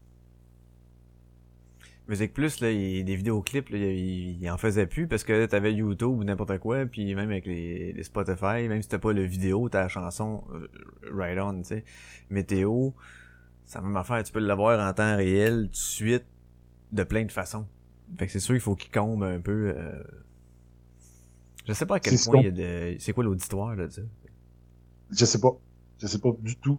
Musique 2.07 2.33
Plus, 2.33 2.59
là, 2.61 2.71
il, 2.71 3.03
des 3.03 3.15
vidéoclips, 3.15 3.69
là, 3.69 3.77
il, 3.77 4.41
il, 4.41 4.49
en 4.49 4.57
faisait 4.57 4.87
plus 4.87 5.07
parce 5.07 5.23
que 5.23 5.45
t'avais 5.45 5.73
YouTube 5.73 6.17
ou 6.19 6.23
n'importe 6.23 6.57
quoi, 6.59 6.85
puis 6.85 7.13
même 7.13 7.29
avec 7.29 7.45
les, 7.45 7.93
les 7.93 8.03
Spotify, 8.03 8.67
même 8.67 8.81
si 8.81 8.87
t'as 8.87 8.99
pas 8.99 9.11
le 9.11 9.23
vidéo, 9.23 9.67
t'as 9.69 9.81
la 9.81 9.87
chanson 9.89 10.43
euh, 10.53 10.67
right 11.11 11.37
on, 11.39 11.61
tu 11.61 11.65
sais. 11.65 11.83
Météo, 12.29 12.91
ça 13.65 13.81
même 13.81 13.97
affaire, 13.97 14.23
tu 14.23 14.31
peux 14.31 14.39
l'avoir 14.39 14.79
en 14.87 14.93
temps 14.93 15.17
réel, 15.17 15.65
tout 15.65 15.71
de 15.71 15.75
suite, 15.75 16.25
de 16.91 17.03
plein 17.03 17.25
de 17.25 17.31
façons. 17.31 17.65
Fait 18.17 18.27
que 18.27 18.31
c'est 18.31 18.39
sûr 18.39 18.53
qu'il 18.53 18.61
faut 18.61 18.75
qu'il 18.75 18.91
comble 18.91 19.25
un 19.25 19.39
peu 19.39 19.73
euh, 19.75 20.03
je 21.65 21.73
sais 21.73 21.85
pas 21.85 21.95
à 21.95 21.99
quel 21.99 22.17
point 22.19 22.41
il 22.41 22.45
y 22.45 22.47
a 22.47 22.51
de... 22.51 22.95
C'est 22.99 23.13
quoi 23.13 23.23
l'auditoire, 23.23 23.75
là, 23.75 23.89
ça? 23.89 24.01
Je 25.11 25.25
sais 25.25 25.39
pas. 25.39 25.57
Je 25.99 26.07
sais 26.07 26.19
pas 26.19 26.29
du 26.41 26.55
tout. 26.57 26.77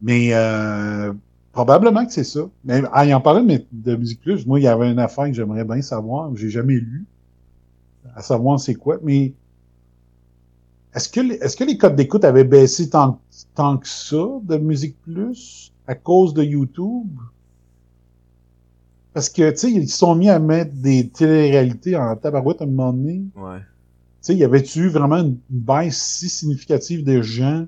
Mais 0.00 0.32
euh, 0.32 1.12
probablement 1.52 2.04
que 2.06 2.12
c'est 2.12 2.24
ça. 2.24 2.48
Mais 2.64 2.82
ah, 2.92 3.06
en 3.14 3.20
parlant 3.20 3.42
de, 3.42 3.62
de 3.70 3.96
Musique 3.96 4.20
Plus, 4.20 4.46
moi, 4.46 4.58
il 4.60 4.62
y 4.62 4.66
avait 4.66 4.90
une 4.90 4.98
affaire 4.98 5.26
que 5.26 5.34
j'aimerais 5.34 5.64
bien 5.64 5.82
savoir, 5.82 6.34
j'ai 6.36 6.48
jamais 6.48 6.74
lu. 6.74 7.04
À 8.16 8.22
savoir 8.22 8.58
c'est 8.58 8.74
quoi, 8.74 8.98
mais 9.02 9.32
est-ce 10.94 11.08
que, 11.08 11.20
est-ce 11.20 11.56
que 11.56 11.64
les 11.64 11.78
codes 11.78 11.94
d'écoute 11.94 12.24
avaient 12.24 12.44
baissé 12.44 12.90
tant, 12.90 13.20
tant 13.54 13.78
que 13.78 13.88
ça 13.88 14.26
de 14.42 14.56
Musique 14.56 15.00
Plus? 15.02 15.71
À 15.86 15.94
cause 15.94 16.34
de 16.34 16.42
YouTube? 16.42 17.10
Parce 19.12 19.28
que, 19.28 19.50
tu 19.50 19.56
sais, 19.56 19.70
ils 19.70 19.88
se 19.88 19.98
sont 19.98 20.14
mis 20.14 20.30
à 20.30 20.38
mettre 20.38 20.74
des 20.74 21.08
téléréalités 21.08 21.96
en 21.96 22.16
tabarouette 22.16 22.62
à 22.62 22.64
un 22.64 22.68
moment 22.68 22.92
donné. 22.92 23.24
Ouais. 23.36 23.58
Tu 23.58 23.64
sais, 24.20 24.36
y 24.36 24.44
avait-tu 24.44 24.84
eu 24.84 24.88
vraiment 24.88 25.18
une 25.18 25.36
baisse 25.50 26.00
si 26.00 26.28
significative 26.28 27.04
de 27.04 27.20
gens 27.20 27.66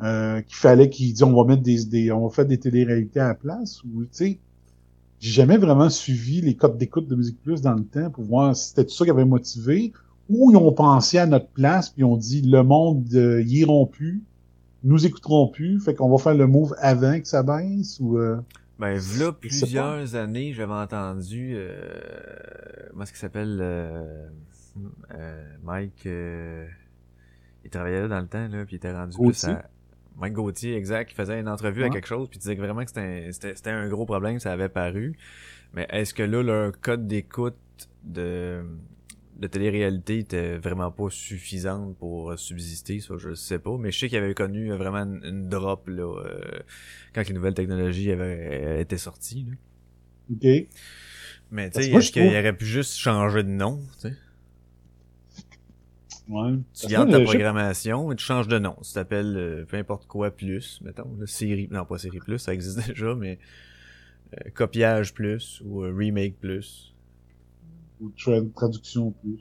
euh, 0.00 0.40
qu'il 0.40 0.56
fallait 0.56 0.88
qu'ils 0.88 1.12
disent 1.12 1.22
on 1.24 1.34
va 1.34 1.44
mettre 1.44 1.62
des, 1.62 1.84
des 1.84 2.12
on 2.12 2.26
va 2.28 2.34
faire 2.34 2.46
des 2.46 2.58
téléréalités 2.58 3.20
à 3.20 3.28
la 3.28 3.34
place? 3.34 3.82
Ou 3.84 4.04
tu 4.04 4.08
sais 4.12 4.38
j'ai 5.20 5.32
jamais 5.32 5.56
vraiment 5.56 5.90
suivi 5.90 6.40
les 6.40 6.54
codes 6.54 6.78
d'écoute 6.78 7.08
de 7.08 7.16
Musique 7.16 7.42
Plus 7.42 7.60
dans 7.60 7.74
le 7.74 7.84
temps 7.84 8.10
pour 8.10 8.24
voir 8.24 8.56
si 8.56 8.68
c'était 8.68 8.84
tout 8.84 8.94
ça 8.94 9.04
qui 9.04 9.10
avait 9.10 9.24
motivé 9.24 9.92
ou 10.28 10.50
ils 10.50 10.56
ont 10.56 10.72
pensé 10.72 11.18
à 11.18 11.26
notre 11.26 11.48
place 11.48 11.90
puis 11.90 12.02
ils 12.02 12.04
ont 12.04 12.16
dit 12.16 12.42
le 12.42 12.62
monde 12.62 13.04
euh, 13.14 13.42
y 13.42 13.60
iront 13.60 13.86
plus 13.86 14.22
nous 14.84 15.06
écouterons 15.06 15.48
plus 15.48 15.80
fait 15.80 15.94
qu'on 15.94 16.10
va 16.10 16.22
faire 16.22 16.34
le 16.34 16.46
move 16.46 16.74
avant 16.78 17.18
que 17.20 17.26
ça 17.26 17.42
baisse 17.42 17.98
ou 18.00 18.18
euh, 18.18 18.38
Ben, 18.78 18.96
v'là 18.96 19.32
plusieurs 19.32 20.14
années, 20.14 20.52
j'avais 20.52 20.72
entendu, 20.72 21.54
euh, 21.54 21.80
comment 22.90 23.02
est-ce 23.02 23.12
qu'il 23.12 23.20
s'appelle, 23.20 23.58
euh, 23.60 24.28
euh, 25.14 25.44
Mike, 25.64 26.06
euh, 26.06 26.66
il 27.64 27.70
travaillait 27.70 28.02
là 28.02 28.08
dans 28.08 28.20
le 28.20 28.28
temps, 28.28 28.46
là, 28.48 28.64
puis 28.64 28.74
il 28.74 28.76
était 28.76 28.92
rendu 28.92 29.16
plus 29.16 29.24
Gauthier. 29.24 29.50
à... 29.50 29.68
Mike 30.20 30.34
Gauthier, 30.34 30.76
exact, 30.76 31.08
qui 31.10 31.14
faisait 31.14 31.38
une 31.40 31.48
entrevue 31.48 31.84
à 31.84 31.90
quelque 31.90 32.08
chose, 32.08 32.28
puis 32.28 32.38
il 32.38 32.40
disait 32.40 32.56
que 32.56 32.60
vraiment 32.60 32.84
que 32.84 32.90
c'était 32.90 33.70
un, 33.70 33.82
un 33.82 33.88
gros 33.88 34.04
problème, 34.04 34.38
ça 34.40 34.52
avait 34.52 34.68
paru. 34.68 35.16
Mais 35.74 35.86
est-ce 35.90 36.14
que 36.14 36.22
là, 36.22 36.42
leur 36.42 36.80
code 36.80 37.06
d'écoute 37.06 37.56
de, 38.02 38.64
de 39.38 39.46
télé-réalité 39.46 40.18
était 40.18 40.58
vraiment 40.58 40.90
pas 40.90 41.10
suffisante 41.10 41.96
pour 41.98 42.32
euh, 42.32 42.36
subsister, 42.36 43.00
ça, 43.00 43.14
je 43.18 43.34
sais 43.34 43.58
pas. 43.58 43.76
Mais 43.78 43.90
je 43.92 43.98
sais 43.98 44.08
qu'il 44.08 44.18
avait 44.18 44.34
connu 44.34 44.72
euh, 44.72 44.76
vraiment 44.76 44.98
une, 45.04 45.20
une 45.24 45.48
drop, 45.48 45.88
là, 45.88 46.02
euh, 46.04 46.60
quand 47.14 47.26
les 47.26 47.34
nouvelles 47.34 47.54
technologies 47.54 48.10
avaient 48.10 48.78
euh, 48.78 48.80
été 48.80 48.98
sorties, 48.98 49.46
là. 49.48 49.54
ok 50.30 50.68
Mais 51.50 51.70
tu 51.70 51.82
sais, 51.82 51.90
est-ce 51.90 52.10
qu'il 52.12 52.34
aurait 52.36 52.56
pu 52.56 52.66
juste 52.66 52.96
changer 52.96 53.42
de 53.42 53.48
nom, 53.48 53.80
tu 53.94 54.08
sais? 54.08 54.14
ouais 56.28 56.58
Tu 56.74 56.86
gardes 56.86 57.10
ta 57.10 57.20
programmation 57.20 58.12
et 58.12 58.16
tu 58.16 58.24
changes 58.24 58.48
de 58.48 58.58
nom. 58.58 58.76
Tu 58.82 58.92
t'appelles 58.92 59.36
euh, 59.36 59.64
peu 59.66 59.76
importe 59.76 60.06
quoi 60.06 60.30
plus, 60.30 60.80
mettons, 60.82 61.16
là, 61.18 61.26
série, 61.26 61.68
non 61.70 61.84
pas 61.84 61.98
série 61.98 62.20
plus, 62.20 62.38
ça 62.38 62.54
existe 62.54 62.78
déjà, 62.88 63.14
mais 63.14 63.38
euh, 64.34 64.50
copiage 64.54 65.14
plus 65.14 65.62
ou 65.64 65.80
remake 65.80 66.38
plus. 66.38 66.94
Ou 68.00 68.10
tra- 68.10 68.52
traduction 68.54 69.12
plus. 69.12 69.38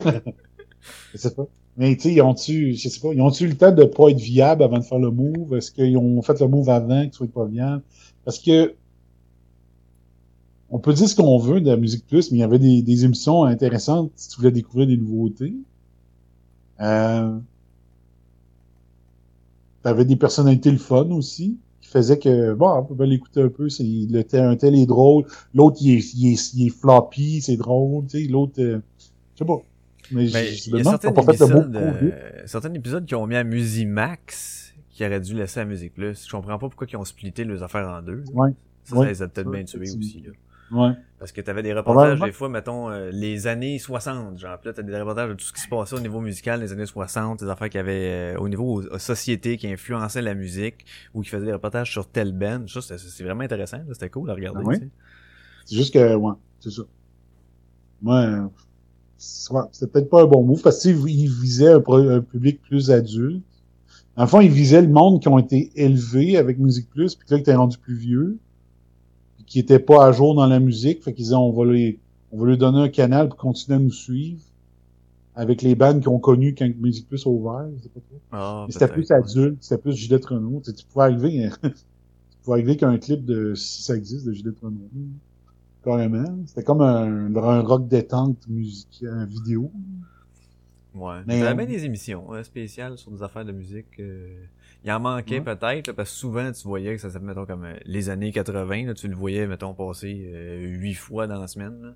je 1.12 1.18
sais 1.18 1.34
pas. 1.34 1.46
Mais 1.76 1.94
tu 1.96 2.02
sais, 2.02 2.14
ils 2.14 2.22
ont-tu, 2.22 2.74
je 2.74 2.88
sais 2.88 3.00
pas, 3.00 3.12
ils 3.12 3.20
ont-tu 3.20 3.44
eu 3.44 3.48
le 3.48 3.56
temps 3.56 3.72
de 3.72 3.84
pas 3.84 4.08
être 4.10 4.18
viable 4.20 4.62
avant 4.62 4.78
de 4.78 4.84
faire 4.84 4.98
le 4.98 5.10
move? 5.10 5.54
Est-ce 5.56 5.70
qu'ils 5.72 5.96
ont 5.98 6.22
fait 6.22 6.40
le 6.40 6.48
move 6.48 6.68
avant 6.70 7.02
qu'il 7.04 7.12
soit 7.12 7.28
pas 7.32 7.44
viable? 7.46 7.82
Parce 8.24 8.38
que 8.38 8.76
on 10.68 10.78
peut 10.78 10.92
dire 10.92 11.08
ce 11.08 11.16
qu'on 11.16 11.38
veut 11.38 11.60
de 11.60 11.68
la 11.70 11.76
Musique 11.76 12.06
Plus, 12.06 12.30
mais 12.30 12.38
il 12.38 12.40
y 12.40 12.44
avait 12.44 12.58
des, 12.60 12.80
des 12.82 13.04
émissions 13.04 13.42
intéressantes 13.44 14.12
si 14.16 14.28
tu 14.28 14.36
voulais 14.36 14.52
découvrir 14.52 14.86
des 14.86 14.96
nouveautés. 14.96 15.54
Euh, 16.80 17.40
T'avais 19.82 20.04
des 20.04 20.16
personnalités 20.16 20.70
le 20.70 20.76
fun 20.76 21.10
aussi, 21.12 21.58
qui 21.96 22.02
faisaient 22.02 22.18
que, 22.18 22.54
bon, 22.54 22.70
on 22.70 22.84
peut 22.84 22.94
bien 22.94 23.06
l'écouter 23.06 23.42
un 23.42 23.48
peu, 23.48 23.68
c'est, 23.68 23.84
le, 23.84 24.22
tel- 24.22 24.44
un 24.44 24.56
tel 24.56 24.74
est 24.74 24.86
drôle, 24.86 25.24
l'autre 25.54 25.78
il 25.80 25.92
est, 25.98 26.14
il 26.14 26.32
est, 26.32 26.54
il 26.54 26.66
est 26.66 26.70
floppy, 26.70 27.40
c'est 27.42 27.56
drôle, 27.56 28.06
tu 28.06 28.22
sais, 28.24 28.28
l'autre, 28.30 28.54
euh, 28.60 28.80
je 29.34 29.38
sais 29.38 29.44
pas. 29.44 29.58
Mais 30.12 30.28
Ben, 30.30 30.46
je, 30.54 30.70
me 30.70 30.78
demande 30.78 31.00
pas 31.00 31.32
fait 31.32 31.40
le 31.40 31.46
beau 31.68 31.78
euh, 31.78 32.42
certains 32.46 32.72
épisodes 32.74 33.04
qui 33.06 33.14
ont 33.16 33.26
mis 33.26 33.34
à 33.34 33.42
Musimax 33.42 34.74
qui 34.90 35.04
auraient 35.04 35.20
dû 35.20 35.34
laisser 35.34 35.60
à 35.60 35.64
Musique 35.64 35.94
Plus. 35.94 36.24
Je 36.26 36.30
comprends 36.30 36.58
pas 36.58 36.68
pourquoi 36.68 36.86
ils 36.90 36.96
ont 36.96 37.04
splitté 37.04 37.44
leurs 37.44 37.62
affaires 37.62 37.88
en 37.88 38.02
deux. 38.02 38.22
Ouais. 38.32 38.50
Ça, 38.84 38.96
Ouais. 38.96 39.06
ça 39.06 39.10
les 39.10 39.22
a 39.22 39.28
peut-être 39.28 39.50
bien 39.50 39.64
tués 39.64 39.80
aussi, 39.90 40.22
là. 40.24 40.32
Ouais. 40.70 40.90
Parce 41.18 41.32
que 41.32 41.40
t'avais 41.40 41.62
des 41.62 41.72
reportages, 41.72 42.18
des 42.26 42.32
fois, 42.32 42.48
mettons, 42.48 42.90
euh, 42.90 43.10
les 43.12 43.46
années 43.46 43.78
60, 43.78 44.38
genre, 44.38 44.58
puis 44.58 44.68
là, 44.68 44.74
t'as 44.74 44.82
des 44.82 44.98
reportages 44.98 45.28
de 45.30 45.34
tout 45.34 45.44
ce 45.44 45.52
qui 45.52 45.60
se 45.60 45.68
passait 45.68 45.94
au 45.96 46.00
niveau 46.00 46.20
musical 46.20 46.60
des 46.60 46.72
années 46.72 46.86
60, 46.86 47.40
des 47.40 47.48
affaires 47.48 47.68
qu'il 47.70 47.78
y 47.78 47.80
avait 47.80 48.34
euh, 48.34 48.38
au 48.38 48.48
niveau 48.48 48.80
euh, 48.82 48.98
société 48.98 49.56
qui 49.56 49.68
influençaient 49.68 50.22
la 50.22 50.34
musique, 50.34 50.84
ou 51.14 51.22
qui 51.22 51.30
faisaient 51.30 51.46
des 51.46 51.52
reportages 51.52 51.90
sur 51.92 52.08
tel 52.08 52.32
band. 52.32 52.66
Ça, 52.68 52.80
c'était- 52.80 52.98
c'est 52.98 53.22
vraiment 53.24 53.44
intéressant, 53.44 53.78
là, 53.78 53.84
c'était 53.92 54.10
cool 54.10 54.28
à 54.30 54.34
regarder, 54.34 54.60
Ah 54.66 54.76
tu. 54.78 54.90
C'est 55.64 55.76
juste 55.76 55.94
que, 55.94 56.14
ouais, 56.14 56.32
c'est 56.60 56.70
ça. 56.70 56.82
Moi, 58.02 58.50
c'est- 59.16 59.52
ouais, 59.52 59.62
c'était 59.72 59.90
peut-être 59.90 60.10
pas 60.10 60.22
un 60.22 60.26
bon 60.26 60.42
move 60.44 60.62
parce 60.62 60.80
qu'il 60.82 60.96
visait 61.30 61.72
un, 61.72 61.80
pro- 61.80 61.96
un 61.96 62.20
public 62.20 62.60
plus 62.62 62.90
adulte. 62.90 63.42
En 64.16 64.26
fond, 64.26 64.40
il 64.40 64.50
visait 64.50 64.80
le 64.82 64.88
monde 64.88 65.20
qui 65.20 65.28
ont 65.28 65.38
été 65.38 65.70
élevés 65.76 66.36
avec 66.38 66.58
Musique 66.58 66.88
Plus, 66.90 67.14
puis 67.14 67.26
que 67.28 67.34
là, 67.34 67.38
qui 67.38 67.42
étaient 67.42 67.54
rendus 67.54 67.78
plus 67.78 67.96
vieux, 67.96 68.38
qui 69.46 69.58
étaient 69.60 69.78
pas 69.78 70.06
à 70.06 70.12
jour 70.12 70.34
dans 70.34 70.46
la 70.46 70.60
musique. 70.60 71.02
Fait 71.02 71.12
qu'ils 71.12 71.24
disaient, 71.24 71.36
on 71.36 71.52
va 71.52 71.64
les, 71.72 71.98
on 72.32 72.38
va 72.38 72.46
lui 72.46 72.58
donner 72.58 72.80
un 72.80 72.88
canal 72.88 73.28
pour 73.28 73.38
continuer 73.38 73.76
à 73.76 73.80
nous 73.80 73.92
suivre 73.92 74.40
avec 75.34 75.60
les 75.62 75.74
bandes 75.74 76.00
qu'ils 76.00 76.08
ont 76.08 76.18
connues 76.18 76.54
quand 76.54 76.66
Musique 76.80 77.08
Plus 77.08 77.26
a 77.26 77.30
ouvert. 77.30 77.68
Je 77.76 77.82
sais 77.82 77.88
pas 77.90 78.00
trop. 78.00 78.20
Ah, 78.32 78.66
c'était 78.70 78.88
plus 78.88 79.10
adulte, 79.10 79.58
c'était 79.60 79.80
plus 79.80 79.94
Gillette 79.94 80.24
Renault. 80.24 80.60
Tu, 80.64 80.70
sais, 80.70 80.76
tu 80.76 80.86
pouvais 80.86 81.04
arriver, 81.04 81.50
tu 81.62 81.70
pouvais 82.42 82.54
arriver 82.54 82.70
avec 82.70 82.82
un 82.82 82.96
clip 82.98 83.24
de, 83.24 83.54
si 83.54 83.82
ça 83.82 83.94
existe, 83.96 84.26
de 84.26 84.32
Gillette 84.32 84.58
Renault. 84.62 84.88
Carrément. 85.84 86.24
C'était 86.46 86.64
comme 86.64 86.80
un, 86.80 87.36
un 87.36 87.60
rock 87.60 87.86
détente 87.86 88.48
musique, 88.48 89.04
un 89.06 89.26
vidéo. 89.26 89.70
Ouais. 90.94 91.20
Mais, 91.26 91.54
Mais 91.54 91.62
euh, 91.64 91.66
des 91.66 91.84
émissions 91.84 92.32
euh, 92.32 92.42
spéciales 92.42 92.96
sur 92.96 93.10
des 93.10 93.22
affaires 93.22 93.44
de 93.44 93.52
musique. 93.52 94.00
euh, 94.00 94.46
Il 94.86 94.92
en 94.92 95.00
manquait 95.00 95.40
Ouais. 95.40 95.54
peut-être, 95.56 95.92
parce 95.92 96.10
que 96.10 96.16
souvent 96.16 96.50
tu 96.52 96.62
voyais 96.66 96.94
que 96.94 97.00
ça 97.00 97.10
s'appelait, 97.10 97.28
mettons, 97.28 97.44
comme 97.44 97.64
euh, 97.64 97.74
les 97.84 98.08
années 98.08 98.30
80, 98.32 98.86
là, 98.86 98.94
tu 98.94 99.08
le 99.08 99.16
voyais, 99.16 99.46
mettons, 99.46 99.74
passer 99.74 100.30
euh, 100.32 100.58
huit 100.64 100.94
fois 100.94 101.26
dans 101.26 101.40
la 101.40 101.48
semaine. 101.48 101.74
là. 101.82 101.94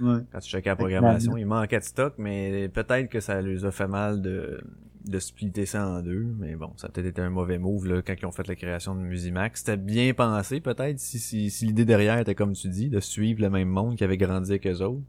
Ouais. 0.00 0.20
Quand 0.32 0.40
tu 0.40 0.50
checkais 0.50 0.70
la 0.70 0.76
programmation, 0.76 1.36
il 1.36 1.46
manquait 1.46 1.78
de 1.78 1.84
stock, 1.84 2.14
mais 2.18 2.68
peut-être 2.68 3.08
que 3.08 3.20
ça 3.20 3.40
les 3.40 3.64
a 3.64 3.70
fait 3.70 3.86
mal 3.86 4.20
de, 4.20 4.60
de 5.06 5.18
splitter 5.20 5.66
ça 5.66 5.86
en 5.86 6.02
deux. 6.02 6.26
Mais 6.40 6.56
bon, 6.56 6.72
ça 6.76 6.88
a 6.88 6.90
peut-être 6.90 7.06
été 7.06 7.22
un 7.22 7.30
mauvais 7.30 7.58
move 7.58 7.86
là, 7.86 8.02
quand 8.02 8.14
ils 8.20 8.26
ont 8.26 8.32
fait 8.32 8.48
la 8.48 8.56
création 8.56 8.96
de 8.96 9.00
Musimax. 9.02 9.60
C'était 9.60 9.76
bien 9.76 10.12
pensé 10.12 10.58
peut-être 10.60 10.98
si, 10.98 11.20
si, 11.20 11.48
si 11.50 11.66
l'idée 11.66 11.84
derrière 11.84 12.18
était 12.18 12.34
comme 12.34 12.54
tu 12.54 12.66
dis, 12.68 12.88
de 12.88 12.98
suivre 12.98 13.40
le 13.40 13.50
même 13.50 13.68
monde 13.68 13.94
qui 13.94 14.02
avait 14.02 14.16
grandi 14.16 14.50
avec 14.50 14.66
eux 14.66 14.82
autres. 14.82 15.04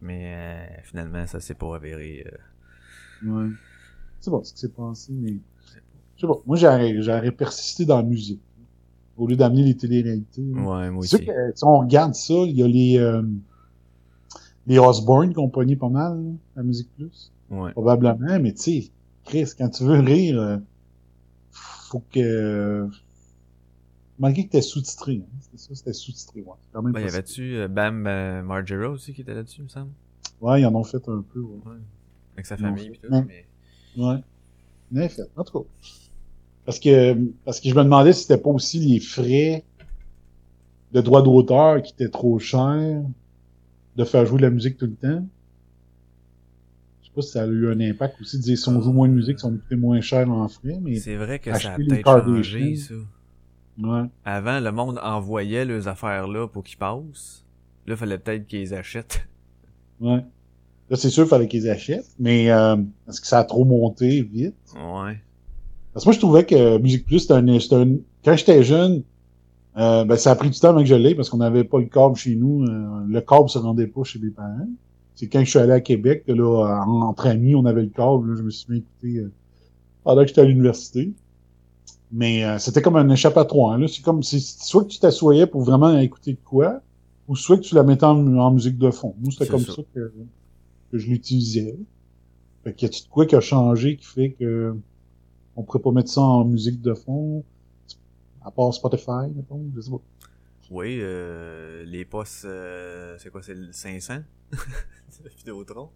Mais 0.00 0.32
euh, 0.34 0.80
finalement, 0.84 1.26
ça 1.26 1.38
s'est 1.40 1.52
pas 1.54 1.76
avéré. 1.76 2.26
euh, 2.26 3.28
Ouais. 3.30 3.50
C'est 4.20 4.30
bon 4.30 4.42
ce 4.42 4.54
qui 4.54 4.60
s'est 4.60 4.68
passé, 4.70 5.12
mais. 5.12 5.34
Je 6.20 6.26
sais 6.26 6.32
pas. 6.32 6.38
Moi, 6.46 6.56
j'aurais, 6.58 7.00
j'aurais 7.00 7.30
persisté 7.30 7.86
dans 7.86 7.96
la 7.96 8.02
musique. 8.02 8.40
Au 9.16 9.26
lieu 9.26 9.36
d'amener 9.36 9.62
les 9.64 9.76
téléréalités. 9.76 10.42
Ouais, 10.42 10.90
moi 10.90 10.98
aussi. 10.98 11.24
que, 11.24 11.32
si 11.54 11.64
on 11.64 11.78
regarde 11.80 12.14
ça, 12.14 12.34
il 12.34 12.56
y 12.56 12.62
a 12.62 12.68
les, 12.68 12.98
euh, 12.98 13.22
les 14.66 14.78
Osborne 14.78 15.32
qui 15.32 15.38
ont 15.38 15.48
pogné 15.48 15.76
pas 15.76 15.88
mal, 15.88 16.22
là, 16.22 16.30
la 16.56 16.62
musique 16.62 16.88
plus. 16.96 17.32
Ouais. 17.50 17.72
Probablement, 17.72 18.38
mais 18.40 18.52
tu 18.52 18.82
sais, 18.82 18.90
Chris, 19.24 19.50
quand 19.56 19.68
tu 19.70 19.84
veux 19.84 20.00
rire, 20.00 20.40
euh, 20.40 20.56
faut 21.52 22.02
que... 22.12 22.86
Malgré 24.18 24.46
que 24.46 24.50
t'es 24.52 24.62
sous-titré, 24.62 25.22
hein, 25.24 25.38
c'était 25.40 25.56
ça, 25.56 25.74
c'était 25.74 25.92
sous-titré, 25.94 26.42
ouais. 26.42 26.52
c'est 26.60 26.68
Quand 26.72 26.82
même 26.82 26.92
Ben, 26.92 27.00
y 27.00 27.08
avait-tu 27.08 27.56
euh, 27.56 27.68
Bam 27.68 28.06
euh, 28.06 28.42
Margera 28.42 28.90
aussi 28.90 29.14
qui 29.14 29.22
était 29.22 29.32
là-dessus, 29.34 29.60
il 29.60 29.64
me 29.64 29.68
semble? 29.68 29.90
Ouais, 30.42 30.60
ils 30.60 30.66
en 30.66 30.74
ont 30.74 30.84
fait 30.84 31.08
un 31.08 31.24
peu, 31.32 31.40
ouais. 31.40 31.58
Avec 32.34 32.46
sa 32.46 32.58
famille 32.58 32.90
pis 32.90 32.98
tout, 32.98 33.08
mais- 33.10 33.24
mais... 33.96 34.02
Ouais. 34.02 35.04
En 35.04 35.08
fait, 35.08 35.22
en 35.36 35.44
tout 35.44 35.60
cas. 35.60 35.66
Parce 36.64 36.78
que, 36.78 37.14
parce 37.44 37.60
que 37.60 37.68
je 37.68 37.74
me 37.74 37.82
demandais 37.82 38.12
si 38.12 38.22
c'était 38.22 38.38
pas 38.40 38.50
aussi 38.50 38.78
les 38.78 39.00
frais 39.00 39.64
de 40.92 41.00
droits 41.00 41.22
d'auteur 41.22 41.82
qui 41.82 41.92
étaient 41.92 42.08
trop 42.08 42.38
chers 42.38 43.02
de 43.96 44.04
faire 44.04 44.26
jouer 44.26 44.38
de 44.38 44.42
la 44.42 44.50
musique 44.50 44.76
tout 44.76 44.86
le 44.86 44.94
temps. 44.94 45.26
Je 47.02 47.06
sais 47.06 47.12
pas 47.14 47.22
si 47.22 47.30
ça 47.30 47.42
a 47.42 47.46
eu 47.46 47.70
un 47.70 47.80
impact 47.80 48.20
aussi 48.20 48.38
de 48.38 48.42
dire 48.42 48.58
si 48.58 48.68
on 48.68 48.80
joue 48.80 48.92
moins 48.92 49.08
de 49.08 49.14
musique, 49.14 49.40
ça 49.40 49.48
va 49.48 49.54
nous 49.54 49.60
coûter 49.60 49.76
moins 49.76 50.00
cher 50.00 50.30
en 50.30 50.48
frais, 50.48 50.78
mais 50.80 50.96
C'est 50.96 51.16
vrai 51.16 51.38
que 51.38 51.52
ça 51.58 51.72
a 51.72 51.76
peut-être 51.76 52.04
changé, 52.04 52.76
ça. 52.76 52.94
ouais. 53.78 54.02
Avant, 54.24 54.60
le 54.60 54.70
monde 54.70 55.00
envoyait 55.02 55.64
leurs 55.64 55.88
affaires-là 55.88 56.46
pour 56.48 56.62
qu'ils 56.62 56.78
passent. 56.78 57.44
Là, 57.86 57.96
fallait 57.96 58.18
peut-être 58.18 58.46
qu'ils 58.46 58.60
les 58.60 58.72
achètent. 58.74 59.26
Ouais. 60.00 60.24
Là, 60.88 60.96
c'est 60.96 61.10
sûr, 61.10 61.24
il 61.24 61.28
fallait 61.28 61.48
qu'ils 61.48 61.68
achètent, 61.68 62.14
mais 62.18 62.50
euh, 62.50 62.76
est-ce 63.08 63.20
que 63.20 63.26
ça 63.26 63.38
a 63.40 63.44
trop 63.44 63.64
monté 63.64 64.22
vite? 64.22 64.54
Ouais. 64.74 65.20
Parce 65.92 66.04
que 66.04 66.08
moi, 66.10 66.14
je 66.14 66.18
trouvais 66.20 66.44
que 66.46 66.78
Musique 66.78 67.04
Plus, 67.06 67.20
c'était 67.20 67.34
un, 67.34 67.58
c'était 67.58 67.76
un- 67.76 67.96
quand 68.24 68.36
j'étais 68.36 68.62
jeune, 68.62 69.02
euh, 69.76 70.04
ben, 70.04 70.16
ça 70.16 70.30
a 70.32 70.34
pris 70.36 70.50
du 70.50 70.58
temps 70.58 70.70
avant 70.70 70.80
que 70.80 70.86
je 70.86 70.94
l'ai 70.94 71.14
parce 71.14 71.28
qu'on 71.30 71.38
n'avait 71.38 71.64
pas 71.64 71.78
le 71.78 71.86
câble 71.86 72.16
chez 72.16 72.34
nous. 72.36 72.64
euh, 72.64 73.04
le 73.08 73.20
câble 73.20 73.48
se 73.48 73.58
rendait 73.58 73.86
pas 73.86 74.04
chez 74.04 74.18
mes 74.18 74.30
parents. 74.30 74.68
C'est 75.14 75.28
quand 75.28 75.40
je 75.44 75.50
suis 75.50 75.58
allé 75.58 75.72
à 75.72 75.80
Québec 75.80 76.24
que 76.26 76.32
là, 76.32 76.82
en- 76.86 77.02
entre 77.02 77.26
amis, 77.26 77.54
on 77.54 77.64
avait 77.66 77.82
le 77.82 77.88
câble. 77.88 78.30
là, 78.30 78.36
je 78.38 78.42
me 78.42 78.50
suis 78.50 78.66
mis 78.72 78.78
à 78.78 78.80
écouter 78.80 79.18
euh, 79.18 79.32
pendant 80.04 80.22
que 80.22 80.28
j'étais 80.28 80.40
à 80.40 80.44
l'université. 80.44 81.12
Mais 82.12 82.44
euh, 82.44 82.58
c'était 82.58 82.82
comme 82.82 82.96
un 82.96 83.08
échappatoire. 83.10 83.78
Là. 83.78 83.86
C'est 83.86 84.02
comme 84.02 84.22
si 84.22 84.40
soit 84.40 84.84
que 84.84 84.88
tu 84.88 84.98
t'assoyais 84.98 85.46
pour 85.46 85.62
vraiment 85.62 85.96
écouter 85.98 86.32
de 86.32 86.38
quoi, 86.44 86.80
ou 87.28 87.36
soit 87.36 87.56
que 87.56 87.62
tu 87.62 87.74
la 87.76 87.84
mettais 87.84 88.04
en, 88.04 88.36
en 88.36 88.50
musique 88.50 88.78
de 88.78 88.90
fond. 88.90 89.14
Moi, 89.20 89.30
c'était 89.30 89.46
comme 89.46 89.60
ça. 89.66 89.72
ça, 89.76 89.82
que, 89.94 90.12
que 90.90 90.98
je 90.98 91.08
l'utilisais. 91.08 91.76
Fait 92.64 92.74
qu'il 92.74 92.86
y 92.88 92.90
a-tu 92.90 93.04
de 93.04 93.08
quoi 93.08 93.26
qui 93.26 93.36
a 93.36 93.40
changé 93.40 93.96
qui 93.96 94.04
fait 94.06 94.30
que 94.32 94.74
on 95.56 95.62
pourrait 95.62 95.80
pas 95.80 95.92
mettre 95.92 96.10
ça 96.10 96.20
en 96.20 96.44
musique 96.44 96.80
de 96.80 96.94
fond, 96.94 97.44
à 98.44 98.50
part 98.50 98.72
Spotify, 98.72 99.30
mettons, 99.34 99.60
je 99.74 99.80
sais 99.80 99.90
pas. 99.90 100.00
Oui, 100.70 100.98
euh, 101.00 101.84
les 101.84 102.04
postes, 102.04 102.44
euh, 102.44 103.16
c'est 103.18 103.30
quoi, 103.30 103.42
c'est 103.42 103.54
le 103.54 103.72
500? 103.72 104.18
Vidéotron? 105.38 105.88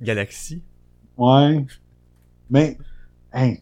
Galaxy? 0.00 0.62
Ouais. 1.18 1.66
Mais, 2.50 2.78
hein, 3.32 3.54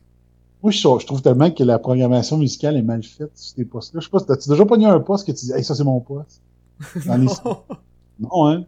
moi, 0.63 0.71
je, 0.71 0.79
je 0.79 1.07
trouve 1.07 1.23
tellement 1.23 1.51
que 1.51 1.65
la 1.65 1.79
programmation 1.79 2.39
musicale 2.39 2.77
est 2.77 2.83
mal 2.83 3.03
faite 3.03 3.37
sur 3.37 3.57
ces 3.57 3.65
postes-là. 3.65 4.01
Je 4.01 4.05
sais 4.05 4.11
pas, 4.11 4.21
t'as-tu 4.21 4.49
déjà 4.49 4.65
pogné 4.65 4.87
un 4.87 5.01
poste 5.01 5.27
que 5.27 5.33
tu 5.33 5.47
dis, 5.47 5.53
hey, 5.53 5.65
ça, 5.65 5.75
c'est 5.75 5.85
mon 5.85 6.01
poste? 6.01 6.41
Dans 7.07 7.17
les... 7.17 7.27
non, 8.21 8.47
hein? 8.47 8.65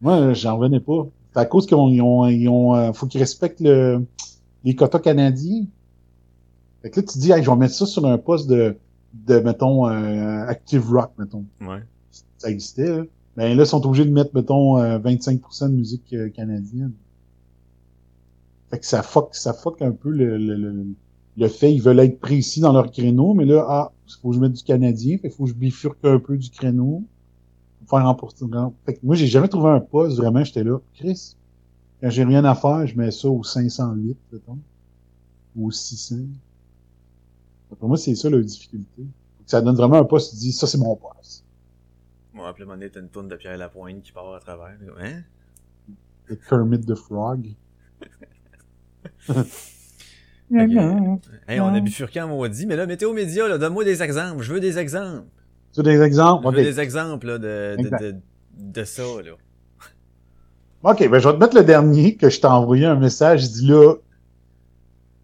Moi, 0.00 0.32
j'en 0.32 0.56
revenais 0.56 0.80
pas. 0.80 1.06
C'est 1.32 1.40
à 1.40 1.44
cause 1.44 1.66
qu'ils 1.66 1.76
ont, 1.76 1.88
ils 1.88 2.00
ont, 2.00 2.26
ils 2.26 2.48
ont 2.48 2.74
euh, 2.74 2.92
faut 2.92 3.06
qu'ils 3.06 3.20
respectent 3.20 3.60
le, 3.60 4.04
les 4.64 4.74
quotas 4.74 4.98
canadiens. 4.98 5.64
Fait 6.82 6.90
que 6.90 7.00
là, 7.00 7.06
tu 7.06 7.18
dis, 7.18 7.30
hey, 7.32 7.42
je 7.42 7.50
vais 7.50 7.56
mettre 7.56 7.74
ça 7.74 7.86
sur 7.86 8.06
un 8.06 8.18
poste 8.18 8.48
de, 8.48 8.76
de 9.26 9.38
mettons, 9.40 9.86
euh, 9.88 10.46
Active 10.46 10.88
Rock, 10.90 11.12
mettons. 11.18 11.44
Ouais. 11.60 11.82
Ça 12.38 12.50
existait, 12.50 12.88
là. 12.88 13.04
Ben 13.36 13.56
là, 13.56 13.62
ils 13.62 13.66
sont 13.66 13.84
obligés 13.86 14.04
de 14.04 14.12
mettre, 14.12 14.34
mettons, 14.34 14.78
euh, 14.78 14.98
25% 14.98 15.70
de 15.70 15.74
musique 15.74 16.12
euh, 16.12 16.28
canadienne. 16.30 16.92
Fait 18.70 18.78
que 18.78 18.86
ça 18.86 19.02
fuck, 19.02 19.34
ça 19.34 19.52
fuck 19.52 19.82
un 19.82 19.92
peu 19.92 20.10
le, 20.10 20.36
le, 20.36 20.54
le, 20.54 20.86
le 21.36 21.48
fait, 21.48 21.72
ils 21.72 21.82
veulent 21.82 22.00
être 22.00 22.20
précis 22.20 22.60
dans 22.60 22.72
leur 22.72 22.90
créneau, 22.90 23.34
mais 23.34 23.44
là, 23.44 23.64
ah, 23.68 23.92
il 24.06 24.14
faut 24.20 24.30
que 24.30 24.36
je 24.36 24.40
mette 24.40 24.52
du 24.52 24.62
canadien, 24.62 25.18
fait 25.18 25.30
faut 25.30 25.44
que 25.44 25.50
je 25.50 25.54
bifurque 25.54 26.04
un 26.04 26.18
peu 26.18 26.36
du 26.36 26.50
créneau 26.50 27.04
pour 27.78 27.98
faire 27.98 28.06
remporter. 28.06 28.44
Fait 28.84 28.94
que 28.94 29.00
moi, 29.02 29.14
j'ai 29.16 29.26
jamais 29.26 29.48
trouvé 29.48 29.70
un 29.70 29.80
poste, 29.80 30.16
vraiment, 30.16 30.44
j'étais 30.44 30.64
là. 30.64 30.78
Chris, 30.94 31.36
quand 32.00 32.10
j'ai 32.10 32.24
rien 32.24 32.44
à 32.44 32.54
faire, 32.54 32.86
je 32.86 32.96
mets 32.96 33.10
ça 33.10 33.28
au 33.28 33.42
508, 33.42 34.16
mettons. 34.32 34.58
Ou 35.56 35.68
au 35.68 35.70
600. 35.70 36.16
Pour 37.78 37.88
moi, 37.88 37.96
c'est 37.96 38.14
ça 38.14 38.30
la 38.30 38.40
difficulté. 38.40 39.04
Ça 39.46 39.60
donne 39.60 39.76
vraiment 39.76 39.96
un 39.96 40.04
poste, 40.04 40.32
tu 40.32 40.36
dis, 40.36 40.52
ça 40.52 40.66
c'est 40.66 40.78
mon 40.78 40.96
poste. 40.96 41.44
Moi, 42.32 42.48
après, 42.48 42.64
mon 42.64 42.78
t'as 42.78 43.00
une 43.00 43.08
tourne 43.08 43.28
de 43.28 43.36
Pierre 43.36 43.58
Lapointe 43.58 44.02
qui 44.02 44.12
part 44.12 44.32
à 44.34 44.40
travers. 44.40 44.76
Hein? 45.00 45.22
Le 46.26 46.36
Kermit 46.36 46.80
the 46.80 46.94
Frog. 46.94 47.48
okay. 49.28 49.46
hey, 51.48 51.60
on 51.60 51.74
a 51.74 51.80
bifurqué 51.80 52.20
en 52.20 52.28
maudit, 52.28 52.66
mais 52.66 52.76
là, 52.76 52.86
météo 52.86 53.12
média, 53.12 53.58
donne-moi 53.58 53.84
des 53.84 54.02
exemples. 54.02 54.42
Je 54.42 54.52
veux 54.52 54.60
des 54.60 54.78
exemples. 54.78 55.26
Tu 55.72 55.80
veux 55.80 55.84
des 55.84 56.00
exemples? 56.00 56.48
Je 56.50 56.56
veux 56.56 56.62
des 56.62 56.80
exemples 56.80 57.26
là, 57.26 57.38
de, 57.38 57.76
de, 57.78 57.88
de, 57.88 58.16
de, 58.56 58.84
ça, 58.84 59.02
là. 59.02 59.32
OK, 60.82 61.08
ben 61.08 61.18
je 61.18 61.28
vais 61.28 61.34
te 61.34 61.38
mettre 61.38 61.56
le 61.56 61.64
dernier 61.64 62.16
que 62.16 62.30
je 62.30 62.40
t'ai 62.40 62.46
envoyé 62.46 62.86
un 62.86 62.96
message. 62.96 63.42
Je 63.42 63.48
dis 63.48 63.66
là, 63.66 63.94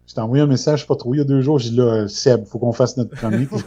je 0.05 0.13
t'ai 0.13 0.21
envoyé 0.21 0.43
un 0.43 0.47
message, 0.47 0.79
je 0.79 0.83
sais 0.83 0.87
pas 0.87 0.95
trop, 0.95 1.15
il 1.15 1.17
y 1.17 1.21
a 1.21 1.23
deux 1.23 1.41
jours. 1.41 1.57
J'ai 1.57 1.71
dit 1.71 1.77
là, 1.77 2.07
Seb, 2.07 2.45
faut 2.45 2.59
qu'on 2.59 2.73
fasse 2.73 2.95
notre 2.97 3.15
premier. 3.15 3.47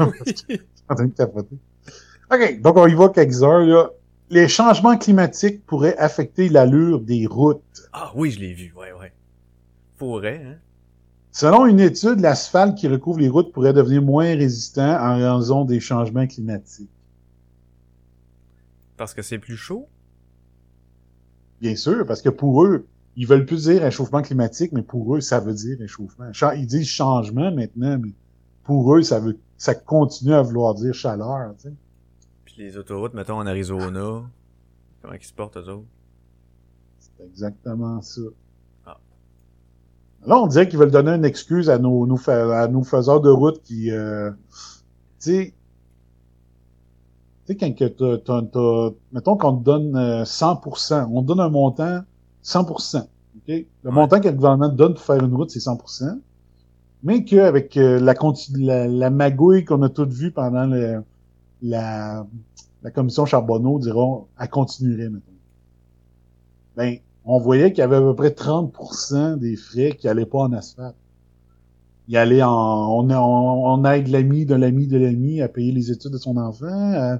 OK, 2.32 2.60
donc 2.60 2.76
on 2.76 2.86
y 2.86 2.94
va 2.94 3.08
quelques 3.08 3.42
heures. 3.42 3.66
Là. 3.66 3.90
Les 4.30 4.46
changements 4.46 4.96
climatiques 4.96 5.66
pourraient 5.66 5.96
affecter 5.98 6.48
l'allure 6.48 7.00
des 7.00 7.26
routes. 7.26 7.88
Ah 7.92 8.12
oui, 8.14 8.30
je 8.30 8.38
l'ai 8.38 8.52
vu, 8.54 8.72
ouais, 8.76 8.92
ouais. 8.92 9.12
Pourrait, 9.96 10.42
hein? 10.46 10.56
Selon 11.32 11.66
une 11.66 11.80
étude, 11.80 12.20
l'asphalte 12.20 12.76
qui 12.76 12.88
recouvre 12.88 13.20
les 13.20 13.28
routes 13.28 13.52
pourrait 13.52 13.72
devenir 13.72 14.02
moins 14.02 14.34
résistant 14.34 14.96
en 15.00 15.36
raison 15.36 15.64
des 15.64 15.78
changements 15.78 16.26
climatiques. 16.26 16.90
Parce 18.96 19.14
que 19.14 19.22
c'est 19.22 19.38
plus 19.38 19.56
chaud? 19.56 19.88
Bien 21.60 21.76
sûr, 21.76 22.06
parce 22.06 22.22
que 22.22 22.28
pour 22.28 22.64
eux, 22.64 22.86
ils 23.16 23.26
veulent 23.26 23.44
plus 23.44 23.64
dire 23.64 23.82
réchauffement 23.82 24.22
climatique, 24.22 24.72
mais 24.72 24.82
pour 24.82 25.16
eux, 25.16 25.20
ça 25.20 25.40
veut 25.40 25.52
dire 25.52 25.78
réchauffement. 25.78 26.30
Ils 26.54 26.66
disent 26.66 26.88
changement 26.88 27.52
maintenant, 27.52 27.98
mais 27.98 28.12
pour 28.64 28.94
eux, 28.94 29.02
ça 29.02 29.20
veut, 29.20 29.38
ça 29.56 29.74
continue 29.74 30.32
à 30.32 30.42
vouloir 30.42 30.74
dire 30.74 30.94
chaleur, 30.94 31.54
tu 31.56 31.68
sais. 31.68 31.74
Puis 32.44 32.54
les 32.58 32.76
autoroutes, 32.76 33.14
mettons, 33.14 33.36
en 33.36 33.46
Arizona, 33.46 34.22
comment 35.02 35.14
ils 35.14 35.22
se 35.22 35.32
portent, 35.32 35.56
eux 35.56 35.68
autres? 35.68 35.86
C'est 36.98 37.24
exactement 37.24 38.00
ça. 38.00 38.22
Là, 40.26 40.38
on 40.38 40.46
dirait 40.46 40.68
qu'ils 40.68 40.78
veulent 40.78 40.90
donner 40.90 41.12
une 41.12 41.24
excuse 41.24 41.70
à 41.70 41.78
nos, 41.78 42.06
nos, 42.06 42.18
à 42.28 42.68
nos 42.68 42.82
faiseurs 42.82 43.20
de 43.22 43.30
route 43.30 43.62
qui, 43.62 43.90
euh, 43.90 44.30
tu 44.30 44.36
sais, 45.18 45.54
tu 47.54 47.58
sais, 47.58 47.74
quand 47.74 47.74
que 47.74 48.16
t'as, 48.16 48.42
t'as, 48.42 48.96
mettons 49.12 49.36
qu'on 49.36 49.56
te 49.56 49.64
donne 49.64 50.24
100%, 50.24 50.94
euh, 50.94 51.06
on 51.12 51.22
te 51.22 51.28
donne 51.28 51.40
un 51.40 51.48
montant 51.50 52.02
100%, 52.42 53.08
ok? 53.36 53.66
Le 53.82 53.90
ouais. 53.90 53.90
montant 53.90 54.20
que 54.20 54.28
le 54.28 54.34
gouvernement 54.34 54.70
te 54.70 54.76
donne 54.76 54.94
pour 54.94 55.02
faire 55.04 55.24
une 55.24 55.34
route, 55.34 55.50
c'est 55.50 55.60
100%, 55.60 56.20
mais 57.02 57.24
qu'avec 57.24 57.76
euh, 57.76 58.00
la, 58.00 58.14
la, 58.58 58.88
la 58.88 59.10
magouille 59.10 59.64
qu'on 59.64 59.82
a 59.82 59.88
toutes 59.90 60.12
vue 60.12 60.32
pendant 60.32 60.66
le, 60.66 61.04
la, 61.62 62.26
la 62.82 62.90
commission 62.92 63.26
Charbonneau, 63.26 63.78
diront, 63.80 64.28
elle 64.40 64.50
continuerait, 64.50 65.10
mettons. 65.10 65.32
Ben, 66.74 66.98
on 67.24 67.38
voyait 67.38 67.70
qu'il 67.72 67.78
y 67.78 67.82
avait 67.82 67.96
à 67.96 68.00
peu 68.00 68.16
près 68.16 68.30
30% 68.30 69.36
des 69.38 69.54
frais 69.56 69.92
qui 69.96 70.08
allaient 70.08 70.26
pas 70.26 70.38
en 70.40 70.52
asphalte. 70.52 70.96
Il 72.08 72.16
allait 72.16 72.42
en, 72.42 72.50
on, 72.50 73.10
on, 73.10 73.80
on 73.80 73.84
aide 73.84 74.08
l'ami 74.08 74.44
de 74.46 74.54
l'ami 74.54 74.86
de 74.86 74.98
l'ami 74.98 75.40
à 75.40 75.48
payer 75.48 75.72
les 75.72 75.90
études 75.90 76.12
de 76.12 76.18
son 76.18 76.36
enfant, 76.36 76.66
à, 76.68 77.18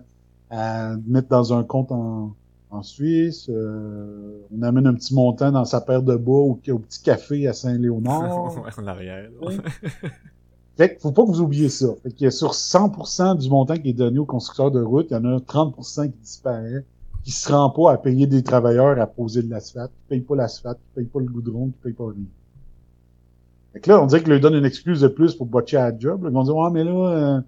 à 0.51 0.97
mettre 1.07 1.29
dans 1.29 1.53
un 1.53 1.63
compte 1.63 1.93
en, 1.93 2.35
en 2.71 2.83
Suisse. 2.83 3.49
Euh, 3.49 4.41
on 4.57 4.63
amène 4.63 4.87
un 4.87 4.95
petit 4.95 5.15
montant 5.15 5.53
dans 5.53 5.65
sa 5.65 5.81
paire 5.81 6.03
de 6.03 6.17
bas 6.17 6.33
au, 6.33 6.61
au 6.69 6.79
petit 6.79 7.03
café 7.03 7.47
à 7.47 7.53
Saint-Léonard. 7.53 8.53
en 8.79 8.87
arrière. 8.87 9.31
Fait 10.77 10.95
que 10.95 11.01
faut 11.01 11.13
pas 11.13 11.23
que 11.23 11.29
vous 11.29 11.41
oubliez 11.41 11.69
ça. 11.69 11.89
Fait 12.03 12.11
que 12.11 12.31
sur 12.31 12.53
100% 12.53 13.39
du 13.39 13.49
montant 13.49 13.77
qui 13.77 13.91
est 13.91 13.95
donné 13.95 14.19
aux 14.19 14.25
constructeurs 14.25 14.71
de 14.71 14.81
route, 14.81 15.07
il 15.11 15.15
y 15.15 15.17
en 15.17 15.25
a 15.25 15.39
30% 15.39 16.11
qui 16.11 16.19
disparaît 16.19 16.85
qui 17.23 17.33
se 17.33 17.53
rend 17.53 17.71
pas 17.71 17.93
à 17.93 17.99
payer 17.99 18.27
des 18.27 18.43
travailleurs 18.43 18.99
à 19.01 19.07
poser 19.07 19.43
de 19.43 19.51
l'asphalte, 19.51 19.91
qui 19.91 20.09
payent 20.09 20.21
pas 20.21 20.37
l'asphalte, 20.37 20.79
qui 20.79 20.95
payent 20.95 21.07
pas 21.07 21.21
le 21.21 21.27
goudron, 21.27 21.67
qui 21.69 21.79
payent 21.83 21.93
pas 21.93 22.07
rien. 22.09 22.25
Fait 23.73 23.81
que 23.81 23.91
là, 23.91 24.03
on 24.03 24.07
dirait 24.07 24.23
qu'ils 24.23 24.33
leur 24.33 24.41
donne 24.41 24.55
une 24.55 24.65
excuse 24.65 25.01
de 25.01 25.09
plus 25.09 25.35
pour 25.35 25.47
botcher 25.47 25.77
à 25.77 25.91
la 25.91 25.99
job. 25.99 26.23
Ils 26.25 26.33
vont 26.33 26.43
dire, 26.43 26.55
ah, 26.59 26.71
mais 26.71 26.83
là, 26.83 26.91
euh, 26.91 27.41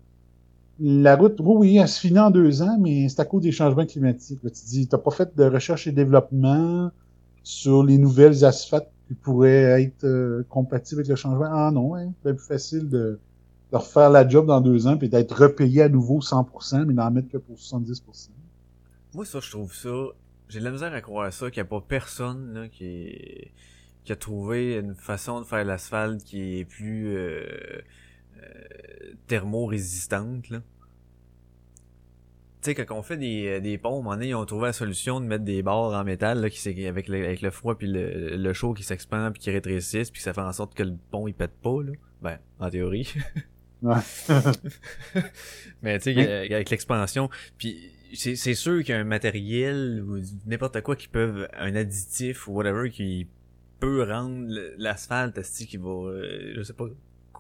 la 0.85 1.15
route, 1.15 1.37
oui, 1.39 1.77
elle 1.77 1.87
se 1.87 2.01
finit 2.01 2.19
en 2.19 2.31
deux 2.31 2.61
ans, 2.61 2.77
mais 2.81 3.09
c'est 3.09 3.21
à 3.21 3.25
cause 3.25 3.43
des 3.43 3.53
changements 3.53 3.87
climatiques. 3.87 4.41
Tu 4.43 4.65
dis, 4.67 4.89
t'as 4.89 4.99
pas 4.99 5.13
fait 5.13 5.37
de 5.37 5.45
recherche 5.45 5.87
et 5.87 5.93
développement 5.93 6.91
sur 7.45 7.85
les 7.85 7.99
nouvelles 7.99 8.45
asphaltes 8.45 8.89
qui 9.07 9.15
pourraient 9.15 9.81
être 9.81 10.05
euh, 10.05 10.45
compatibles 10.49 11.03
avec 11.03 11.09
le 11.11 11.15
changement? 11.15 11.49
Ah 11.49 11.71
non, 11.73 11.95
hein, 11.95 12.13
c'est 12.25 12.35
plus 12.35 12.45
facile 12.45 12.89
de, 12.89 13.21
de 13.71 13.77
refaire 13.77 14.11
la 14.11 14.29
job 14.29 14.47
dans 14.47 14.61
deux 14.61 14.89
ans 14.89 14.97
puis 14.97 15.09
d'être 15.09 15.41
repayé 15.41 15.83
à 15.83 15.89
nouveau 15.89 16.21
100%, 16.21 16.85
mais 16.87 16.95
d'en 16.95 17.13
mettre 17.13 17.29
que 17.29 17.39
pour 17.39 17.57
70%. 17.57 18.31
Moi, 19.15 19.25
ça, 19.25 19.39
je 19.39 19.51
trouve 19.53 19.73
ça. 19.73 19.91
J'ai 20.49 20.59
de 20.59 20.65
la 20.65 20.73
misère 20.73 20.93
à 20.93 21.01
croire 21.01 21.33
ça, 21.33 21.49
qu'il 21.53 21.63
n'y 21.63 21.67
a 21.67 21.71
pas 21.71 21.81
personne 21.81 22.55
là, 22.55 22.69
qui, 22.69 23.53
qui 24.05 24.11
a 24.11 24.17
trouvé 24.17 24.79
une 24.79 24.97
façon 24.97 25.41
de 25.41 25.47
faire 25.47 25.65
l'asphalte 25.65 26.25
qui 26.25 26.59
est 26.59 26.65
plus 26.65 27.07
euh, 27.07 27.47
euh, 28.43 29.13
thermo-résistante. 29.29 30.51
Là. 30.51 30.61
Tu 32.63 32.71
sais, 32.71 32.75
quand 32.77 32.97
on 32.97 33.03
fait 33.03 33.17
des, 33.17 33.61
des 33.61 33.77
ponts, 33.77 34.03
donné, 34.05 34.29
ils 34.29 34.35
ont 34.37 34.47
trouvé 34.47 34.67
la 34.67 34.73
solution 34.73 35.21
de 35.21 35.27
mettre 35.27 35.45
des 35.45 35.63
barres 35.63 35.93
en 35.93 36.05
métal 36.05 36.41
là, 36.41 36.49
qui 36.49 36.87
avec 36.87 37.09
le, 37.09 37.25
avec 37.25 37.43
le 37.43 37.51
froid 37.51 37.77
puis 37.77 37.89
le, 37.89 38.37
le 38.37 38.53
chaud 38.53 38.73
qui 38.73 38.85
s'expand 38.85 39.33
puis 39.33 39.43
qui 39.43 39.51
rétrécissent 39.51 40.13
puis 40.13 40.23
ça 40.23 40.33
fait 40.33 40.43
en 40.43 40.53
sorte 40.53 40.75
que 40.75 40.85
le 40.85 40.95
pont 41.11 41.27
il 41.27 41.35
pète 41.35 41.55
pas. 41.61 41.83
Là. 41.83 41.93
Ben, 42.23 42.39
en 42.61 42.71
théorie. 42.71 43.13
Mais 45.83 45.99
tu 45.99 46.15
sais, 46.15 46.55
avec 46.55 46.71
l'expansion, 46.71 47.29
puis 47.59 47.91
c'est 48.15 48.55
sûr 48.55 48.85
qu'il 48.85 48.95
y 48.95 48.99
a 48.99 49.01
un 49.01 49.05
matériel 49.05 50.05
ou 50.07 50.21
n'importe 50.47 50.81
quoi 50.83 50.97
qui 50.97 51.09
peut 51.09 51.49
un 51.59 51.75
additif 51.75 52.47
ou 52.47 52.53
whatever 52.53 52.91
qui 52.91 53.27
peut 53.81 54.05
rendre 54.05 54.47
l'asphalte 54.79 55.41
qui 55.43 55.77
va 55.77 55.89
euh, 55.89 56.53
je 56.55 56.63
sais 56.63 56.75
pas 56.75 56.85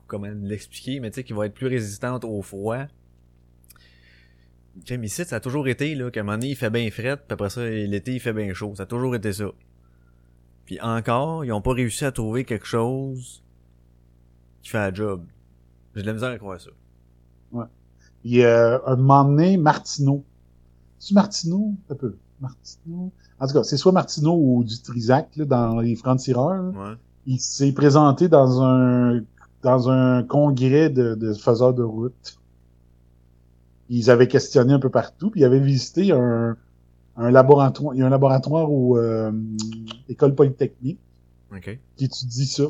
comment 0.06 0.32
l'expliquer 0.42 0.98
mais 0.98 1.10
tu 1.10 1.16
sais 1.16 1.24
qui 1.24 1.32
va 1.34 1.46
être 1.46 1.54
plus 1.54 1.68
résistante 1.68 2.24
au 2.24 2.42
froid 2.42 2.86
Comme 4.88 5.04
ici 5.04 5.24
ça 5.24 5.36
a 5.36 5.40
toujours 5.40 5.68
été 5.68 5.94
là 5.94 6.10
qu'à 6.10 6.20
un 6.20 6.22
moment 6.22 6.38
donné 6.38 6.50
il 6.50 6.56
fait 6.56 6.70
bien 6.70 6.90
fret 6.90 7.16
puis 7.16 7.34
après 7.34 7.50
ça 7.50 7.64
l'été 7.64 8.14
il 8.14 8.20
fait 8.20 8.32
bien 8.32 8.52
chaud 8.54 8.74
ça 8.74 8.84
a 8.84 8.86
toujours 8.86 9.14
été 9.14 9.32
ça 9.32 9.46
puis 10.64 10.80
encore 10.80 11.44
ils 11.44 11.52
ont 11.52 11.60
pas 11.60 11.72
réussi 11.72 12.04
à 12.06 12.12
trouver 12.12 12.44
quelque 12.44 12.66
chose 12.66 13.42
qui 14.62 14.70
fait 14.70 14.78
la 14.78 14.94
job 14.94 15.24
j'ai 15.94 16.02
de 16.02 16.06
la 16.06 16.14
misère 16.14 16.30
à 16.30 16.38
croire 16.38 16.58
ça 16.58 16.70
ouais 17.52 17.66
il 18.24 18.36
y 18.36 18.44
a 18.44 18.80
un 18.86 18.96
moment 18.96 19.24
donné 19.24 19.58
Martineau 19.58 20.24
c'est 21.02 21.14
Martineau? 21.14 21.74
Un 21.90 21.96
peu. 21.96 22.14
Martineau. 22.40 23.10
En 23.40 23.48
tout 23.48 23.54
cas, 23.54 23.64
c'est 23.64 23.76
soit 23.76 23.90
Martineau 23.90 24.38
ou 24.40 24.62
du 24.62 24.80
Trisac, 24.80 25.34
là, 25.34 25.44
dans 25.44 25.80
les 25.80 25.96
francs-tireurs. 25.96 26.72
Ouais. 26.76 26.94
Il 27.26 27.40
s'est 27.40 27.72
présenté 27.72 28.28
dans 28.28 28.62
un, 28.62 29.20
dans 29.62 29.90
un 29.90 30.22
congrès 30.22 30.90
de, 30.90 31.16
de 31.16 31.34
faiseurs 31.34 31.74
de 31.74 31.82
route. 31.82 32.38
Ils 33.95 34.11
avaient 34.11 34.28
questionné 34.28 34.72
un 34.72 34.78
peu 34.78 34.88
partout, 34.88 35.30
puis 35.30 35.43
ils 35.43 35.45
avaient 35.45 35.61
visité 35.61 36.12
un, 36.12 36.57
un 37.16 37.30
laboratoire. 37.30 37.95
Il 37.95 38.01
y 38.01 38.03
a 38.03 38.07
un 38.07 38.11
laboratoire 38.11 38.72
au 38.72 38.97
euh, 38.97 39.30
école 40.09 40.34
polytechnique 40.34 40.99
okay. 41.55 41.78
qui 41.97 42.07
étudie 42.07 42.47
ça. 42.47 42.64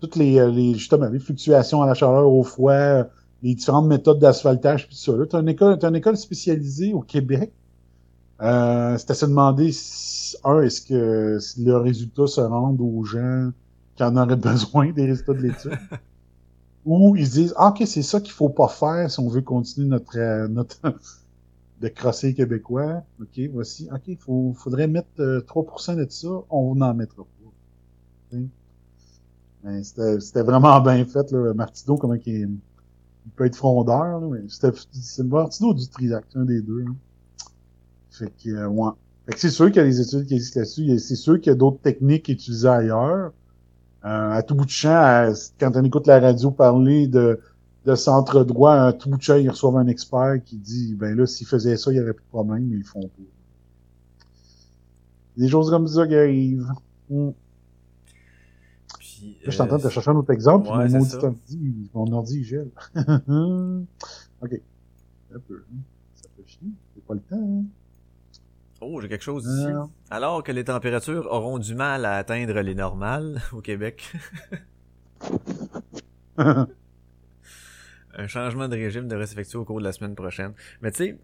Toutes 0.00 0.16
les, 0.16 0.50
les 0.50 0.74
justement 0.74 1.08
les 1.08 1.20
fluctuations 1.20 1.80
à 1.80 1.86
la 1.86 1.94
chaleur, 1.94 2.28
au 2.28 2.42
froid, 2.42 3.04
les 3.42 3.54
différentes 3.54 3.86
méthodes 3.86 4.18
d'asphaltage 4.18 4.88
puis 4.88 4.96
tout 4.96 5.02
ça. 5.02 5.12
T'as 5.30 5.40
une 5.40 5.48
école, 5.48 5.78
t'as 5.78 5.88
une 5.88 5.96
école 5.96 6.16
spécialisée 6.16 6.92
au 6.92 7.02
Québec. 7.02 7.52
Euh, 8.40 8.98
c'est 8.98 9.12
à 9.12 9.14
se 9.14 9.26
demander, 9.26 9.70
si, 9.70 10.36
un, 10.42 10.60
est-ce 10.62 10.82
que 10.82 11.38
si 11.38 11.64
le 11.64 11.76
résultat 11.76 12.26
se 12.26 12.40
rend 12.40 12.76
aux 12.76 13.04
gens 13.04 13.50
qui 13.94 14.02
en 14.02 14.16
auraient 14.16 14.34
besoin 14.50 14.90
des 14.90 15.06
résultats 15.06 15.34
de 15.34 15.38
l'étude? 15.38 15.78
Ou 16.84 17.16
ils 17.16 17.26
se 17.26 17.32
disent, 17.32 17.54
ah, 17.56 17.70
ok, 17.70 17.82
c'est 17.86 18.02
ça 18.02 18.20
qu'il 18.20 18.32
faut 18.32 18.48
pas 18.48 18.68
faire 18.68 19.10
si 19.10 19.18
on 19.20 19.28
veut 19.28 19.42
continuer 19.42 19.88
notre, 19.88 20.16
euh, 20.18 20.48
notre, 20.48 20.80
de 21.78 21.88
crosser 21.88 22.34
québécois. 22.34 23.04
Ok, 23.20 23.40
voici. 23.52 23.88
Ok, 23.92 24.02
il 24.08 24.18
faudrait 24.18 24.88
mettre 24.88 25.08
euh, 25.20 25.42
3% 25.42 25.96
de 25.96 26.06
ça. 26.10 26.28
On 26.50 26.74
n'en 26.76 26.94
mettra 26.94 27.24
pas. 27.24 27.50
Mais 29.62 29.82
c'était, 29.82 30.42
vraiment 30.42 30.80
bien 30.82 31.04
fait, 31.04 31.30
là. 31.32 31.52
Martineau, 31.54 31.96
comment 31.96 32.14
il, 32.14 32.28
est- 32.28 32.48
il 33.26 33.32
peut 33.36 33.46
être 33.46 33.56
frondeur, 33.56 34.20
là, 34.20 34.28
mais 34.28 34.48
c'était, 34.48 34.76
Martineau 35.24 35.74
du 35.74 35.88
Trisac, 35.88 36.26
un 36.36 36.44
des 36.46 36.62
deux, 36.62 36.84
hein. 36.88 36.96
Fait 38.10 38.30
que, 38.36 38.48
euh, 38.50 38.68
ouais. 38.68 38.90
Fait 39.26 39.32
que 39.32 39.40
c'est 39.40 39.50
sûr 39.50 39.66
qu'il 39.66 39.76
y 39.76 39.80
a 39.80 39.84
des 39.84 40.00
études 40.00 40.26
qui 40.26 40.34
existent 40.34 40.60
là-dessus. 40.60 40.98
C'est 40.98 41.16
sûr 41.16 41.40
qu'il 41.40 41.50
y 41.50 41.54
a 41.54 41.56
d'autres 41.56 41.80
techniques 41.80 42.28
utilisées 42.28 42.68
ailleurs. 42.68 43.32
Euh, 44.04 44.30
à 44.32 44.42
tout 44.42 44.54
bout 44.56 44.64
de 44.64 44.70
champ, 44.70 44.90
à- 44.90 45.32
quand 45.60 45.70
on 45.76 45.84
écoute 45.84 46.06
la 46.08 46.18
radio 46.18 46.50
parler 46.50 47.06
de, 47.06 47.38
de 47.86 47.94
centre 47.94 48.42
droit, 48.44 48.74
à 48.74 48.92
tout 48.92 49.08
bout 49.08 49.16
de 49.16 49.22
champ, 49.22 49.36
ils 49.36 49.48
reçoivent 49.48 49.76
un 49.76 49.86
expert 49.86 50.42
qui 50.44 50.56
dit, 50.56 50.94
ben 50.94 51.16
là, 51.16 51.26
s'ils 51.26 51.46
faisaient 51.46 51.76
ça, 51.76 51.92
il 51.92 51.96
y 51.96 52.00
aurait 52.00 52.12
plus 52.12 52.24
de 52.24 52.28
problème, 52.28 52.66
mais 52.68 52.76
ils 52.78 52.84
font 52.84 53.00
pas. 53.00 53.22
Des 55.36 55.48
choses 55.48 55.70
comme 55.70 55.86
ça 55.86 56.06
qui 56.06 56.14
arrivent. 56.16 56.68
Hmm. 57.08 57.30
Puis, 58.98 59.36
Là, 59.44 59.50
je 59.50 59.62
de 59.62 59.86
euh, 59.86 59.88
chercher 59.90 60.10
un 60.10 60.16
autre 60.16 60.32
exemple, 60.32 60.64
puis 60.68 60.72
mon 60.92 60.98
maudit 60.98 61.14
ordi, 61.14 61.90
mon 61.94 62.12
ordi, 62.12 62.38
il 62.38 62.44
gèle. 62.44 62.70
ok. 62.96 64.60
Un 65.34 65.38
peu. 65.46 65.64
hein. 65.72 65.76
Ça 66.14 66.28
fait 66.36 66.42
chier. 66.46 66.68
C'est 66.94 67.04
pas 67.04 67.14
le 67.14 67.20
temps, 67.20 67.36
hein. 67.36 67.64
Oh, 68.84 69.00
j'ai 69.00 69.08
quelque 69.08 69.22
chose 69.22 69.46
ici. 69.46 69.66
Euh, 69.66 69.84
Alors 70.10 70.42
que 70.42 70.50
les 70.50 70.64
températures 70.64 71.26
auront 71.30 71.58
du 71.58 71.74
mal 71.74 72.04
à 72.04 72.16
atteindre 72.16 72.60
les 72.60 72.74
normales 72.74 73.40
au 73.52 73.60
Québec, 73.60 74.12
un 76.36 76.66
changement 78.26 78.68
de 78.68 78.74
régime 78.74 79.06
devrait 79.08 79.26
s'effectuer 79.26 79.58
au 79.58 79.64
cours 79.64 79.78
de 79.78 79.84
la 79.84 79.92
semaine 79.92 80.14
prochaine. 80.14 80.52
Mais 80.80 80.90
tu 80.90 81.04
sais, 81.04 81.18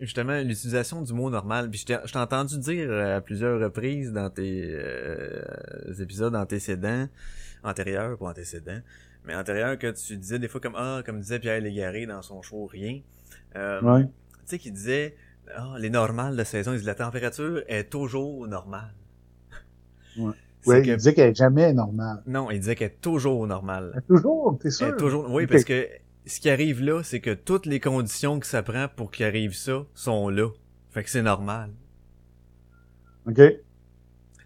justement, 0.00 0.40
l'utilisation 0.40 1.02
du 1.02 1.12
mot 1.12 1.28
normal, 1.30 1.68
puis 1.70 1.80
je 1.80 1.86
t'ai 1.86 1.98
je 2.04 2.12
t'ai 2.12 2.18
entendu 2.18 2.58
dire 2.58 2.90
euh, 2.90 3.18
à 3.18 3.20
plusieurs 3.20 3.60
reprises 3.60 4.12
dans 4.12 4.30
tes 4.30 4.64
euh, 4.66 5.42
épisodes 6.00 6.34
antécédents, 6.34 7.08
antérieurs, 7.62 8.16
pas 8.18 8.26
antécédents, 8.26 8.80
mais 9.24 9.34
antérieurs, 9.34 9.78
que 9.78 9.90
tu 9.90 10.16
disais 10.16 10.38
des 10.38 10.48
fois 10.48 10.60
comme, 10.60 10.74
ah, 10.76 11.02
comme 11.04 11.20
disait 11.20 11.38
Pierre 11.38 11.60
Légaré 11.60 12.06
dans 12.06 12.22
son 12.22 12.42
show 12.42 12.66
Rien, 12.66 13.00
euh, 13.56 13.80
ouais. 13.82 14.04
tu 14.04 14.10
sais, 14.46 14.58
qui 14.58 14.72
disait, 14.72 15.16
ah, 15.56 15.76
les 15.78 15.90
normales 15.90 16.36
de 16.36 16.44
saison, 16.44 16.76
la 16.84 16.94
température 16.94 17.62
est 17.68 17.84
toujours 17.90 18.46
normale. 18.46 18.94
Ouais. 20.16 20.32
Que- 20.82 20.86
il 20.88 20.96
disait 20.96 21.12
qu'elle 21.14 21.30
est 21.30 21.34
jamais 21.36 21.72
normale. 21.72 22.22
Non, 22.26 22.50
il 22.50 22.60
disait 22.60 22.74
qu'elle 22.74 22.88
est 22.88 23.00
toujours 23.00 23.46
normale. 23.46 23.90
Elle 23.94 23.98
est 23.98 24.06
Toujours, 24.06 24.58
t'es 24.60 24.68
Elle 24.68 24.72
sûr? 24.72 24.86
est 24.88 24.96
toujours, 24.96 25.30
oui, 25.30 25.46
parce 25.46 25.64
que 25.64 25.88
ce 26.26 26.40
qui 26.40 26.48
arrive 26.48 26.82
là, 26.82 27.02
c'est 27.02 27.20
que 27.20 27.34
toutes 27.34 27.66
les 27.66 27.80
conditions 27.80 28.40
que 28.40 28.46
ça 28.46 28.62
prend 28.62 28.88
pour 28.88 29.10
qu'il 29.10 29.26
arrive 29.26 29.54
ça 29.54 29.84
sont 29.94 30.28
là. 30.30 30.48
Fait 30.90 31.02
que 31.04 31.10
c'est 31.10 31.22
normal. 31.22 31.70
OK. 33.26 33.40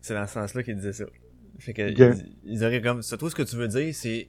C'est 0.00 0.14
dans 0.14 0.26
ce 0.26 0.34
sens-là 0.34 0.62
qu'il 0.62 0.76
disait 0.76 0.92
ça. 0.92 1.04
Fait 1.58 1.72
que, 1.72 1.82
ils, 2.44 2.82
comme, 2.82 3.02
surtout 3.02 3.30
ce 3.30 3.34
que 3.34 3.42
tu 3.42 3.56
veux 3.56 3.68
dire, 3.68 3.94
c'est 3.94 4.28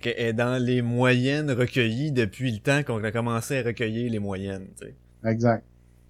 qu'elle 0.00 0.14
est 0.18 0.32
dans 0.32 0.62
les 0.62 0.82
moyennes 0.82 1.50
recueillies 1.50 2.12
depuis 2.12 2.50
le 2.52 2.58
temps 2.58 2.82
qu'on 2.82 3.02
a 3.04 3.12
commencé 3.12 3.58
à 3.58 3.62
recueillir 3.62 4.10
les 4.10 4.18
moyennes, 4.18 4.68
tu 4.78 4.86
sais. 4.86 4.94
Exact. 5.24 5.64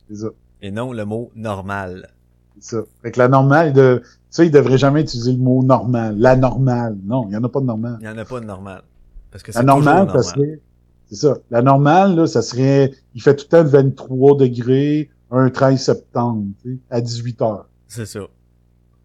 C'est 0.08 0.16
ça. 0.16 0.28
Et 0.62 0.70
non 0.70 0.92
le 0.92 1.04
mot 1.04 1.30
normal. 1.34 2.10
C'est 2.58 2.76
ça. 2.76 2.82
Fait 3.02 3.10
que 3.10 3.18
la 3.18 3.28
normale, 3.28 3.72
de, 3.72 4.02
ça, 4.30 4.44
il 4.44 4.50
devrait 4.50 4.78
jamais 4.78 5.02
utiliser 5.02 5.32
le 5.32 5.38
mot 5.38 5.62
normal. 5.62 6.16
La 6.18 6.36
normale. 6.36 6.96
Non, 7.04 7.26
il 7.28 7.34
y 7.34 7.36
en 7.36 7.44
a 7.44 7.48
pas 7.48 7.60
de 7.60 7.66
normale. 7.66 7.98
Il 8.00 8.06
y 8.06 8.08
en 8.08 8.18
a 8.18 8.24
pas 8.24 8.40
de 8.40 8.46
normal. 8.46 8.82
Parce 9.30 9.42
que 9.42 9.52
c'est 9.52 9.58
La 9.58 9.64
normale, 9.64 10.06
normal. 10.06 10.22
ça 10.22 10.30
serait, 10.30 10.60
c'est 11.06 11.16
ça. 11.16 11.38
La 11.50 11.62
normale, 11.62 12.16
là, 12.16 12.26
ça 12.26 12.42
serait, 12.42 12.92
il 13.14 13.22
fait 13.22 13.34
tout 13.36 13.46
le 13.50 13.62
temps 13.62 13.64
23 13.64 14.36
degrés, 14.36 15.10
un 15.30 15.50
13 15.50 15.80
septembre, 15.80 16.46
tu 16.62 16.74
sais, 16.74 16.78
à 16.90 17.00
18 17.00 17.42
heures. 17.42 17.68
C'est 17.88 18.06
ça. 18.06 18.20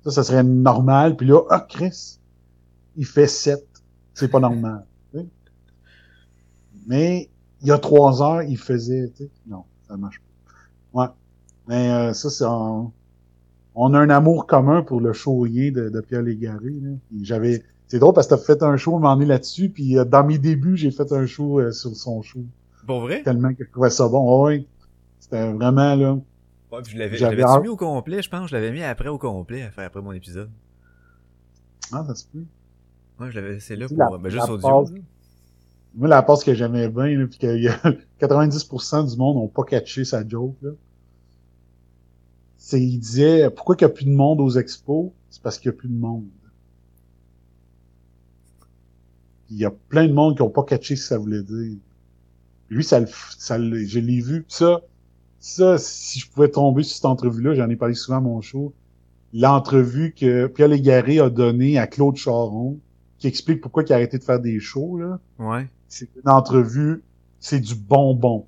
Ça, 0.03 0.11
ça 0.11 0.23
serait 0.23 0.43
normal. 0.43 1.15
Puis 1.15 1.27
là, 1.27 1.41
ah, 1.49 1.65
Chris, 1.67 2.19
il 2.95 3.05
fait 3.05 3.27
7. 3.27 3.65
C'est 4.13 4.27
pas 4.27 4.39
normal. 4.39 4.85
Mais, 6.87 7.29
il 7.61 7.67
y 7.67 7.71
a 7.71 7.77
trois 7.77 8.23
heures, 8.23 8.41
il 8.41 8.57
faisait, 8.57 9.11
tu 9.15 9.23
sais. 9.23 9.29
Non, 9.47 9.63
ça 9.87 9.95
marche 9.95 10.19
pas. 10.19 10.28
Ouais. 10.93 11.05
Mais, 11.67 11.91
euh, 11.91 12.13
ça, 12.13 12.29
c'est 12.29 12.45
en- 12.45 12.91
on 13.75 13.93
a 13.93 13.99
un 13.99 14.09
amour 14.09 14.47
commun 14.47 14.81
pour 14.81 15.01
le 15.01 15.13
show 15.13 15.39
rien 15.41 15.71
de, 15.71 15.89
de 15.89 16.01
Pierre 16.01 16.21
Légaré, 16.23 16.73
J'avais, 17.21 17.63
c'est 17.87 17.99
drôle 17.99 18.13
parce 18.13 18.27
que 18.27 18.35
t'as 18.35 18.41
fait 18.41 18.61
un 18.63 18.75
show, 18.77 18.97
m'en 18.99 19.19
est 19.19 19.25
là-dessus, 19.25 19.69
puis 19.69 19.97
euh, 19.97 20.05
dans 20.05 20.23
mes 20.23 20.37
débuts, 20.37 20.75
j'ai 20.77 20.91
fait 20.91 21.11
un 21.11 21.25
show 21.25 21.59
euh, 21.59 21.71
sur 21.71 21.95
son 21.95 22.21
show. 22.21 22.41
Pour 22.85 23.01
vrai? 23.01 23.23
Tellement 23.23 23.53
que 23.53 23.63
je 23.65 23.69
trouvais 23.71 23.89
ça 23.89 24.07
bon. 24.07 24.45
Ouais. 24.45 24.65
C'était 25.19 25.51
vraiment, 25.51 25.95
là. 25.95 26.13
Ouais, 26.71 26.81
puis 26.83 26.93
je 26.93 26.97
l'avais, 26.97 27.17
J'avais 27.17 27.43
mis 27.61 27.67
au 27.67 27.75
complet, 27.77 28.21
je 28.21 28.29
pense? 28.29 28.49
Je 28.49 28.55
l'avais 28.55 28.71
mis 28.71 28.83
après 28.83 29.09
au 29.09 29.17
complet, 29.17 29.69
après 29.77 30.01
mon 30.01 30.11
épisode. 30.11 30.49
Ah, 31.91 32.03
ça 32.07 32.15
se 32.15 32.25
peut. 32.25 32.43
Ouais, 33.19 33.31
je 33.31 33.39
l'avais 33.39 33.53
laissé 33.53 33.75
là 33.75 33.87
pour, 33.87 33.97
la- 33.97 34.17
ben, 34.17 34.29
juste 34.29 34.49
audio. 34.49 34.85
Moi, 35.95 36.07
la 36.07 36.21
passe 36.21 36.43
que 36.43 36.53
j'aimais 36.53 36.89
bien, 36.89 37.25
puis 37.27 37.39
que 37.39 37.57
y 37.57 37.67
a 37.67 37.79
90% 38.21 39.11
du 39.11 39.17
monde 39.17 39.37
n'ont 39.37 39.47
pas 39.47 39.63
catché 39.63 40.05
sa 40.05 40.27
joke. 40.27 40.55
C'est, 42.57 42.81
il 42.81 42.99
disait, 42.99 43.49
pourquoi 43.49 43.75
qu'il 43.75 43.87
n'y 43.87 43.93
a 43.93 43.95
plus 43.95 44.05
de 44.05 44.11
monde 44.11 44.41
aux 44.41 44.51
expos? 44.51 45.11
C'est 45.29 45.41
parce 45.41 45.57
qu'il 45.57 45.71
n'y 45.71 45.77
a 45.77 45.79
plus 45.79 45.89
de 45.89 45.97
monde. 45.97 46.25
Il 49.49 49.57
y 49.57 49.65
a 49.65 49.71
plein 49.71 50.07
de 50.07 50.13
monde 50.13 50.35
qui 50.35 50.43
n'ont 50.43 50.49
pas 50.49 50.63
catché 50.63 50.95
ce 50.95 51.01
que 51.01 51.07
ça 51.07 51.17
voulait 51.17 51.41
dire. 51.41 51.77
Lui, 52.69 52.83
ça 52.83 53.03
ça 53.07 53.57
je 53.57 53.99
l'ai 53.99 54.21
vu. 54.21 54.45
Ça, 54.47 54.81
ça, 55.39 55.77
si 55.77 56.19
je 56.19 56.29
pouvais 56.29 56.49
tomber 56.49 56.83
sur 56.83 56.95
cette 56.95 57.05
entrevue-là, 57.05 57.55
j'en 57.55 57.69
ai 57.69 57.75
parlé 57.75 57.95
souvent 57.95 58.17
à 58.17 58.21
mon 58.21 58.41
show. 58.41 58.73
L'entrevue 59.33 60.13
que 60.13 60.47
Pierre 60.47 60.67
Légaré 60.67 61.19
a 61.19 61.29
donnée 61.29 61.77
à 61.79 61.87
Claude 61.87 62.15
Charon, 62.15 62.79
qui 63.19 63.27
explique 63.27 63.61
pourquoi 63.61 63.83
il 63.83 63.91
a 63.93 63.95
arrêté 63.95 64.17
de 64.17 64.23
faire 64.23 64.39
des 64.39 64.59
shows, 64.59 64.97
là 64.97 65.19
Ouais. 65.39 65.67
c'est 65.87 66.09
une 66.23 66.29
entrevue, 66.29 67.03
c'est 67.39 67.59
du 67.59 67.75
bonbon. 67.75 68.47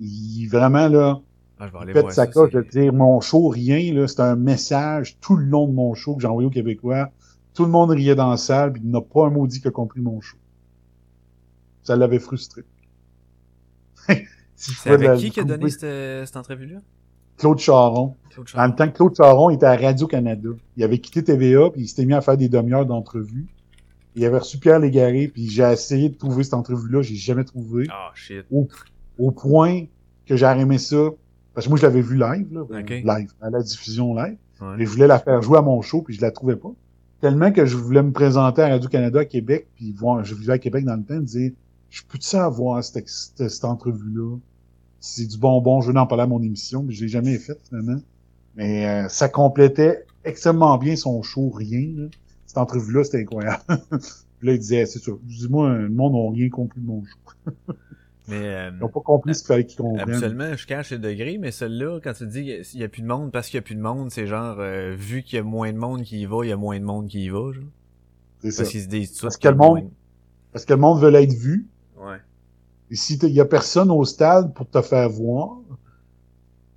Il 0.00 0.46
vraiment 0.48 0.88
là, 0.88 1.20
Ah, 1.58 1.68
je 1.68 1.72
vais 1.72 1.78
il 1.78 1.82
aller 1.84 1.92
pète 1.92 2.02
voir 2.02 2.12
sa 2.12 2.26
ça. 2.26 2.32
coche 2.32 2.52
de 2.52 2.62
dire 2.62 2.92
mon 2.92 3.20
show 3.20 3.48
rien 3.48 3.92
là, 3.94 4.06
c'est 4.08 4.20
un 4.20 4.36
message 4.36 5.16
tout 5.20 5.36
le 5.36 5.44
long 5.46 5.66
de 5.68 5.72
mon 5.72 5.94
show 5.94 6.14
que 6.16 6.22
j'ai 6.22 6.28
envoyé 6.28 6.46
aux 6.46 6.50
Québécois. 6.50 7.10
Tout 7.54 7.64
le 7.64 7.70
monde 7.70 7.90
riait 7.90 8.14
dans 8.14 8.30
la 8.30 8.36
salle, 8.36 8.72
puis 8.72 8.82
il 8.84 8.90
n'a 8.90 9.00
pas 9.02 9.26
un 9.26 9.30
maudit 9.30 9.60
qui 9.60 9.68
a 9.68 9.70
compris 9.70 10.00
mon 10.00 10.20
show. 10.20 10.38
Ça 11.82 11.96
l'avait 11.96 12.18
frustré. 12.18 12.62
Si 14.56 14.72
C'est 14.82 14.90
avec 14.90 15.08
la 15.08 15.16
qui 15.16 15.30
qui 15.30 15.40
a 15.40 15.44
donné 15.44 15.70
cette, 15.70 16.26
cette 16.26 16.36
entrevue-là? 16.36 16.80
Claude 17.36 17.58
Charon. 17.58 18.14
Claude 18.30 18.46
En 18.54 18.62
même 18.62 18.74
temps 18.74 18.88
que 18.88 18.96
Claude 18.96 19.16
Charon 19.16 19.50
était 19.50 19.66
à 19.66 19.76
Radio-Canada. 19.76 20.50
Il 20.76 20.84
avait 20.84 20.98
quitté 20.98 21.22
TVA, 21.24 21.70
puis 21.70 21.82
il 21.82 21.88
s'était 21.88 22.04
mis 22.06 22.14
à 22.14 22.20
faire 22.20 22.36
des 22.36 22.48
demi-heures 22.48 22.86
d'entrevue. 22.86 23.46
Il 24.14 24.24
avait 24.24 24.38
reçu 24.38 24.58
Pierre 24.58 24.78
Légaré, 24.78 25.28
puis 25.28 25.48
j'ai 25.48 25.62
essayé 25.62 26.08
de 26.10 26.14
trouver 26.16 26.44
cette 26.44 26.54
entrevue-là, 26.54 27.02
j'ai 27.02 27.14
jamais 27.16 27.44
trouvé. 27.44 27.86
Ah, 27.90 28.10
shit. 28.14 28.44
au 29.18 29.30
point 29.30 29.84
que 30.26 30.36
j'ai 30.36 30.46
aimé 30.46 30.78
ça. 30.78 31.10
Parce 31.54 31.66
que 31.66 31.70
moi, 31.70 31.78
je 31.78 31.82
l'avais 31.82 32.00
vu 32.00 32.16
live, 32.16 32.46
là, 32.52 32.62
Ok. 32.62 32.90
live, 32.90 33.30
à 33.40 33.50
la 33.50 33.62
diffusion 33.62 34.14
live. 34.14 34.36
Ouais. 34.60 34.80
Et 34.82 34.86
je 34.86 34.90
voulais 34.90 35.06
la 35.06 35.18
faire 35.18 35.42
jouer 35.42 35.58
à 35.58 35.62
mon 35.62 35.82
show, 35.82 36.02
puis 36.02 36.14
je 36.14 36.20
la 36.20 36.30
trouvais 36.30 36.56
pas. 36.56 36.72
Tellement 37.20 37.52
que 37.52 37.66
je 37.66 37.76
voulais 37.76 38.02
me 38.02 38.10
présenter 38.12 38.62
à 38.62 38.68
Radio-Canada 38.68 39.20
à 39.20 39.24
Québec, 39.24 39.66
puis 39.76 39.92
voir, 39.92 40.24
je 40.24 40.34
vivais 40.34 40.54
à 40.54 40.58
Québec 40.58 40.84
dans 40.84 40.96
le 40.96 41.04
temps, 41.04 41.20
dire, 41.20 41.52
je 41.90 42.02
peux-tu 42.08 42.26
savoir 42.26 42.82
cette, 42.82 43.06
cette, 43.08 43.48
cette 43.48 43.64
entrevue-là? 43.64 44.36
C'est 45.00 45.26
du 45.26 45.36
bonbon, 45.36 45.80
je 45.82 45.90
veux 45.90 45.98
en 45.98 46.06
parler 46.06 46.24
à 46.24 46.26
mon 46.26 46.42
émission, 46.42 46.82
mais 46.82 46.92
je 46.94 47.02
l'ai 47.02 47.08
jamais 47.08 47.36
fait, 47.38 47.58
finalement. 47.68 48.00
Mais 48.56 48.86
euh, 48.86 49.08
ça 49.08 49.28
complétait 49.28 50.04
extrêmement 50.24 50.78
bien 50.78 50.96
son 50.96 51.22
show, 51.22 51.50
rien. 51.50 51.88
Là. 51.96 52.06
Cette 52.52 52.58
entrevue-là, 52.58 53.02
c'était 53.02 53.22
incroyable. 53.22 53.62
puis 54.38 54.46
là, 54.46 54.52
il 54.52 54.58
disait, 54.58 54.84
c'est 54.84 54.98
sûr, 54.98 55.18
je 55.26 55.38
dis, 55.38 55.48
moi, 55.48 55.72
le 55.72 55.88
monde 55.88 56.12
n'a 56.12 56.36
rien 56.38 56.50
compris 56.50 56.82
de 56.82 56.86
mon 56.86 57.02
show. 57.02 57.52
Mais, 58.28 58.36
euh, 58.36 58.70
Ils 58.74 58.78
n'ont 58.78 58.90
pas 58.90 59.00
compris 59.00 59.34
ce 59.34 59.40
qu'il 59.40 59.46
fallait 59.48 59.64
qu'ils 59.64 59.78
comprennent. 59.78 60.10
Habituellement, 60.10 60.54
je 60.54 60.66
cache 60.66 60.90
les 60.90 60.98
degrés, 60.98 61.38
mais 61.38 61.50
celle-là, 61.50 61.98
quand 62.04 62.12
tu 62.12 62.26
dis 62.26 62.44
qu'il 62.62 62.80
y 62.80 62.84
a 62.84 62.88
plus 62.88 63.00
de 63.00 63.06
monde 63.06 63.32
parce 63.32 63.46
qu'il 63.48 63.56
y 63.56 63.58
a 63.58 63.62
plus 63.62 63.74
de 63.74 63.80
monde, 63.80 64.10
c'est 64.10 64.26
genre, 64.26 64.56
euh, 64.58 64.94
vu 64.94 65.22
qu'il 65.22 65.36
y 65.36 65.40
a 65.40 65.42
moins 65.42 65.72
de 65.72 65.78
monde 65.78 66.02
qui 66.02 66.20
y 66.20 66.26
va, 66.26 66.44
il 66.44 66.50
y 66.50 66.52
a 66.52 66.56
moins 66.58 66.78
de 66.78 66.84
monde 66.84 67.08
qui 67.08 67.24
y 67.24 67.30
va, 67.30 67.52
genre. 67.52 67.64
C'est 68.42 68.50
ça. 68.50 68.62
Parce 68.64 68.70
qu'ils 68.70 68.82
se 68.82 68.88
disent 68.88 69.14
tout. 69.14 69.22
Parce 69.22 69.38
que 69.38 69.48
le 69.48 69.54
monde- 69.54 69.90
Parce 70.52 70.66
que 70.66 70.74
le 70.74 70.78
monde 70.78 71.00
veut 71.00 71.14
être 71.14 71.32
vu. 71.32 71.66
Ouais. 71.96 72.18
Et 72.90 72.96
si 72.96 73.14
il 73.14 73.30
y 73.30 73.40
a 73.40 73.46
personne 73.46 73.90
au 73.90 74.04
stade 74.04 74.52
pour 74.52 74.68
te 74.68 74.82
faire 74.82 75.08
voir, 75.08 75.56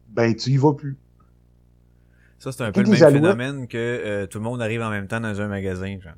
ben 0.09 0.33
tu 0.33 0.51
y 0.51 0.57
vas 0.57 0.73
plus. 0.73 0.95
Ça, 2.39 2.51
c'est 2.53 2.63
un 2.63 2.71
peu 2.71 2.81
le 2.81 2.87
même 2.87 3.03
alouettes- 3.03 3.11
phénomène 3.11 3.67
que 3.67 3.77
euh, 3.77 4.27
tout 4.27 4.37
le 4.37 4.43
monde 4.45 4.61
arrive 4.61 4.81
en 4.81 4.89
même 4.89 5.07
temps 5.07 5.19
dans 5.19 5.41
un 5.41 5.47
magasin, 5.47 5.99
genre. 5.99 6.13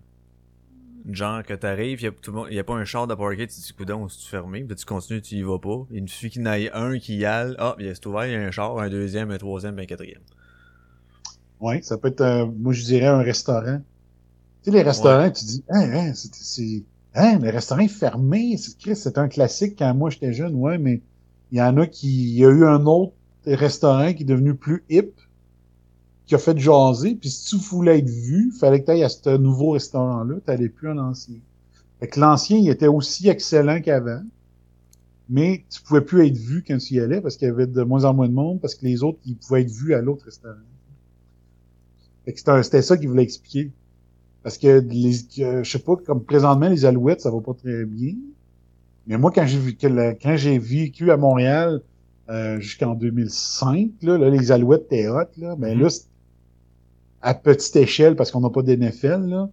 Genre 1.09 1.41
que 1.43 1.53
t'arrives, 1.55 2.01
y 2.01 2.07
a 2.07 2.11
tout 2.11 2.31
le 2.31 2.37
monde, 2.37 2.47
y 2.51 2.59
a 2.59 2.63
pas 2.63 2.75
un 2.75 2.85
char 2.85 3.07
de 3.07 3.15
parquet, 3.15 3.47
tu 3.47 3.55
te 3.55 3.61
dis 3.61 3.73
coudon, 3.73 4.07
c'est 4.09 4.27
fermé, 4.29 4.63
puis 4.63 4.75
tu 4.75 4.85
continues, 4.85 5.21
tu 5.21 5.35
y 5.35 5.41
vas 5.41 5.57
pas. 5.57 5.85
Il 5.89 6.07
suffit 6.09 6.29
qu'il 6.29 6.45
ait 6.47 6.71
un 6.71 6.99
qui 6.99 7.15
y 7.17 7.25
aille, 7.25 7.55
ah, 7.59 7.75
il 7.79 7.87
est 7.87 8.05
ouvert, 8.05 8.25
il 8.27 8.33
y 8.33 8.35
a 8.35 8.39
un 8.41 8.51
char, 8.51 8.77
un 8.77 8.89
deuxième, 8.89 9.31
un 9.31 9.37
troisième, 9.37 9.79
un 9.79 9.85
quatrième. 9.85 10.21
Ouais, 11.59 11.81
ça 11.81 11.97
peut 11.97 12.09
être, 12.09 12.21
euh, 12.21 12.45
moi 12.45 12.73
je 12.73 12.83
dirais 12.83 13.07
un 13.07 13.21
restaurant. 13.21 13.79
Tu 14.63 14.71
sais, 14.71 14.77
les 14.77 14.83
restaurants, 14.83 15.31
tu 15.31 15.45
dis, 15.45 15.65
hein, 15.69 15.89
hein, 15.93 16.13
c'est, 16.15 16.33
c'est, 16.35 16.85
hein, 17.15 17.39
les 17.41 17.51
restaurants 17.51 17.87
fermés, 17.89 18.57
c'est, 18.57 18.95
c'est 18.95 19.17
un 19.19 19.29
classique 19.29 19.77
quand 19.79 19.93
moi 19.95 20.09
j'étais 20.11 20.33
jeune, 20.33 20.55
ouais, 20.55 20.77
mais 20.79 21.03
il 21.51 21.59
y 21.59 21.61
en 21.61 21.77
a 21.77 21.87
qui, 21.87 22.09
il 22.33 22.39
y 22.39 22.45
a 22.45 22.49
eu 22.49 22.65
un 22.65 22.85
autre 22.87 23.13
restaurant 23.45 24.13
qui 24.13 24.23
est 24.23 24.25
devenu 24.25 24.55
plus 24.55 24.85
hip, 24.89 25.13
qui 26.27 26.35
a 26.35 26.37
fait 26.37 26.57
jaser, 26.57 27.15
puis 27.15 27.29
si 27.29 27.45
tu 27.45 27.55
voulais 27.55 27.99
être 27.99 28.09
vu, 28.09 28.51
fallait 28.51 28.81
que 28.81 28.85
tu 28.85 28.91
ailles 28.91 29.03
à 29.03 29.09
ce 29.09 29.37
nouveau 29.37 29.71
restaurant-là, 29.71 30.35
tu 30.35 30.51
n'allais 30.51 30.69
plus 30.69 30.89
à 30.89 30.93
l'ancien. 30.93 31.37
Fait 31.99 32.07
que 32.07 32.19
l'ancien, 32.19 32.57
il 32.57 32.69
était 32.69 32.87
aussi 32.87 33.29
excellent 33.29 33.81
qu'avant, 33.81 34.21
mais 35.29 35.63
tu 35.69 35.81
pouvais 35.81 36.01
plus 36.01 36.27
être 36.27 36.37
vu 36.37 36.63
quand 36.67 36.77
tu 36.77 36.95
y 36.95 36.99
allais 36.99 37.21
parce 37.21 37.37
qu'il 37.37 37.47
y 37.47 37.51
avait 37.51 37.65
de 37.65 37.81
moins 37.81 38.03
en 38.03 38.13
moins 38.13 38.27
de 38.27 38.33
monde, 38.33 38.59
parce 38.59 38.75
que 38.75 38.85
les 38.85 39.03
autres, 39.03 39.19
ils 39.25 39.37
pouvaient 39.37 39.61
être 39.61 39.71
vus 39.71 39.93
à 39.93 40.01
l'autre 40.01 40.25
restaurant. 40.25 40.55
Fait 42.25 42.33
que 42.33 42.61
c'était 42.61 42.81
ça 42.81 42.97
qu'il 42.97 43.07
voulait 43.07 43.23
expliquer. 43.23 43.71
Parce 44.43 44.57
que 44.57 44.79
les, 44.79 45.13
je 45.13 45.69
sais 45.69 45.79
pas, 45.79 45.95
comme 45.95 46.23
présentement, 46.23 46.69
les 46.69 46.85
Alouettes, 46.85 47.21
ça 47.21 47.31
va 47.31 47.39
pas 47.39 47.53
très 47.53 47.85
bien. 47.85 48.13
Mais 49.07 49.17
moi, 49.17 49.31
quand 49.33 49.45
j'ai 49.45 49.59
vu 49.59 49.77
quand 49.77 50.35
j'ai 50.35 50.59
vécu 50.59 51.09
à 51.11 51.17
Montréal 51.17 51.81
euh, 52.29 52.59
jusqu'en 52.59 52.95
2005, 52.95 53.91
là, 54.01 54.29
les 54.29 54.51
Alouettes 54.51 54.85
étaient 54.91 55.07
hot, 55.07 55.23
là, 55.37 55.55
mais 55.57 55.73
mm-hmm. 55.73 55.81
là, 55.81 55.89
à 57.21 57.33
petite 57.33 57.75
échelle, 57.75 58.15
parce 58.15 58.31
qu'on 58.31 58.41
n'a 58.41 58.49
pas 58.49 58.61
d'NFL, 58.61 59.25
là, 59.25 59.49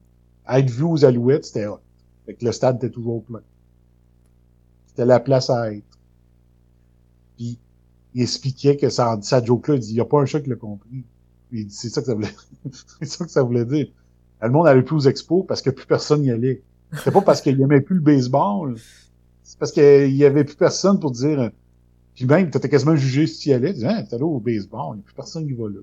à 0.46 0.60
être 0.60 0.70
vu 0.70 0.84
aux 0.84 1.04
Alouettes, 1.04 1.46
c'était 1.46 1.66
hot. 1.66 1.80
Fait 2.26 2.34
que 2.34 2.44
le 2.44 2.52
stade 2.52 2.76
était 2.76 2.90
toujours 2.90 3.22
plein. 3.24 3.42
C'était 4.86 5.06
la 5.06 5.20
place 5.20 5.50
à 5.50 5.72
être. 5.72 5.98
Puis, 7.36 7.58
il 8.14 8.22
expliquait 8.22 8.76
que 8.76 8.88
ça, 8.88 9.18
sa 9.22 9.42
joke-là, 9.42 9.74
il 9.74 9.80
dit, 9.80 9.90
il 9.90 9.94
n'y 9.94 10.00
a 10.00 10.04
pas 10.04 10.20
un 10.20 10.26
chat 10.26 10.40
qui 10.40 10.50
l'a 10.50 10.56
compris. 10.56 11.04
Il 11.52 11.66
dit, 11.66 11.74
c'est 11.74 11.88
ça 11.88 12.00
que 12.00 12.06
ça 12.06 12.14
voulait, 12.14 12.34
c'est 13.00 13.06
ça 13.06 13.24
que 13.24 13.30
ça 13.30 13.42
voulait 13.42 13.64
dire. 13.64 13.88
Le 14.40 14.50
monde 14.50 14.66
allait 14.66 14.82
plus 14.82 14.96
aux 14.96 15.08
expos 15.08 15.44
parce 15.46 15.62
que 15.62 15.70
plus 15.70 15.86
personne 15.86 16.22
n'y 16.22 16.30
allait. 16.30 16.62
C'est 17.02 17.10
pas 17.10 17.22
parce 17.22 17.40
qu'il 17.40 17.60
aimait 17.60 17.80
plus 17.80 17.96
le 17.96 18.02
baseball. 18.02 18.76
C'est 19.42 19.58
parce 19.58 19.72
qu'il 19.72 20.14
y 20.14 20.24
avait 20.24 20.44
plus 20.44 20.54
personne 20.54 21.00
pour 21.00 21.10
dire, 21.10 21.50
puis 22.14 22.26
même, 22.26 22.50
t'étais 22.50 22.68
quasiment 22.68 22.94
jugé 22.94 23.26
si 23.26 23.40
tu 23.40 23.48
y 23.48 23.52
allais. 23.52 23.68
Tu 23.68 23.74
disais, 23.74 23.88
hein, 23.88 24.04
t'es 24.04 24.14
allé 24.14 24.24
au 24.24 24.38
baseball, 24.38 24.92
il 24.92 24.96
n'y 24.96 25.00
a 25.00 25.04
plus 25.04 25.14
personne 25.14 25.46
qui 25.46 25.52
va 25.52 25.68
là. 25.68 25.80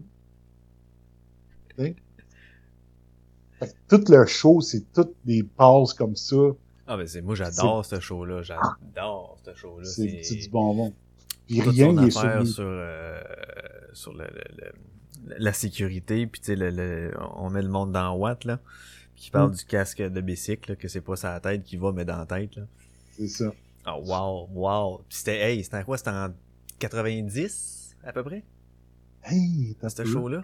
Tout 3.87 4.03
le 4.09 4.25
show, 4.25 4.61
c'est 4.61 4.91
toutes 4.91 5.15
des 5.25 5.43
passes 5.43 5.93
comme 5.93 6.15
ça. 6.15 6.35
Ah, 6.87 6.97
ben 6.97 7.07
c'est, 7.07 7.21
moi, 7.21 7.35
j'adore 7.35 7.85
ce 7.85 7.99
show-là. 7.99 8.41
J'adore 8.41 9.37
ce 9.45 9.53
show-là. 9.53 9.85
C'est, 9.85 10.35
du 10.35 10.49
bonbon. 10.49 10.93
Puis 11.47 11.61
rien 11.61 11.93
n'est 11.93 12.11
sur, 12.11 12.47
sur, 12.47 12.63
euh, 12.65 13.21
sur 13.93 14.13
le, 14.13 14.25
le, 14.57 14.71
la 15.37 15.53
sécurité, 15.53 16.27
puis 16.27 16.41
tu 16.41 16.55
sais, 16.55 17.11
on 17.35 17.49
met 17.49 17.61
le 17.61 17.69
monde 17.69 17.91
dans 17.91 18.15
Watt, 18.15 18.45
là, 18.45 18.59
qui 19.15 19.29
parle 19.31 19.51
mm. 19.51 19.55
du 19.55 19.65
casque 19.65 20.01
de 20.01 20.21
bicycle, 20.21 20.75
que 20.75 20.87
c'est 20.87 21.01
pas 21.01 21.15
sa 21.15 21.39
tête 21.39 21.63
qui 21.63 21.77
va, 21.77 21.91
mais 21.91 22.05
dans 22.05 22.17
la 22.17 22.25
tête, 22.25 22.55
là. 22.55 22.63
C'est 23.17 23.27
ça. 23.27 23.53
Oh, 23.87 24.01
wow, 24.05 24.49
wow. 24.53 25.01
c'était, 25.09 25.51
hey, 25.51 25.63
c'était 25.63 25.83
quoi? 25.83 25.97
C'était 25.97 26.11
en 26.11 26.29
90, 26.79 27.95
à 28.03 28.13
peu 28.13 28.23
près? 28.23 28.43
Hey, 29.23 29.75
t'as 29.79 29.89
ce 29.89 30.05
show-là? 30.05 30.43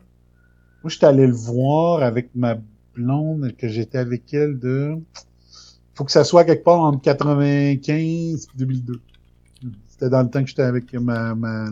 Moi, 0.88 0.92
j'étais 0.94 1.06
allé 1.08 1.28
le 1.28 1.34
voir 1.34 2.02
avec 2.02 2.30
ma 2.34 2.58
blonde, 2.96 3.54
que 3.58 3.68
j'étais 3.68 3.98
avec 3.98 4.34
elle 4.34 4.58
de... 4.58 4.96
Faut 5.96 6.06
que 6.06 6.14
ça 6.14 6.24
soit 6.24 6.46
quelque 6.46 6.64
part 6.64 6.80
entre 6.80 7.02
95 7.02 7.92
et 7.92 8.58
2002. 8.58 9.02
C'était 9.90 10.10
dans 10.10 10.24
le 10.24 10.30
temps 10.30 10.42
que 10.42 10.48
j'étais 10.48 10.62
avec 10.62 10.94
ma, 10.94 11.36
ma, 11.36 11.66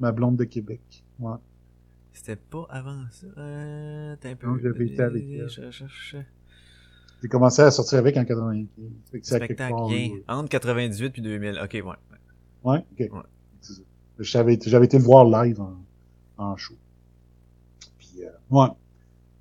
ma 0.00 0.12
blonde 0.12 0.36
de 0.36 0.44
Québec. 0.44 0.80
Ouais. 1.18 1.34
C'était 2.14 2.36
pas 2.36 2.66
avant 2.70 3.02
ça. 3.10 3.26
Euh, 3.36 4.16
t'as 4.18 4.30
un 4.30 4.34
peu. 4.36 4.46
Non, 4.46 4.56
j'avais 4.62 4.86
été 4.86 5.02
avec 5.02 5.22
elle. 5.22 5.48
J'ai 7.20 7.28
commencé 7.28 7.60
à 7.60 7.70
sortir 7.70 7.98
avec 7.98 8.16
en 8.16 8.24
95. 8.24 8.66
Spectacle 9.20 9.74
bien. 9.90 10.10
Entre 10.26 10.48
98 10.48 11.10
puis 11.10 11.20
2000. 11.20 11.60
Ok, 11.62 11.72
ouais. 11.74 11.82
Ouais, 12.64 12.78
ok. 12.92 13.12
Ouais. 13.12 13.76
J'avais, 14.20 14.58
j'avais 14.64 14.86
été 14.86 14.96
le 14.96 15.04
voir 15.04 15.26
live 15.26 15.60
en, 15.60 15.74
en 16.38 16.56
show. 16.56 16.72
Ouais. 18.50 18.68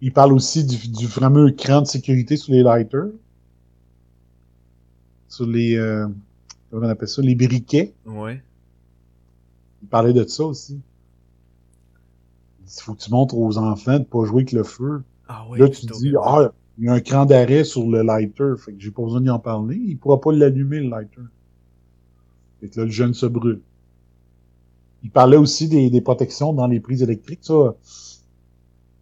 Il 0.02 0.14
parle 0.14 0.34
aussi 0.34 0.64
du, 0.66 0.88
du 0.90 1.08
fameux 1.08 1.50
écran 1.50 1.82
de 1.82 1.88
sécurité 1.88 2.38
sur 2.38 2.54
les 2.54 2.64
lighters. 2.64 3.10
Sur 5.28 5.48
les, 5.48 5.76
euh, 5.76 6.08
comment 6.70 6.88
on 6.88 6.90
appelle 6.90 7.08
ça, 7.08 7.22
les 7.22 7.36
briquets. 7.36 7.94
Ouais. 8.06 8.42
Il 9.82 9.88
parlait 9.88 10.14
de 10.14 10.26
ça 10.26 10.46
aussi. 10.46 10.80
Il 12.64 12.82
faut 12.82 12.94
que 12.94 13.02
tu 13.02 13.12
montres 13.12 13.38
aux 13.38 13.58
enfants 13.58 14.00
de 14.00 14.04
pas 14.04 14.26
jouer 14.26 14.42
avec 14.42 14.52
le 14.52 14.64
feu. 14.64 15.04
Ah 15.28 15.46
oui, 15.50 15.60
Là, 15.60 15.70
tu 15.70 15.86
dis, 15.86 16.14
ah, 16.22 16.52
il 16.78 16.86
y 16.86 16.88
a 16.88 16.94
un 16.94 17.00
cran 17.00 17.26
d'arrêt 17.26 17.64
sur 17.64 17.88
le 17.88 18.02
lighter. 18.02 18.54
Fait 18.58 18.74
que 18.74 18.80
j'ai 18.80 18.92
pas 18.92 19.04
besoin 19.04 19.22
d'y 19.22 19.30
en 19.30 19.40
parler. 19.40 19.76
Il 19.76 19.98
pourra 19.98 20.20
pas 20.20 20.32
l'allumer, 20.32 20.80
le 20.80 20.90
lighter. 20.90 21.22
Fait 22.60 22.70
que 22.70 22.80
là, 22.80 22.86
le 22.86 22.92
jeune 22.92 23.14
se 23.14 23.26
brûle. 23.26 23.62
Il 25.04 25.12
parlait 25.12 25.38
aussi 25.38 25.68
des, 25.70 25.90
des 25.90 26.02
protections 26.02 26.54
dans 26.54 26.68
les 26.68 26.80
prises 26.80 27.04
électriques. 27.04 27.40
Ça, 27.44 27.76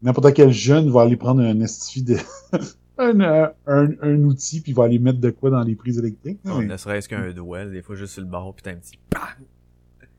n'importe 0.04 0.34
quel 0.34 0.52
jeune 0.52 0.90
va 0.90 1.02
aller 1.02 1.18
prendre 1.18 1.42
un 1.42 1.60
estifi 1.62 2.04
de... 2.04 2.18
un, 2.98 3.20
un, 3.66 3.90
un, 4.02 4.24
outil 4.24 4.62
puis 4.62 4.74
va 4.74 4.84
aller 4.84 5.00
mettre 5.00 5.20
de 5.20 5.32
quoi 5.32 5.50
dans 5.50 5.64
les 5.64 5.76
prises 5.76 5.98
électriques. 5.98 6.40
Non, 6.46 6.62
Ne 6.62 6.78
serait-ce 6.78 7.10
qu'un 7.10 7.32
doigt, 7.32 7.66
des 7.66 7.82
fois 7.82 7.96
juste 7.96 8.14
sur 8.14 8.22
le 8.22 8.28
bord 8.28 8.54
puis 8.54 8.64
t'as 8.64 8.72
un 8.72 8.76
petit 8.76 9.00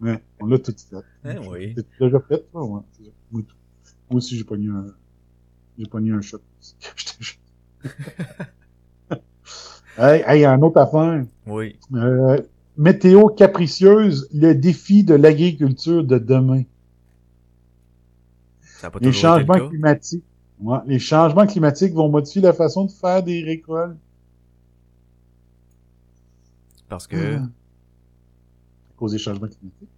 Ouais, 0.00 0.20
on 0.40 0.46
l'a 0.46 0.58
tout 0.58 0.74
fait. 0.76 0.96
Eh 1.24 1.38
oui. 1.48 1.74
C'est 1.76 2.04
déjà 2.04 2.20
fait, 2.20 2.44
ça, 2.52 2.60
ouais. 2.60 2.80
Moi, 3.30 3.42
aussi, 4.10 4.36
j'ai 4.36 4.44
pas 4.44 4.56
eu 4.56 4.70
un, 4.70 4.86
j'ai 5.78 5.86
pas 5.86 6.00
eu 6.00 6.12
un 6.12 6.20
shot. 6.20 6.40
hey, 9.98 10.22
hey, 10.26 10.44
un 10.44 10.60
autre 10.62 10.80
affaire. 10.80 11.24
Oui. 11.46 11.78
Euh, 11.94 12.40
météo 12.76 13.28
capricieuse, 13.28 14.28
le 14.34 14.52
défi 14.54 15.04
de 15.04 15.14
l'agriculture 15.14 16.02
de 16.04 16.18
demain. 16.18 16.64
Les 19.00 19.12
changements 19.12 19.68
climatiques. 19.68 20.24
Ouais, 20.60 20.78
les 20.86 20.98
changements 20.98 21.46
climatiques 21.46 21.92
vont 21.92 22.08
modifier 22.08 22.40
la 22.40 22.52
façon 22.52 22.84
de 22.84 22.90
faire 22.90 23.22
des 23.22 23.42
récoltes. 23.42 23.96
Parce 26.88 27.06
que. 27.06 27.36
À 27.36 27.40
cause 28.96 29.12
des 29.12 29.18
changements 29.18 29.48
climatiques. 29.48 29.88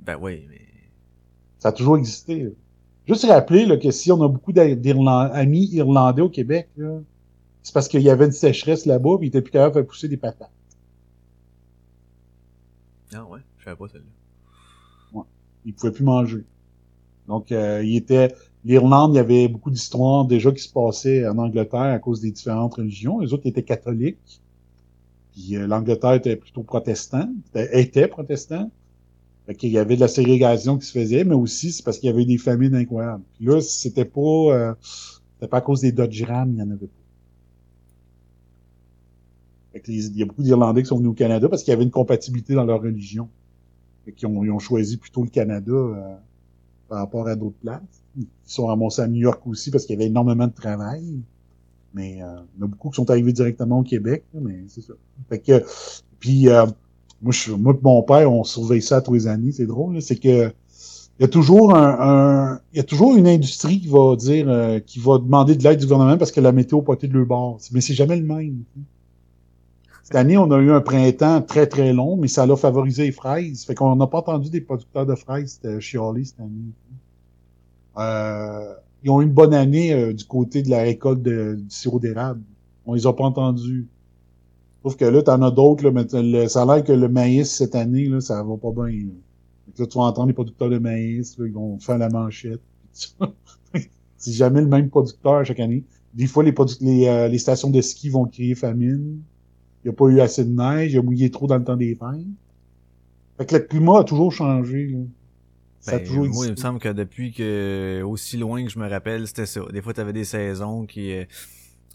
Ben 0.00 0.16
oui, 0.20 0.46
mais. 0.48 0.60
Ça 1.58 1.68
a 1.68 1.72
toujours 1.72 1.98
existé. 1.98 2.54
Juste 3.06 3.24
rappeler 3.24 3.66
là, 3.66 3.76
que 3.76 3.90
si 3.90 4.12
on 4.12 4.22
a 4.22 4.28
beaucoup 4.28 4.52
d'amis 4.52 5.68
irlandais 5.72 6.22
au 6.22 6.28
Québec, 6.28 6.68
c'est 7.62 7.74
parce 7.74 7.88
qu'il 7.88 8.02
y 8.02 8.10
avait 8.10 8.26
une 8.26 8.32
sécheresse 8.32 8.86
là-bas 8.86 9.16
et 9.20 9.24
ils 9.24 9.28
étaient 9.28 9.42
plus 9.42 9.50
capables 9.50 9.74
de 9.74 9.80
faire 9.80 9.86
pousser 9.86 10.08
des 10.08 10.16
patates. 10.16 10.50
Ah 13.12 13.24
ouais, 13.24 13.40
je 13.58 13.64
savais 13.64 13.76
pas 13.76 13.88
celle-là. 13.88 14.06
Ouais. 15.12 15.24
Ils 15.64 15.74
pouvaient 15.74 15.92
plus 15.92 16.04
manger. 16.04 16.44
Donc, 17.28 17.52
euh, 17.52 17.82
il 17.84 17.96
était... 17.96 18.34
L'Irlande, 18.64 19.14
il 19.14 19.16
y 19.16 19.20
avait 19.20 19.48
beaucoup 19.48 19.70
d'histoires 19.70 20.24
déjà 20.24 20.50
qui 20.50 20.62
se 20.62 20.72
passaient 20.72 21.26
en 21.26 21.38
Angleterre 21.38 21.80
à 21.80 21.98
cause 22.00 22.20
des 22.20 22.32
différentes 22.32 22.74
religions. 22.74 23.20
Les 23.20 23.32
autres 23.32 23.46
étaient 23.46 23.62
catholiques. 23.62 24.40
Puis 25.32 25.56
euh, 25.56 25.66
l'Angleterre 25.66 26.14
était 26.14 26.36
plutôt 26.36 26.64
protestant, 26.64 27.28
était 27.54 28.08
protestant. 28.08 28.70
Fait 29.46 29.54
qu'il 29.54 29.70
y 29.70 29.78
avait 29.78 29.96
de 29.96 30.00
la 30.00 30.08
ségrégation 30.08 30.76
qui 30.76 30.86
se 30.86 30.92
faisait, 30.92 31.24
mais 31.24 31.34
aussi 31.34 31.72
c'est 31.72 31.82
parce 31.82 31.98
qu'il 31.98 32.08
y 32.08 32.12
avait 32.12 32.26
des 32.26 32.36
famines 32.36 32.74
incroyables. 32.74 33.22
Puis 33.36 33.46
là, 33.46 33.60
c'était 33.62 34.04
pas 34.04 34.20
euh, 34.20 34.74
pas 35.48 35.58
à 35.58 35.60
cause 35.62 35.80
des 35.80 35.92
Dodge 35.92 36.22
Ram, 36.24 36.50
il 36.52 36.58
y 36.58 36.62
en 36.62 36.70
avait 36.70 36.86
pas. 36.86 36.92
Fait 39.72 39.82
il 39.88 40.18
y 40.18 40.22
a 40.22 40.26
beaucoup 40.26 40.42
d'Irlandais 40.42 40.82
qui 40.82 40.88
sont 40.88 40.98
venus 40.98 41.12
au 41.12 41.14
Canada 41.14 41.48
parce 41.48 41.62
qu'il 41.62 41.70
y 41.70 41.74
avait 41.74 41.84
une 41.84 41.90
compatibilité 41.90 42.54
dans 42.54 42.64
leur 42.64 42.82
religion. 42.82 43.30
Fait 44.04 44.12
qu'ils 44.12 44.28
ont, 44.28 44.44
ils 44.44 44.50
ont 44.50 44.58
choisi 44.58 44.98
plutôt 44.98 45.22
le 45.22 45.30
Canada 45.30 45.72
euh, 45.72 46.16
par 46.88 46.98
rapport 46.98 47.28
à 47.28 47.36
d'autres 47.36 47.58
places. 47.60 47.82
Ils 48.16 48.26
sont 48.44 48.66
ramassés 48.66 49.02
à 49.02 49.08
New 49.08 49.20
York 49.20 49.40
aussi 49.46 49.70
parce 49.70 49.84
qu'il 49.84 49.94
y 49.94 49.98
avait 49.98 50.08
énormément 50.08 50.46
de 50.46 50.52
travail. 50.52 51.20
Mais 51.94 52.22
euh, 52.22 52.36
il 52.56 52.60
y 52.60 52.62
en 52.62 52.66
a 52.66 52.68
beaucoup 52.68 52.90
qui 52.90 52.96
sont 52.96 53.10
arrivés 53.10 53.32
directement 53.32 53.80
au 53.80 53.82
Québec, 53.82 54.24
mais 54.34 54.64
c'est 54.68 54.82
ça. 54.82 54.92
Fait 55.28 55.38
que 55.38 55.64
puis 56.20 56.48
euh, 56.48 56.66
moi, 57.22 57.32
je, 57.32 57.52
moi 57.52 57.74
et 57.74 57.78
mon 57.82 58.02
père, 58.02 58.32
on 58.32 58.44
surveille 58.44 58.82
ça 58.82 59.00
tous 59.00 59.14
les 59.14 59.26
années, 59.26 59.52
c'est 59.52 59.66
drôle, 59.66 60.00
c'est 60.02 60.16
que 60.16 60.52
il 61.18 61.22
y 61.22 61.24
a 61.24 61.28
toujours 61.28 61.74
un, 61.74 62.60
il 62.72 62.76
y 62.76 62.80
a 62.80 62.84
toujours 62.84 63.16
une 63.16 63.26
industrie 63.26 63.80
qui 63.80 63.88
va 63.88 64.14
dire 64.14 64.46
euh, 64.48 64.78
qui 64.78 65.00
va 65.00 65.18
demander 65.18 65.56
de 65.56 65.64
l'aide 65.64 65.80
du 65.80 65.86
gouvernement 65.86 66.16
parce 66.16 66.30
que 66.30 66.40
la 66.40 66.52
météo 66.52 66.80
pas 66.80 66.94
été 66.94 67.08
de 67.08 67.14
leur 67.14 67.26
bord. 67.26 67.58
Mais 67.72 67.80
c'est 67.80 67.94
jamais 67.94 68.16
le 68.16 68.24
même. 68.24 68.62
Cette 70.08 70.16
année, 70.16 70.38
on 70.38 70.50
a 70.52 70.58
eu 70.58 70.70
un 70.70 70.80
printemps 70.80 71.42
très 71.42 71.66
très 71.66 71.92
long, 71.92 72.16
mais 72.16 72.28
ça 72.28 72.46
l'a 72.46 72.56
favorisé 72.56 73.02
les 73.02 73.12
fraises. 73.12 73.66
Fait 73.66 73.74
qu'on 73.74 73.94
n'a 73.94 74.06
pas 74.06 74.20
entendu 74.20 74.48
des 74.48 74.62
producteurs 74.62 75.04
de 75.04 75.14
fraises 75.14 75.60
chialer 75.80 76.24
cette 76.24 76.40
année. 76.40 76.72
Euh, 77.98 78.72
ils 79.04 79.10
ont 79.10 79.20
eu 79.20 79.24
une 79.24 79.32
bonne 79.32 79.52
année 79.52 79.92
euh, 79.92 80.14
du 80.14 80.24
côté 80.24 80.62
de 80.62 80.70
la 80.70 80.78
récolte 80.78 81.22
du 81.22 81.62
sirop 81.68 82.00
d'érable. 82.00 82.40
On 82.86 82.94
les 82.94 83.06
a 83.06 83.12
pas 83.12 83.24
entendus. 83.24 83.86
Sauf 84.82 84.96
que 84.96 85.04
là, 85.04 85.22
t'en 85.22 85.42
as 85.42 85.50
d'autres, 85.50 85.92
ça 86.48 86.62
a 86.62 86.64
l'air 86.64 86.84
que 86.84 86.92
le 86.92 87.08
maïs, 87.10 87.54
cette 87.54 87.74
année, 87.74 88.06
là, 88.06 88.22
ça 88.22 88.42
va 88.42 88.56
pas 88.56 88.72
bien. 88.72 88.86
Là. 88.86 89.12
là, 89.78 89.86
tu 89.86 89.98
vas 89.98 90.04
entendre 90.04 90.28
les 90.28 90.32
producteurs 90.32 90.70
de 90.70 90.78
maïs, 90.78 91.36
là, 91.36 91.44
ils 91.46 91.52
vont 91.52 91.78
faire 91.80 91.98
la 91.98 92.08
manchette. 92.08 92.62
C'est 94.16 94.32
jamais 94.32 94.62
le 94.62 94.68
même 94.68 94.88
producteur 94.88 95.44
chaque 95.44 95.60
année. 95.60 95.84
Des 96.14 96.26
fois, 96.26 96.44
les, 96.44 96.54
euh, 97.08 97.28
les 97.28 97.38
stations 97.38 97.68
de 97.68 97.82
ski 97.82 98.08
vont 98.08 98.24
créer 98.24 98.54
famine. 98.54 99.20
Il 99.84 99.88
n'y 99.88 99.90
a 99.90 99.92
pas 99.92 100.06
eu 100.06 100.20
assez 100.20 100.44
de 100.44 100.50
neige, 100.50 100.92
il 100.92 100.98
a 100.98 101.02
mouillé 101.02 101.30
trop 101.30 101.46
dans 101.46 101.56
le 101.56 101.64
temps 101.64 101.76
des 101.76 101.94
fêtes. 101.94 102.26
Fait 103.38 103.46
que 103.46 103.56
le 103.56 103.62
climat 103.62 104.00
a 104.00 104.04
toujours 104.04 104.32
changé. 104.32 104.88
Là. 104.88 104.98
Ça 105.80 105.96
a 105.96 105.98
ben, 106.00 106.28
moi, 106.28 106.46
il 106.46 106.50
me 106.52 106.56
semble 106.56 106.80
que 106.80 106.88
depuis 106.88 107.32
que 107.32 108.02
aussi 108.02 108.36
loin 108.36 108.64
que 108.64 108.70
je 108.70 108.78
me 108.78 108.88
rappelle, 108.88 109.26
c'était 109.28 109.46
ça. 109.46 109.60
Des 109.72 109.80
fois, 109.80 109.94
tu 109.94 110.00
avais 110.00 110.12
des 110.12 110.24
saisons 110.24 110.86
qui 110.86 111.12
euh, 111.12 111.24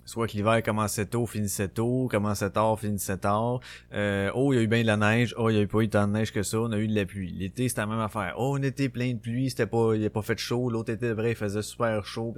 soit 0.05 0.27
que 0.27 0.33
l'hiver 0.33 0.63
commençait 0.63 1.05
tôt, 1.05 1.25
finissait 1.25 1.67
tôt, 1.67 2.07
commençait 2.09 2.49
tard, 2.49 2.79
finissait 2.79 3.17
tard. 3.17 3.59
Euh, 3.93 4.31
oh, 4.35 4.53
il 4.53 4.55
y 4.55 4.59
a 4.59 4.61
eu 4.61 4.67
bien 4.67 4.81
de 4.81 4.87
la 4.87 4.95
neige. 4.95 5.35
Oh, 5.37 5.49
il 5.49 5.57
y 5.57 5.59
a 5.59 5.61
eu 5.61 5.67
pas 5.67 5.81
eu 5.81 5.89
tant 5.89 6.07
de 6.07 6.13
neige 6.13 6.31
que 6.31 6.43
ça. 6.43 6.59
On 6.61 6.71
a 6.71 6.77
eu 6.77 6.87
de 6.87 6.95
la 6.95 7.05
pluie. 7.05 7.33
L'été, 7.33 7.67
c'était 7.67 7.81
la 7.81 7.87
même 7.87 7.99
affaire. 7.99 8.35
Oh, 8.37 8.55
on 8.57 8.63
était 8.63 8.87
plein 8.87 9.11
de 9.11 9.19
pluie. 9.19 9.49
C'était 9.49 9.67
pas, 9.67 9.95
il 9.95 10.05
a 10.05 10.09
pas 10.09 10.21
fait 10.21 10.39
chaud. 10.39 10.69
L'autre 10.69 10.93
été, 10.93 11.11
vrai, 11.11 11.31
il 11.31 11.35
faisait 11.35 11.61
super 11.61 12.05
chaud. 12.05 12.33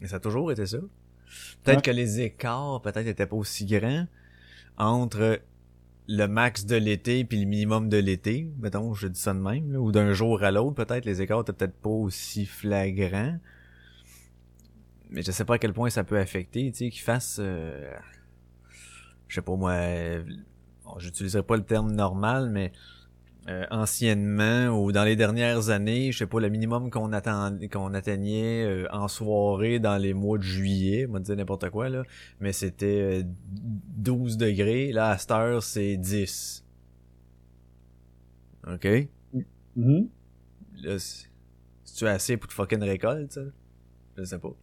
Mais 0.00 0.06
ça 0.06 0.16
a 0.16 0.20
toujours 0.20 0.52
été 0.52 0.64
ça. 0.66 0.78
Peut-être 1.64 1.82
que 1.82 1.90
les 1.90 2.20
écarts, 2.20 2.80
peut-être, 2.82 3.06
étaient 3.06 3.26
pas 3.26 3.36
aussi 3.36 3.66
grands 3.66 4.06
entre 4.82 5.40
le 6.08 6.26
max 6.26 6.66
de 6.66 6.76
l'été 6.76 7.24
puis 7.24 7.40
le 7.40 7.46
minimum 7.46 7.88
de 7.88 7.96
l'été, 7.96 8.50
mettons, 8.58 8.94
je 8.94 9.06
dis 9.06 9.20
ça 9.20 9.32
de 9.34 9.38
même, 9.38 9.74
ou 9.76 9.92
d'un 9.92 10.12
jour 10.12 10.42
à 10.42 10.50
l'autre, 10.50 10.74
peut-être 10.74 11.04
les 11.04 11.22
écarts 11.22 11.42
étaient 11.42 11.52
peut-être 11.52 11.76
pas 11.80 11.90
aussi 11.90 12.46
flagrants. 12.46 13.38
Mais 15.10 15.22
je 15.22 15.30
sais 15.30 15.44
pas 15.44 15.54
à 15.54 15.58
quel 15.58 15.72
point 15.72 15.90
ça 15.90 16.04
peut 16.04 16.18
affecter, 16.18 16.70
tu 16.72 16.78
sais, 16.78 16.90
qu'ils 16.90 17.02
fassent 17.02 17.38
euh, 17.40 17.92
je 19.28 19.36
sais 19.36 19.42
pas 19.42 19.56
moi, 19.56 19.74
j'utiliserai 20.98 21.42
pas 21.42 21.56
le 21.56 21.64
terme 21.64 21.92
normal, 21.92 22.50
mais 22.50 22.72
euh, 23.48 23.64
anciennement 23.72 24.68
ou 24.68 24.92
dans 24.92 25.02
les 25.02 25.16
dernières 25.16 25.70
années, 25.70 26.12
je 26.12 26.18
sais 26.18 26.26
pas, 26.26 26.38
le 26.38 26.48
minimum 26.48 26.90
qu'on 26.90 27.12
attendait, 27.12 27.68
qu'on 27.68 27.92
atteignait 27.92 28.64
euh, 28.64 28.86
en 28.92 29.08
soirée 29.08 29.80
dans 29.80 29.96
les 29.96 30.14
mois 30.14 30.38
de 30.38 30.44
juillet, 30.44 31.06
on 31.08 31.14
va 31.14 31.18
dire 31.18 31.34
n'importe 31.34 31.68
quoi 31.70 31.88
là, 31.88 32.04
mais 32.40 32.52
c'était 32.52 33.24
12 33.24 34.34
euh, 34.34 34.36
degrés, 34.36 34.92
là 34.92 35.10
à 35.10 35.18
cette 35.18 35.32
heure 35.32 35.60
c'est 35.60 35.96
10. 35.96 36.64
OK? 38.68 38.86
Mm-hmm. 39.76 40.06
Là, 40.84 40.98
c'est-tu 41.00 42.06
assez 42.06 42.36
pour 42.36 42.48
te 42.48 42.54
fucking 42.54 42.82
récolte, 42.82 43.32
ça? 43.32 43.40
Je 44.16 44.22
sais 44.22 44.38
pas. 44.38 44.54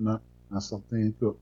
Non, 0.00 0.18
en 0.50 0.58
certains 0.58 1.12
cas. 1.12 1.34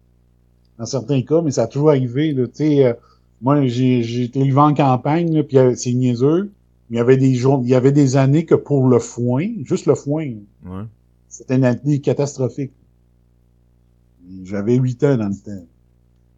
En 0.79 0.85
certains 0.85 1.23
cas, 1.23 1.41
mais 1.41 1.53
ça 1.53 1.63
a 1.63 1.67
toujours 1.69 1.89
arrivé, 1.89 2.35
tu 2.35 2.51
sais 2.53 2.99
moi, 3.45 3.67
j'ai 3.67 4.25
été 4.25 4.41
élevé 4.41 4.59
en 4.59 4.73
campagne, 4.73 5.43
puis 5.43 5.59
euh, 5.59 5.75
c'est 5.77 5.93
niaiseux. 5.93 6.51
Il 6.89 6.97
y 6.97 6.99
avait 6.99 7.19
des 7.19 7.35
jours, 7.35 7.61
il 7.63 7.69
y 7.69 7.75
avait 7.75 7.93
des 7.93 8.17
années 8.17 8.47
que 8.47 8.55
pour 8.55 8.89
le 8.89 8.99
foin, 8.99 9.47
juste 9.65 9.85
le 9.85 9.95
foin, 9.95 10.33
ouais. 10.65 10.85
c'était 11.29 11.57
une 11.57 11.65
année 11.65 12.01
catastrophique. 12.01 12.73
J'avais 14.45 14.77
huit 14.77 15.05
ans 15.05 15.19
dans 15.19 15.29
le 15.29 15.35
temps. 15.35 15.67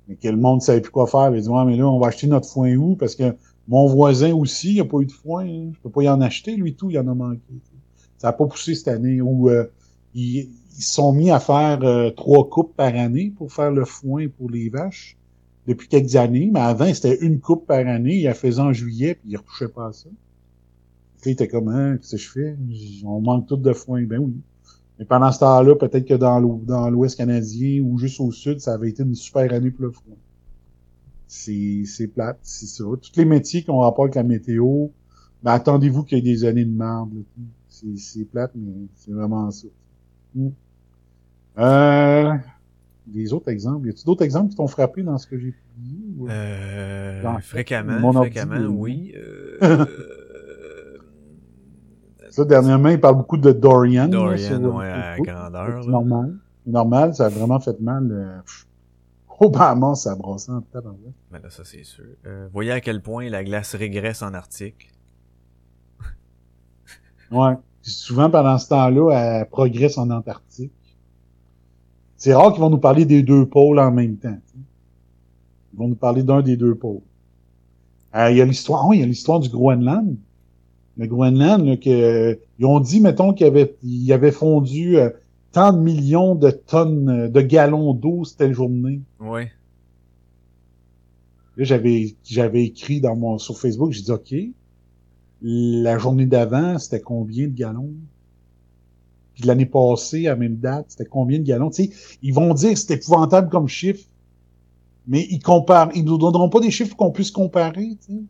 Mais 0.09 0.17
que 0.17 0.27
le 0.27 0.37
monde 0.37 0.63
savait 0.63 0.81
plus 0.81 0.91
quoi 0.91 1.07
faire. 1.07 1.33
Il 1.33 1.41
dit, 1.41 1.49
ouais, 1.49 1.65
mais 1.65 1.77
là, 1.77 1.87
on 1.89 2.01
va 2.01 2.09
acheter 2.09 2.27
notre 2.27 2.49
foin 2.49 2.75
où? 2.75 2.97
Parce 2.97 3.15
que 3.15 3.37
mon 3.69 3.87
voisin 3.87 4.35
aussi, 4.35 4.75
il 4.75 4.81
a 4.81 4.85
pas 4.85 4.99
eu 4.99 5.07
de 5.07 5.13
foin. 5.13 5.47
Hein. 5.47 5.71
Je 5.75 5.79
peux 5.81 5.91
pas 5.91 6.03
y 6.03 6.09
en 6.09 6.21
acheter, 6.21 6.57
lui 6.57 6.75
tout, 6.75 6.91
il 6.91 6.99
en 6.99 7.07
a 7.07 7.15
manqué. 7.15 7.41
Ça 8.19 8.29
a 8.29 8.33
pas 8.33 8.47
poussé 8.47 8.75
cette 8.75 8.89
année. 8.89 9.21
Où 9.21 9.49
euh, 9.49 9.67
ils, 10.13 10.49
ils 10.77 10.83
se 10.83 10.95
sont 10.95 11.13
mis 11.13 11.31
à 11.31 11.39
faire 11.39 11.85
euh, 11.85 12.11
trois 12.11 12.49
coupes 12.49 12.75
par 12.75 12.97
année 12.97 13.33
pour 13.37 13.53
faire 13.53 13.71
le 13.71 13.85
foin 13.85 14.27
pour 14.27 14.51
les 14.51 14.71
vaches 14.71 15.17
depuis 15.67 15.89
quelques 15.89 16.17
années, 16.17 16.51
mais 16.53 16.61
avant, 16.61 16.93
c'était 16.93 17.19
une 17.25 17.41
coupe 17.41 17.67
par 17.67 17.87
année, 17.87 18.19
il 18.19 18.25
la 18.25 18.35
faisait 18.35 18.61
en 18.61 18.73
juillet, 18.73 19.15
puis 19.15 19.31
il 19.31 19.37
retouchait 19.37 19.69
pas 19.69 19.89
à 19.89 19.93
ça. 19.93 20.09
Puis 21.21 21.31
il 21.31 21.33
était 21.33 21.49
comme, 21.49 21.69
hein, 21.69 21.97
qu'est-ce 21.97 22.13
que 22.13 22.17
je 22.19 22.31
fais? 22.31 22.57
On 23.05 23.21
manque 23.21 23.47
tout 23.49 23.57
de 23.57 23.73
foin. 23.73 24.03
Ben 24.05 24.19
oui. 24.19 24.35
Mais 24.99 25.05
pendant 25.05 25.33
ce 25.33 25.41
temps-là, 25.41 25.75
peut-être 25.75 26.07
que 26.07 26.15
dans 26.15 26.91
l'Ouest 26.91 27.17
canadien 27.17 27.83
ou 27.83 27.99
juste 27.99 28.21
au 28.21 28.31
sud, 28.33 28.61
ça 28.61 28.75
avait 28.75 28.91
été 28.91 29.03
une 29.03 29.15
super 29.15 29.53
année 29.53 29.71
pour 29.71 29.87
le 29.87 29.91
foin. 29.91 30.15
C'est, 31.27 32.07
plate, 32.15 32.39
c'est 32.43 32.67
ça. 32.67 32.85
Tous 32.85 33.17
les 33.17 33.25
métiers 33.25 33.63
qui 33.63 33.71
ont 33.71 33.81
rapport 33.81 34.05
avec 34.05 34.15
la 34.15 34.23
météo, 34.23 34.89
ben 35.43 35.53
attendez-vous 35.53 36.05
qu'il 36.05 36.19
y 36.19 36.21
ait 36.21 36.25
des 36.35 36.45
années 36.45 36.65
de 36.65 36.71
merde. 36.71 37.11
C'est, 37.69 37.97
c'est 37.99 38.25
plate, 38.25 38.53
mais 38.55 38.73
c'est 38.95 39.11
vraiment 39.11 39.51
ça. 39.51 39.67
Hmm. 40.35 40.51
Euh, 41.59 42.35
des 43.07 43.33
autres 43.33 43.51
exemples? 43.51 43.87
Y 43.87 43.91
a-t-il 43.91 44.05
d'autres 44.05 44.25
exemples 44.25 44.51
qui 44.51 44.57
t'ont 44.57 44.67
frappé 44.67 45.03
dans 45.03 45.19
ce 45.19 45.27
que 45.27 45.39
j'ai 45.39 45.53
publié? 45.53 46.29
Euh, 46.31 47.39
fréquemment, 47.41 48.13
fréquemment, 48.13 48.67
oui. 48.69 49.15
Euh, 49.63 49.87
ça, 52.37 52.45
dernièrement, 52.45 52.91
il 52.91 53.01
parle 53.01 53.17
beaucoup 53.17 53.39
de 53.39 53.51
Dorian. 53.51 54.09
Dorian, 54.09 54.61
là, 54.61 54.69
ouais, 54.69 54.91
à 54.91 55.17
grandeur. 55.19 55.83
C'est 55.83 55.89
normal. 55.91 56.37
normal, 56.67 57.15
ça 57.15 57.27
a 57.27 57.29
vraiment 57.31 57.59
fait 57.61 57.81
mal. 57.81 58.09
Euh, 58.13 58.41
Obama, 59.41 59.95
ça 59.95 60.13
a 60.13 60.15
brossé 60.17 60.53
en 60.53 60.61
tête. 60.61 60.85
Mais 61.31 61.41
là, 61.41 61.49
ça, 61.49 61.63
c'est 61.65 61.83
sûr. 61.83 62.05
Euh, 62.27 62.47
voyez 62.53 62.73
à 62.73 62.83
quel 62.83 63.01
point 63.01 63.31
la 63.31 63.43
glace 63.43 63.75
régresse 63.75 64.21
en 64.21 64.35
Arctique. 64.35 64.93
ouais. 67.31 67.55
souvent, 67.81 68.29
pendant 68.29 68.59
ce 68.59 68.69
temps-là, 68.69 69.13
elle 69.13 69.49
progresse 69.49 69.97
en 69.97 70.11
Antarctique. 70.11 70.73
C'est 72.17 72.35
rare 72.35 72.53
qu'ils 72.53 72.63
vont 72.63 72.71
nous 72.71 72.79
parler 72.79 73.05
des 73.05 73.23
deux 73.23 73.47
pôles 73.47 73.79
en 73.79 73.91
même 73.91 74.17
temps. 74.17 74.39
Ils 75.73 75.79
vont 75.79 75.89
nous 75.89 75.95
parler 75.97 76.23
d'un 76.23 76.43
des 76.43 76.57
deux 76.57 76.75
pôles. 76.75 77.01
Euh, 78.15 78.31
il 78.31 78.39
y 78.39 78.41
a 78.41 78.45
l'histoire, 78.45 78.93
il 78.95 79.01
y 79.01 79.03
a 79.03 79.07
l'histoire 79.07 79.41
du 79.41 79.49
Groenland. 79.49 80.17
Le 80.97 81.07
Groenland, 81.07 81.79
que, 81.79 82.39
ils 82.59 82.65
ont 82.65 82.81
dit, 82.81 83.01
mettons, 83.01 83.35
qu'il 83.35 83.47
avait, 83.47 83.77
il 83.83 84.11
avait 84.13 84.33
fondu 84.33 84.97
euh, 84.97 85.11
tant 85.53 85.73
de 85.73 85.79
millions 85.79 86.35
de 86.35 86.51
tonnes, 86.51 87.09
euh, 87.09 87.29
de 87.29 87.41
gallons 87.43 87.93
d'eau 87.93 88.25
cette 88.25 88.53
journée. 88.53 89.01
Oui. 89.21 89.43
Là, 91.59 91.65
j'avais, 91.65 92.15
j'avais 92.25 92.65
écrit 92.65 93.03
dans 93.03 93.17
mon, 93.17 93.37
sur 93.37 93.59
Facebook, 93.59 93.93
j'ai 93.93 94.03
dit, 94.03 94.11
OK, 94.11 94.35
la 95.43 95.99
journée 95.99 96.27
d'avant, 96.27 96.79
c'était 96.79 97.01
combien 97.01 97.47
de 97.47 97.53
gallons? 97.53 97.93
Puis 99.37 99.45
l'année 99.45 99.67
passée, 99.67 100.27
à 100.27 100.31
la 100.31 100.37
même 100.37 100.57
date, 100.57 100.87
c'était 100.89 101.05
combien 101.05 101.39
de 101.39 101.45
gallons? 101.45 101.69
Tu 101.69 101.85
sais, 101.85 101.91
ils 102.23 102.33
vont 102.33 102.55
dire 102.55 102.73
que 102.73 102.79
c'est 102.79 102.95
épouvantable 102.95 103.51
comme 103.51 103.69
chiffre, 103.69 104.03
mais 105.07 105.27
ils 105.31 105.41
comparent, 105.41 105.91
ils 105.95 106.05
nous 106.05 106.17
donneront 106.17 106.49
pas 106.49 106.61
des 106.61 106.71
chiffres 106.71 106.97
qu'on 106.97 107.11
puisse 107.11 107.31
comparer. 107.31 107.99
Tu 108.07 108.15
sais. 108.15 108.21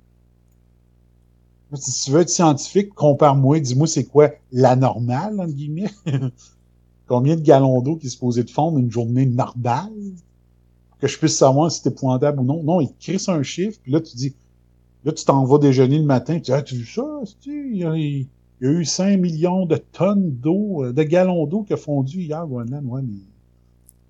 Si 1.75 2.05
tu 2.05 2.11
veux 2.11 2.21
être 2.21 2.29
scientifique, 2.29 2.93
compare-moi, 2.93 3.61
dis-moi 3.61 3.87
c'est 3.87 4.05
quoi 4.05 4.31
la 4.51 4.75
normale, 4.75 5.41
entre 5.41 5.53
guillemets. 5.53 5.91
combien 7.07 7.37
de 7.37 7.41
gallons 7.41 7.81
d'eau 7.83 7.97
qui 7.97 8.11
se 8.11 8.19
posait 8.19 8.43
de 8.43 8.51
fondre 8.51 8.79
une 8.79 8.91
journée 8.91 9.27
normale? 9.27 9.93
Que 10.99 11.07
je 11.07 11.19
puisse 11.19 11.37
savoir 11.37 11.71
si 11.71 11.83
c'est 11.83 11.91
épouvantable 11.91 12.41
ou 12.41 12.45
non. 12.45 12.65
Non, 12.65 12.81
ils 12.81 12.93
crissent 12.99 13.29
un 13.29 13.45
chiffre, 13.45 13.79
puis 13.81 13.93
là 13.93 14.01
tu 14.01 14.17
dis, 14.17 14.35
là 15.05 15.13
tu 15.13 15.25
t'en 15.25 15.45
vas 15.45 15.59
déjeuner 15.59 15.99
le 15.99 16.05
matin, 16.05 16.35
tu 16.35 16.41
dis, 16.41 16.53
ah, 16.53 16.63
tu 16.63 16.75
vu 16.75 16.87
ça? 16.87 17.05
Tu 17.41 17.77
il 17.77 18.27
y 18.61 18.67
a 18.67 18.71
eu 18.71 18.85
5 18.85 19.19
millions 19.19 19.67
de 19.67 19.77
tonnes 19.77 20.31
d'eau, 20.31 20.85
euh, 20.85 20.93
de 20.93 21.03
gallons 21.03 21.47
d'eau 21.47 21.63
qui 21.63 21.73
a 21.73 21.77
fondu 21.77 22.23
hier, 22.23 22.47
Groenland. 22.47 22.87
Ouais, 22.87 23.03
mais 23.03 23.19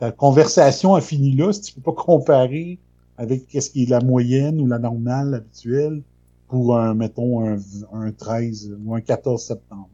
la 0.01 0.13
conversation 0.13 0.95
a 0.95 1.01
fini 1.01 1.33
là, 1.33 1.53
si 1.53 1.63
tu 1.63 1.75
peux 1.75 1.81
pas 1.81 1.93
comparer 1.93 2.79
avec 3.19 3.47
qu'est-ce 3.49 3.71
qui 3.71 3.85
est 3.85 3.91
la 3.91 4.01
moyenne 4.01 4.61
ou 4.61 4.67
la 4.67 4.79
normale 4.79 5.35
habituelle 5.35 6.03
pour 6.49 6.77
un, 6.77 6.95
mettons, 6.95 7.47
un, 7.47 7.59
un 7.93 8.13
13 8.13 8.77
ou 8.85 8.95
un 8.95 9.01
14 9.01 9.43
septembre. 9.43 9.89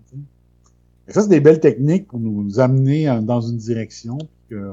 ça, 1.09 1.23
c'est 1.23 1.29
des 1.29 1.41
belles 1.41 1.61
techniques 1.61 2.09
pour 2.09 2.21
nous 2.21 2.61
amener 2.61 3.07
dans 3.23 3.41
une 3.41 3.57
direction, 3.57 4.19
que 4.51 4.73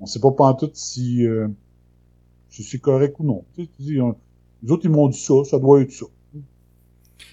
on 0.00 0.06
sait 0.06 0.18
pas 0.18 0.54
tout 0.54 0.70
si, 0.72 1.26
euh, 1.26 1.46
si 2.48 2.62
c'est 2.64 2.78
correct 2.78 3.16
ou 3.20 3.24
non. 3.24 3.44
Tu 3.54 3.64
sais, 3.64 3.70
les 4.62 4.70
autres, 4.70 4.84
ils 4.84 4.90
m'ont 4.90 5.08
dit 5.08 5.18
ça, 5.18 5.44
ça 5.44 5.58
doit 5.58 5.82
être 5.82 5.92
ça. 5.92 6.06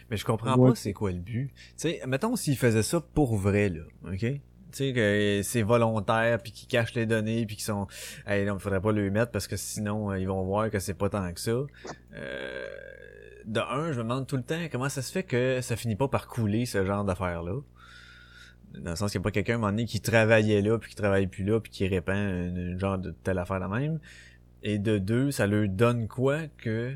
Mais 0.10 0.18
je 0.18 0.26
comprends 0.26 0.58
pas 0.58 0.76
c'est 0.76 0.94
quoi 0.94 1.12
le 1.12 1.20
but. 1.20 1.52
Tu 1.54 1.74
sais, 1.76 2.02
mettons 2.08 2.36
s'ils 2.36 2.58
faisaient 2.58 2.84
ça 2.84 3.02
pour 3.02 3.36
vrai, 3.36 3.70
là, 3.70 3.82
ok? 4.06 4.20
Tu 4.20 4.40
sais, 4.72 4.94
que 4.94 5.42
c'est 5.44 5.62
volontaire, 5.62 6.40
puis 6.42 6.52
qu'ils 6.52 6.68
cachent 6.68 6.94
les 6.94 7.06
données, 7.06 7.46
puis 7.46 7.56
qu'ils 7.56 7.66
sont... 7.66 7.88
Hey, 8.26 8.46
non, 8.46 8.56
il 8.56 8.60
faudrait 8.60 8.82
pas 8.82 8.92
le 8.92 9.10
mettre, 9.10 9.32
parce 9.32 9.48
que 9.48 9.56
sinon, 9.56 10.12
euh, 10.12 10.20
ils 10.20 10.28
vont 10.28 10.44
voir 10.44 10.70
que 10.70 10.80
c'est 10.80 10.94
pas 10.94 11.10
tant 11.10 11.32
que 11.34 11.40
ça. 11.40 11.52
Euh... 12.14 12.68
De 13.46 13.62
un, 13.62 13.94
je 13.94 14.00
me 14.00 14.04
demande 14.04 14.28
tout 14.28 14.36
le 14.36 14.44
temps 14.44 14.60
comment 14.70 14.90
ça 14.90 15.02
se 15.02 15.10
fait 15.10 15.24
que 15.24 15.62
ça 15.62 15.78
finit 15.78 15.96
pas 15.96 16.10
par 16.10 16.28
couler, 16.28 16.66
ce 16.66 16.86
genre 16.86 17.06
d'affaires-là. 17.06 17.62
Dans 18.74 18.90
le 18.90 18.96
sens 18.98 19.12
qu'il 19.12 19.22
n'y 19.22 19.24
a 19.24 19.26
pas 19.26 19.32
quelqu'un, 19.32 19.54
à 19.54 19.56
un 19.56 19.60
moment 19.60 19.72
donné, 19.72 19.86
qui 19.86 20.02
travaillait 20.02 20.62
là, 20.62 20.78
puis 20.78 20.90
qui 20.90 20.98
travaille 20.98 21.28
plus 21.28 21.46
là, 21.46 21.62
puis 21.62 21.72
qui 21.72 21.88
répand 21.88 22.18
une, 22.18 22.78
genre 22.78 22.98
de 22.98 23.12
telle 23.24 23.38
affaire 23.40 23.60
la 23.60 23.70
même. 23.70 24.00
Et 24.64 24.80
de 24.80 24.98
deux, 24.98 25.32
ça 25.32 25.48
leur 25.48 25.70
donne 25.70 26.10
quoi 26.10 26.48
que 26.58 26.94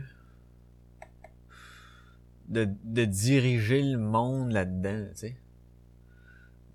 de, 2.52 2.70
de 2.84 3.06
diriger 3.06 3.82
le 3.82 3.98
monde 3.98 4.52
là-dedans, 4.52 5.06
tu 5.14 5.18
sais. 5.18 5.36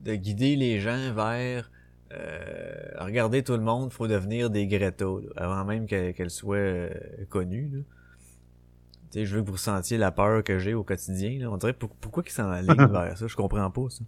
De 0.00 0.14
guider 0.14 0.56
les 0.56 0.80
gens 0.80 1.12
vers 1.14 1.70
Euh, 2.12 2.92
regardez 2.98 3.42
tout 3.42 3.54
le 3.54 3.62
monde, 3.64 3.92
faut 3.92 4.06
devenir 4.06 4.48
des 4.48 4.68
Greta, 4.68 5.04
là, 5.04 5.30
avant 5.36 5.64
même 5.64 5.86
qu'elle 5.86 6.30
soit 6.30 6.56
euh, 6.56 6.88
connue. 7.28 7.68
Là. 7.72 7.80
Tu 9.10 9.18
sais, 9.20 9.26
je 9.26 9.34
veux 9.34 9.42
que 9.42 9.46
vous 9.48 9.54
ressentiez 9.54 9.98
la 9.98 10.12
peur 10.12 10.44
que 10.44 10.58
j'ai 10.60 10.72
au 10.74 10.84
quotidien. 10.84 11.40
Là. 11.40 11.50
On 11.50 11.56
dirait 11.56 11.72
pour- 11.72 11.90
pourquoi 12.00 12.22
qu'ils 12.22 12.32
s'enlignent 12.32 12.66
vers 12.92 13.18
ça, 13.18 13.26
je 13.26 13.34
comprends 13.36 13.68
pas 13.72 13.90
ça. 13.90 14.04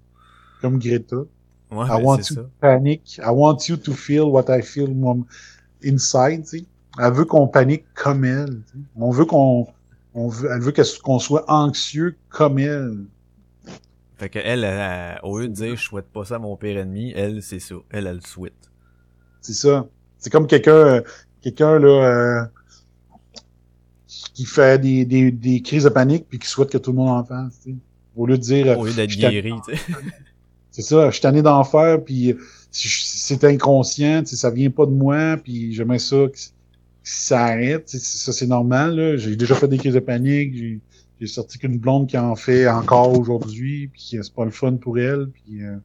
Comme 0.60 0.78
Greta. 0.78 1.16
Ouais, 1.72 1.86
I 1.86 1.88
ben, 1.88 2.02
want 2.02 2.18
you 2.18 2.22
ça. 2.22 2.34
to 2.36 2.48
panic. 2.60 3.18
I 3.18 3.30
want 3.30 3.58
you 3.68 3.76
to 3.76 3.92
feel 3.92 4.22
what 4.30 4.44
I 4.48 4.62
feel 4.62 4.94
inside. 5.84 6.42
tu 6.44 6.60
sais. 6.60 6.64
Elle 7.00 7.12
veut 7.12 7.24
qu'on 7.24 7.48
panique 7.48 7.84
comme 7.94 8.24
elle. 8.24 8.62
On 8.96 9.10
veut 9.10 9.24
qu'on, 9.24 9.66
on 10.14 10.28
veut, 10.28 10.50
elle 10.52 10.60
veut 10.60 10.72
qu'on 11.02 11.18
soit 11.18 11.44
anxieux 11.50 12.16
comme 12.28 12.58
elle. 12.58 13.04
Fait 14.16 14.28
que 14.28 14.38
elle, 14.42 14.64
elle, 14.64 15.20
au 15.22 15.38
lieu 15.38 15.48
de 15.48 15.52
dire 15.54 15.76
je 15.76 15.82
souhaite 15.82 16.06
pas 16.08 16.24
ça 16.24 16.36
à 16.36 16.38
mon 16.38 16.56
pire 16.56 16.76
ennemi, 16.78 17.12
elle, 17.14 17.42
c'est 17.42 17.60
ça. 17.60 17.76
Elle, 17.90 18.06
elle 18.06 18.16
le 18.16 18.20
souhaite. 18.26 18.70
C'est 19.40 19.52
ça. 19.54 19.86
C'est 20.18 20.30
comme 20.30 20.46
quelqu'un, 20.48 20.72
euh, 20.72 21.00
quelqu'un 21.40 21.78
là, 21.78 21.88
euh, 21.88 22.44
qui 24.34 24.44
fait 24.44 24.80
des, 24.80 25.04
des, 25.04 25.30
des 25.30 25.62
crises 25.62 25.84
de 25.84 25.88
panique 25.90 26.26
puis 26.28 26.38
qui 26.38 26.48
souhaite 26.48 26.70
que 26.70 26.78
tout 26.78 26.90
le 26.90 26.96
monde 26.96 27.10
en 27.10 27.24
fasse. 27.24 27.60
tu 27.62 27.70
sais. 27.72 27.76
Au 28.16 28.26
lieu 28.26 28.36
de 28.36 28.42
dire, 28.42 28.78
Au 28.78 28.84
lieu 28.84 28.92
d'être 28.94 29.10
guéri, 29.16 29.52
tu 29.68 29.76
sais. 29.76 29.82
c'est 30.72 30.82
ça, 30.82 31.06
je 31.06 31.12
suis 31.12 31.20
tanné 31.22 31.42
d'en 31.42 31.62
faire 31.62 32.02
puis 32.02 32.32
euh, 32.32 32.38
si 32.72 32.88
je- 32.88 33.02
si 33.02 33.18
c'est 33.18 33.44
inconscient, 33.44 34.20
tu 34.22 34.30
sais, 34.30 34.36
ça 34.36 34.50
vient 34.50 34.70
pas 34.70 34.86
de 34.86 34.90
moi 34.90 35.36
puis 35.36 35.72
j'aimerais 35.74 35.98
ça 36.00 36.16
que 36.32 36.38
ça 37.08 37.44
arrête. 37.46 37.88
Ça 37.88 38.32
c'est 38.32 38.46
normal. 38.46 39.16
J'ai 39.16 39.36
déjà 39.36 39.54
fait 39.54 39.68
des 39.68 39.78
crises 39.78 39.94
de 39.94 40.00
panique. 40.00 40.54
J'ai, 40.54 41.26
sorti 41.26 41.58
qu'une 41.58 41.78
blonde 41.78 42.06
qui 42.06 42.16
en 42.16 42.36
fait 42.36 42.68
encore 42.68 43.18
aujourd'hui 43.18 43.88
puis 43.88 44.10
c'est 44.22 44.32
pas 44.32 44.44
le 44.44 44.52
fun 44.52 44.76
pour 44.76 45.00
elle 45.00 45.28
puis, 45.30 45.64
euh, 45.64 45.76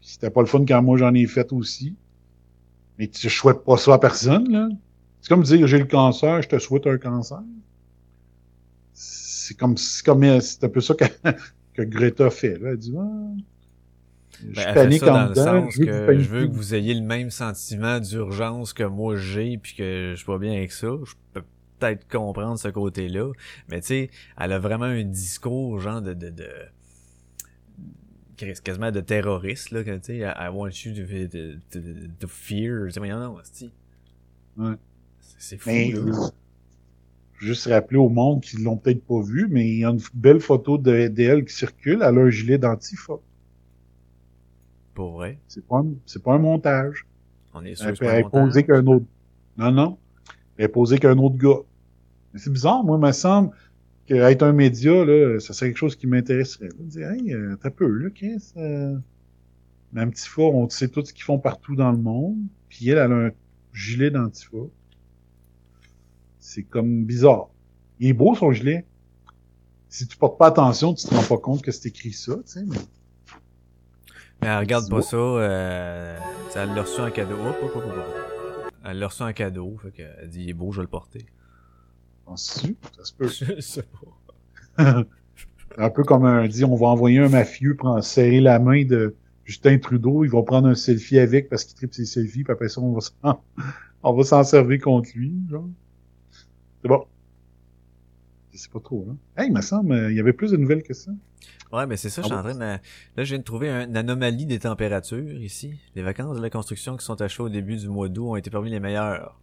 c'était 0.00 0.30
pas 0.30 0.40
le 0.40 0.46
fun 0.46 0.64
quand 0.66 0.82
moi 0.82 0.96
j'en 0.96 1.12
ai 1.12 1.26
fait 1.26 1.52
aussi. 1.52 1.94
Mais 2.98 3.08
tu, 3.08 3.28
je 3.28 3.34
souhaite 3.34 3.64
pas 3.64 3.76
ça 3.76 3.94
à 3.94 3.98
personne. 3.98 4.78
C'est 5.20 5.28
comme 5.28 5.42
dire 5.42 5.66
j'ai 5.66 5.78
le 5.78 5.84
cancer, 5.84 6.40
je 6.42 6.48
te 6.48 6.58
souhaite 6.58 6.86
un 6.86 6.96
cancer. 6.96 7.42
C'est 8.94 9.56
comme 9.58 9.76
c'est 9.76 10.04
comme 10.04 10.40
c'est 10.40 10.64
un 10.64 10.68
peu 10.68 10.80
ça 10.80 10.94
que, 10.94 11.04
que 11.74 11.82
Greta 11.82 12.30
fait. 12.30 12.58
Là. 12.58 12.70
Elle 12.70 12.78
dit 12.78 12.94
ah, 12.98 13.04
je 14.40 14.54
Ben, 14.54 14.62
elle 14.68 14.74
fait 14.74 14.74
panique 14.74 15.00
ça 15.00 15.10
en 15.12 15.14
dans 15.14 15.22
le 15.24 15.30
dedans, 15.30 15.44
sens 15.44 15.74
je 15.74 15.80
veux 15.80 15.86
que 15.86 16.12
vous 16.14 16.20
je 16.22 16.28
veux 16.28 16.46
que 16.48 16.52
vous 16.52 16.74
ayez 16.74 16.94
le 16.94 17.02
même 17.02 17.30
sentiment 17.30 18.00
d'urgence 18.00 18.72
que 18.72 18.84
moi 18.84 19.16
j'ai 19.16 19.58
puis 19.58 19.74
que 19.74 20.10
je 20.12 20.16
suis 20.16 20.26
pas 20.26 20.38
bien 20.38 20.52
avec 20.52 20.72
ça. 20.72 20.88
Je 21.04 21.12
peux 21.32 21.42
peut-être 21.78 22.08
comprendre 22.08 22.58
ce 22.58 22.68
côté-là. 22.68 23.30
Mais 23.68 23.80
tu 23.80 23.86
sais, 23.88 24.10
elle 24.38 24.52
a 24.52 24.58
vraiment 24.58 24.84
un 24.86 25.04
discours 25.04 25.78
genre 25.80 26.02
de, 26.02 26.14
de, 26.14 26.30
de 26.30 26.46
quasiment 28.62 28.92
de 28.92 29.00
terroriste 29.00 29.72
là 29.72 29.82
que 29.82 29.96
tu 29.96 30.04
sais 30.04 30.18
I 30.18 30.48
want 30.52 30.70
you 30.84 30.94
to, 30.94 31.02
to, 31.28 31.58
to, 31.72 31.78
to 32.20 32.28
fear 32.28 32.86
tu 32.86 32.92
sais 32.92 33.00
mais 33.00 33.08
non 33.10 33.18
non 33.20 33.36
c'est 33.42 33.70
Ouais. 34.56 34.74
c'est 35.38 35.56
fou 35.56 35.70
Mais 35.70 35.90
là. 35.92 35.98
euh, 35.98 36.28
juste 37.38 37.66
rappeler 37.66 37.98
au 37.98 38.08
monde 38.08 38.42
qui 38.42 38.56
l'ont 38.56 38.76
peut-être 38.76 39.04
pas 39.04 39.20
vu, 39.22 39.46
mais 39.48 39.68
il 39.68 39.78
y 39.78 39.84
a 39.84 39.90
une 39.90 40.00
belle 40.14 40.40
photo 40.40 40.78
de- 40.78 41.06
d'elle 41.08 41.44
qui 41.44 41.54
circule. 41.54 42.00
Elle 42.04 42.18
a 42.18 42.22
un 42.22 42.30
gilet 42.30 42.58
d'antifa. 42.58 43.14
Pour 44.98 45.12
vrai 45.12 45.38
C'est 45.46 45.64
pas, 45.64 45.78
un- 45.78 45.94
c'est 46.06 46.22
pas 46.22 46.34
un 46.34 46.38
montage. 46.38 47.06
on 47.54 47.64
est 47.64 47.76
sûr 47.76 47.86
Elle, 47.86 47.92
que 47.92 47.98
c'est 48.04 48.06
elle 48.06 48.22
montage? 48.24 48.42
posée 48.48 48.64
qu'un 48.64 48.86
autre. 48.86 49.06
Non, 49.56 49.70
non. 49.70 49.98
Elle 50.56 50.64
est 50.64 50.68
posée 50.68 50.98
qu'un 50.98 51.16
autre 51.18 51.36
gars. 51.36 51.60
Mais 52.34 52.40
c'est 52.40 52.52
bizarre, 52.52 52.82
moi, 52.82 52.98
il 53.00 53.06
me 53.06 53.12
semble 53.12 53.50
qu'être 54.06 54.42
un 54.42 54.52
média, 54.52 55.04
là, 55.04 55.38
ça 55.38 55.52
serait 55.52 55.68
quelque 55.70 55.78
chose 55.78 55.94
qui 55.94 56.08
m'intéresserait. 56.08 56.66
là. 56.68 56.74
Dire, 56.80 57.10
hey, 57.12 57.32
euh, 57.32 57.56
t'as 57.62 57.70
peu, 57.70 57.86
là, 57.86 58.10
Chris. 58.10 58.52
Euh... 58.56 58.96
Mais 59.92 60.00
un 60.00 60.08
petit 60.10 60.28
fort, 60.28 60.54
on 60.56 60.68
sait 60.68 60.88
tout 60.88 61.04
ce 61.04 61.12
qu'ils 61.12 61.22
font 61.24 61.38
partout 61.38 61.76
dans 61.76 61.92
le 61.92 61.98
monde. 61.98 62.36
Puis 62.68 62.88
elle, 62.88 62.98
elle 62.98 63.12
a 63.12 63.26
un 63.28 63.30
gilet 63.72 64.10
d'antifa. 64.10 64.56
C'est 66.40 66.64
comme 66.64 67.04
bizarre. 67.04 67.48
Il 68.00 68.08
est 68.08 68.12
beau, 68.12 68.34
son 68.34 68.50
gilet. 68.52 68.84
Si 69.88 70.06
tu 70.08 70.16
portes 70.16 70.38
pas 70.38 70.48
attention, 70.48 70.92
tu 70.92 71.06
te 71.06 71.14
rends 71.14 71.22
pas 71.36 71.38
compte 71.38 71.62
que 71.62 71.70
c'est 71.70 71.88
écrit 71.88 72.12
ça, 72.12 72.34
tu 72.36 72.42
sais. 72.46 72.64
Mais... 72.66 72.76
Mais 74.40 74.48
elle 74.48 74.58
regarde 74.58 74.88
pas 74.88 75.02
ça, 75.02 75.16
euh, 75.16 76.16
ça, 76.50 76.62
elle 76.62 76.74
l'a 76.74 76.82
reçu 76.82 77.00
en 77.00 77.10
cadeau. 77.10 77.34
Hop, 77.34 77.56
hop, 77.62 77.76
hop, 77.76 77.84
hop. 77.84 78.72
Elle 78.84 78.98
l'a 78.98 79.08
reçu 79.08 79.22
en 79.22 79.32
cadeau, 79.32 79.76
fait 79.82 79.90
qu'elle 79.90 80.28
dit 80.28 80.44
il 80.44 80.50
est 80.50 80.54
beau, 80.54 80.70
je 80.72 80.78
vais 80.78 80.84
le 80.84 80.88
porter. 80.88 81.26
Penses-tu? 82.24 82.76
Ça 82.96 83.04
se 83.04 83.12
peut. 83.12 83.28
Je 83.56 83.60
sais 83.60 83.82
pas. 83.82 85.04
un 85.78 85.90
peu 85.90 86.04
comme 86.04 86.24
un 86.24 86.46
dit, 86.46 86.64
on 86.64 86.76
va 86.76 86.86
envoyer 86.88 87.18
un 87.18 87.28
mafieux 87.28 87.76
prendre, 87.76 88.02
serrer 88.02 88.40
la 88.40 88.58
main 88.58 88.84
de 88.84 89.16
Justin 89.44 89.78
Trudeau, 89.78 90.24
il 90.24 90.30
va 90.30 90.42
prendre 90.42 90.68
un 90.68 90.74
selfie 90.74 91.18
avec 91.18 91.48
parce 91.48 91.64
qu'il 91.64 91.74
tripe 91.76 91.94
ses 91.94 92.04
selfies, 92.04 92.44
puis 92.44 92.52
après 92.52 92.68
ça, 92.68 92.80
on 92.80 92.92
va 92.92 93.00
s'en, 93.00 93.42
on 94.02 94.12
va 94.12 94.24
s'en 94.24 94.44
servir 94.44 94.80
contre 94.80 95.10
lui, 95.14 95.34
genre. 95.50 95.68
C'est 96.82 96.88
bon. 96.88 97.04
Sais 98.58 98.68
pas 98.70 98.80
trop, 98.80 99.06
là. 99.06 99.14
Hey, 99.42 99.48
il 99.50 99.54
me 99.54 99.60
semble, 99.60 99.92
euh, 99.92 100.10
il 100.10 100.16
y 100.16 100.20
avait 100.20 100.32
plus 100.32 100.50
de 100.50 100.56
nouvelles 100.56 100.82
que 100.82 100.94
ça. 100.94 101.12
Ouais, 101.72 101.86
mais 101.86 101.96
c'est 101.96 102.10
ça, 102.10 102.22
je 102.22 102.26
suis 102.26 102.34
Ah 102.34 102.40
en 102.40 102.42
train 102.42 102.54
de... 102.54 102.58
Là, 102.60 102.78
je 103.18 103.22
viens 103.24 103.38
de 103.38 103.44
trouver 103.44 103.68
un- 103.68 103.86
une 103.86 103.96
anomalie 103.96 104.46
des 104.46 104.58
températures 104.58 105.40
ici. 105.40 105.74
Les 105.94 106.02
vacances 106.02 106.36
de 106.36 106.42
la 106.42 106.50
construction 106.50 106.96
qui 106.96 107.04
sont 107.04 107.20
à 107.20 107.28
chaud 107.28 107.44
au 107.44 107.48
début 107.48 107.76
du 107.76 107.88
mois 107.88 108.08
d'août 108.08 108.30
ont 108.30 108.36
été 108.36 108.50
parmi 108.50 108.70
les 108.70 108.80
meilleures. 108.80 109.38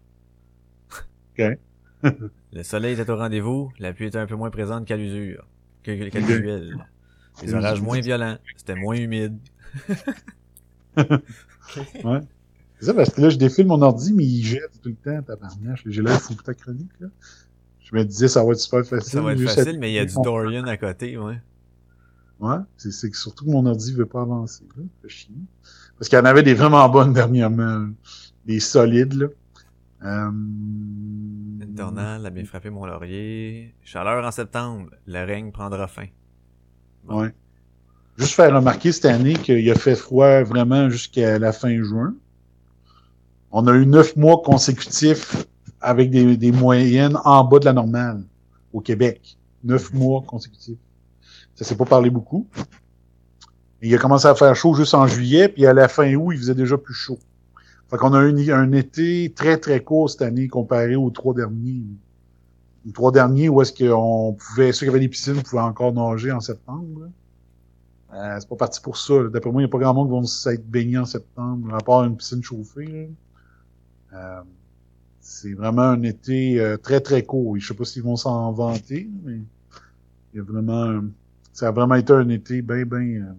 Ok. 1.37 1.57
le 2.53 2.63
soleil 2.63 2.99
était 2.99 3.09
au 3.09 3.15
rendez-vous, 3.15 3.71
la 3.79 3.93
pluie 3.93 4.07
était 4.07 4.17
un 4.17 4.27
peu 4.27 4.35
moins 4.35 4.49
présente 4.49 4.85
qu'à 4.85 4.97
l'usure. 4.97 5.47
Qu'à 5.83 5.93
l'usuel. 5.93 6.75
Les 7.43 7.53
orages 7.53 7.81
moins 7.81 7.99
violents, 8.01 8.37
c'était 8.57 8.75
moins 8.75 8.95
humide. 8.95 9.37
Ouais. 12.03 12.21
C'est 12.79 12.85
ça, 12.87 12.93
parce 12.93 13.09
que 13.09 13.21
là, 13.21 13.29
je 13.29 13.37
défile 13.37 13.67
mon 13.67 13.81
ordi, 13.81 14.13
mais 14.13 14.25
il 14.25 14.43
jette 14.43 14.81
tout 14.81 14.89
le 14.89 14.95
temps, 14.95 15.21
tabarnache. 15.23 15.83
J'ai 15.85 16.01
l'air 16.01 16.21
fou 16.21 16.33
ta 16.35 16.53
chronique, 16.53 16.91
là. 16.99 17.07
Je 17.85 17.95
me 17.95 18.03
disais, 18.03 18.27
ça 18.27 18.43
va 18.43 18.51
être 18.51 18.59
super 18.59 18.83
facile. 18.83 19.11
Ça 19.11 19.21
va 19.21 19.33
être 19.33 19.41
facile, 19.41 19.77
mais 19.79 19.91
il 19.91 19.93
y 19.93 19.99
a 19.99 20.05
du 20.05 20.15
Dorian 20.15 20.65
à 20.65 20.75
côté, 20.75 21.17
ouais. 21.17 21.39
Ouais, 22.39 22.57
c'est, 22.77 23.09
que 23.09 23.15
surtout 23.15 23.45
que 23.45 23.51
mon 23.51 23.65
ordi 23.65 23.93
veut 23.93 24.07
pas 24.07 24.23
avancer, 24.23 24.63
là. 24.75 24.83
Chier. 25.07 25.35
Parce 25.97 26.09
qu'il 26.09 26.17
y 26.17 26.21
en 26.21 26.25
avait 26.25 26.43
des 26.43 26.55
vraiment 26.55 26.89
bonnes 26.89 27.13
dernièrement. 27.13 27.87
Des 28.45 28.59
solides, 28.59 29.13
là. 29.13 29.27
Euh... 30.03 30.31
A 31.77 32.29
bien 32.31 32.45
frappé 32.45 32.69
mon 32.69 32.85
laurier. 32.85 33.75
Chaleur 33.83 34.25
en 34.25 34.31
septembre, 34.31 34.89
le 35.05 35.25
règne 35.25 35.51
prendra 35.51 35.87
fin. 35.87 36.07
Ouais. 37.07 37.33
Juste 38.17 38.33
faire 38.33 38.55
remarquer 38.55 38.91
cette 38.91 39.05
année 39.05 39.33
qu'il 39.33 39.69
a 39.69 39.75
fait 39.75 39.95
froid 39.95 40.41
vraiment 40.43 40.89
jusqu'à 40.89 41.37
la 41.37 41.51
fin 41.51 41.83
juin. 41.83 42.15
On 43.51 43.67
a 43.67 43.73
eu 43.75 43.85
neuf 43.85 44.15
mois 44.15 44.41
consécutifs 44.43 45.45
avec 45.85 46.09
des, 46.09 46.35
des 46.35 46.51
moyennes 46.51 47.17
en 47.23 47.43
bas 47.43 47.59
de 47.59 47.65
la 47.65 47.73
normale 47.73 48.23
au 48.73 48.81
Québec. 48.81 49.37
Neuf 49.63 49.93
mois 49.93 50.23
consécutifs. 50.25 50.77
Ça 51.55 51.63
s'est 51.63 51.77
pas 51.77 51.85
parlé 51.85 52.09
beaucoup. 52.09 52.47
Il 53.81 53.93
a 53.93 53.97
commencé 53.97 54.27
à 54.27 54.35
faire 54.35 54.55
chaud 54.55 54.73
juste 54.73 54.93
en 54.93 55.07
juillet, 55.07 55.47
puis 55.47 55.65
à 55.65 55.73
la 55.73 55.87
fin 55.87 56.13
août, 56.15 56.31
il 56.33 56.39
faisait 56.39 56.55
déjà 56.55 56.77
plus 56.77 56.93
chaud. 56.93 57.19
Fait 57.89 57.97
qu'on 57.97 58.13
a 58.13 58.23
eu 58.23 58.51
un 58.51 58.71
été 58.71 59.31
très 59.35 59.57
très 59.57 59.81
court 59.81 60.09
cette 60.09 60.23
année 60.23 60.47
comparé 60.47 60.95
aux 60.95 61.11
trois 61.11 61.33
derniers. 61.33 61.83
Les 62.85 62.91
trois 62.91 63.11
derniers 63.11 63.47
où 63.47 63.61
est-ce 63.61 63.71
qu'on 63.71 64.33
pouvait, 64.33 64.71
ceux 64.71 64.85
qui 64.85 64.89
avaient 64.89 64.99
des 64.99 65.07
piscines 65.07 65.41
pouvaient 65.41 65.61
encore 65.61 65.93
nager 65.93 66.31
en 66.31 66.39
septembre. 66.39 67.09
Euh, 68.13 68.37
c'est 68.39 68.49
pas 68.49 68.55
parti 68.55 68.81
pour 68.81 68.97
ça. 68.97 69.13
D'après 69.31 69.51
moi, 69.51 69.61
il 69.61 69.65
n'y 69.65 69.69
a 69.69 69.71
pas 69.71 69.77
grand 69.77 69.93
monde 69.93 70.07
qui 70.07 70.11
vont 70.11 70.23
s'être 70.25 70.65
baignés 70.65 70.97
en 70.97 71.05
septembre, 71.05 71.73
à 71.73 71.79
part 71.79 72.03
une 72.05 72.17
piscine 72.17 72.41
chauffée. 72.43 72.85
là. 74.11 74.17
Euh, 74.17 74.41
c'est 75.25 75.53
vraiment 75.53 75.81
un 75.81 76.03
été 76.03 76.59
euh, 76.59 76.77
très 76.77 77.01
très 77.01 77.23
court. 77.23 77.57
Je 77.57 77.67
sais 77.67 77.73
pas 77.73 77.83
s'ils 77.83 78.03
vont 78.03 78.15
s'en 78.15 78.51
vanter, 78.51 79.09
mais 79.23 79.39
il 80.31 80.37
y 80.37 80.39
a 80.39 80.43
vraiment, 80.43 81.01
ça 81.51 81.69
a 81.69 81.71
vraiment 81.71 81.95
été 81.95 82.13
un 82.13 82.29
été 82.29 82.61
bien 82.61 82.85
bien 82.85 83.35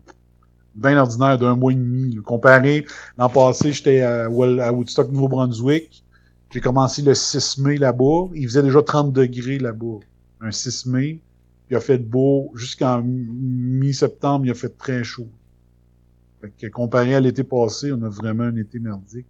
bien 0.75 0.99
ordinaire 0.99 1.39
d'un 1.39 1.55
mois 1.55 1.71
et 1.71 1.77
demi. 1.77 2.17
Comparé 2.17 2.85
l'an 3.17 3.29
passé, 3.29 3.73
j'étais 3.73 4.03
à, 4.03 4.29
Woodstock, 4.29 5.13
Nouveau-Brunswick. 5.13 6.05
J'ai 6.51 6.61
commencé 6.61 7.03
le 7.03 7.15
6 7.15 7.59
mai 7.59 7.77
là-bas. 7.77 8.31
Il 8.35 8.49
faisait 8.49 8.65
déjà 8.65 8.83
30 8.83 9.13
degrés 9.13 9.61
là-bas. 9.61 10.01
Un 10.41 10.51
6 10.51 10.87
mai. 10.87 11.21
Il 11.71 11.77
a 11.77 11.81
fait 11.81 11.99
beau 11.99 12.51
jusqu'en 12.57 13.01
mi-septembre, 13.05 14.45
il 14.45 14.51
a 14.51 14.55
fait 14.55 14.77
très 14.77 15.05
chaud. 15.05 15.29
Fait 16.41 16.53
que 16.61 16.67
comparé 16.67 17.15
à 17.15 17.21
l'été 17.21 17.45
passé, 17.45 17.93
on 17.93 18.03
a 18.03 18.09
vraiment 18.09 18.45
un 18.45 18.57
été 18.57 18.81
merdique. 18.81 19.27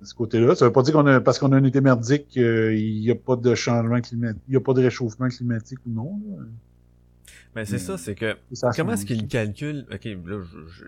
De 0.00 0.06
ce 0.06 0.14
côté-là, 0.14 0.54
ça 0.54 0.64
veut 0.64 0.72
pas 0.72 0.82
dire 0.82 0.94
qu'on 0.94 1.06
a 1.06 1.20
parce 1.20 1.38
qu'on 1.38 1.52
a 1.52 1.56
un 1.56 1.64
été 1.64 1.80
merdique, 1.82 2.36
euh, 2.38 2.74
il 2.74 3.00
n'y 3.00 3.10
a 3.10 3.14
pas 3.14 3.36
de 3.36 3.54
changement 3.54 4.00
climatique, 4.00 4.40
il 4.48 4.52
n'y 4.52 4.56
a 4.56 4.60
pas 4.60 4.72
de 4.72 4.82
réchauffement 4.82 5.28
climatique 5.28 5.78
ou 5.86 5.90
non. 5.90 6.20
là. 6.38 6.44
Mais 7.54 7.64
c'est 7.66 7.78
ça, 7.78 7.98
c'est 7.98 8.14
que 8.14 8.36
Ça 8.52 8.70
comment 8.74 8.92
est-ce 8.92 9.06
change. 9.06 9.18
qu'il 9.18 9.28
calcule 9.28 9.86
Ok, 9.92 10.04
là, 10.04 10.14
je, 10.24 10.58
je- 10.70 10.84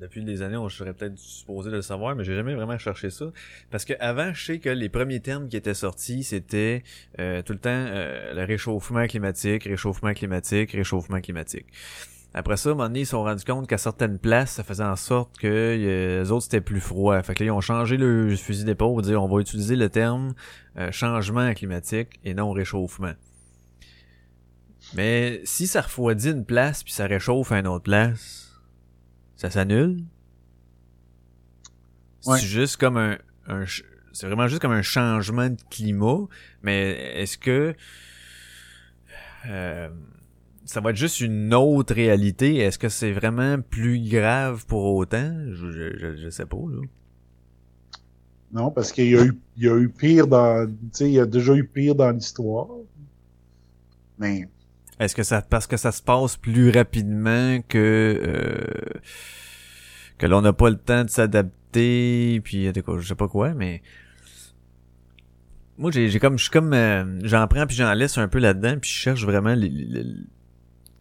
depuis 0.00 0.24
des 0.24 0.40
années, 0.42 0.56
on 0.56 0.68
serait 0.70 0.94
peut-être 0.94 1.18
supposé 1.18 1.70
de 1.70 1.76
le 1.76 1.82
savoir, 1.82 2.16
mais 2.16 2.24
j'ai 2.24 2.34
jamais 2.34 2.54
vraiment 2.54 2.78
cherché 2.78 3.10
ça. 3.10 3.26
Parce 3.70 3.84
que 3.84 3.92
avant, 4.00 4.32
je 4.32 4.44
sais 4.44 4.58
que 4.58 4.70
les 4.70 4.88
premiers 4.88 5.20
termes 5.20 5.46
qui 5.48 5.56
étaient 5.58 5.74
sortis, 5.74 6.22
c'était 6.24 6.82
euh, 7.18 7.42
tout 7.42 7.52
le 7.52 7.58
temps 7.58 7.68
euh, 7.70 8.32
le 8.34 8.44
réchauffement 8.44 9.06
climatique, 9.06 9.64
réchauffement 9.64 10.12
climatique, 10.14 10.72
réchauffement 10.72 11.20
climatique. 11.20 11.66
Après 12.32 12.56
ça, 12.56 12.68
à 12.68 12.72
un 12.72 12.74
moment 12.76 12.88
donné, 12.88 13.00
ils 13.00 13.06
se 13.06 13.10
sont 13.10 13.24
rendus 13.24 13.44
compte 13.44 13.66
qu'à 13.66 13.78
certaines 13.78 14.18
places, 14.18 14.52
ça 14.52 14.64
faisait 14.64 14.84
en 14.84 14.94
sorte 14.96 15.36
que 15.38 15.48
euh, 15.48 16.22
les 16.22 16.30
autres 16.30 16.44
c'était 16.44 16.60
plus 16.60 16.80
froid. 16.80 17.20
Fait 17.22 17.34
que 17.34 17.42
là, 17.42 17.48
ils 17.48 17.50
ont 17.50 17.60
changé 17.60 17.96
le 17.96 18.36
fusil 18.36 18.64
d'épaule 18.64 18.92
pour 18.94 19.02
dire 19.02 19.22
on 19.22 19.28
va 19.28 19.40
utiliser 19.40 19.74
le 19.74 19.88
terme 19.88 20.34
euh, 20.78 20.92
changement 20.92 21.52
climatique 21.54 22.20
et 22.24 22.34
non 22.34 22.52
réchauffement. 22.52 23.14
Mais 24.94 25.40
si 25.44 25.66
ça 25.66 25.82
refroidit 25.82 26.30
une 26.30 26.44
place 26.44 26.84
puis 26.84 26.92
ça 26.92 27.06
réchauffe 27.06 27.50
à 27.52 27.58
une 27.58 27.66
autre 27.66 27.84
place, 27.84 28.52
ça 29.36 29.50
s'annule? 29.50 30.04
Ouais. 32.26 32.38
C'est 32.38 32.46
juste 32.46 32.76
comme 32.76 32.96
un, 32.96 33.18
un 33.48 33.64
c'est 34.12 34.26
vraiment 34.26 34.48
juste 34.48 34.60
comme 34.60 34.72
un 34.72 34.82
changement 34.82 35.48
de 35.48 35.60
climat, 35.70 36.26
mais 36.62 36.92
est-ce 37.20 37.38
que 37.38 37.74
euh, 39.46 39.88
ça 40.70 40.80
va 40.80 40.90
être 40.90 40.96
juste 40.96 41.20
une 41.20 41.52
autre 41.52 41.92
réalité 41.94 42.58
Est-ce 42.58 42.78
que 42.78 42.88
c'est 42.88 43.10
vraiment 43.12 43.60
plus 43.60 43.98
grave 44.08 44.64
pour 44.66 44.84
autant? 44.94 45.32
Je, 45.52 45.72
je, 45.72 45.98
je, 45.98 46.16
je 46.16 46.30
sais 46.30 46.46
pas 46.46 46.56
là. 46.56 46.80
Non, 48.52 48.70
parce 48.70 48.92
qu'il 48.92 49.10
y 49.10 49.16
a 49.16 49.24
eu, 49.24 49.32
il 49.56 49.64
y 49.64 49.68
a 49.68 49.76
eu 49.76 49.88
pire 49.88 50.28
dans, 50.28 50.66
tu 50.68 50.74
sais, 50.92 51.04
il 51.08 51.14
y 51.14 51.18
a 51.20 51.26
déjà 51.26 51.54
eu 51.54 51.64
pire 51.66 51.94
dans 51.96 52.10
l'histoire. 52.10 52.68
Mais, 54.18 54.48
Est-ce 55.00 55.14
que 55.16 55.24
ça 55.24 55.42
parce 55.42 55.66
que 55.66 55.76
ça 55.76 55.90
se 55.90 56.02
passe 56.02 56.36
plus 56.36 56.70
rapidement 56.70 57.60
que 57.68 58.20
euh, 58.22 59.00
que 60.18 60.26
l'on 60.26 60.42
n'a 60.42 60.52
pas 60.52 60.70
le 60.70 60.76
temps 60.76 61.04
de 61.04 61.10
s'adapter 61.10 62.40
puis 62.44 62.66
je 62.66 63.06
sais 63.06 63.14
pas 63.14 63.28
quoi 63.28 63.54
mais 63.54 63.82
moi 65.78 65.90
j'ai 65.90 66.08
j'ai 66.08 66.18
comme 66.18 66.36
je 66.36 66.42
suis 66.42 66.50
comme 66.50 66.72
euh, 66.74 67.20
j'en 67.22 67.46
prends 67.48 67.66
puis 67.66 67.76
j'en 67.76 67.92
laisse 67.94 68.18
un 68.18 68.28
peu 68.28 68.38
là-dedans 68.40 68.76
puis 68.80 68.90
je 68.90 68.94
cherche 68.94 69.24
vraiment 69.24 69.54
les- 69.54 69.68
les- 69.68 70.02
les- 70.02 70.16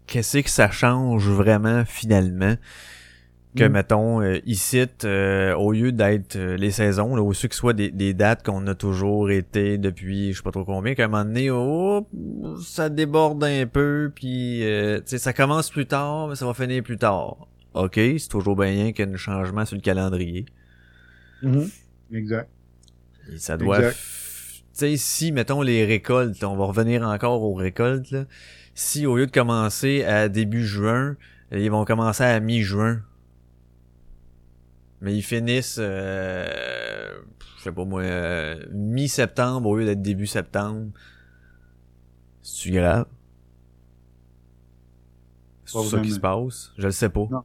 qu'est-ce 0.09 0.39
que 0.39 0.49
ça 0.49 0.69
change 0.71 1.27
vraiment 1.29 1.85
finalement 1.85 2.55
que 3.55 3.63
Mm. 3.63 3.71
mettons 3.71 4.21
euh, 4.21 4.37
ici 4.45 4.85
euh, 5.05 5.55
au 5.55 5.71
lieu 5.71 5.91
d'être 5.91 6.35
euh, 6.35 6.55
les 6.55 6.69
saisons 6.69 7.15
là 7.15 7.23
au 7.23 7.29
lieu 7.31 7.47
que 7.47 7.55
ce 7.55 7.59
soit 7.59 7.73
des, 7.73 7.89
des 7.89 8.13
dates 8.13 8.43
qu'on 8.45 8.65
a 8.67 8.75
toujours 8.75 9.31
été 9.31 9.79
depuis 9.79 10.33
je 10.33 10.37
sais 10.37 10.43
pas 10.43 10.51
trop 10.51 10.65
combien 10.65 10.93
qu'à 10.93 11.05
un 11.05 11.07
moment 11.07 11.25
donné 11.25 11.49
oh, 11.49 12.05
ça 12.63 12.89
déborde 12.89 13.43
un 13.43 13.65
peu 13.65 14.11
puis 14.13 14.63
euh, 14.63 14.97
tu 14.99 15.03
sais 15.07 15.17
ça 15.17 15.33
commence 15.33 15.71
plus 15.71 15.87
tard 15.87 16.27
mais 16.27 16.35
ça 16.35 16.45
va 16.45 16.53
finir 16.53 16.83
plus 16.83 16.97
tard 16.97 17.47
ok 17.73 17.95
c'est 17.95 18.29
toujours 18.29 18.55
bien 18.55 18.91
qu'il 18.91 19.07
y 19.07 19.09
ait 19.09 19.13
un 19.13 19.17
changement 19.17 19.65
sur 19.65 19.77
le 19.77 19.81
calendrier 19.81 20.45
exact. 22.13 22.49
et 23.33 23.37
ça 23.39 23.57
doit 23.57 23.77
Exact. 23.79 23.93
tu 23.95 24.63
sais 24.73 24.97
si 24.97 25.31
mettons 25.31 25.63
les 25.63 25.85
récoltes 25.85 26.43
on 26.43 26.55
va 26.55 26.65
revenir 26.65 27.01
encore 27.01 27.41
aux 27.41 27.55
récoltes 27.55 28.11
là 28.11 28.25
si 28.73 29.05
au 29.05 29.17
lieu 29.17 29.25
de 29.25 29.31
commencer 29.31 30.03
à 30.03 30.29
début 30.29 30.65
juin 30.65 31.15
ils 31.51 31.71
vont 31.71 31.85
commencer 31.85 32.23
à 32.23 32.39
mi-juin. 32.39 33.01
Mais 35.01 35.15
ils 35.15 35.23
finissent 35.23 35.79
euh, 35.79 37.21
je 37.57 37.63
sais 37.63 37.71
pas 37.71 37.85
moi 37.85 38.01
euh, 38.01 38.65
mi-septembre 38.71 39.69
au 39.69 39.77
lieu 39.77 39.85
d'être 39.85 40.01
début 40.01 40.27
septembre. 40.27 40.91
C'est 42.41 42.71
grave? 42.71 43.05
C'est 45.65 45.83
ça 45.83 45.99
qui 45.99 46.11
se 46.11 46.19
passe? 46.19 46.73
Je 46.77 46.87
le 46.87 46.91
sais 46.91 47.09
pas. 47.09 47.27
Non. 47.29 47.43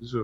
C'est 0.00 0.08
ça. 0.08 0.18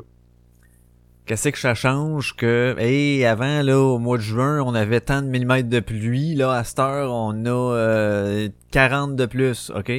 Qu'est-ce 1.26 1.48
que 1.48 1.58
ça 1.58 1.74
change 1.74 2.36
que, 2.36 2.76
hey, 2.78 3.24
avant, 3.24 3.62
là, 3.62 3.78
au 3.80 3.98
mois 3.98 4.18
de 4.18 4.22
juin, 4.22 4.60
on 4.60 4.74
avait 4.74 5.00
tant 5.00 5.22
de 5.22 5.26
millimètres 5.28 5.70
de 5.70 5.80
pluie, 5.80 6.34
là, 6.34 6.52
à 6.52 6.64
cette 6.64 6.78
heure, 6.78 7.10
on 7.12 7.46
a 7.46 7.48
euh, 7.50 8.48
40 8.72 9.16
de 9.16 9.24
plus, 9.24 9.70
ok? 9.74 9.90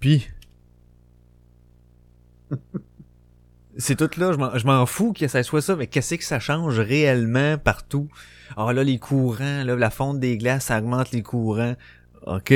Puis, 0.00 0.26
c'est 3.76 3.96
tout 3.96 4.08
là, 4.18 4.32
je 4.54 4.66
m'en- 4.66 4.86
fous 4.86 5.12
que 5.12 5.28
ça 5.28 5.42
soit 5.42 5.60
ça, 5.60 5.76
mais 5.76 5.86
qu'est-ce 5.88 6.14
que 6.14 6.24
ça 6.24 6.40
change 6.40 6.78
réellement 6.80 7.58
partout? 7.58 8.08
Ah 8.56 8.72
là, 8.72 8.82
les 8.82 8.98
courants, 8.98 9.62
là, 9.64 9.76
la 9.76 9.90
fonte 9.90 10.20
des 10.20 10.38
glaces, 10.38 10.66
ça 10.66 10.78
augmente 10.78 11.10
les 11.12 11.22
courants, 11.22 11.74
ok? 12.26 12.54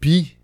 Puis, 0.00 0.36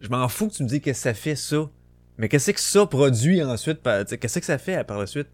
je 0.00 0.08
m'en 0.10 0.28
fous 0.28 0.48
que 0.48 0.54
tu 0.54 0.62
me 0.64 0.68
dis 0.68 0.82
que 0.82 0.92
ça 0.92 1.14
fait 1.14 1.36
ça. 1.36 1.70
Mais 2.18 2.28
qu'est-ce 2.28 2.50
que 2.50 2.60
ça 2.60 2.86
produit 2.86 3.42
ensuite? 3.42 3.80
Qu'est-ce 3.82 4.38
que 4.38 4.44
ça 4.44 4.58
fait 4.58 4.84
par 4.86 4.98
la 4.98 5.06
suite? 5.06 5.28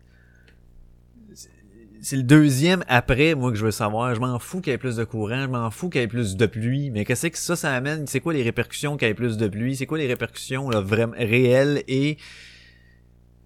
C'est- 2.01 2.17
le 2.17 2.23
deuxième 2.23 2.85
après, 2.87 3.35
moi, 3.35 3.51
que 3.51 3.57
je 3.57 3.65
veux 3.65 3.73
savoir. 3.73 4.15
Je 4.15 4.21
m'en 4.21 4.39
fous 4.39 4.61
qu'il 4.61 4.71
y 4.71 4.75
ait 4.75 4.79
plus 4.79 4.97
de 4.97 5.05
courant, 5.05 5.43
je 5.43 5.49
m'en 5.49 5.71
fous 5.73 5.91
qu'il 5.91 6.01
y 6.01 6.05
ait 6.05 6.09
plus 6.09 6.37
de 6.37 6.47
pluie. 6.47 6.91
Mais 6.91 7.05
qu'est-ce 7.05 7.27
que 7.27 7.37
ça, 7.37 7.57
ça 7.57 7.75
amène? 7.75 8.07
C'est 8.07 8.21
quoi 8.21 8.33
les 8.33 8.43
répercussions 8.45 8.97
qu'il 8.97 9.09
y 9.09 9.11
ait 9.11 9.15
plus 9.15 9.37
de 9.37 9.49
pluie? 9.49 9.75
C'est 9.75 9.87
quoi 9.87 9.99
les 9.99 10.07
répercussions 10.07 10.71
là, 10.71 10.81
vraiment 10.81 11.15
réelles 11.19 11.83
et 11.89 12.17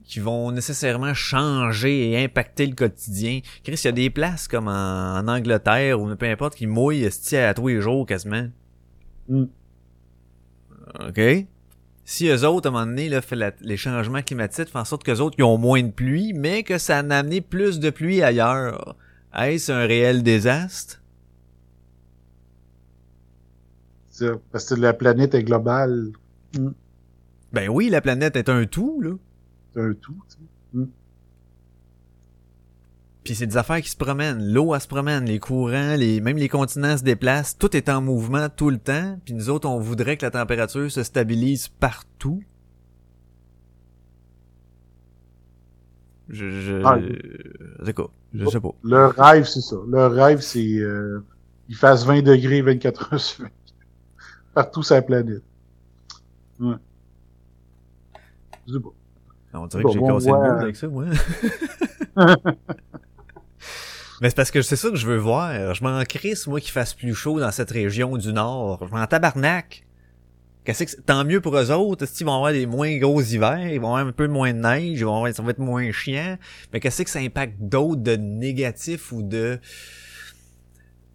qui 0.04 0.20
vont 0.20 0.52
nécessairement 0.52 1.14
changer 1.14 2.10
et 2.10 2.22
impacter 2.22 2.66
le 2.66 2.74
quotidien? 2.74 3.40
Chris, 3.64 3.80
il 3.82 3.84
y 3.86 3.88
a 3.88 3.92
des 3.92 4.10
places 4.10 4.46
comme 4.46 4.68
en, 4.68 5.16
en 5.16 5.26
Angleterre 5.28 5.98
ou 5.98 6.14
peu 6.14 6.26
importe 6.26 6.54
qui 6.54 6.66
mouillent 6.66 7.06
à 7.06 7.54
tous 7.54 7.68
les 7.68 7.80
jours 7.80 8.04
quasiment. 8.04 8.48
Mm. 9.28 9.44
OK? 11.08 11.46
Si 12.04 12.26
eux 12.28 12.44
autres, 12.46 12.66
à 12.68 12.70
un 12.70 12.72
moment 12.72 12.86
donné, 12.86 13.08
là, 13.08 13.22
fait 13.22 13.36
la- 13.36 13.52
les 13.60 13.76
changements 13.76 14.22
climatiques 14.22 14.68
font 14.68 14.80
en 14.80 14.84
sorte 14.84 15.04
qu'eux 15.04 15.18
autres, 15.20 15.36
ils 15.38 15.44
ont 15.44 15.58
moins 15.58 15.82
de 15.82 15.90
pluie, 15.90 16.32
mais 16.32 16.62
que 16.64 16.78
ça 16.78 16.98
a 16.98 17.00
amené 17.00 17.40
plus 17.40 17.78
de 17.80 17.90
pluie 17.90 18.22
ailleurs, 18.22 18.96
est-ce 19.36 19.70
un 19.72 19.86
réel 19.86 20.22
désastre? 20.22 21.00
Parce 24.50 24.68
que 24.68 24.74
la 24.74 24.92
planète 24.92 25.34
est 25.34 25.42
globale. 25.42 26.10
Ben 27.52 27.68
oui, 27.68 27.88
la 27.88 28.00
planète 28.00 28.36
est 28.36 28.48
un 28.48 28.66
tout, 28.66 29.00
là. 29.00 29.10
C'est 29.74 29.80
un 29.80 29.94
tout. 29.94 30.16
tu 30.28 30.36
sais. 30.80 30.86
Puis 33.24 33.36
c'est 33.36 33.46
des 33.46 33.56
affaires 33.56 33.80
qui 33.80 33.88
se 33.88 33.96
promènent. 33.96 34.52
L'eau, 34.52 34.74
elle 34.74 34.80
se 34.80 34.88
promène. 34.88 35.24
Les 35.26 35.38
courants, 35.38 35.94
les, 35.96 36.20
même 36.20 36.36
les 36.36 36.48
continents 36.48 36.96
se 36.98 37.04
déplacent. 37.04 37.56
Tout 37.56 37.76
est 37.76 37.88
en 37.88 38.00
mouvement 38.00 38.48
tout 38.48 38.68
le 38.70 38.78
temps. 38.78 39.18
Puis 39.24 39.34
nous 39.34 39.48
autres, 39.48 39.68
on 39.68 39.78
voudrait 39.78 40.16
que 40.16 40.24
la 40.26 40.30
température 40.32 40.90
se 40.90 41.02
stabilise 41.04 41.68
partout. 41.68 42.42
Je, 46.28 46.48
je, 46.50 46.82
Ah. 46.84 46.98
quoi? 47.92 48.10
Je 48.32 48.46
sais 48.46 48.60
pas. 48.60 48.70
Le 48.82 49.06
rêve, 49.06 49.44
c'est 49.44 49.60
ça. 49.60 49.76
Le 49.86 50.06
rêve, 50.06 50.40
c'est 50.40 50.78
euh, 50.78 51.20
il 51.68 51.76
fasse 51.76 52.04
20 52.04 52.22
degrés 52.22 52.62
24 52.62 53.14
heures 53.14 53.20
sur 53.20 53.42
24. 53.44 53.54
Partout 54.54 54.82
sur 54.82 54.94
la 54.94 55.02
planète. 55.02 55.42
Ouais. 56.58 56.74
Je 58.66 58.72
sais 58.74 58.80
pas. 58.80 58.88
On 59.54 59.66
dirait 59.66 59.82
Bon, 59.82 59.88
que 59.88 59.94
j'ai 59.94 60.00
bon, 60.00 60.06
cassé 60.14 60.30
le 60.30 60.36
mood 60.36 60.62
avec 60.62 60.76
ça, 60.76 60.88
moi. 60.88 61.04
Mais 64.20 64.28
c'est 64.30 64.36
parce 64.36 64.50
que 64.50 64.62
c'est 64.62 64.76
ça 64.76 64.88
que 64.90 64.96
je 64.96 65.06
veux 65.06 65.16
voir. 65.16 65.74
Je 65.74 65.82
m'en 65.82 66.02
crisse, 66.04 66.46
moi, 66.46 66.60
qu'il 66.60 66.70
fasse 66.70 66.94
plus 66.94 67.14
chaud 67.14 67.40
dans 67.40 67.50
cette 67.50 67.70
région 67.72 68.16
du 68.16 68.32
Nord. 68.32 68.86
Je 68.88 68.94
m'en 68.94 69.04
tabarnak. 69.06 69.84
Qu'est-ce 70.64 70.84
que? 70.84 71.00
Tant 71.00 71.24
mieux 71.24 71.40
pour 71.40 71.56
eux 71.56 71.72
autres. 71.72 72.06
Qu'ils 72.06 72.26
vont 72.26 72.34
avoir 72.36 72.52
des 72.52 72.66
moins 72.66 72.96
gros 72.98 73.20
hivers? 73.20 73.66
Ils 73.66 73.80
vont 73.80 73.94
avoir 73.96 74.06
un 74.06 74.12
peu 74.12 74.28
moins 74.28 74.52
de 74.52 74.60
neige. 74.60 75.00
Ils 75.00 75.04
vont 75.04 75.16
avoir, 75.16 75.34
ça 75.34 75.42
va 75.42 75.50
être 75.50 75.58
moins 75.58 75.90
chiant. 75.90 76.38
Mais 76.72 76.78
qu'est-ce 76.78 77.02
que 77.02 77.10
ça 77.10 77.18
impacte 77.18 77.56
d'autres 77.58 78.00
de 78.02 78.14
négatif 78.14 79.10
ou 79.10 79.22
de, 79.24 79.58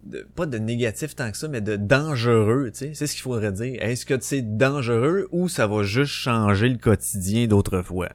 de- 0.04 0.26
pas 0.34 0.44
de 0.44 0.58
négatif 0.58 1.16
tant 1.16 1.30
que 1.30 1.38
ça, 1.38 1.48
mais 1.48 1.62
de 1.62 1.76
dangereux, 1.76 2.70
tu 2.72 2.78
sais? 2.80 2.90
C'est 2.92 3.06
ce 3.06 3.14
qu'il 3.14 3.22
faudrait 3.22 3.52
dire. 3.52 3.82
Est-ce 3.82 4.04
que 4.04 4.20
c'est 4.20 4.42
dangereux 4.58 5.28
ou 5.32 5.48
ça 5.48 5.66
va 5.66 5.82
juste 5.82 6.12
changer 6.12 6.68
le 6.68 6.76
quotidien 6.76 7.46
d'autrefois? 7.46 8.10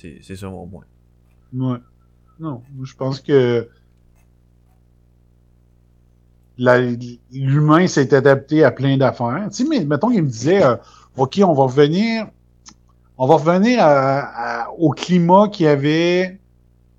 C'est, 0.00 0.18
c'est 0.22 0.36
ça 0.36 0.48
mon 0.48 0.64
point. 0.68 0.84
Ouais. 1.52 1.78
Non, 2.38 2.62
je 2.84 2.94
pense 2.94 3.18
que 3.20 3.68
l'humain 6.56 7.86
s'est 7.88 8.14
adapté 8.14 8.62
à 8.62 8.70
plein 8.70 8.96
d'affaires. 8.96 9.48
Tu 9.50 9.64
sais, 9.64 9.68
mais 9.68 9.84
mettons, 9.84 10.10
il 10.10 10.22
me 10.22 10.28
disait, 10.28 10.62
euh, 10.64 10.76
OK, 11.16 11.40
on 11.44 11.52
va 11.52 11.64
revenir, 11.64 12.28
on 13.16 13.26
va 13.26 13.34
revenir 13.34 13.80
à- 13.82 14.66
à- 14.66 14.70
au 14.70 14.90
climat 14.90 15.48
qu'il 15.48 15.66
y 15.66 15.68
avait 15.68 16.38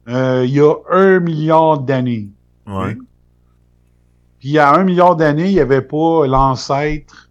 euh, 0.09 0.43
il 0.45 0.51
y 0.55 0.59
a 0.59 0.73
un 0.91 1.19
milliard 1.19 1.79
d'années. 1.79 2.29
Ouais. 2.67 2.95
Puis 4.39 4.49
il 4.49 4.51
y 4.51 4.59
a 4.59 4.73
un 4.73 4.83
milliard 4.83 5.15
d'années, 5.15 5.47
il 5.47 5.53
n'y 5.53 5.59
avait 5.59 5.81
pas 5.83 6.25
l'ancêtre 6.27 7.28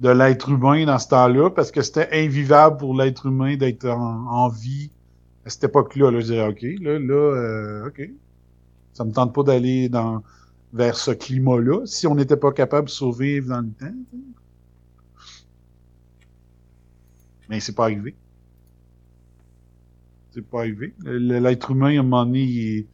de 0.00 0.08
l'être 0.08 0.48
humain 0.48 0.86
dans 0.86 0.98
ce 0.98 1.08
temps-là, 1.08 1.50
parce 1.50 1.70
que 1.70 1.82
c'était 1.82 2.08
invivable 2.12 2.78
pour 2.78 2.94
l'être 2.94 3.26
humain 3.26 3.56
d'être 3.56 3.86
en, 3.86 4.48
vie 4.48 4.90
à 5.44 5.50
cette 5.50 5.64
époque-là. 5.64 6.10
Là, 6.10 6.20
je 6.20 6.26
dirais, 6.26 6.48
OK, 6.48 6.62
là, 6.80 6.98
là, 6.98 7.14
euh, 7.14 7.88
OK. 7.88 8.10
Ça 8.94 9.04
me 9.04 9.12
tente 9.12 9.34
pas 9.34 9.42
d'aller 9.42 9.88
dans 9.88 10.22
vers 10.72 10.96
ce 10.96 11.10
climat-là, 11.10 11.84
si 11.84 12.06
on 12.06 12.14
n'était 12.14 12.36
pas 12.36 12.52
capable 12.52 12.86
de 12.86 12.92
survivre 12.92 13.48
dans 13.48 13.60
le 13.60 13.70
temps. 13.70 13.94
Mais 17.48 17.60
c'est 17.60 17.74
pas 17.74 17.84
arrivé. 17.84 18.14
C'est 20.30 20.46
pas 20.46 20.60
arrivé. 20.60 20.94
L'être 21.04 21.72
humain, 21.72 21.96
à 21.96 22.00
un 22.00 22.02
moment 22.04 22.24
donné, 22.24 22.42
il, 22.44 22.86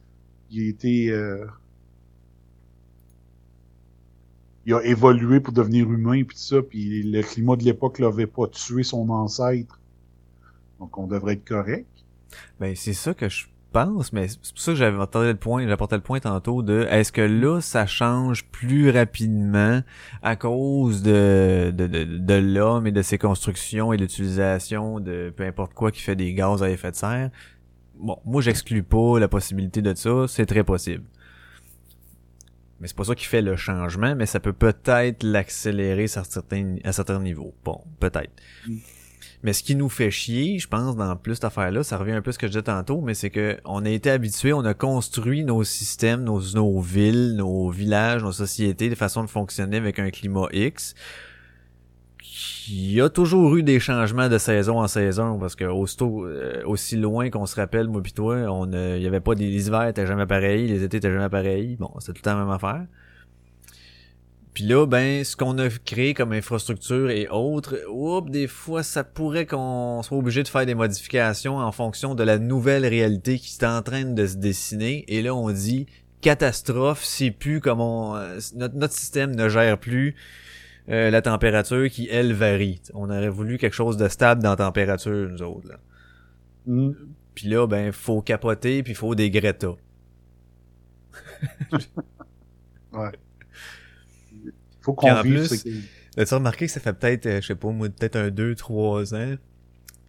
il 0.49 0.65
a 0.65 0.69
été... 0.69 1.11
euh, 1.11 1.45
il 4.67 4.73
a 4.73 4.83
évolué 4.83 5.39
pour 5.39 5.53
devenir 5.53 5.89
humain 5.89 6.23
puis 6.23 6.37
ça, 6.37 6.61
puis 6.61 7.01
le 7.01 7.21
climat 7.23 7.55
de 7.55 7.63
l'époque 7.63 7.99
l'avait 7.99 8.27
pas 8.27 8.47
tué 8.47 8.83
son 8.83 9.09
ancêtre. 9.09 9.79
Donc 10.79 10.97
on 10.97 11.07
devrait 11.07 11.33
être 11.33 11.47
correct. 11.47 11.87
Ben 12.59 12.75
c'est 12.75 12.93
ça 12.93 13.13
que 13.13 13.29
je 13.29 13.45
pense, 13.71 14.11
mais 14.11 14.27
c'est 14.27 14.39
pour 14.39 14.59
ça 14.59 14.73
que 14.73 14.77
j'avais 14.77 15.01
apporté 15.01 15.27
le 15.27 15.35
point, 15.35 15.65
j'apportais 15.65 15.95
le 15.95 16.01
point 16.01 16.19
tantôt 16.19 16.63
de 16.63 16.85
est-ce 16.89 17.13
que 17.13 17.21
là 17.21 17.61
ça 17.61 17.85
change 17.85 18.45
plus 18.47 18.89
rapidement 18.89 19.83
à 20.21 20.35
cause 20.35 21.01
de 21.01 21.71
de, 21.73 21.87
de, 21.87 22.03
de 22.03 22.33
l'homme 22.33 22.87
et 22.87 22.91
de 22.91 23.01
ses 23.01 23.17
constructions 23.17 23.93
et 23.93 23.97
l'utilisation 23.97 24.99
de 24.99 25.33
peu 25.33 25.45
importe 25.45 25.73
quoi 25.75 25.91
qui 25.91 26.01
fait 26.01 26.17
des 26.17 26.33
gaz 26.33 26.61
à 26.61 26.69
effet 26.69 26.91
de 26.91 26.97
serre? 26.97 27.29
Bon, 27.95 28.19
moi 28.25 28.41
j'exclus 28.41 28.83
pas 28.83 29.17
la 29.17 29.29
possibilité 29.29 29.81
de 29.81 29.95
ça, 29.95 30.25
c'est 30.27 30.45
très 30.45 30.65
possible. 30.65 31.05
Mais 32.79 32.87
c'est 32.87 32.95
pas 32.95 33.05
ça 33.05 33.15
qui 33.15 33.25
fait 33.25 33.41
le 33.41 33.55
changement, 33.55 34.15
mais 34.15 34.25
ça 34.25 34.39
peut 34.39 34.53
peut-être 34.53 35.23
l'accélérer 35.23 36.03
à 36.03 36.23
certains, 36.23 36.75
à 36.83 36.91
certains 36.91 37.19
niveaux. 37.19 37.53
Bon, 37.63 37.81
peut-être. 37.99 38.31
Mm. 38.67 38.77
Mais 39.43 39.53
ce 39.53 39.61
qui 39.61 39.75
nous 39.75 39.89
fait 39.89 40.09
chier, 40.09 40.57
je 40.57 40.67
pense, 40.67 40.95
dans 40.95 41.15
plus 41.15 41.35
cette 41.35 41.45
affaire-là, 41.45 41.83
ça 41.83 41.97
revient 41.97 42.13
un 42.13 42.21
peu 42.21 42.29
à 42.29 42.33
ce 42.33 42.39
que 42.39 42.47
je 42.47 42.53
disais 42.53 42.63
tantôt, 42.63 43.01
mais 43.01 43.13
c'est 43.13 43.29
que 43.29 43.57
on 43.65 43.85
a 43.85 43.89
été 43.89 44.09
habitués, 44.09 44.51
on 44.51 44.65
a 44.65 44.73
construit 44.73 45.43
nos 45.43 45.63
systèmes, 45.63 46.23
nos, 46.23 46.41
nos 46.55 46.79
villes, 46.81 47.35
nos 47.35 47.69
villages, 47.69 48.23
nos 48.23 48.31
sociétés, 48.31 48.89
des 48.89 48.95
façons 48.95 49.23
de 49.23 49.29
fonctionner 49.29 49.77
avec 49.77 49.99
un 49.99 50.09
climat 50.09 50.47
X. 50.51 50.95
Il 52.69 52.91
y 52.91 53.01
a 53.01 53.09
toujours 53.09 53.55
eu 53.55 53.63
des 53.63 53.79
changements 53.79 54.29
de 54.29 54.37
saison 54.37 54.79
en 54.79 54.87
saison, 54.87 55.39
parce 55.39 55.55
que 55.55 55.63
euh, 55.63 56.63
aussi 56.65 56.97
loin 56.97 57.29
qu'on 57.29 57.45
se 57.45 57.55
rappelle, 57.55 57.87
moi 57.87 58.03
pis 58.03 58.13
on 58.19 58.71
il 58.71 59.01
y 59.01 59.07
avait 59.07 59.21
pas 59.21 59.35
des 59.35 59.47
les 59.47 59.67
hivers 59.67 59.93
jamais 59.95 60.25
pareils, 60.25 60.67
les 60.67 60.83
étés 60.83 60.97
étaient 60.97 61.11
jamais 61.11 61.29
pareils. 61.29 61.77
Bon, 61.77 61.91
c'est 61.99 62.11
tout 62.13 62.19
le 62.19 62.21
temps 62.21 62.37
la 62.37 62.43
même 62.43 62.53
affaire. 62.53 62.85
Puis 64.53 64.65
là, 64.65 64.87
ben, 64.87 65.23
ce 65.23 65.35
qu'on 65.35 65.57
a 65.59 65.69
créé 65.69 66.15
comme 66.15 66.33
infrastructure 66.33 67.11
et 67.11 67.27
autres, 67.29 67.77
oups, 67.91 68.31
des 68.31 68.47
fois, 68.47 68.81
ça 68.81 69.03
pourrait 69.03 69.45
qu'on 69.45 70.01
soit 70.01 70.17
obligé 70.17 70.41
de 70.41 70.47
faire 70.47 70.65
des 70.65 70.73
modifications 70.73 71.57
en 71.57 71.71
fonction 71.71 72.15
de 72.15 72.23
la 72.23 72.39
nouvelle 72.39 72.85
réalité 72.85 73.37
qui 73.37 73.55
est 73.55 73.65
en 73.65 73.83
train 73.83 74.03
de 74.03 74.25
se 74.25 74.35
dessiner. 74.35 75.05
Et 75.07 75.21
là, 75.21 75.35
on 75.35 75.51
dit 75.51 75.85
catastrophe, 76.21 77.03
c'est 77.03 77.29
plus 77.29 77.61
comme 77.61 77.79
on, 77.79 78.15
euh, 78.15 78.39
notre, 78.55 78.75
notre 78.75 78.93
système 78.95 79.35
ne 79.35 79.47
gère 79.47 79.77
plus 79.77 80.15
euh, 80.89 81.09
la 81.09 81.21
température 81.21 81.89
qui 81.89 82.07
elle 82.09 82.33
varie. 82.33 82.81
On 82.93 83.09
aurait 83.09 83.29
voulu 83.29 83.57
quelque 83.57 83.73
chose 83.73 83.97
de 83.97 84.07
stable 84.07 84.41
dans 84.41 84.51
la 84.51 84.55
température, 84.55 85.29
nous 85.29 85.41
autres. 85.41 85.67
Là. 85.67 85.79
Mm. 86.65 86.91
Puis 87.35 87.49
là, 87.49 87.67
ben, 87.67 87.91
faut 87.91 88.21
capoter, 88.21 88.83
puis 88.83 88.93
faut 88.93 89.15
des 89.15 89.29
Greta. 89.29 89.75
Ouais. 92.93 93.11
Faut 94.81 94.93
qu'on 94.93 95.13
plus, 95.21 95.65
As-tu 96.17 96.33
remarqué 96.33 96.65
que 96.65 96.71
ça 96.71 96.79
fait 96.79 96.93
peut-être, 96.93 97.25
euh, 97.25 97.41
je 97.41 97.47
sais 97.47 97.55
pas 97.55 97.69
moi, 97.69 97.89
peut-être 97.89 98.15
un 98.15 98.29
2-3 98.29 99.13
ans 99.13 99.35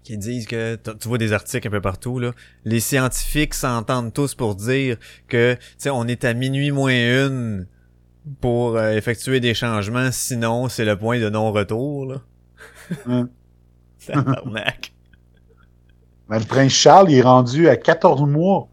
qui 0.05 0.17
disent 0.17 0.47
que, 0.47 0.77
tu 0.77 1.09
vois 1.09 1.19
des 1.19 1.33
articles 1.35 1.67
un 1.67 1.71
peu 1.71 1.81
partout, 1.83 2.19
là, 2.19 2.33
les 2.65 2.81
scientifiques 2.81 3.53
s'entendent 3.53 4.15
tous 4.15 4.35
pour 4.35 4.55
dire 4.55 4.97
que, 5.27 5.55
tu 5.55 5.61
sais, 5.77 5.91
on 5.91 6.05
est 6.05 6.25
à 6.25 6.33
minuit 6.33 6.71
moins 6.71 6.93
une 6.93 7.67
pour 8.41 8.77
euh, 8.77 8.93
effectuer 8.93 9.41
des 9.41 9.55
changements, 9.55 10.11
sinon 10.13 10.69
c'est 10.69 10.85
le 10.85 10.97
point 10.97 11.21
de 11.21 11.29
non-retour, 11.29 12.07
là. 12.07 12.17
Hein. 13.07 13.29
Tabarnak. 14.07 14.93
Ben, 16.29 16.39
le 16.39 16.45
prince 16.45 16.73
Charles, 16.73 17.11
il 17.11 17.19
est 17.19 17.23
rendu 17.23 17.69
à 17.69 17.77
14 17.77 18.23
mois. 18.23 18.69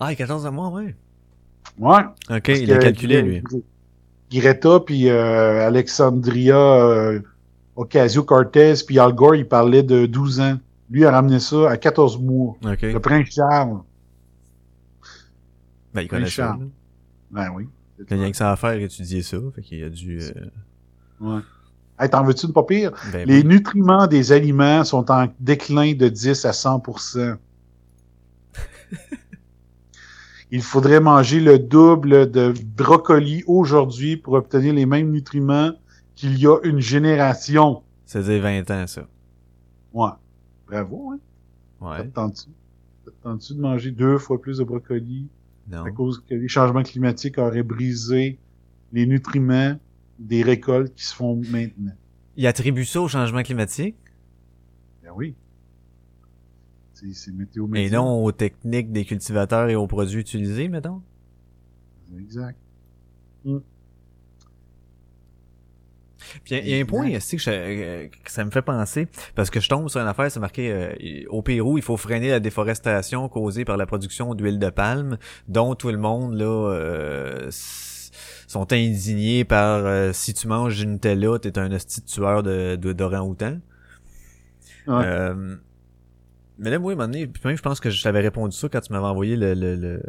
ah, 0.00 0.10
il 0.10 0.14
est 0.14 0.16
14 0.16 0.46
mois, 0.46 0.68
ouais. 0.70 0.94
Ouais. 1.78 2.02
Ok, 2.30 2.48
il 2.48 2.72
a 2.72 2.78
calculé, 2.78 3.22
lui. 3.22 3.42
Greta 4.30 4.80
puis 4.80 5.08
euh, 5.08 5.66
Alexandria 5.66 6.56
euh, 6.56 7.20
Ocasio-Cortez 7.76 8.74
puis 8.86 8.98
Al 8.98 9.12
Gore, 9.12 9.36
il 9.36 9.46
parlait 9.46 9.82
de 9.82 10.06
12 10.06 10.40
ans. 10.40 10.58
Lui 10.90 11.00
il 11.00 11.06
a 11.06 11.12
ramené 11.12 11.38
ça 11.38 11.70
à 11.70 11.76
14 11.76 12.18
mois. 12.18 12.56
Ok. 12.64 12.82
Le 12.82 12.98
prince 12.98 13.30
Charles. 13.30 13.80
Ben, 15.92 16.02
il 16.02 16.08
connaît 16.08 16.28
ça. 16.28 16.58
Ben 17.30 17.50
oui. 17.54 17.68
Il 18.10 18.16
y 18.18 18.24
a 18.24 18.30
que 18.30 18.36
ça 18.36 18.50
à 18.52 18.56
faire 18.56 18.72
étudier 18.72 19.22
ça, 19.22 19.36
fait 19.54 19.62
qu'il 19.62 19.82
a 19.84 19.88
dû... 19.88 20.20
euh, 20.20 20.30
Ouais. 21.20 21.40
Hey, 21.98 22.10
t'en 22.10 22.24
veux-tu 22.24 22.46
une 22.46 22.52
pas 22.52 22.64
pire? 22.64 22.90
ben, 23.12 23.26
Les 23.28 23.44
nutriments 23.44 24.06
des 24.08 24.32
aliments 24.32 24.82
sont 24.84 25.08
en 25.12 25.28
déclin 25.38 25.94
de 25.94 26.08
10 26.08 26.44
à 26.44 26.50
100% 26.50 27.36
Il 30.50 30.62
faudrait 30.62 31.00
manger 31.00 31.40
le 31.40 31.58
double 31.58 32.30
de 32.30 32.52
brocoli 32.76 33.42
aujourd'hui 33.46 34.16
pour 34.16 34.34
obtenir 34.34 34.74
les 34.74 34.86
mêmes 34.86 35.10
nutriments 35.10 35.72
qu'il 36.14 36.38
y 36.38 36.46
a 36.46 36.58
une 36.64 36.78
génération. 36.80 37.82
ça 38.04 38.20
faisait 38.20 38.38
20 38.38 38.70
ans, 38.70 38.86
ça. 38.86 39.06
Ouais. 39.92 40.10
Bravo, 40.66 41.12
hein? 41.12 41.18
Ouais. 41.80 42.08
tente-tu 42.08 43.54
de 43.54 43.60
manger 43.60 43.90
deux 43.90 44.18
fois 44.18 44.40
plus 44.40 44.58
de 44.58 44.64
brocoli? 44.64 45.28
Non. 45.66 45.84
à 45.84 45.90
cause 45.90 46.22
que 46.28 46.34
les 46.34 46.48
changements 46.48 46.82
climatiques 46.82 47.38
auraient 47.38 47.62
brisé 47.62 48.38
les 48.92 49.06
nutriments 49.06 49.78
des 50.18 50.42
récoltes 50.42 50.94
qui 50.94 51.04
se 51.04 51.14
font 51.14 51.36
maintenant? 51.50 51.92
Il 52.36 52.46
attribue 52.46 52.84
ça 52.84 53.00
au 53.00 53.08
changement 53.08 53.42
climatique? 53.42 53.96
Ben 55.02 55.10
oui. 55.14 55.34
C'est, 56.92 57.12
c'est 57.12 57.32
météo 57.32 57.66
Et 57.74 57.90
non 57.90 58.22
aux 58.24 58.32
techniques 58.32 58.92
des 58.92 59.04
cultivateurs 59.04 59.68
et 59.68 59.74
aux 59.74 59.86
produits 59.86 60.20
utilisés, 60.20 60.68
mettons? 60.68 61.02
Exact. 62.18 62.58
Puis 66.44 66.56
il 66.56 66.68
y 66.68 66.78
a 66.78 66.82
un 66.82 66.84
point 66.84 67.14
aussi 67.16 67.36
que, 67.36 67.42
je- 67.42 67.50
euh, 67.50 68.06
que 68.08 68.30
ça 68.30 68.44
me 68.44 68.50
fait 68.50 68.62
penser, 68.62 69.08
parce 69.34 69.50
que 69.50 69.60
je 69.60 69.68
tombe 69.68 69.88
sur 69.88 70.00
une 70.00 70.06
affaire, 70.08 70.30
c'est 70.30 70.40
marqué 70.40 70.70
euh, 70.72 70.92
au 71.28 71.42
Pérou, 71.42 71.78
il 71.78 71.82
faut 71.84 71.96
freiner 71.96 72.30
la 72.30 72.40
déforestation 72.40 73.28
causée 73.28 73.64
par 73.64 73.76
la 73.76 73.86
production 73.86 74.34
d'huile 74.34 74.58
de 74.58 74.70
palme, 74.70 75.18
dont 75.48 75.74
tout 75.74 75.90
le 75.90 75.98
monde 75.98 76.34
là 76.34 76.44
euh, 76.72 77.50
sont 78.46 78.72
indignés 78.72 79.44
par 79.44 79.84
euh, 79.84 80.12
si 80.12 80.34
tu 80.34 80.46
manges 80.48 80.78
du 80.78 80.86
Nutella, 80.86 81.38
t'es 81.38 81.58
un 81.58 81.72
hostie 81.72 82.02
tueur 82.02 82.42
de, 82.42 82.76
d'orang-outan. 82.76 83.58
Ouais. 84.86 85.02
Euh, 85.06 85.56
mais 86.58 86.70
là, 86.70 86.78
moi, 86.78 86.92
à 86.92 86.94
un 86.94 86.96
moment 86.98 87.08
donné, 87.10 87.28
même 87.44 87.56
je 87.56 87.62
pense 87.62 87.80
que 87.80 87.90
je 87.90 88.02
t'avais 88.02 88.20
répondu 88.20 88.56
ça 88.56 88.68
quand 88.68 88.80
tu 88.80 88.92
m'avais 88.92 89.06
envoyé 89.06 89.36
le, 89.36 89.54
le, 89.54 89.74
le, 89.74 90.02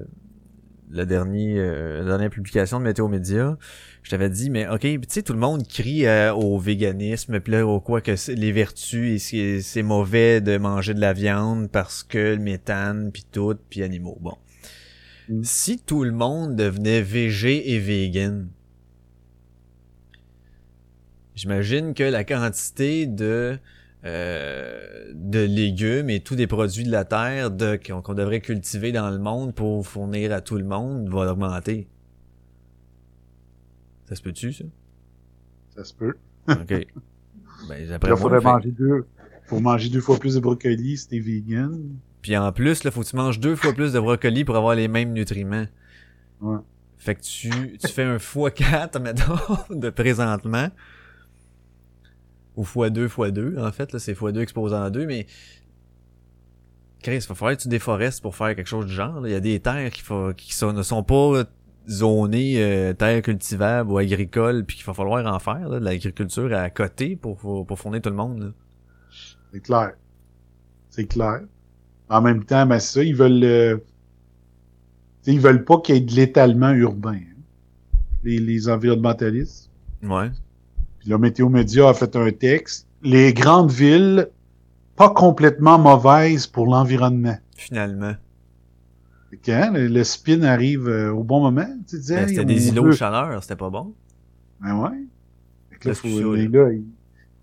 le 0.92 1.06
dernier, 1.06 1.56
euh, 1.58 2.00
la 2.00 2.06
dernière 2.06 2.30
publication 2.30 2.80
de 2.80 2.84
Météo 2.84 3.08
Média. 3.08 3.58
Je 4.04 4.12
t'avais 4.12 4.30
dit, 4.30 4.50
mais 4.50 4.68
ok, 4.68 4.82
tu 4.82 5.00
sais, 5.10 5.24
tout 5.24 5.34
le 5.34 5.40
monde 5.40 5.68
crie 5.68 6.06
euh, 6.06 6.34
au 6.34 6.60
véganisme, 6.60 7.40
puis 7.40 7.54
là, 7.54 7.66
au 7.66 7.80
quoi 7.80 8.02
que 8.02 8.16
c'est- 8.16 8.36
les 8.36 8.52
vertus, 8.52 9.16
et 9.16 9.20
c'est, 9.20 9.62
c'est 9.62 9.82
mauvais 9.84 10.42
de 10.42 10.58
manger 10.58 10.94
de 10.94 11.02
la 11.02 11.14
viande 11.14 11.72
parce 11.72 12.04
que 12.04 12.36
le 12.36 12.38
méthane, 12.38 13.12
puis 13.12 13.26
tout, 13.32 13.56
puis 13.70 13.82
animaux. 13.84 14.18
Bon. 14.22 14.38
Mm. 15.30 15.44
Si 15.44 15.80
tout 15.80 16.04
le 16.04 16.12
monde 16.12 16.56
devenait 16.56 17.02
végé 17.02 17.74
et 17.74 17.80
vegan, 17.80 18.48
j'imagine 21.34 21.94
que 21.94 22.04
la 22.04 22.24
quantité 22.24 23.08
de 23.08 23.58
euh, 24.06 25.12
de 25.14 25.40
légumes 25.40 26.10
et 26.10 26.20
tous 26.20 26.36
des 26.36 26.48
produits 26.48 26.84
de 26.84 26.92
la 26.92 27.06
terre 27.06 27.50
de, 27.50 27.80
qu'on, 27.84 28.02
qu'on 28.02 28.14
devrait 28.14 28.42
cultiver 28.42 28.92
dans 28.92 29.10
le 29.10 29.18
monde 29.18 29.56
pour 29.56 29.86
fournir 29.88 30.32
à 30.32 30.42
tout 30.42 30.58
le 30.58 30.64
monde 30.64 31.10
va 31.10 31.32
augmenter. 31.32 31.88
Ça 34.08 34.16
se 34.16 34.22
peut-tu, 34.22 34.54
ça? 34.54 34.66
Ça 35.76 35.84
se 35.84 35.94
peut. 35.94 36.14
OK. 36.48 36.68
ben, 37.68 37.90
Là, 37.90 38.16
faudrait 38.16 38.42
manger 38.42 38.72
deux. 38.72 39.06
Faut 39.46 39.60
manger 39.60 39.90
deux 39.90 40.02
fois 40.02 40.18
plus 40.18 40.36
de 40.36 40.40
brocoli 40.40 40.98
si 40.98 41.08
t'es 41.08 41.20
vegan. 41.20 41.98
Puis 42.22 42.36
en 42.38 42.52
plus, 42.52 42.84
là, 42.84 42.92
faut 42.92 43.02
que 43.02 43.08
tu 43.08 43.16
manges 43.16 43.40
deux 43.40 43.56
fois 43.56 43.74
plus 43.74 43.94
de 43.94 44.00
brocoli 44.00 44.46
pour 44.46 44.56
avoir 44.56 44.76
les 44.76 44.88
mêmes 44.88 45.14
nutriments. 45.14 45.66
Ouais. 46.42 46.58
Fait 46.98 47.16
que 47.16 47.22
tu, 47.22 47.78
tu 47.78 47.88
fais 47.88 48.04
un 48.04 48.18
x4, 48.18 49.00
mettons, 49.02 49.76
de 49.76 49.90
présentement. 49.90 50.70
Ou 52.58 52.64
x2, 52.64 53.08
x2, 53.08 53.60
en 53.60 53.72
fait, 53.72 53.92
là, 53.92 54.00
c'est 54.00 54.14
x2 54.14 54.40
exposé 54.40 54.76
en 54.76 54.90
2, 54.90 55.06
mais... 55.06 55.28
Chris, 57.04 57.18
il 57.18 57.28
va 57.28 57.36
falloir 57.36 57.56
que 57.58 57.62
tu 57.62 57.68
déforestes 57.68 58.22
pour 58.22 58.36
faire 58.36 58.56
quelque 58.56 58.68
chose 58.68 58.88
du 58.88 58.94
genre. 58.94 59.20
là. 59.22 59.30
Il 59.30 59.32
y 59.32 59.36
a 59.36 59.40
des 59.40 59.60
terres 59.60 59.92
qui, 59.92 60.02
faut, 60.02 60.34
qui 60.34 60.54
sont, 60.56 60.74
ne 60.74 60.82
sont 60.82 61.04
pas 61.04 61.44
zonées 61.88 62.56
euh, 62.64 62.94
terres 62.94 63.22
cultivables 63.22 63.92
ou 63.92 63.98
agricoles, 64.00 64.66
puis 64.66 64.78
qu'il 64.78 64.86
va 64.86 64.94
falloir 64.96 65.26
en 65.32 65.38
faire, 65.40 65.70
là, 65.70 65.80
de 65.80 65.86
l'agriculture 65.86 66.52
à 66.54 66.70
côté 66.72 67.16
pour, 67.16 67.38
pour, 67.38 67.68
pour 67.68 67.78
fournir 67.78 68.02
tout 68.02 68.10
le 68.10 68.16
monde. 68.16 68.40
là. 68.40 68.48
C'est 69.54 69.60
clair. 69.60 69.92
C'est 70.90 71.06
clair. 71.06 71.42
En 72.10 72.22
même 72.22 72.44
temps, 72.44 72.66
ben 72.66 72.80
c'est 72.80 72.94
ça, 73.00 73.04
ils 73.04 73.16
veulent 73.16 73.44
euh, 73.44 73.78
ils 75.28 75.40
veulent 75.40 75.64
pas 75.64 75.80
qu'il 75.82 75.96
y 75.96 75.98
ait 75.98 76.02
de 76.02 76.14
l'étalement 76.14 76.72
urbain. 76.72 77.16
hein. 77.16 78.00
Les, 78.24 78.40
les 78.40 78.68
environnementalistes. 78.70 79.70
Ouais. 80.02 80.32
Le 81.08 81.18
Météo 81.18 81.50
Média 81.50 81.90
a 81.90 81.94
fait 81.94 82.16
un 82.16 82.32
texte. 82.32 82.88
Les 83.04 83.34
grandes 83.34 83.72
villes, 83.72 84.30
pas 84.96 85.10
complètement 85.10 85.78
mauvaises 85.78 86.48
pour 86.48 86.66
l'environnement. 86.68 87.38
Finalement. 87.56 88.14
Que, 89.44 89.52
hein, 89.52 89.72
le, 89.74 89.88
le 89.88 90.04
spin 90.04 90.44
arrive 90.44 90.88
euh, 90.88 91.12
au 91.12 91.24
bon 91.24 91.42
moment. 91.42 91.68
Tu 91.90 91.98
disais, 91.98 92.16
Ben, 92.22 92.28
c'était 92.30 92.46
des 92.46 92.68
îlots 92.70 92.84
de 92.84 92.96
chaleur, 92.96 93.44
c'était 93.44 93.56
pas 93.58 93.70
bon. 93.70 93.94
Ben 94.62 94.76
ouais. 94.78 94.98
Fait 95.72 95.78
que 95.78 95.88
là, 95.90 95.94
faut- 95.96 96.08
les 96.36 96.48
gars, 96.48 96.70
ils, 96.72 96.84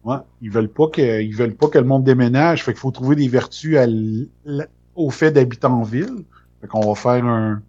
ouais, 0.04 0.16
ils 0.40 0.50
veulent 0.50 0.70
pas 0.70 0.88
que, 0.88 1.20
ils 1.22 1.36
veulent 1.36 1.54
pas 1.54 1.68
que 1.68 1.78
le 1.78 1.84
monde 1.84 2.02
déménage. 2.04 2.64
Fait 2.64 2.72
qu'il 2.72 2.80
faut 2.80 2.90
trouver 2.92 3.14
des 3.16 3.28
vertus 3.28 3.76
à 3.76 3.84
l- 3.84 4.26
l- 4.46 4.68
au 4.94 5.10
fait 5.10 5.30
d'habiter 5.32 5.66
en 5.66 5.82
ville. 5.82 6.24
Fait 6.62 6.66
qu'on 6.66 6.80
va 6.80 6.94
faire 6.94 7.24
un, 7.26 7.60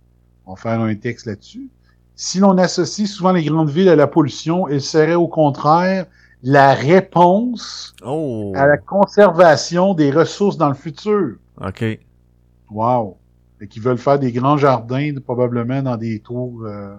on 0.45 0.53
va 0.53 0.61
faire 0.61 0.79
un 0.79 0.95
texte 0.95 1.25
là-dessus. 1.25 1.67
Si 2.15 2.39
l'on 2.39 2.57
associe 2.57 3.09
souvent 3.09 3.31
les 3.31 3.43
grandes 3.43 3.69
villes 3.69 3.89
à 3.89 3.95
la 3.95 4.07
pollution, 4.07 4.67
il 4.67 4.81
serait 4.81 5.15
au 5.15 5.27
contraire 5.27 6.05
la 6.43 6.73
réponse 6.73 7.95
Oh! 8.05 8.51
à 8.55 8.67
la 8.67 8.77
conservation 8.77 9.93
des 9.93 10.11
ressources 10.11 10.57
dans 10.57 10.67
le 10.69 10.75
futur. 10.75 11.37
OK. 11.61 11.83
Wow. 12.69 13.17
Fait 13.59 13.67
qu'ils 13.67 13.81
veulent 13.81 13.97
faire 13.97 14.19
des 14.19 14.31
grands 14.31 14.57
jardins, 14.57 15.13
probablement 15.23 15.81
dans 15.81 15.97
des 15.97 16.19
tours 16.19 16.63
euh, 16.65 16.95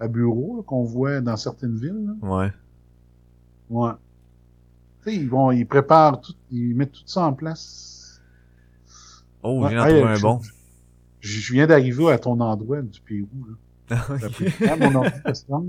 à 0.00 0.08
bureaux 0.08 0.62
qu'on 0.66 0.82
voit 0.84 1.20
dans 1.20 1.36
certaines 1.36 1.76
villes. 1.76 2.16
là. 2.22 2.28
Ouais. 2.28 2.52
Ouais. 3.70 3.92
Tu 5.04 5.10
sais, 5.12 5.16
ils 5.16 5.28
vont, 5.28 5.50
ils 5.52 5.66
préparent 5.66 6.20
tout, 6.20 6.34
ils 6.50 6.74
mettent 6.74 6.92
tout 6.92 7.02
ça 7.06 7.22
en 7.24 7.32
place. 7.32 8.20
Oh, 9.42 9.62
Ouais, 9.64 9.72
hey, 9.72 9.78
trouvé 9.78 10.02
un 10.02 10.14
je- 10.16 10.22
bon. 10.22 10.40
Je, 11.20 11.40
je 11.40 11.52
viens 11.52 11.66
d'arriver 11.66 12.10
à 12.10 12.18
ton 12.18 12.38
endroit 12.40 12.82
du 12.82 13.00
Pérou. 13.00 13.28
Là. 13.48 13.54
Ça 14.20 14.26
a 14.26 14.28
pris 14.30 14.44
du 14.46 14.52
temps, 14.52 14.76
mon 14.78 14.94
ordi 14.96 15.10
de 15.26 15.32
se 15.34 15.44
rendre. 15.48 15.66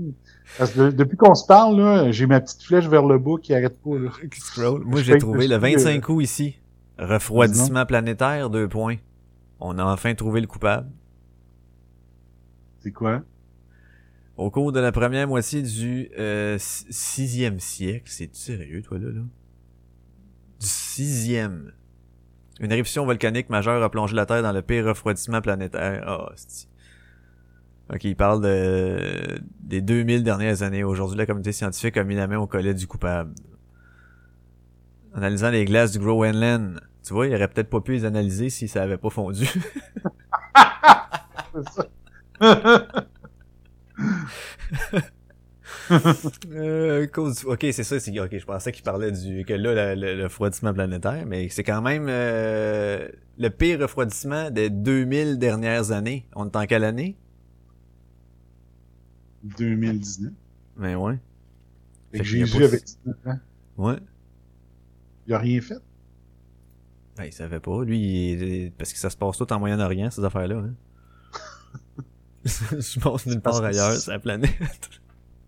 Parce 0.58 0.70
que 0.72 0.80
de- 0.80 0.90
depuis 0.90 1.16
qu'on 1.16 1.34
se 1.34 1.46
parle, 1.46 1.76
là, 1.80 2.10
j'ai 2.12 2.26
ma 2.26 2.40
petite 2.40 2.62
flèche 2.62 2.86
vers 2.86 3.04
le 3.06 3.18
bas 3.18 3.36
qui 3.42 3.54
arrête 3.54 3.80
pas. 3.82 3.98
Là. 3.98 4.10
Scroll. 4.34 4.82
Moi, 4.84 5.02
j'ai 5.02 5.18
trouvé 5.18 5.46
le 5.48 5.54
je 5.60 5.66
suis, 5.66 5.74
25 5.76 6.08
août 6.08 6.20
ici. 6.20 6.58
Refroidissement 6.98 7.86
planétaire, 7.86 8.50
deux 8.50 8.68
points. 8.68 8.96
On 9.58 9.78
a 9.78 9.84
enfin 9.84 10.14
trouvé 10.14 10.40
le 10.40 10.46
coupable. 10.46 10.88
C'est 12.80 12.92
quoi? 12.92 13.22
Au 14.36 14.50
cours 14.50 14.72
de 14.72 14.80
la 14.80 14.90
première 14.92 15.28
moitié 15.28 15.62
du 15.62 16.10
euh, 16.18 16.56
si- 16.58 16.86
sixième 16.90 17.60
siècle, 17.60 18.04
c'est 18.10 18.34
sérieux, 18.34 18.80
toi, 18.82 18.98
là, 18.98 19.08
là? 19.10 19.20
Du 20.60 20.66
sixième. 20.66 21.72
Une 22.58 22.72
éruption 22.72 23.04
volcanique 23.06 23.48
majeure 23.50 23.82
a 23.82 23.90
plongé 23.90 24.14
la 24.14 24.26
Terre 24.26 24.42
dans 24.42 24.52
le 24.52 24.62
pire 24.62 24.84
refroidissement 24.86 25.40
planétaire. 25.42 26.04
Ah, 26.06 26.32
c'est... 26.36 26.68
Ok, 27.92 28.04
il 28.04 28.14
parle 28.16 28.40
de, 28.42 29.40
des 29.62 29.80
2000 29.80 30.22
dernières 30.22 30.62
années. 30.62 30.84
Aujourd'hui, 30.84 31.18
la 31.18 31.26
communauté 31.26 31.52
scientifique 31.52 31.96
a 31.96 32.04
mis 32.04 32.14
la 32.14 32.26
main 32.28 32.38
au 32.38 32.46
collet 32.46 32.72
du 32.74 32.86
coupable. 32.86 33.32
Analysant 35.14 35.50
les 35.50 35.64
glaces 35.64 35.90
du 35.92 35.98
Groenland. 35.98 36.80
Tu 37.04 37.12
vois, 37.12 37.26
il 37.26 37.34
aurait 37.34 37.48
peut-être 37.48 37.70
pas 37.70 37.80
pu 37.80 37.92
les 37.92 38.04
analyser 38.04 38.48
si 38.48 38.68
ça 38.68 38.82
avait 38.82 38.98
pas 38.98 39.10
fondu. 39.10 39.48
Euh, 46.52 47.06
cause 47.08 47.44
Ok, 47.46 47.60
c'est 47.72 47.84
ça. 47.84 47.98
c'est- 48.00 48.18
Ok, 48.20 48.36
je 48.38 48.44
pensais 48.44 48.72
qu'il 48.72 48.82
parlait 48.84 49.12
du 49.12 49.44
que 49.44 49.54
là 49.54 49.94
le, 49.94 50.00
le- 50.00 50.16
le 50.16 50.24
refroidissement 50.24 50.72
planétaire, 50.72 51.24
mais 51.26 51.48
c'est 51.48 51.64
quand 51.64 51.82
même 51.82 52.06
euh, 52.08 53.08
le 53.38 53.48
pire 53.50 53.80
refroidissement 53.80 54.50
des 54.50 54.70
2000 54.70 55.38
dernières 55.38 55.90
années. 55.92 56.26
On 56.34 56.46
est 56.46 56.56
en 56.56 56.66
quelle 56.66 56.84
année? 56.84 57.16
2019. 59.42 60.32
Ben 60.76 60.96
ouais. 60.96 61.18
Fait 62.12 62.18
Fait 62.18 62.24
que 62.24 62.28
Jésus 62.28 62.58
pas- 62.58 62.64
avait 62.64 62.80
19 62.80 63.16
ans. 63.26 63.38
Ouais. 63.76 63.96
Il 65.26 65.34
a 65.34 65.38
rien 65.38 65.60
fait. 65.60 65.78
Ben 67.16 67.24
il 67.24 67.32
savait 67.32 67.60
pas. 67.60 67.84
Lui, 67.84 68.32
il- 68.32 68.72
parce 68.72 68.92
que 68.92 68.98
ça 68.98 69.10
se 69.10 69.16
passe 69.16 69.36
tout 69.36 69.52
en 69.52 69.58
Moyen-Orient 69.58 70.10
ces 70.10 70.24
affaires-là. 70.24 70.56
Hein. 70.58 70.74
je 72.44 72.98
pense 73.00 73.26
nulle 73.26 73.40
part 73.40 73.62
ailleurs 73.62 73.92
c'est- 73.92 74.00
sur 74.00 74.12
la 74.12 74.18
planète. 74.18 74.50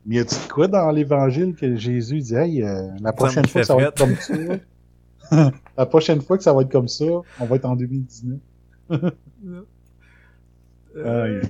Mais 0.06 0.16
y 0.16 0.18
a-tu 0.18 0.34
quoi 0.52 0.66
dans 0.68 0.90
l'évangile 0.90 1.54
que 1.54 1.76
Jésus 1.76 2.18
dit, 2.20 2.34
hey, 2.34 2.62
euh, 2.64 2.88
la 3.00 3.12
prochaine 3.12 3.46
fois 3.46 3.60
que 3.60 3.66
ça 3.68 3.76
va 3.76 3.82
être 3.84 3.96
comme 3.98 4.16
ça, 4.16 4.34
la 5.78 5.86
prochaine 5.86 6.20
fois 6.20 6.36
que 6.36 6.42
ça 6.42 6.52
va 6.52 6.62
être 6.62 6.72
comme 6.72 6.88
ça, 6.88 7.04
on 7.38 7.46
va 7.46 7.54
être 7.56 7.64
en 7.66 7.76
2019. 7.76 8.40
Euh, 10.96 11.40
Aïe. 11.40 11.48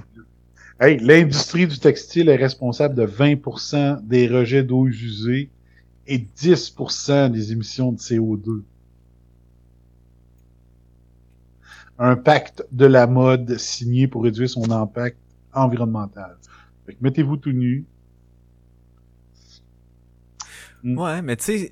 Hey, 0.85 0.99
l'industrie 0.99 1.69
du 1.69 1.79
textile 1.79 2.29
est 2.29 2.35
responsable 2.35 2.97
de 2.97 3.07
20% 3.07 4.05
des 4.05 4.27
rejets 4.27 4.65
d'eau 4.65 4.89
usée 4.89 5.49
et 6.09 6.19
10% 6.19 7.31
des 7.31 7.53
émissions 7.53 7.93
de 7.93 7.99
CO2. 7.99 8.63
Un 12.01 12.17
pacte 12.17 12.67
de 12.73 12.87
la 12.87 13.07
mode 13.07 13.59
signé 13.59 14.09
pour 14.09 14.25
réduire 14.25 14.51
son 14.51 14.73
impact 14.73 15.19
environnemental. 15.53 16.37
Mettez-vous 17.01 17.37
tout 17.37 17.53
nu. 17.53 17.85
Ouais, 20.83 21.23
mais 21.23 21.37
tu 21.37 21.45
sais, 21.45 21.71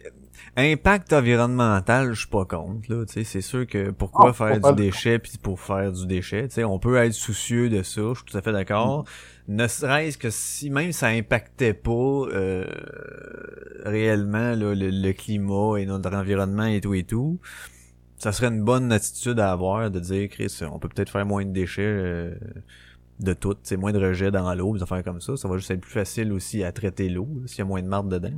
impact 0.61 1.13
environnemental, 1.13 2.13
je 2.13 2.21
suis 2.21 2.29
pas 2.29 2.45
contre, 2.45 2.91
là. 2.93 3.05
Tu 3.07 3.13
sais, 3.13 3.25
c'est 3.25 3.41
sûr 3.41 3.67
que 3.67 3.91
pourquoi 3.91 4.31
Ah, 4.31 4.33
faire 4.33 4.61
du 4.61 4.73
déchet 4.75 5.19
puis 5.19 5.33
pour 5.43 5.61
faire 5.61 5.93
du 5.93 6.07
déchet, 6.07 6.49
tu 6.49 6.55
sais, 6.55 6.65
on 6.65 6.79
peut 6.79 6.97
être 6.97 7.13
soucieux 7.15 7.69
de 7.71 7.83
ça, 7.83 8.01
je 8.11 8.15
suis 8.17 8.25
tout 8.25 8.37
à 8.37 8.43
fait 8.43 8.53
d'accord. 8.53 9.05
Mm. 9.49 9.55
Ne 9.57 9.67
serait-ce 9.69 10.19
que 10.19 10.31
si 10.31 10.71
même 10.71 10.93
ça 10.93 11.09
impactait 11.09 11.75
pas 11.75 11.91
euh, 11.93 12.65
réellement 13.85 14.55
là, 14.55 14.75
le, 14.75 14.91
le 14.91 15.13
climat 15.13 15.77
et 15.79 15.87
notre 15.87 16.15
environnement 16.15 16.67
et 16.67 16.81
tout 16.81 16.95
et 16.95 17.05
tout, 17.05 17.41
ça 18.19 18.33
serait 18.33 18.49
une 18.49 18.63
bonne 18.65 18.93
attitude 18.93 19.41
à 19.41 19.53
avoir 19.53 19.91
de 19.91 20.01
dire, 20.01 20.29
Chris, 20.29 20.59
on 20.71 20.79
peut 20.79 20.89
peut-être 20.89 21.11
faire 21.11 21.27
moins 21.27 21.45
de 21.45 21.53
déchets. 21.53 21.83
euh, 21.83 22.35
de 23.21 23.35
tout, 23.35 23.57
c'est 23.65 23.77
moins 23.77 23.93
de 23.93 23.99
rejets 23.99 24.31
dans 24.31 24.55
l'eau, 24.55 24.75
des 24.77 24.83
affaires 24.83 25.05
comme 25.05 25.21
ça, 25.21 25.37
ça 25.37 25.47
va 25.49 25.59
juste 25.59 25.71
être 25.71 25.81
plus 25.83 25.93
facile 25.93 26.33
aussi 26.33 26.65
à 26.65 26.73
traiter 26.73 27.09
l'eau, 27.11 27.29
s'il 27.47 27.59
y 27.59 27.63
a 27.63 27.65
moins 27.67 27.83
de 27.83 27.87
marde 27.89 28.11
dedans. 28.11 28.31
là. 28.31 28.37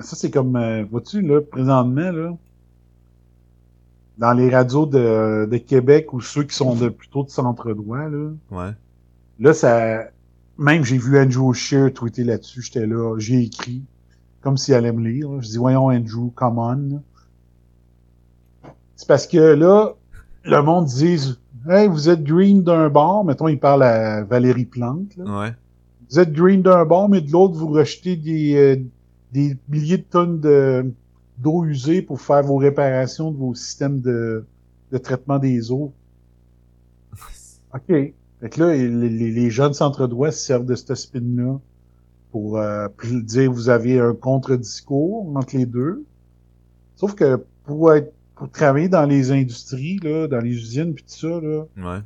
Mais 0.00 0.06
ça, 0.06 0.16
c'est 0.16 0.30
comme, 0.30 0.56
euh, 0.56 0.82
vois-tu, 0.90 1.20
là, 1.20 1.42
présentement, 1.42 2.10
là, 2.10 2.34
dans 4.16 4.32
les 4.32 4.48
radios 4.48 4.86
de, 4.86 5.44
de 5.44 5.56
Québec 5.58 6.14
ou 6.14 6.22
ceux 6.22 6.44
qui 6.44 6.56
sont 6.56 6.74
de 6.74 6.88
plutôt 6.88 7.22
de 7.22 7.28
centre-droit, 7.28 8.08
là, 8.08 8.30
Ouais. 8.50 8.70
là, 9.40 9.52
ça, 9.52 10.04
même 10.56 10.84
j'ai 10.84 10.96
vu 10.96 11.20
Andrew 11.20 11.52
Scheer 11.52 11.92
tweeter 11.92 12.24
là-dessus, 12.24 12.62
j'étais 12.62 12.86
là, 12.86 13.18
j'ai 13.18 13.42
écrit, 13.42 13.82
comme 14.40 14.56
si 14.56 14.72
elle 14.72 14.86
allait 14.86 14.92
me 14.92 15.06
lire, 15.06 15.32
là. 15.32 15.40
je 15.42 15.48
dis, 15.48 15.58
voyons, 15.58 15.88
Andrew, 15.88 16.30
come 16.34 16.58
on. 16.58 17.02
C'est 18.96 19.06
parce 19.06 19.26
que 19.26 19.36
là, 19.36 19.92
le 20.44 20.62
monde 20.62 20.86
dit, 20.86 21.36
hey, 21.68 21.88
vous 21.88 22.08
êtes 22.08 22.24
green 22.24 22.62
d'un 22.62 22.88
bord, 22.88 23.26
mettons, 23.26 23.48
il 23.48 23.58
parle 23.60 23.82
à 23.82 24.24
Valérie 24.24 24.64
Plante, 24.64 25.14
là. 25.18 25.40
Ouais. 25.40 25.52
Vous 26.10 26.18
êtes 26.18 26.32
green 26.32 26.62
d'un 26.62 26.86
bord, 26.86 27.10
mais 27.10 27.20
de 27.20 27.30
l'autre, 27.30 27.54
vous 27.54 27.68
rejetez 27.68 28.16
des, 28.16 28.54
euh, 28.56 28.82
des 29.32 29.56
milliers 29.68 29.98
de 29.98 30.02
tonnes 30.02 30.40
de, 30.40 30.92
d'eau 31.38 31.64
usée 31.64 32.02
pour 32.02 32.20
faire 32.20 32.42
vos 32.42 32.56
réparations 32.56 33.30
de 33.32 33.36
vos 33.38 33.54
systèmes 33.54 34.00
de, 34.00 34.44
de 34.92 34.98
traitement 34.98 35.38
des 35.38 35.70
eaux. 35.72 35.92
OK. 37.74 37.86
Fait 38.40 38.48
que 38.48 38.60
là, 38.60 38.74
les, 38.74 38.88
les- 38.88 39.50
jeunes 39.50 39.74
centre-droits 39.74 40.32
se 40.32 40.38
servent 40.46 40.64
de 40.66 40.74
ce 40.74 40.94
spin-là 40.94 41.58
pour 42.32 42.58
euh, 42.58 42.88
puis 42.96 43.22
dire 43.22 43.52
vous 43.52 43.68
avez 43.68 44.00
un 44.00 44.14
contre-discours 44.14 45.36
entre 45.36 45.56
les 45.56 45.66
deux. 45.66 46.04
Sauf 46.96 47.14
que 47.14 47.44
pour 47.64 47.92
être 47.94 48.12
pour 48.36 48.50
travailler 48.50 48.88
dans 48.88 49.04
les 49.06 49.32
industries, 49.32 49.98
là, 50.02 50.26
dans 50.28 50.40
les 50.40 50.50
usines 50.52 50.94
puis 50.94 51.04
tout 51.04 51.10
ça, 51.10 51.28
là, 51.40 51.64
Ouais. 51.76 52.00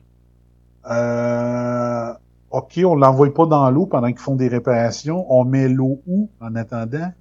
euh, 0.90 2.14
OK, 2.54 2.80
on 2.86 2.94
l'envoie 2.96 3.32
pas 3.34 3.46
dans 3.46 3.70
l'eau 3.70 3.86
pendant 3.86 4.08
qu'ils 4.08 4.18
font 4.20 4.36
des 4.36 4.48
réparations. 4.48 5.26
On 5.32 5.44
met 5.44 5.68
l'eau 5.68 6.02
où 6.06 6.32
en 6.40 6.54
attendant? 6.54 7.12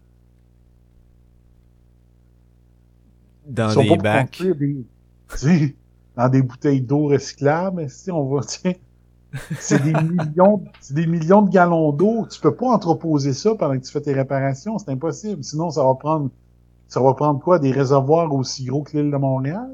Dans 3.46 3.76
des 3.76 3.98
bacs. 3.98 4.54
des- 5.42 5.78
dans 6.16 6.30
des 6.30 6.42
bouteilles 6.44 6.82
d'eau 6.82 7.08
recyclables, 7.08 7.90
si 7.90 8.12
on 8.12 8.28
va, 8.30 8.42
tiens, 8.48 8.74
c'est 9.60 9.80
des 9.80 9.96
millions, 9.96 10.64
c'est 10.80 10.94
des 10.96 11.08
millions 11.08 11.44
de 11.44 11.50
gallons 11.52 11.92
d'eau. 11.94 12.28
Tu 12.28 12.40
peux 12.42 12.56
pas 12.56 12.68
entreposer 12.74 13.34
ça 13.34 13.56
pendant 13.56 13.80
que 13.80 13.86
tu 13.86 13.92
fais 13.92 14.02
tes 14.02 14.14
réparations, 14.14 14.78
c'est 14.80 14.92
impossible. 14.92 15.44
Sinon, 15.44 15.72
ça 15.72 15.84
va 15.86 15.96
prendre, 15.96 16.32
ça 16.88 17.02
va 17.02 17.14
prendre 17.16 17.42
quoi? 17.42 17.60
Des 17.60 17.72
réservoirs 17.72 18.34
aussi 18.34 18.66
gros 18.66 18.84
que 18.84 18.98
l'île 18.98 19.12
de 19.12 19.18
Montréal? 19.18 19.72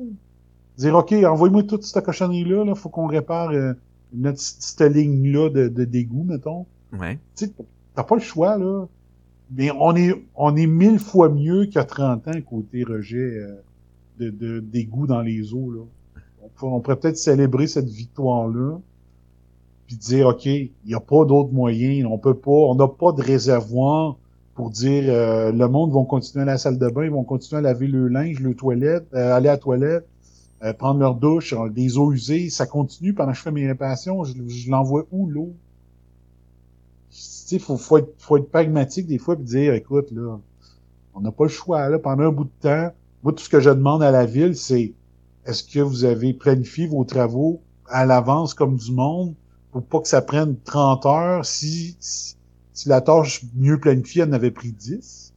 Dire, 0.77 0.95
OK, 0.95 1.14
envoyez-moi 1.14 1.64
toute 1.64 1.84
cette 1.84 2.06
cochonnerie-là, 2.06 2.65
là, 2.65 2.76
faut 2.76 2.90
qu'on 2.90 3.07
répare 3.07 3.52
euh, 3.52 3.73
notre, 4.14 4.40
cette 4.40 4.81
ligne-là 4.81 5.49
de, 5.49 5.68
de 5.68 5.86
d'égout, 5.86 6.23
mettons. 6.23 6.65
Ouais. 6.99 7.19
Tu 7.36 7.45
sais, 7.45 7.52
t'as 7.95 8.03
pas 8.03 8.15
le 8.15 8.22
choix, 8.22 8.57
là. 8.57 8.86
Mais 9.52 9.72
on 9.80 9.95
est, 9.95 10.14
on 10.36 10.56
est 10.56 10.68
mille 10.68 10.99
fois 10.99 11.30
mieux 11.30 11.68
a 11.76 11.84
30 11.84 12.27
ans 12.27 12.41
côté 12.48 12.84
rejet 12.84 13.18
euh, 13.18 13.56
de, 14.19 14.30
de, 14.30 14.60
d'égout 14.60 15.07
dans 15.07 15.22
les 15.22 15.53
eaux, 15.53 15.72
là. 15.72 15.81
On, 16.44 16.49
pourrait- 16.49 16.72
on 16.73 16.80
pourrait 16.81 16.99
peut-être 16.99 17.18
célébrer 17.18 17.68
cette 17.68 17.90
victoire-là, 17.90 18.77
puis 19.88 19.95
dire, 19.98 20.27
OK, 20.27 20.45
il 20.45 20.72
n'y 20.86 20.94
a 20.94 20.99
pas 20.99 21.26
d'autres 21.26 21.52
moyens, 21.52 22.07
on 22.11 22.18
peut 22.18 22.36
pas, 22.36 22.52
on 22.52 22.76
n'a 22.76 22.88
pas 22.88 23.11
de 23.11 23.22
réservoir 23.23 24.18
pour 24.56 24.69
dire, 24.72 25.03
euh, 25.07 25.52
le 25.52 25.68
monde 25.68 25.91
vont 25.91 26.06
continuer 26.06 26.44
à 26.44 26.45
la 26.45 26.57
salle 26.57 26.77
de 26.77 26.90
bain, 26.90 27.06
ils 27.06 27.11
vont 27.11 27.23
continuer 27.23 27.60
à 27.60 27.61
laver 27.61 27.88
le 27.88 28.07
linge, 28.07 28.40
le 28.40 28.53
toilette, 28.56 29.07
euh, 29.14 29.34
aller 29.34 29.49
à 29.49 29.53
la 29.53 29.57
toilette, 29.57 30.06
euh, 30.64 30.73
prendre 30.73 30.99
leur 30.99 31.15
douche, 31.15 31.53
euh, 31.53 31.69
des 31.69 31.98
eaux 31.98 32.11
usées, 32.11 32.49
ça 32.49 32.65
continue 32.65 33.14
pendant 33.14 33.31
que 33.31 33.38
je 33.38 33.44
fais 33.44 33.52
mes 33.52 33.68
réparations, 33.68 34.23
je, 34.23 34.34
je 34.48 34.69
l'envoie 34.69 35.06
où, 35.11 35.27
l'eau? 35.30 35.53
sais, 37.49 37.60
faut, 37.60 37.77
faut 37.77 37.98
être, 37.98 38.14
faut 38.19 38.38
être 38.38 38.49
pragmatique 38.49 39.07
des 39.07 39.18
fois 39.18 39.36
et 39.36 39.44
dire, 39.44 39.73
écoute, 39.73 40.11
là, 40.11 40.40
on 41.15 41.22
n'a 41.22 41.31
pas 41.31 41.45
le 41.45 41.49
choix, 41.49 41.90
là, 41.90 41.99
pendant 41.99 42.26
un 42.26 42.31
bout 42.31 42.45
de 42.45 42.49
temps. 42.61 42.94
Moi, 43.23 43.34
tout 43.34 43.44
ce 43.44 43.49
que 43.49 43.60
je 43.60 43.69
demande 43.69 44.03
à 44.03 44.11
la 44.11 44.26
ville, 44.26 44.56
c'est, 44.56 44.94
est-ce 45.45 45.64
que 45.64 45.80
vous 45.80 46.06
avez 46.06 46.34
planifié 46.34 46.88
vos 46.88 47.03
travaux 47.03 47.61
à 47.88 48.06
l'avance 48.06 48.53
comme 48.53 48.77
du 48.77 48.91
monde 48.91 49.34
pour 49.72 49.84
pas 49.84 49.99
que 49.99 50.07
ça 50.07 50.22
prenne 50.22 50.56
30 50.64 51.06
heures 51.06 51.45
si, 51.45 51.98
si, 51.99 52.36
la 52.86 53.02
tâche 53.02 53.44
mieux 53.56 53.80
planifiée 53.80 54.23
en 54.23 54.31
avait 54.31 54.52
pris 54.52 54.72
10? 54.72 55.34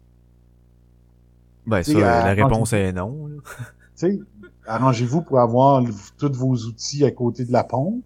Ben, 1.66 1.82
ça, 1.82 1.92
la 1.98 2.34
réponse 2.34 2.72
est 2.72 2.92
non. 2.92 3.28
Tu 3.94 4.08
sais, 4.08 4.20
arrangez-vous 4.66 5.22
pour 5.22 5.40
avoir 5.40 5.82
tous 6.18 6.32
vos 6.32 6.54
outils 6.54 7.04
à 7.04 7.10
côté 7.10 7.44
de 7.44 7.52
la 7.52 7.64
pompe? 7.64 8.04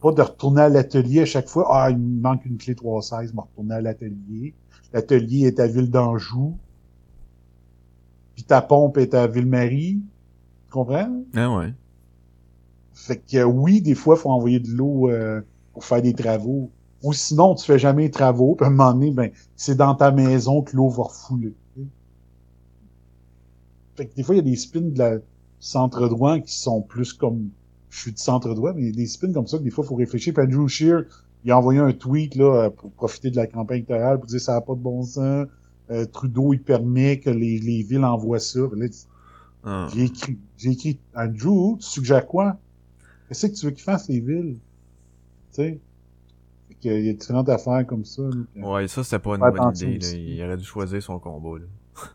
Pas 0.00 0.12
de 0.12 0.22
retourner 0.22 0.62
à 0.62 0.68
l'atelier 0.68 1.22
à 1.22 1.26
chaque 1.26 1.48
fois. 1.48 1.66
Ah, 1.70 1.90
il 1.90 1.98
me 1.98 2.20
manque 2.20 2.44
une 2.44 2.56
clé 2.56 2.74
316, 2.74 3.34
me 3.34 3.40
retourner 3.40 3.74
à 3.74 3.80
l'atelier. 3.80 4.54
L'atelier 4.92 5.46
est 5.46 5.58
à 5.58 5.66
Ville 5.66 5.90
d'Anjou. 5.90 6.56
Puis 8.34 8.44
ta 8.44 8.62
pompe 8.62 8.98
est 8.98 9.14
à 9.14 9.26
Ville-Marie. 9.26 10.00
Tu 10.66 10.70
comprends? 10.70 11.24
Ah 11.34 11.56
ouais. 11.56 11.74
Fait 12.92 13.16
que 13.16 13.42
oui, 13.42 13.80
des 13.80 13.94
fois, 13.94 14.16
il 14.16 14.20
faut 14.20 14.30
envoyer 14.30 14.60
de 14.60 14.70
l'eau 14.70 15.08
euh, 15.08 15.40
pour 15.72 15.84
faire 15.84 16.02
des 16.02 16.14
travaux. 16.14 16.70
Ou 17.02 17.12
sinon, 17.12 17.54
tu 17.54 17.64
fais 17.64 17.78
jamais 17.78 18.08
de 18.08 18.12
travaux, 18.12 18.54
puis 18.56 18.64
à 18.64 18.68
un 18.68 18.72
moment 18.72 18.92
donné, 18.92 19.10
ben, 19.12 19.30
c'est 19.56 19.76
dans 19.76 19.94
ta 19.94 20.10
maison 20.10 20.62
que 20.62 20.76
l'eau 20.76 20.88
va 20.88 21.04
refouler. 21.04 21.54
Fait 23.98 24.06
que 24.06 24.14
des 24.14 24.22
fois, 24.22 24.36
il 24.36 24.38
y 24.38 24.40
a 24.40 24.44
des 24.44 24.54
spins 24.54 24.80
de 24.80 24.96
la 24.96 25.18
centre 25.58 26.08
droit 26.08 26.38
qui 26.38 26.56
sont 26.56 26.80
plus 26.80 27.12
comme 27.12 27.48
je 27.90 27.98
suis 27.98 28.12
de 28.12 28.18
centre 28.18 28.54
droit, 28.54 28.72
mais 28.72 28.82
il 28.82 28.86
y 28.86 28.90
a 28.90 28.92
des 28.92 29.06
spins 29.06 29.32
comme 29.32 29.48
ça 29.48 29.58
que 29.58 29.64
des 29.64 29.70
fois, 29.70 29.84
il 29.84 29.88
faut 29.88 29.96
réfléchir. 29.96 30.32
Puis 30.32 30.44
Andrew 30.44 30.68
Shear, 30.68 31.02
il 31.44 31.50
a 31.50 31.58
envoyé 31.58 31.80
un 31.80 31.92
tweet 31.92 32.36
là 32.36 32.70
pour 32.70 32.92
profiter 32.92 33.30
de 33.32 33.36
la 33.36 33.48
campagne 33.48 33.78
électorale 33.78 34.18
pour 34.18 34.26
dire 34.26 34.40
ça 34.40 34.52
n'a 34.52 34.60
pas 34.60 34.74
de 34.74 34.80
bon 34.80 35.02
sens. 35.02 35.48
Euh, 35.90 36.04
Trudeau, 36.04 36.52
il 36.52 36.62
permet 36.62 37.18
que 37.18 37.30
les, 37.30 37.58
les 37.58 37.82
villes 37.82 38.04
envoient 38.04 38.38
ça. 38.38 38.60
Ah. 39.64 39.88
J'ai 39.92 40.04
écrit, 40.04 40.38
j'ai 40.56 40.70
écrit, 40.70 41.00
Andrew, 41.16 41.76
tu 41.78 41.86
suggères 41.86 42.26
quoi? 42.26 42.56
Qu'est-ce 43.26 43.48
que 43.48 43.56
tu 43.56 43.66
veux 43.66 43.72
qu'ils 43.72 43.82
fassent, 43.82 44.08
les 44.08 44.20
villes? 44.20 44.58
Tu 45.52 45.62
sais? 45.62 45.80
Il 46.84 47.06
y 47.06 47.08
a 47.08 47.12
différentes 47.14 47.48
affaires 47.48 47.84
comme 47.84 48.04
ça. 48.04 48.22
ouais, 48.54 48.86
ça, 48.86 49.02
c'était 49.02 49.18
pas 49.18 49.34
une 49.34 49.40
bonne 49.40 49.74
idée. 49.74 49.98
Là. 49.98 50.12
Il 50.12 50.44
aurait 50.44 50.56
dû 50.56 50.64
choisir 50.64 51.02
son 51.02 51.18
combat. 51.18 51.58
Là. 51.58 51.64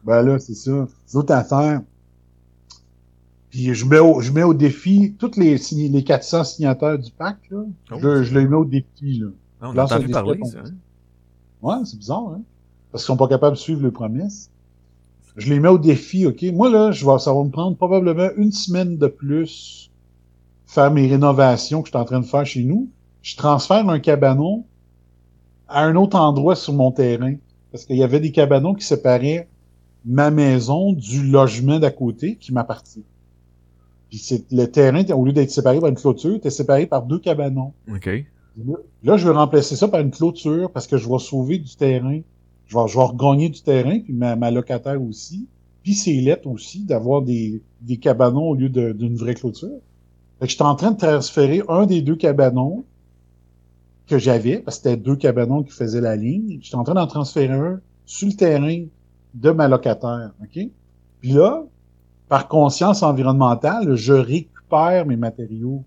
Ben 0.03 0.21
là, 0.21 0.39
c'est 0.39 0.55
ça. 0.55 0.87
L'autre 1.13 1.33
affaire. 1.33 1.81
Puis 3.49 3.73
je 3.73 3.85
mets 3.85 3.99
au, 3.99 4.19
je 4.21 4.31
mets 4.31 4.43
au 4.43 4.53
défi 4.53 5.15
toutes 5.19 5.37
les, 5.37 5.57
les 5.71 6.03
400 6.03 6.43
signataires 6.43 6.97
du 6.97 7.11
pacte, 7.11 7.49
là. 7.51 7.63
Oh, 7.91 7.95
je, 8.01 8.23
je 8.23 8.37
les 8.37 8.47
mets 8.47 8.55
au 8.55 8.65
défi, 8.65 9.19
là. 9.19 9.27
Ah, 9.61 9.69
on 9.71 9.77
a 9.77 9.83
entendu 9.83 10.07
parler, 10.09 10.39
ça. 10.43 10.59
Hein? 10.59 10.71
Ouais, 11.61 11.75
c'est 11.85 11.97
bizarre, 11.97 12.33
hein. 12.35 12.41
Parce 12.91 13.03
qu'ils 13.03 13.07
sont 13.07 13.17
pas 13.17 13.27
capables 13.27 13.55
de 13.55 13.61
suivre 13.61 13.83
les 13.83 13.91
promesses. 13.91 14.49
Je 15.35 15.51
les 15.51 15.59
mets 15.59 15.69
au 15.69 15.77
défi, 15.77 16.25
OK? 16.25 16.43
Moi, 16.53 16.69
là, 16.69 16.91
je 16.91 17.05
vais, 17.05 17.19
ça 17.19 17.33
va 17.33 17.43
me 17.43 17.49
prendre 17.49 17.75
probablement 17.75 18.29
une 18.37 18.51
semaine 18.51 18.97
de 18.97 19.07
plus 19.07 19.91
faire 20.65 20.91
mes 20.91 21.07
rénovations 21.07 21.81
que 21.81 21.87
je 21.87 21.91
suis 21.91 21.99
en 21.99 22.05
train 22.05 22.19
de 22.19 22.25
faire 22.25 22.45
chez 22.45 22.63
nous. 22.63 22.89
Je 23.21 23.35
transfère 23.35 23.87
un 23.87 23.99
cabanon 23.99 24.65
à 25.67 25.83
un 25.83 25.95
autre 25.95 26.17
endroit 26.17 26.55
sur 26.55 26.73
mon 26.73 26.91
terrain. 26.91 27.35
Parce 27.71 27.85
qu'il 27.85 27.97
y 27.97 28.03
avait 28.03 28.19
des 28.19 28.31
cabanons 28.31 28.73
qui 28.73 28.85
séparaient 28.85 29.47
ma 30.05 30.31
maison 30.31 30.93
du 30.93 31.23
logement 31.23 31.79
d'à 31.79 31.91
côté 31.91 32.35
qui 32.35 32.53
m'appartient. 32.53 33.03
Puis 34.09 34.19
c'est 34.19 34.51
le 34.51 34.65
terrain, 34.67 35.03
au 35.11 35.25
lieu 35.25 35.33
d'être 35.33 35.49
séparé 35.49 35.79
par 35.79 35.89
une 35.89 35.95
clôture, 35.95 36.39
t'es 36.39 36.49
séparé 36.49 36.85
par 36.85 37.03
deux 37.03 37.19
cabanons. 37.19 37.73
OK. 37.91 38.09
Là, 39.03 39.17
je 39.17 39.27
vais 39.27 39.33
remplacer 39.33 39.75
ça 39.75 39.87
par 39.87 40.01
une 40.01 40.11
clôture 40.11 40.69
parce 40.71 40.85
que 40.85 40.97
je 40.97 41.09
vais 41.09 41.19
sauver 41.19 41.57
du 41.57 41.75
terrain. 41.75 42.19
Je 42.67 42.77
vais, 42.77 42.87
je 42.87 42.97
vais 42.97 43.03
regagner 43.03 43.49
du 43.49 43.61
terrain, 43.61 43.99
puis 43.99 44.13
ma, 44.13 44.35
ma 44.35 44.51
locataire 44.51 45.01
aussi. 45.01 45.47
Puis 45.81 45.95
c'est 45.95 46.13
lettre 46.13 46.47
aussi 46.47 46.83
d'avoir 46.83 47.23
des, 47.23 47.61
des 47.81 47.97
cabanons 47.97 48.49
au 48.49 48.55
lieu 48.55 48.69
d'une 48.69 49.15
vraie 49.15 49.33
clôture. 49.33 49.79
Fait 50.39 50.45
que 50.45 50.51
j'étais 50.51 50.63
en 50.63 50.75
train 50.75 50.91
de 50.91 50.97
transférer 50.97 51.61
un 51.67 51.85
des 51.85 52.01
deux 52.01 52.15
cabanons 52.15 52.83
que 54.07 54.17
j'avais, 54.17 54.59
parce 54.59 54.77
que 54.77 54.83
c'était 54.83 54.97
deux 54.97 55.15
cabanons 55.15 55.63
qui 55.63 55.71
faisaient 55.71 56.01
la 56.01 56.15
ligne. 56.15 56.59
J'étais 56.61 56.75
en 56.75 56.83
train 56.83 56.93
d'en 56.93 57.07
transférer 57.07 57.53
un 57.53 57.79
sur 58.05 58.27
le 58.27 58.33
terrain 58.33 58.85
de 59.33 59.51
ma 59.51 59.67
locataire. 59.67 60.31
OK? 60.41 60.67
Puis 61.21 61.31
là, 61.31 61.63
par 62.29 62.47
conscience 62.47 63.03
environnementale, 63.03 63.95
je 63.95 64.13
récupère 64.13 65.05
mes 65.05 65.17
matériaux. 65.17 65.83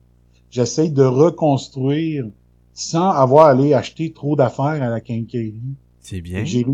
J'essaye 0.51 0.90
de 0.90 1.02
reconstruire 1.02 2.27
sans 2.73 3.10
avoir 3.10 3.47
à 3.47 3.51
aller 3.51 3.74
acheter 3.74 4.12
trop 4.12 4.36
d'affaires 4.36 4.82
à 4.82 4.89
la 4.89 5.01
quincaillerie. 5.01 5.74
C'est 6.01 6.20
bien. 6.20 6.44
J'ai 6.44 6.64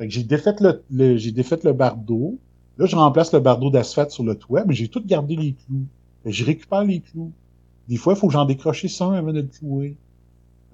j'ai 0.00 0.22
défait 0.22 0.54
le, 0.60 1.16
j'ai 1.16 1.32
défait 1.32 1.58
le 1.64 1.72
bardeau. 1.72 2.38
Là, 2.78 2.86
je 2.86 2.96
remplace 2.96 3.32
le 3.32 3.40
bardeau 3.40 3.70
d'asphalte 3.70 4.10
sur 4.10 4.24
le 4.24 4.34
toit, 4.34 4.64
mais 4.66 4.74
j'ai 4.74 4.88
tout 4.88 5.02
gardé 5.04 5.36
les 5.36 5.54
clous. 5.54 5.86
je 6.24 6.44
récupère 6.44 6.84
les 6.84 7.00
clous. 7.00 7.32
Des 7.88 7.96
fois, 7.96 8.14
il 8.14 8.16
faut 8.18 8.26
que 8.26 8.32
j'en 8.32 8.44
décroche 8.44 8.86
ça 8.86 9.12
avant 9.12 9.32
de 9.32 9.40
le 9.40 9.46
clouer. 9.46 9.96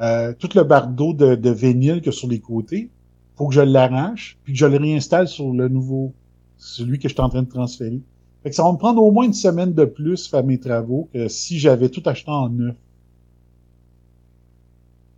Euh, 0.01 0.33
tout 0.39 0.51
le 0.55 0.63
bardeau 0.63 1.13
de, 1.13 1.35
de 1.35 1.51
vinyle 1.51 2.01
que 2.01 2.11
sur 2.11 2.29
les 2.29 2.41
côtés, 2.41 2.91
faut 3.39 3.49
que 3.49 3.55
je 3.55 3.61
l'arrache, 3.61 4.37
puis 4.43 4.53
que 4.53 4.59
je 4.59 4.67
le 4.67 4.77
réinstalle 4.77 5.29
sur 5.29 5.53
le 5.53 5.69
nouveau, 5.69 6.13
celui 6.57 6.99
que 6.99 7.09
je 7.09 7.15
suis 7.15 7.23
en 7.23 7.29
train 7.29 7.43
de 7.43 7.49
transférer. 7.49 8.01
Fait 8.43 8.51
que 8.51 8.57
ça 8.57 8.65
va 8.65 8.73
me 8.73 8.79
prendre 8.79 9.01
au 9.01 9.13
moins 9.13 9.27
une 9.27 9.33
semaine 9.33 9.73
de 9.73 9.85
plus 9.85 10.29
faire 10.29 10.45
mes 10.45 10.59
travaux 10.59 11.09
que 11.13 11.29
si 11.29 11.59
j'avais 11.59 11.89
tout 11.89 12.03
acheté 12.05 12.31
en 12.31 12.49
neuf. 12.49 12.75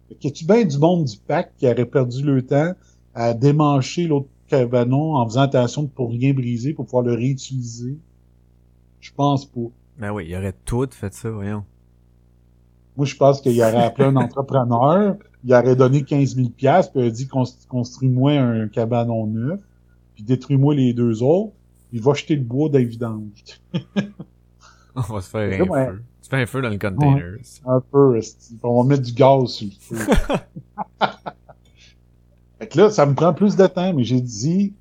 Fait 0.08 0.14
que 0.16 0.28
tu 0.28 0.44
bien 0.44 0.64
du 0.64 0.78
monde 0.78 1.04
du 1.04 1.16
pack 1.16 1.52
qui 1.56 1.66
aurait 1.66 1.86
perdu 1.86 2.22
le 2.22 2.44
temps 2.44 2.74
à 3.14 3.32
démancher 3.32 4.06
l'autre 4.06 4.28
cabanon 4.48 5.14
en 5.16 5.26
faisant 5.26 5.42
attention 5.42 5.84
de 5.84 5.88
pour 5.88 6.10
rien 6.10 6.34
briser 6.34 6.74
pour 6.74 6.84
pouvoir 6.84 7.04
le 7.04 7.14
réutiliser? 7.14 7.96
Je 9.00 9.12
pense 9.16 9.46
pas. 9.46 9.70
Ben 9.98 10.12
oui, 10.12 10.26
il 10.28 10.36
aurait 10.36 10.54
tout 10.64 10.88
fait 10.90 11.14
ça, 11.14 11.30
voyons. 11.30 11.64
Moi, 12.96 13.06
je 13.06 13.16
pense 13.16 13.40
qu'il 13.40 13.58
aurait 13.60 13.84
appelé 13.84 14.08
un 14.08 14.16
entrepreneur, 14.16 15.16
il 15.44 15.54
aurait 15.54 15.76
donné 15.76 16.02
15 16.02 16.36
000 16.36 16.48
pièces 16.50 16.88
puis 16.88 17.00
il 17.00 17.06
a 17.06 17.10
dit 17.10 17.28
construis-moi 17.68 18.32
un 18.32 18.68
cabanon 18.68 19.26
neuf, 19.26 19.60
puis 20.14 20.22
détruis-moi 20.24 20.74
les 20.74 20.92
deux 20.92 21.22
autres, 21.22 21.52
il 21.92 22.02
va 22.02 22.14
jeter 22.14 22.36
le 22.36 22.42
bois 22.42 22.68
dans 22.68 22.78
On 24.94 25.00
va 25.00 25.20
se 25.20 25.30
faire 25.30 25.62
un 25.62 25.86
feu. 25.92 26.02
Tu 26.22 26.28
fais 26.28 26.42
un 26.42 26.46
feu 26.46 26.62
dans 26.62 26.68
le 26.68 26.78
container. 26.78 27.36
un 27.66 27.80
peu, 27.80 28.20
on 28.62 28.82
va 28.82 28.88
mettre 28.88 29.02
du 29.02 29.12
gaz 29.12 29.46
sur 29.46 29.66
le 29.66 29.72
feu. 29.78 29.96
fait 32.58 32.66
que 32.66 32.78
là, 32.78 32.90
ça 32.90 33.06
me 33.06 33.14
prend 33.14 33.32
plus 33.32 33.56
de 33.56 33.66
temps, 33.66 33.94
mais 33.94 34.04
j'ai 34.04 34.20
dit 34.20 34.74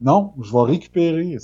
non, 0.00 0.32
je 0.40 0.52
vais 0.52 0.62
récupérer. 0.62 1.36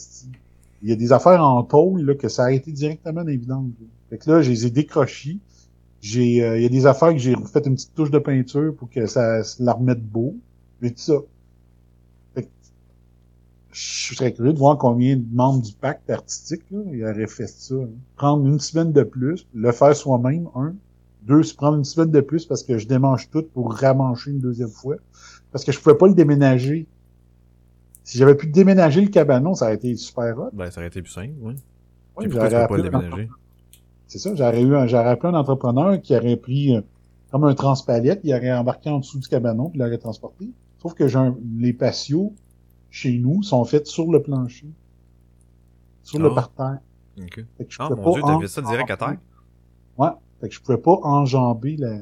Il 0.83 0.89
y 0.89 0.93
a 0.93 0.97
des 0.97 1.13
affaires 1.13 1.43
en 1.43 1.63
tôle 1.63 2.03
là, 2.03 2.15
que 2.15 2.29
ça 2.29 2.45
a 2.45 2.53
été 2.53 2.71
directement 2.71 3.25
dans 3.25 3.65
Fait 4.11 4.19
que 4.19 4.31
là, 4.31 4.43
je 4.43 4.51
les 4.51 4.67
ai 4.67 4.71
décrochés. 4.71 5.39
J'ai, 6.05 6.45
euh, 6.45 6.59
il 6.59 6.63
y 6.63 6.67
a 6.67 6.69
des 6.69 6.85
affaires 6.85 7.13
que 7.15 7.19
j'ai 7.19 7.35
fait 7.51 7.67
une 7.67 7.77
petite 7.77 7.95
touche 7.95 8.11
de 8.11 8.19
peinture 8.19 8.75
pour 8.77 8.91
que 8.91 9.07
ça, 9.07 9.41
la 9.59 9.73
remette 9.73 10.05
beau. 10.05 10.37
Mais 10.83 10.91
tout 10.91 10.99
ça. 10.99 11.15
je 13.73 14.15
serais 14.15 14.35
curieux 14.35 14.53
de 14.53 14.59
voir 14.59 14.77
combien 14.77 15.17
de 15.17 15.25
membres 15.33 15.63
du 15.63 15.73
pacte 15.73 16.11
artistique, 16.11 16.61
là, 16.71 16.81
il 16.93 17.03
aurait 17.05 17.27
fait 17.27 17.47
ça. 17.47 17.77
Hein. 17.77 17.89
Prendre 18.17 18.47
une 18.47 18.61
semaine 18.61 18.93
de 18.93 19.03
plus, 19.03 19.47
le 19.55 19.73
faire 19.73 19.97
soi-même, 19.97 20.47
un. 20.55 20.75
Deux, 21.23 21.43
se 21.43 21.55
prendre 21.55 21.79
une 21.79 21.85
semaine 21.85 22.11
de 22.11 22.21
plus 22.21 22.45
parce 22.45 22.63
que 22.63 22.77
je 22.77 22.87
démange 22.87 23.31
tout 23.31 23.45
pour 23.55 23.73
ramancher 23.73 24.31
une 24.33 24.41
deuxième 24.41 24.69
fois. 24.69 24.97
Parce 25.53 25.65
que 25.65 25.73
je 25.73 25.81
pouvais 25.81 25.97
pas 25.97 26.07
le 26.07 26.15
déménager. 26.15 26.87
Si 28.03 28.19
j'avais 28.19 28.35
pu 28.35 28.49
déménager 28.49 29.01
le 29.01 29.09
cabanon, 29.09 29.55
ça 29.55 29.65
aurait 29.65 29.77
été 29.77 29.97
super 29.97 30.39
hot. 30.39 30.51
Ben, 30.53 30.71
ça 30.71 30.81
aurait 30.81 30.89
été 30.89 31.01
plus 31.01 31.13
simple, 31.13 31.33
oui. 31.41 31.55
Oui, 32.19 32.27
j'aurais 32.29 32.69
pas 32.69 32.77
le 32.77 32.83
déménager? 32.83 33.31
C'est 34.15 34.21
ça, 34.21 34.33
j'aurais 34.37 34.63
eu 34.63 34.77
un, 34.77 34.87
j'aurais 34.87 35.09
appelé 35.09 35.33
un 35.33 35.37
entrepreneur 35.37 36.01
qui 36.01 36.15
aurait 36.15 36.37
pris 36.37 36.77
euh, 36.77 36.83
comme 37.33 37.43
un 37.43 37.55
transpalette, 37.57 38.21
il 38.23 38.33
aurait 38.33 38.53
embarqué 38.53 38.89
en 38.89 39.01
dessous 39.01 39.19
du 39.19 39.27
cabanon, 39.27 39.71
puis 39.71 39.81
l'aurait 39.81 39.99
transporté. 39.99 40.53
Sauf 40.81 40.95
que 40.95 41.09
j'ai 41.09 41.19
les 41.59 41.73
patios 41.73 42.33
chez 42.91 43.19
nous 43.19 43.43
sont 43.43 43.65
faits 43.65 43.89
sur 43.89 44.13
le 44.13 44.23
plancher. 44.23 44.69
Sur 46.05 46.21
le 46.21 46.31
ah. 46.31 46.35
parterre. 46.37 46.79
OK. 47.19 47.45
ah, 47.81 47.89
mon 47.91 48.13
Dieu, 48.13 48.23
t'as 48.25 48.39
fait 48.39 48.47
ça 48.47 48.63
direct 48.63 48.91
à 48.93 48.97
terre? 48.97 49.17
Ouais. 49.99 50.11
Fait 50.41 50.49
que 50.49 50.55
je 50.55 50.61
pouvais 50.61 50.79
pas 50.79 50.97
enjamber 51.03 51.77
la... 51.77 51.99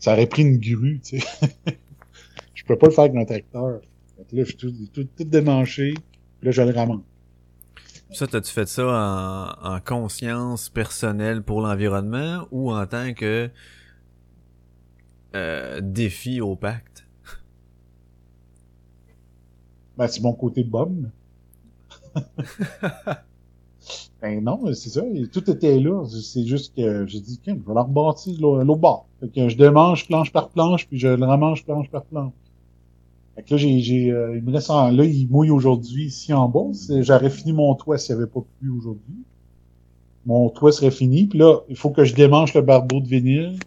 Ça 0.00 0.14
aurait 0.14 0.26
pris 0.26 0.42
une 0.42 0.58
grue, 0.58 0.98
tu 0.98 1.20
sais. 1.20 1.26
je 2.54 2.64
pouvais 2.64 2.76
pas 2.76 2.88
le 2.88 2.92
faire 2.92 3.04
avec 3.04 3.16
un 3.18 3.24
tracteur. 3.24 3.82
Fait 4.16 4.24
que 4.24 4.34
là, 4.34 4.42
je 4.42 4.48
suis 4.48 4.56
tout, 4.56 4.72
tout, 4.92 5.08
tout 5.16 5.24
démanché. 5.24 5.94
Puis 6.40 6.46
là, 6.46 6.50
je 6.50 6.62
le 6.62 6.72
ramasse. 6.72 6.98
Ça, 8.12 8.26
t'as-tu 8.26 8.52
fait 8.52 8.68
ça 8.68 8.84
en, 9.62 9.74
en, 9.74 9.80
conscience 9.80 10.68
personnelle 10.68 11.42
pour 11.42 11.62
l'environnement 11.62 12.46
ou 12.50 12.70
en 12.70 12.86
tant 12.86 13.14
que 13.14 13.48
euh, 15.34 15.80
défi 15.82 16.40
au 16.40 16.54
pacte? 16.54 17.06
Ben, 19.96 20.08
c'est 20.08 20.22
mon 20.22 20.34
côté 20.34 20.62
bombe. 20.62 21.10
Ben 24.20 24.42
non, 24.42 24.72
c'est 24.72 24.90
ça. 24.90 25.02
tout 25.32 25.50
était 25.50 25.80
là. 25.80 26.04
C'est 26.06 26.46
juste 26.46 26.76
que 26.76 27.04
j'ai 27.06 27.18
dit, 27.18 27.40
je 27.44 27.52
vais 27.52 27.74
la 27.74 27.82
rebâtir 27.82 28.40
l'autre 28.40 28.76
bord. 28.76 29.06
Fait 29.18 29.28
que 29.28 29.48
je 29.48 29.56
démange 29.56 30.06
planche 30.06 30.30
par 30.32 30.50
planche, 30.50 30.86
puis 30.86 30.98
je 30.98 31.08
le 31.08 31.26
remange 31.26 31.64
planche 31.64 31.90
par 31.90 32.04
planche. 32.04 32.32
Fait 33.34 33.42
que 33.42 33.50
là, 33.54 33.56
j'ai, 33.56 33.80
j'ai, 33.80 34.10
euh, 34.10 34.36
il 34.36 34.42
me 34.42 34.50
laisse 34.50 34.68
en, 34.68 34.90
là, 34.90 35.04
il 35.04 35.28
mouille 35.28 35.50
aujourd'hui 35.50 36.06
ici 36.06 36.32
en 36.32 36.48
bas. 36.48 36.70
J'aurais 37.00 37.30
fini 37.30 37.52
mon 37.52 37.74
toit 37.74 37.96
s'il 37.98 38.14
n'y 38.14 38.22
avait 38.22 38.30
pas 38.30 38.44
plu 38.60 38.70
aujourd'hui. 38.70 39.24
Mon 40.26 40.50
toit 40.50 40.70
serait 40.72 40.90
fini. 40.90 41.26
Puis 41.26 41.38
là, 41.38 41.60
il 41.68 41.76
faut 41.76 41.90
que 41.90 42.04
je 42.04 42.14
démange 42.14 42.54
le 42.54 42.60
barbeau 42.60 43.00
de 43.00 43.08
vinyle 43.08 43.58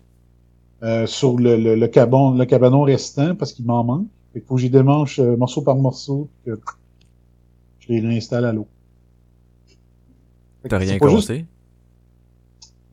euh, 0.83 1.07
sur 1.07 1.37
le, 1.37 1.57
le, 1.57 1.75
le, 1.75 1.87
caban, 1.87 2.35
le 2.35 2.45
cabanon 2.45 2.81
restant 2.83 3.35
parce 3.35 3.53
qu'il 3.53 3.65
m'en 3.65 3.83
manque. 3.83 4.07
Fait 4.33 4.39
qu'il 4.39 4.47
faut 4.47 4.55
que 4.55 4.61
j'y 4.61 4.69
démange 4.69 5.19
euh, 5.19 5.35
morceau 5.35 5.61
par 5.61 5.75
morceau, 5.77 6.29
que 6.45 6.59
je 7.79 7.87
les 7.89 8.01
réinstalle 8.01 8.45
à 8.45 8.53
l'eau. 8.53 8.67
T'as 10.67 10.77
rien 10.77 10.97
juste- 11.01 11.27
cassé? 11.27 11.45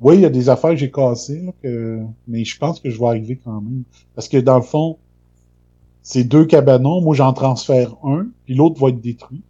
oui, 0.01 0.17
il 0.17 0.21
y 0.21 0.25
a 0.27 0.31
des 0.31 0.49
affaires 0.49 0.71
que 0.71 0.77
j'ai 0.77 0.91
cassées, 0.91 1.41
là, 1.43 1.53
que... 1.63 2.01
mais 2.27 2.45
je 2.45 2.59
pense 2.59 2.81
que 2.81 2.91
je 2.91 2.99
vais 2.99 3.07
arriver 3.07 3.37
quand 3.43 3.61
même. 3.61 3.85
Parce 4.15 4.29
que 4.29 4.37
dans 4.37 4.57
le 4.57 4.63
fond, 4.63 4.99
c'est 6.03 6.25
deux 6.25 6.45
cabanons, 6.45 7.01
moi 7.01 7.15
j'en 7.15 7.33
transfère 7.33 7.95
un, 8.03 8.27
puis 8.45 8.55
l'autre 8.55 8.81
va 8.81 8.89
être 8.89 9.01
détruit. 9.01 9.43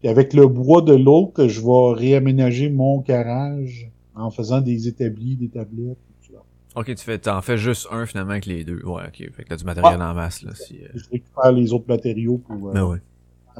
Puis 0.00 0.08
avec 0.08 0.32
le 0.32 0.46
bois 0.46 0.82
de 0.82 0.94
l'autre, 0.94 1.46
je 1.46 1.60
vais 1.60 1.98
réaménager 2.00 2.70
mon 2.70 3.00
garage 3.00 3.90
en 4.14 4.30
faisant 4.30 4.60
des 4.60 4.88
établis, 4.88 5.36
des 5.36 5.48
tablettes, 5.48 5.98
tout 6.26 6.32
ça. 6.34 6.42
Ok, 6.74 6.86
tu 6.94 7.04
fais, 7.04 7.18
t'en 7.18 7.40
fais 7.40 7.56
juste 7.56 7.86
un 7.90 8.06
finalement 8.06 8.32
avec 8.32 8.46
les 8.46 8.64
deux. 8.64 8.82
Ouais, 8.84 9.02
ok. 9.06 9.30
Fait 9.32 9.42
que 9.44 9.48
t'as 9.48 9.56
du 9.56 9.64
matériel 9.64 10.02
en 10.02 10.14
masse, 10.14 10.42
là. 10.42 10.52
Si, 10.54 10.78
euh, 10.82 10.88
Je 10.94 11.08
récupère 11.10 11.52
les 11.52 11.72
autres 11.72 11.88
matériaux 11.88 12.38
pour 12.38 12.68
euh, 12.68 12.72
Ben 12.72 12.84
ouais. 12.84 12.98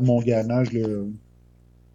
mon 0.01 0.20
garage, 0.20 0.69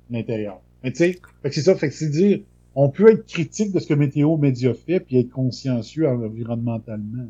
l'intérieur. 0.10 0.60
Mais 0.84 0.92
tu 0.92 0.98
sais, 0.98 1.20
c'est 1.52 1.62
ça, 1.62 1.76
fait 1.76 1.90
que 1.90 1.96
c'est 1.96 2.10
dire, 2.10 2.40
on 2.76 2.90
peut 2.90 3.12
être 3.12 3.26
critique 3.26 3.74
de 3.74 3.80
ce 3.80 3.88
que 3.88 3.96
Météo 3.96 4.38
Média 4.38 4.74
fait, 4.74 5.00
puis 5.00 5.18
être 5.18 5.32
consciencieux 5.32 6.08
environnementalement. 6.08 7.28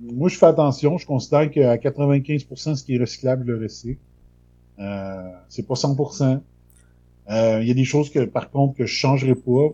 Moi, 0.00 0.28
je 0.28 0.36
fais 0.38 0.46
attention, 0.46 0.96
je 0.98 1.06
considère 1.06 1.50
qu'à 1.50 1.76
95% 1.76 2.76
ce 2.76 2.84
qui 2.84 2.94
est 2.94 2.98
recyclable, 2.98 3.44
je 3.46 3.52
le 3.52 3.62
recycle. 3.62 4.00
Euh, 4.78 5.32
c'est 5.48 5.66
pas 5.66 5.74
100%. 5.74 6.40
Euh, 7.30 7.58
Il 7.62 7.68
y 7.68 7.70
a 7.70 7.74
des 7.74 7.84
choses 7.84 8.10
que, 8.10 8.24
par 8.24 8.50
contre, 8.50 8.76
que 8.76 8.86
je 8.86 8.94
changerai 8.94 9.34
pas. 9.34 9.70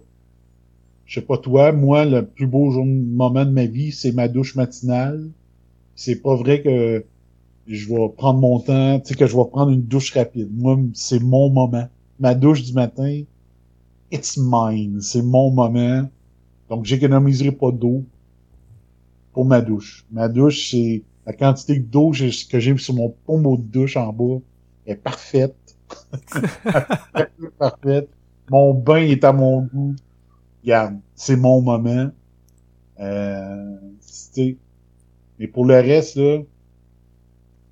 Je 1.06 1.20
sais 1.20 1.26
pas 1.26 1.36
toi, 1.38 1.72
moi, 1.72 2.04
le 2.04 2.24
plus 2.24 2.46
beau 2.46 2.70
moment 2.84 3.44
de 3.44 3.50
ma 3.50 3.66
vie, 3.66 3.92
c'est 3.92 4.12
ma 4.12 4.28
douche 4.28 4.54
matinale. 4.56 5.30
C'est 5.96 6.16
pas 6.22 6.34
vrai 6.36 6.62
que 6.62 7.04
je 7.66 7.88
vais 7.88 8.08
prendre 8.16 8.40
mon 8.40 8.60
temps, 8.60 9.00
tu 9.00 9.08
sais, 9.08 9.14
que 9.14 9.26
je 9.26 9.36
vais 9.36 9.44
prendre 9.50 9.70
une 9.72 9.82
douche 9.82 10.12
rapide. 10.14 10.48
Moi, 10.56 10.78
c'est 10.94 11.20
mon 11.20 11.50
moment. 11.50 11.88
Ma 12.20 12.34
douche 12.34 12.62
du 12.62 12.72
matin, 12.72 13.22
it's 14.10 14.38
mine. 14.38 15.00
C'est 15.02 15.22
mon 15.22 15.50
moment. 15.50 16.08
Donc, 16.70 16.86
j'économiserai 16.86 17.52
pas 17.52 17.70
d'eau 17.70 18.04
pour 19.34 19.44
ma 19.44 19.60
douche. 19.60 20.06
Ma 20.10 20.28
douche, 20.28 20.70
c'est 20.70 21.02
la 21.26 21.32
quantité 21.34 21.78
d'eau 21.78 22.10
que 22.12 22.16
j'ai- 22.16 22.46
que 22.48 22.58
j'ai 22.60 22.76
sur 22.78 22.94
mon 22.94 23.10
pommeau 23.26 23.56
de 23.58 23.62
douche 23.64 23.96
en 23.96 24.12
bas 24.12 24.40
est 24.86 24.96
parfaite. 24.96 25.56
parfaite. 27.58 28.08
Mon 28.50 28.74
bain 28.74 28.96
est 29.02 29.24
à 29.24 29.32
mon 29.32 29.62
goût. 29.62 29.94
Regarde, 30.62 30.98
c'est 31.14 31.36
mon 31.36 31.60
moment. 31.62 32.10
Euh. 33.00 33.76
Mais 35.38 35.48
pour 35.48 35.64
le 35.66 35.74
reste, 35.74 36.16
là, 36.16 36.38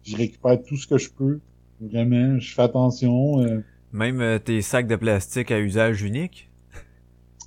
je 0.05 0.17
récupère 0.17 0.63
tout 0.63 0.77
ce 0.77 0.87
que 0.87 0.99
je 0.99 1.11
peux. 1.11 1.41
Vraiment, 1.81 2.39
je 2.39 2.55
fais 2.55 2.63
attention. 2.63 3.41
euh. 3.41 3.61
Même 3.93 4.21
euh, 4.21 4.39
tes 4.39 4.63
sacs 4.63 4.87
de 4.87 4.97
plastique 4.97 5.51
à 5.51 5.59
usage 5.61 6.03
unique? 6.03 6.51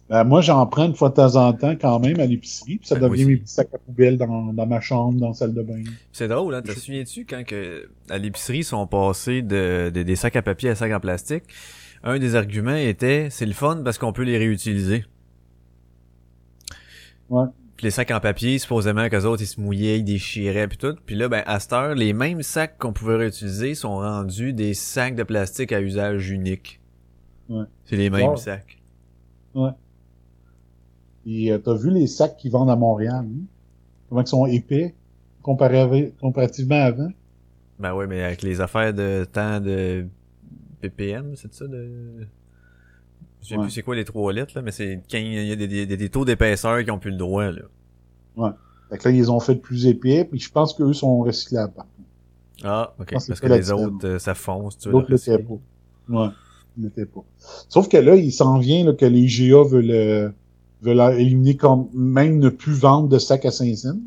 Ben, 0.07 0.23
moi, 0.23 0.41
j'en 0.41 0.65
prends 0.67 0.85
une 0.85 0.93
fois 0.95 1.09
de 1.09 1.15
temps 1.15 1.35
en 1.35 1.51
temps 1.53 1.75
quand 1.75 1.99
même 1.99 2.19
à 2.19 2.27
l'épicerie, 2.27 2.77
puis 2.77 2.87
ça 2.87 2.95
Ben, 2.95 3.09
devient 3.09 3.25
mes 3.25 3.37
petits 3.37 3.53
sacs 3.53 3.73
à 3.73 3.79
poubelle 3.79 4.17
dans, 4.17 4.53
dans 4.53 4.67
ma 4.67 4.79
chambre, 4.79 5.19
dans 5.19 5.29
la 5.29 5.33
salle 5.33 5.53
de 5.55 5.63
bain. 5.63 5.81
C'est 6.11 6.27
drôle, 6.27 6.53
hein? 6.53 6.61
Te 6.61 6.71
Je- 6.71 6.79
souviens-tu 6.79 7.25
quand 7.25 7.43
que 7.43 7.89
à 8.09 8.19
l'épicerie 8.19 8.59
ils 8.59 8.63
sont 8.63 8.85
passés 8.85 9.41
de, 9.41 9.89
de- 9.93 10.03
des 10.03 10.15
sacs 10.15 10.35
à 10.35 10.43
papier 10.43 10.69
à 10.69 10.75
sacs 10.75 10.91
en 10.91 10.99
plastique? 10.99 11.43
Un 12.03 12.19
des 12.19 12.35
arguments 12.35 12.75
était 12.75 13.29
c'est 13.31 13.47
le 13.47 13.53
fun 13.53 13.81
parce 13.83 13.97
qu'on 13.97 14.13
peut 14.13 14.21
les 14.23 14.37
réutiliser. 14.37 15.05
Ouais. 17.29 17.45
Puis 17.77 17.85
les 17.85 17.91
sacs 17.91 18.11
en 18.11 18.19
papier, 18.19 18.59
supposément 18.59 19.09
qu'eux 19.09 19.23
autres, 19.25 19.41
ils 19.41 19.47
se 19.47 19.59
mouillaient, 19.59 19.97
ils 19.99 20.03
déchiraient 20.03 20.67
puis 20.67 20.77
tout. 20.77 20.95
Puis 21.07 21.15
là, 21.15 21.27
ben, 21.29 21.43
à 21.47 21.59
cette 21.59 21.73
heure, 21.73 21.95
les 21.95 22.13
mêmes 22.13 22.43
sacs 22.43 22.77
qu'on 22.77 22.93
pouvait 22.93 23.15
réutiliser 23.17 23.73
sont 23.73 23.95
rendus 23.97 24.53
des 24.53 24.75
sacs 24.75 25.15
de 25.15 25.23
plastique 25.23 25.71
à 25.71 25.81
usage 25.81 26.29
unique. 26.29 26.79
Ouais. 27.49 27.65
C'est 27.85 27.97
les 27.97 28.11
mêmes 28.11 28.29
Wow. 28.29 28.37
sacs. 28.37 28.77
Et 31.25 31.51
euh, 31.51 31.57
t'as 31.57 31.73
vu 31.73 31.89
les 31.91 32.07
sacs 32.07 32.37
qu'ils 32.37 32.51
vendent 32.51 32.69
à 32.69 32.75
Montréal, 32.75 33.25
hein? 33.25 33.45
Comment 34.09 34.21
ils 34.21 34.27
sont 34.27 34.45
épais 34.45 34.93
comparé 35.41 35.79
avec- 35.79 36.17
comparativement 36.17 36.75
à 36.75 36.85
avant? 36.85 37.09
Ben 37.79 37.93
ouais, 37.93 38.07
mais 38.07 38.23
avec 38.23 38.41
les 38.41 38.61
affaires 38.61 38.93
de 38.93 39.25
temps 39.31 39.59
de 39.59 40.05
ppm, 40.81 41.35
c'est 41.35 41.53
ça 41.53 41.65
de... 41.67 42.25
Je 43.41 43.49
sais 43.49 43.55
Ouais. 43.57 43.63
plus 43.63 43.71
c'est 43.71 43.81
quoi 43.83 43.95
les 43.95 44.05
trois 44.05 44.31
lettres, 44.33 44.53
là, 44.55 44.61
mais 44.61 44.71
c'est 44.71 45.01
quand 45.09 45.17
il 45.17 45.45
y 45.45 45.51
a 45.51 45.55
des, 45.55 45.67
des, 45.67 45.85
des 45.97 46.09
taux 46.09 46.25
d'épaisseur 46.25 46.83
qui 46.83 46.89
ont 46.91 46.97
plus 46.99 47.11
le 47.11 47.17
droit, 47.17 47.51
là. 47.51 47.61
Fait 48.89 48.97
que 48.99 49.09
là, 49.09 49.15
ils 49.15 49.31
ont 49.31 49.39
fait 49.39 49.55
plus 49.55 49.87
épais, 49.87 50.25
puis 50.25 50.39
je 50.39 50.51
pense 50.51 50.73
qu'eux 50.73 50.93
sont 50.93 51.19
recyclables. 51.19 51.73
Ah, 52.63 52.93
ok. 52.99 53.05
que 53.07 53.11
Parce 53.13 53.39
que 53.39 53.47
les 53.47 53.71
autres, 53.71 54.05
euh, 54.07 54.19
ça 54.19 54.33
fonce, 54.35 54.77
tu 54.77 54.89
L'autre 54.89 55.07
le 55.09 55.15
recycler. 55.15 55.43
pas. 55.43 55.53
Ouais, 56.23 56.27
ils 56.77 56.83
l'étaient 56.85 57.05
pas. 57.05 57.23
Sauf 57.67 57.89
que 57.89 57.97
là, 57.97 58.15
il 58.15 58.31
s'en 58.31 58.59
vient 58.59 58.85
là, 58.85 58.93
que 58.93 59.05
les 59.05 59.25
GA 59.27 59.63
veulent, 59.63 59.91
euh, 59.91 60.29
veulent 60.85 61.19
éliminer 61.19 61.55
comme 61.57 61.87
même 61.93 62.39
ne 62.39 62.49
plus 62.49 62.73
vendre 62.73 63.09
de 63.09 63.17
sacs 63.19 63.45
à 63.45 63.51
5 63.51 63.75
cents. 63.75 63.97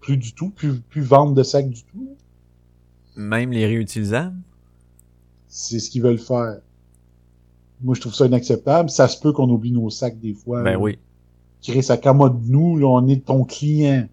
Plus 0.00 0.16
du 0.16 0.32
tout, 0.32 0.50
plus, 0.50 0.74
plus 0.80 1.02
vendre 1.02 1.34
de 1.34 1.42
sacs 1.42 1.68
du 1.68 1.82
tout? 1.84 2.08
Même 3.16 3.52
les 3.52 3.66
réutilisables? 3.66 4.36
C'est 5.48 5.78
ce 5.78 5.90
qu'ils 5.90 6.02
veulent 6.02 6.18
faire. 6.18 6.58
Moi, 7.82 7.94
je 7.94 8.00
trouve 8.00 8.14
ça 8.14 8.26
inacceptable. 8.26 8.88
Ça 8.90 9.08
se 9.08 9.20
peut 9.20 9.32
qu'on 9.32 9.48
oublie 9.50 9.72
nos 9.72 9.90
sacs 9.90 10.18
des 10.20 10.34
fois. 10.34 10.62
Ben 10.62 10.72
là. 10.72 10.78
oui. 10.78 10.98
Chris, 11.62 11.86
accommode-nous, 11.90 12.78
là, 12.78 12.86
on 12.86 13.06
est 13.08 13.24
ton 13.26 13.44
client. 13.44 14.06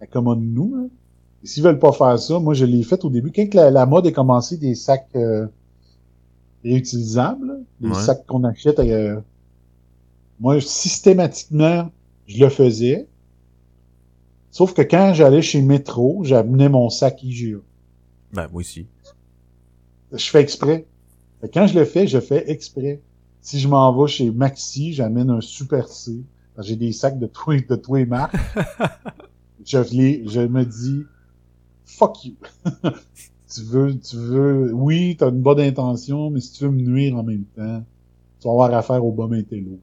Accommode-nous, 0.00 0.74
là. 0.74 0.82
Et 1.42 1.46
s'ils 1.46 1.62
veulent 1.62 1.78
pas 1.78 1.92
faire 1.92 2.18
ça, 2.18 2.38
moi, 2.40 2.54
je 2.54 2.64
l'ai 2.64 2.82
fait 2.82 3.04
au 3.04 3.10
début. 3.10 3.30
Quand 3.30 3.52
la, 3.54 3.70
la 3.70 3.86
mode 3.86 4.06
a 4.06 4.12
commencé 4.12 4.56
des 4.56 4.74
sacs 4.74 5.06
euh, 5.14 5.46
réutilisables, 6.64 7.46
là, 7.46 7.54
des 7.80 7.88
Ouais. 7.88 7.94
sacs 8.02 8.26
qu'on 8.26 8.44
achète, 8.44 8.78
euh, 8.80 9.20
moi, 10.40 10.60
systématiquement, 10.60 11.90
je 12.26 12.44
le 12.44 12.50
faisais. 12.50 13.06
Sauf 14.50 14.72
que 14.72 14.82
quand 14.82 15.14
j'allais 15.14 15.42
chez 15.42 15.62
Metro, 15.62 16.22
j'amenais 16.24 16.68
mon 16.68 16.90
sac 16.90 17.22
IGA. 17.22 17.58
Ben 18.32 18.48
moi 18.52 18.60
aussi. 18.60 18.86
Je 20.12 20.24
fais 20.30 20.40
exprès. 20.40 20.86
Quand 21.52 21.66
je 21.66 21.78
le 21.78 21.84
fais, 21.84 22.06
je 22.06 22.20
fais 22.20 22.50
exprès. 22.50 23.00
Si 23.40 23.60
je 23.60 23.68
m'en 23.68 23.92
vais 23.92 24.08
chez 24.08 24.30
Maxi, 24.30 24.92
j'amène 24.92 25.30
un 25.30 25.40
Super 25.40 25.88
C. 25.88 26.22
J'ai 26.58 26.76
des 26.76 26.92
sacs 26.92 27.18
de 27.18 27.26
tous 27.26 27.52
de 27.68 27.76
tous 27.76 27.96
les 27.96 28.06
marques. 28.06 28.36
je, 29.64 29.78
les, 29.92 30.26
je 30.26 30.40
me 30.40 30.64
dis, 30.64 31.04
fuck 31.84 32.24
you. 32.24 32.34
tu 33.54 33.62
veux, 33.62 33.98
tu 33.98 34.16
veux, 34.16 34.72
oui, 34.72 35.16
t'as 35.18 35.30
une 35.30 35.42
bonne 35.42 35.60
intention, 35.60 36.30
mais 36.30 36.40
si 36.40 36.52
tu 36.52 36.64
veux 36.64 36.70
me 36.70 36.80
nuire 36.80 37.16
en 37.16 37.22
même 37.22 37.44
temps, 37.56 37.84
tu 38.40 38.48
vas 38.48 38.52
avoir 38.52 38.74
affaire 38.74 39.04
au 39.04 39.12
bas 39.12 39.28
intello. 39.30 39.78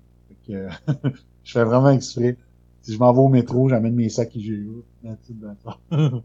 Que, 0.47 0.67
je 1.43 1.51
fais 1.51 1.63
vraiment 1.63 1.91
exprès. 1.91 2.37
Si 2.81 2.93
je 2.93 2.97
m'en 2.99 3.13
vais 3.13 3.19
au 3.19 3.27
métro, 3.29 3.69
j'amène 3.69 3.93
mes 3.95 4.09
sacs 4.09 4.35
IGA. 4.35 4.55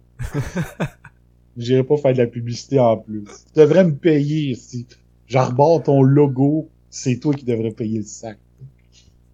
J'irai 1.57 1.85
pas 1.85 1.97
faire 1.97 2.13
de 2.13 2.19
la 2.19 2.27
publicité 2.27 2.79
en 2.79 2.99
plus. 2.99 3.25
Tu 3.25 3.61
devrais 3.61 3.85
me 3.85 3.95
payer 3.95 4.55
si 4.55 4.87
j'arbore 5.27 5.83
ton 5.83 6.03
logo, 6.03 6.69
c'est 6.91 7.19
toi 7.19 7.33
qui 7.35 7.45
devrais 7.45 7.71
payer 7.71 7.99
le 7.99 8.05
sac. 8.05 8.39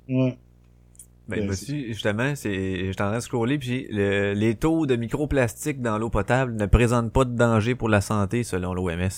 Ouais. 0.09 0.37
Ben, 1.29 1.47
Ben, 1.47 1.53
justement, 1.53 2.35
c'est, 2.35 2.87
j'étais 2.87 3.03
en 3.03 3.07
train 3.09 3.17
de 3.17 3.23
scroller, 3.23 3.59
puis 3.59 3.87
le- 3.91 4.35
les 4.35 4.55
taux 4.57 4.87
de 4.87 4.97
microplastique 4.97 5.81
dans 5.81 5.99
l'eau 5.99 6.11
potable 6.11 6.55
ne 6.57 6.67
présentent 6.67 7.13
pas 7.13 7.25
de 7.25 7.35
danger 7.35 7.75
pour 7.75 7.89
la 7.89 8.01
santé, 8.01 8.43
selon 8.45 8.75
l'OMS. 8.75 9.09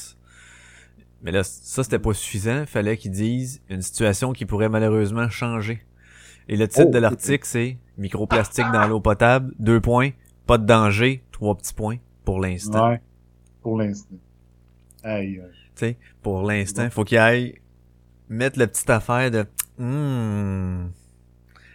Mais 1.25 1.33
là, 1.33 1.43
ça, 1.43 1.83
c'était 1.83 1.99
pas 1.99 2.13
suffisant. 2.13 2.67
Fallait 2.67 2.97
qu'ils 2.97 3.11
disent 3.11 3.63
une 3.69 3.83
situation 3.83 4.33
qui 4.33 4.45
pourrait 4.45 4.69
malheureusement 4.69 5.29
changer. 5.31 5.83
Et 6.49 6.57
le 6.57 6.69
titre 6.69 6.87
Oh, 6.89 6.93
de 6.93 6.99
l'article, 6.99 7.47
c'est 7.47 7.79
microplastique 7.97 8.67
dans 8.73 8.87
l'eau 8.87 9.01
potable, 9.01 9.55
deux 9.59 9.81
points, 9.81 10.11
pas 10.47 10.59
de 10.59 10.67
danger, 10.67 11.25
trois 11.33 11.57
petits 11.57 11.73
points, 11.73 11.97
pour 12.25 12.41
l'instant. 12.41 12.91
Ouais. 12.91 13.01
Pour 13.63 13.79
l'instant. 13.79 14.17
Aïe, 15.03 15.41
aïe. 15.41 15.51
Tu 15.75 15.87
sais, 15.87 15.97
pour 16.23 16.43
l'instant, 16.43 16.89
faut 16.91 17.05
qu'il 17.05 17.19
aille 17.19 17.55
mettre 18.29 18.59
la 18.59 18.67
petite 18.67 18.91
affaire 18.91 19.31
de, 19.31 19.47
hmm, 19.79 20.89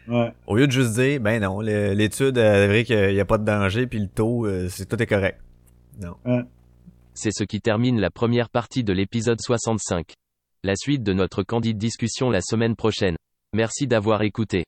Ouais. 0.08 0.34
Au 0.48 0.56
lieu 0.56 0.66
de 0.66 0.72
juste 0.72 0.94
dire, 0.94 1.20
ben 1.20 1.40
non, 1.40 1.60
l'étude 1.62 2.38
a 2.40 2.66
vrai 2.66 2.84
qu'il 2.84 3.14
n'y 3.14 3.20
a 3.20 3.26
pas 3.26 3.38
de 3.38 3.46
danger, 3.46 3.86
puis 3.86 4.00
le 4.00 4.08
taux, 4.08 4.48
euh, 4.48 4.68
c'est 4.68 4.88
tout 4.88 5.02
est 5.02 5.06
correct. 5.06 5.40
Non. 6.02 6.16
C'est 7.22 7.38
ce 7.38 7.44
qui 7.44 7.60
termine 7.60 8.00
la 8.00 8.10
première 8.10 8.50
partie 8.50 8.82
de 8.82 8.94
l'épisode 8.94 9.42
65. 9.42 10.14
La 10.64 10.78
suite 10.78 11.04
de 11.04 11.12
notre 11.12 11.44
candide 11.44 11.78
discussion 11.78 12.30
la 12.30 12.40
semaine 12.40 12.78
prochaine. 12.78 13.18
Merci 13.52 13.88
d'avoir 13.88 14.22
écouté. 14.22 14.64